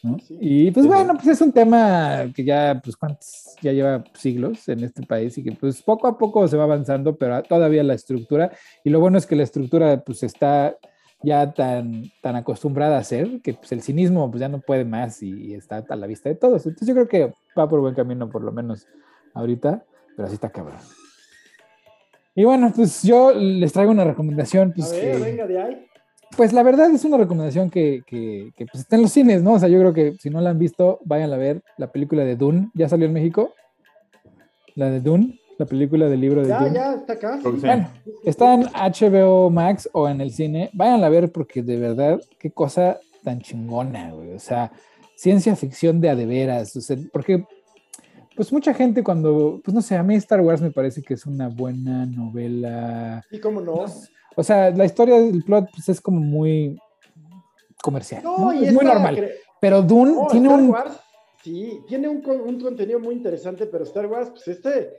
¿no? 0.03 0.19
Sí. 0.19 0.39
Y 0.41 0.71
pues 0.71 0.87
bueno, 0.87 1.15
pues 1.15 1.29
es 1.29 1.41
un 1.41 1.53
tema 1.53 2.31
que 2.35 2.45
ya, 2.45 2.81
pues 2.83 2.97
cuántos, 2.97 3.57
ya 3.63 3.73
lleva 3.73 4.05
siglos 4.15 4.69
en 4.69 4.85
este 4.85 5.05
país 5.07 5.37
y 5.39 5.43
que 5.43 5.53
pues 5.53 5.83
poco 5.83 6.07
a 6.07 6.19
poco 6.19 6.47
se 6.47 6.57
va 6.57 6.65
avanzando, 6.65 7.17
pero 7.17 7.43
todavía 7.43 7.83
la 7.83 7.95
estructura, 7.95 8.53
y 8.85 8.91
lo 8.91 9.01
bueno 9.01 9.19
es 9.19 9.27
que 9.27 9.37
la 9.37 9.43
estructura 9.43 10.03
pues 10.05 10.23
está 10.23 10.77
ya 11.23 11.53
tan, 11.55 12.05
tan 12.21 12.37
acostumbrada 12.37 12.97
a 12.97 13.01
hacer 13.01 13.41
que 13.41 13.55
pues 13.55 13.73
el 13.73 13.81
cinismo 13.81 14.31
pues 14.31 14.41
ya 14.41 14.49
no 14.49 14.61
puede 14.61 14.85
más 14.85 15.23
y, 15.23 15.31
y 15.31 15.55
está 15.55 15.83
a 15.89 15.97
la 15.97 16.07
vista 16.07 16.29
de 16.29 16.35
todos. 16.35 16.67
Entonces 16.67 16.87
yo 16.87 16.95
creo 16.95 17.09
que 17.09 17.33
va 17.59 17.69
por 17.69 17.81
buen 17.81 17.95
camino 17.95 18.29
por 18.29 18.43
lo 18.43 18.53
menos 18.53 18.87
ahorita, 19.33 19.85
pero 20.17 20.27
así 20.27 20.35
está 20.35 20.51
cabrón. 20.51 20.79
Y 22.35 22.45
bueno, 22.45 22.73
pues 22.75 23.03
yo 23.03 23.33
les 23.33 23.73
traigo 23.73 23.93
una 23.93 24.05
recomendación. 24.05 24.73
Pues, 24.75 24.93
A 24.93 24.97
ver, 24.97 25.17
que- 25.19 25.23
venga 25.25 25.47
de 25.47 25.63
ahí. 25.63 25.87
pues 26.37 26.53
la 26.53 26.63
verdad 26.65 26.91
es 26.91 27.05
una 27.05 27.17
recomendación 27.17 27.71
que, 27.71 28.03
que, 28.07 28.51
que, 28.57 28.67
pues, 28.67 28.83
está 28.83 28.97
en 28.97 29.03
los 29.03 29.13
cines, 29.13 29.43
¿no? 29.43 29.53
O 29.53 29.59
sea, 29.59 29.69
yo 29.69 29.79
creo 29.79 29.93
que 29.93 30.15
si 30.21 30.31
no 30.31 30.41
la 30.41 30.51
han 30.51 30.59
visto, 30.59 30.99
vayan 31.05 31.33
a 31.33 31.37
ver 31.37 31.63
la 31.79 31.93
película 31.93 32.25
de 32.25 32.35
Dune. 32.37 32.71
¿Ya 32.75 32.89
salió 32.89 33.07
en 33.07 33.13
México? 33.13 33.55
La 34.75 34.91
de 34.91 35.01
Dune, 35.01 35.39
la 35.59 35.67
película 35.67 36.09
del 36.09 36.21
libro 36.21 36.43
de 36.43 36.49
Ya, 36.49 36.59
Dune. 36.59 36.75
ya, 36.75 36.95
está 36.95 37.13
acá. 37.13 37.39
Bueno, 37.45 37.89
está 38.25 38.55
en 38.55 38.63
HBO 38.75 39.51
Max 39.51 39.89
o 39.93 40.09
en 40.09 40.21
el 40.21 40.33
cine. 40.33 40.71
Vayan 40.73 41.05
a 41.05 41.09
ver 41.09 41.31
porque 41.31 41.63
de 41.63 41.77
verdad, 41.79 42.21
qué 42.41 42.51
cosa 42.51 42.99
tan 43.23 43.41
chingona, 43.41 44.11
güey. 44.13 44.33
O 44.33 44.41
sea, 44.41 44.73
ciencia 45.15 45.55
ficción 45.55 46.01
de 46.01 46.11
a 46.11 46.17
de 46.17 46.27
veras. 46.27 46.75
O 46.75 46.81
sea, 46.81 46.97
porque, 47.13 47.45
pues 48.37 48.53
mucha 48.53 48.75
gente 48.75 49.03
cuando, 49.03 49.61
pues 49.65 49.75
no 49.75 49.81
sé, 49.83 49.97
a 49.97 50.03
mí 50.03 50.15
Star 50.17 50.41
Wars 50.41 50.61
me 50.61 50.71
parece 50.71 51.03
que 51.03 51.15
es 51.15 51.27
una 51.27 51.49
buena 51.49 52.05
novela. 52.07 53.25
Sí, 53.31 53.39
cómo 53.41 53.61
no. 53.61 53.85
O 54.37 54.43
sea, 54.43 54.71
la 54.71 54.85
historia 54.85 55.21
del 55.21 55.45
plot 55.45 55.69
pues, 55.73 55.89
es 55.89 56.01
como 56.01 56.21
muy 56.21 56.79
comercial. 57.83 58.23
No, 58.25 58.39
¿no? 58.39 58.53
y 58.55 58.65
Es 58.67 58.73
muy 58.75 58.85
normal. 58.85 59.17
cre- 59.17 59.31
Pero 59.61 59.83
Dune 59.83 60.13
no, 60.15 60.27
tiene 60.31 60.49
Star 60.49 60.61
un. 60.61 60.71
Wars, 60.71 61.01
sí, 61.43 61.81
tiene 61.87 62.09
un, 62.09 62.21
con- 62.21 62.41
un 62.41 62.61
contenido 62.61 62.99
muy 62.99 63.15
interesante, 63.15 63.67
pero 63.67 63.85
Star 63.85 64.07
Wars, 64.07 64.31
pues 64.31 64.49
este, 64.49 64.91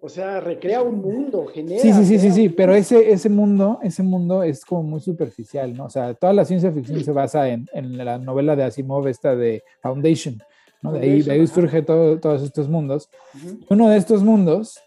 o 0.00 0.08
sea, 0.08 0.40
recrea 0.40 0.80
un 0.82 1.00
mundo, 1.00 1.46
genera. 1.46 1.80
Sí, 1.82 1.92
sí, 1.92 2.04
sí, 2.04 2.18
sí, 2.18 2.30
sí, 2.30 2.48
pero 2.48 2.74
ese, 2.74 3.10
ese 3.10 3.28
mundo, 3.28 3.78
ese 3.82 4.02
mundo 4.02 4.42
es 4.42 4.64
como 4.64 4.82
muy 4.82 5.00
superficial, 5.00 5.76
¿no? 5.76 5.86
O 5.86 5.90
sea, 5.90 6.14
toda 6.14 6.32
la 6.32 6.44
ciencia 6.44 6.72
ficción 6.72 7.02
se 7.04 7.12
basa 7.12 7.48
en, 7.48 7.68
en 7.72 7.96
la 7.98 8.18
novela 8.18 8.54
de 8.56 8.64
Asimov, 8.64 9.06
esta 9.08 9.34
de 9.36 9.62
Foundation, 9.82 10.38
¿no? 10.82 10.92
De 10.92 11.00
ahí, 11.00 11.22
de 11.22 11.32
ahí 11.32 11.46
surge 11.46 11.82
todo, 11.82 12.18
todos 12.20 12.42
estos 12.42 12.68
mundos. 12.68 13.08
Uno 13.70 13.88
de 13.88 13.96
estos 13.96 14.22
mundos 14.22 14.78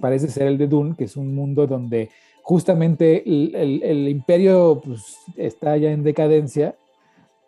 parece 0.00 0.28
ser 0.28 0.46
el 0.46 0.58
de 0.58 0.66
Dune, 0.68 0.94
que 0.96 1.04
es 1.04 1.16
un 1.16 1.34
mundo 1.34 1.66
donde 1.66 2.10
justamente 2.42 3.22
el, 3.28 3.54
el- 3.54 3.82
el 3.82 4.08
imperio 4.08 4.80
pues, 4.84 5.16
está 5.36 5.76
ya 5.76 5.90
en 5.92 6.02
decadencia 6.02 6.74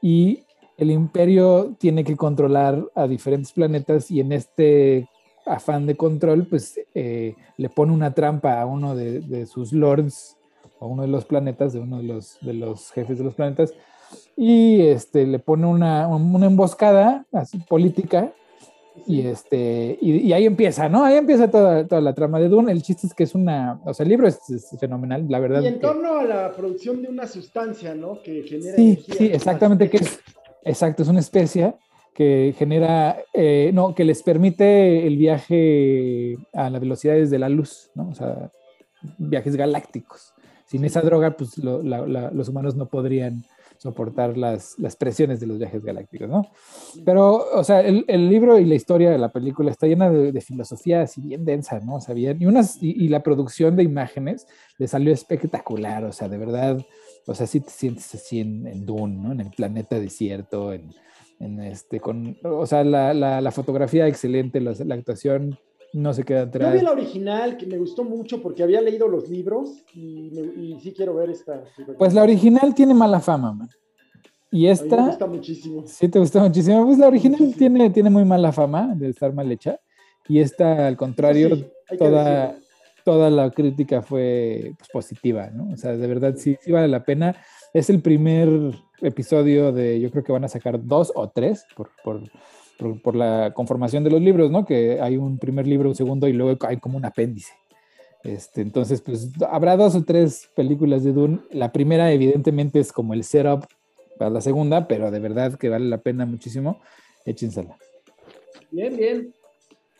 y 0.00 0.40
el 0.76 0.90
imperio 0.90 1.74
tiene 1.78 2.04
que 2.04 2.16
controlar 2.16 2.84
a 2.94 3.06
diferentes 3.06 3.52
planetas 3.52 4.10
y 4.10 4.20
en 4.20 4.32
este 4.32 5.08
afán 5.46 5.86
de 5.86 5.94
control, 5.96 6.46
pues 6.46 6.80
eh, 6.94 7.34
le 7.56 7.68
pone 7.68 7.92
una 7.92 8.12
trampa 8.14 8.60
a 8.60 8.66
uno 8.66 8.96
de, 8.96 9.20
de 9.20 9.46
sus 9.46 9.72
lords, 9.72 10.36
a 10.80 10.86
uno 10.86 11.02
de 11.02 11.08
los 11.08 11.24
planetas, 11.26 11.72
de 11.72 11.80
uno 11.80 11.98
de 11.98 12.04
los, 12.04 12.38
de 12.40 12.54
los 12.54 12.90
jefes 12.92 13.18
de 13.18 13.24
los 13.24 13.34
planetas, 13.34 13.72
y 14.36 14.80
este, 14.82 15.26
le 15.26 15.38
pone 15.38 15.66
una, 15.66 16.06
una 16.08 16.46
emboscada 16.46 17.24
así, 17.32 17.58
política 17.58 18.32
y 19.06 19.22
este, 19.26 19.98
y, 20.00 20.18
y 20.18 20.32
ahí 20.32 20.46
empieza, 20.46 20.88
¿no? 20.88 21.04
Ahí 21.04 21.16
empieza 21.16 21.50
toda, 21.50 21.86
toda 21.86 22.00
la 22.00 22.14
trama 22.14 22.38
de 22.40 22.48
Dune. 22.48 22.70
El 22.72 22.82
chiste 22.82 23.06
es 23.06 23.14
que 23.14 23.24
es 23.24 23.34
una, 23.34 23.80
o 23.84 23.92
sea, 23.92 24.04
el 24.04 24.10
libro 24.10 24.26
es, 24.28 24.38
es 24.50 24.68
fenomenal, 24.78 25.26
la 25.28 25.40
verdad. 25.40 25.62
Y 25.62 25.66
en 25.66 25.74
que- 25.74 25.80
torno 25.80 26.16
a 26.18 26.24
la 26.24 26.52
producción 26.52 27.02
de 27.02 27.08
una 27.08 27.26
sustancia, 27.26 27.94
¿no? 27.94 28.22
Que 28.22 28.42
genera 28.44 28.76
sí, 28.76 28.82
energía. 28.92 29.14
sí, 29.16 29.26
exactamente, 29.26 29.90
que 29.90 29.96
es, 29.98 30.20
exacto, 30.64 31.02
es 31.02 31.08
una 31.08 31.20
especie 31.20 31.74
que 32.14 32.54
genera, 32.56 33.18
eh, 33.32 33.72
no, 33.74 33.94
que 33.94 34.04
les 34.04 34.22
permite 34.22 35.04
el 35.06 35.16
viaje 35.16 36.36
a 36.52 36.70
las 36.70 36.80
velocidades 36.80 37.28
de 37.30 37.38
la 37.40 37.48
luz, 37.48 37.90
¿no? 37.96 38.08
O 38.08 38.14
sea, 38.14 38.50
viajes 39.18 39.56
galácticos. 39.56 40.32
Sin 40.66 40.84
esa 40.84 41.02
droga, 41.02 41.36
pues 41.36 41.58
lo- 41.58 41.82
la- 41.82 42.06
la- 42.06 42.30
los 42.30 42.48
humanos 42.48 42.76
no 42.76 42.86
podrían 42.86 43.44
soportar 43.84 44.38
las, 44.38 44.78
las 44.78 44.96
presiones 44.96 45.40
de 45.40 45.46
los 45.46 45.58
viajes 45.58 45.84
galácticos, 45.84 46.26
¿no? 46.26 46.50
Pero, 47.04 47.44
o 47.52 47.62
sea, 47.62 47.82
el, 47.82 48.06
el 48.08 48.30
libro 48.30 48.58
y 48.58 48.64
la 48.64 48.76
historia 48.76 49.10
de 49.10 49.18
la 49.18 49.28
película 49.30 49.70
está 49.70 49.86
llena 49.86 50.10
de, 50.10 50.32
de 50.32 50.40
filosofía 50.40 51.02
así 51.02 51.20
bien 51.20 51.44
densa, 51.44 51.80
¿no? 51.80 51.96
O 51.96 52.00
sea, 52.00 52.14
bien, 52.14 52.38
y, 52.40 52.46
unas, 52.46 52.82
y, 52.82 52.92
y 53.04 53.08
la 53.08 53.22
producción 53.22 53.76
de 53.76 53.82
imágenes 53.82 54.46
le 54.78 54.88
salió 54.88 55.12
espectacular, 55.12 56.02
o 56.04 56.12
sea, 56.12 56.30
de 56.30 56.38
verdad, 56.38 56.82
o 57.26 57.34
sea, 57.34 57.46
sí 57.46 57.60
te 57.60 57.68
sientes 57.68 58.14
así 58.14 58.40
en, 58.40 58.66
en 58.66 58.86
Dune, 58.86 59.16
¿no? 59.16 59.32
En 59.32 59.40
el 59.40 59.50
planeta 59.50 60.00
desierto, 60.00 60.72
en, 60.72 60.90
en 61.38 61.60
este, 61.60 62.00
con, 62.00 62.38
o 62.42 62.64
sea, 62.64 62.84
la, 62.84 63.12
la, 63.12 63.42
la 63.42 63.50
fotografía 63.50 64.08
excelente, 64.08 64.62
la, 64.62 64.72
la 64.82 64.94
actuación 64.94 65.58
no 65.94 66.12
se 66.12 66.24
queda 66.24 66.42
Yo 66.42 66.48
atrás. 66.48 66.74
vi 66.74 66.80
la 66.80 66.92
original, 66.92 67.56
que 67.56 67.66
me 67.66 67.78
gustó 67.78 68.04
mucho 68.04 68.42
porque 68.42 68.62
había 68.62 68.80
leído 68.80 69.08
los 69.08 69.28
libros 69.28 69.82
y, 69.94 70.30
y 70.56 70.78
sí 70.82 70.92
quiero 70.92 71.14
ver 71.14 71.30
esta. 71.30 71.64
Pues 71.98 72.12
la 72.14 72.22
original 72.22 72.74
tiene 72.74 72.94
mala 72.94 73.20
fama, 73.20 73.52
man. 73.52 73.68
Y 74.50 74.68
A 74.68 74.72
mí 74.72 74.78
me 74.80 74.84
esta, 74.84 75.06
gusta 75.06 75.26
muchísimo. 75.26 75.82
sí 75.86 76.08
te 76.08 76.18
gustó 76.18 76.40
muchísimo. 76.40 76.84
Pues 76.86 76.98
la 76.98 77.08
original 77.08 77.40
Muchísimo. 77.40 77.58
tiene, 77.58 77.90
tiene 77.90 78.10
muy 78.10 78.24
mala 78.24 78.52
fama 78.52 78.94
de 78.94 79.08
estar 79.08 79.32
mal 79.32 79.50
hecha. 79.50 79.80
Y 80.28 80.38
esta, 80.40 80.86
al 80.86 80.96
contrario, 80.96 81.56
sí, 81.56 81.66
toda, 81.98 82.56
toda 83.04 83.30
la 83.30 83.50
crítica 83.50 84.00
fue 84.00 84.74
pues, 84.78 84.88
positiva, 84.90 85.50
¿no? 85.50 85.72
O 85.72 85.76
sea, 85.76 85.96
de 85.96 86.06
verdad 86.06 86.34
sí, 86.36 86.56
sí 86.60 86.70
vale 86.72 86.88
la 86.88 87.04
pena. 87.04 87.34
Es 87.72 87.90
el 87.90 88.00
primer 88.00 88.48
episodio 89.02 89.72
de, 89.72 90.00
yo 90.00 90.10
creo 90.10 90.22
que 90.24 90.32
van 90.32 90.44
a 90.44 90.48
sacar 90.48 90.82
dos 90.82 91.12
o 91.14 91.28
tres 91.28 91.66
por, 91.76 91.90
por, 92.04 92.22
por, 92.78 93.00
por 93.00 93.14
la 93.14 93.52
conformación 93.54 94.04
de 94.04 94.10
los 94.10 94.20
libros, 94.20 94.50
¿no? 94.50 94.64
Que 94.64 95.00
hay 95.00 95.16
un 95.16 95.38
primer 95.38 95.66
libro, 95.66 95.88
un 95.88 95.94
segundo 95.94 96.28
y 96.28 96.32
luego 96.32 96.58
hay 96.66 96.78
como 96.78 96.96
un 96.96 97.04
apéndice. 97.04 97.52
Este, 98.22 98.62
entonces, 98.62 99.02
pues 99.02 99.30
habrá 99.50 99.76
dos 99.76 99.94
o 99.94 100.02
tres 100.02 100.48
películas 100.56 101.04
de 101.04 101.12
Dune. 101.12 101.40
La 101.50 101.72
primera, 101.72 102.10
evidentemente, 102.10 102.80
es 102.80 102.90
como 102.90 103.12
el 103.12 103.22
setup 103.22 103.66
para 104.18 104.30
la 104.30 104.40
segunda, 104.40 104.88
pero 104.88 105.10
de 105.10 105.20
verdad 105.20 105.54
que 105.54 105.68
vale 105.68 105.86
la 105.86 105.98
pena 105.98 106.24
muchísimo. 106.24 106.80
Échensela. 107.26 107.76
Bien, 108.70 108.96
bien. 108.96 109.34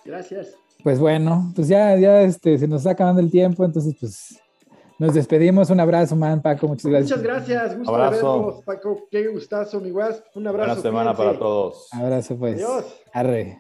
Gracias. 0.05 0.55
Pues 0.83 0.99
bueno, 0.99 1.53
pues 1.55 1.69
ya, 1.69 1.97
ya 1.97 2.23
este, 2.23 2.59
se 2.59 2.69
nos 2.69 2.81
está 2.81 2.91
acabando 2.91 3.21
el 3.21 3.31
tiempo, 3.31 3.65
entonces 3.65 3.95
pues 3.99 4.39
nos 4.99 5.15
despedimos. 5.15 5.71
Un 5.71 5.81
abrazo, 5.81 6.17
man, 6.17 6.43
Paco, 6.43 6.69
muchas 6.69 6.87
gracias. 6.87 7.11
Muchas 7.11 7.23
gracias. 7.23 7.79
Gusto 7.79 7.95
Abrazo. 7.95 8.17
de 8.17 8.39
verlos, 8.39 8.65
Paco. 8.65 9.09
Qué 9.11 9.29
gustazo, 9.29 9.81
mi 9.81 9.91
guas. 9.91 10.23
Un 10.35 10.47
abrazo. 10.47 10.69
Buena 10.69 10.83
semana 10.83 11.17
para 11.17 11.39
todos. 11.39 11.89
Abrazo, 11.93 12.37
pues. 12.37 12.57
Adiós. 12.57 12.85
Arre. 13.13 13.59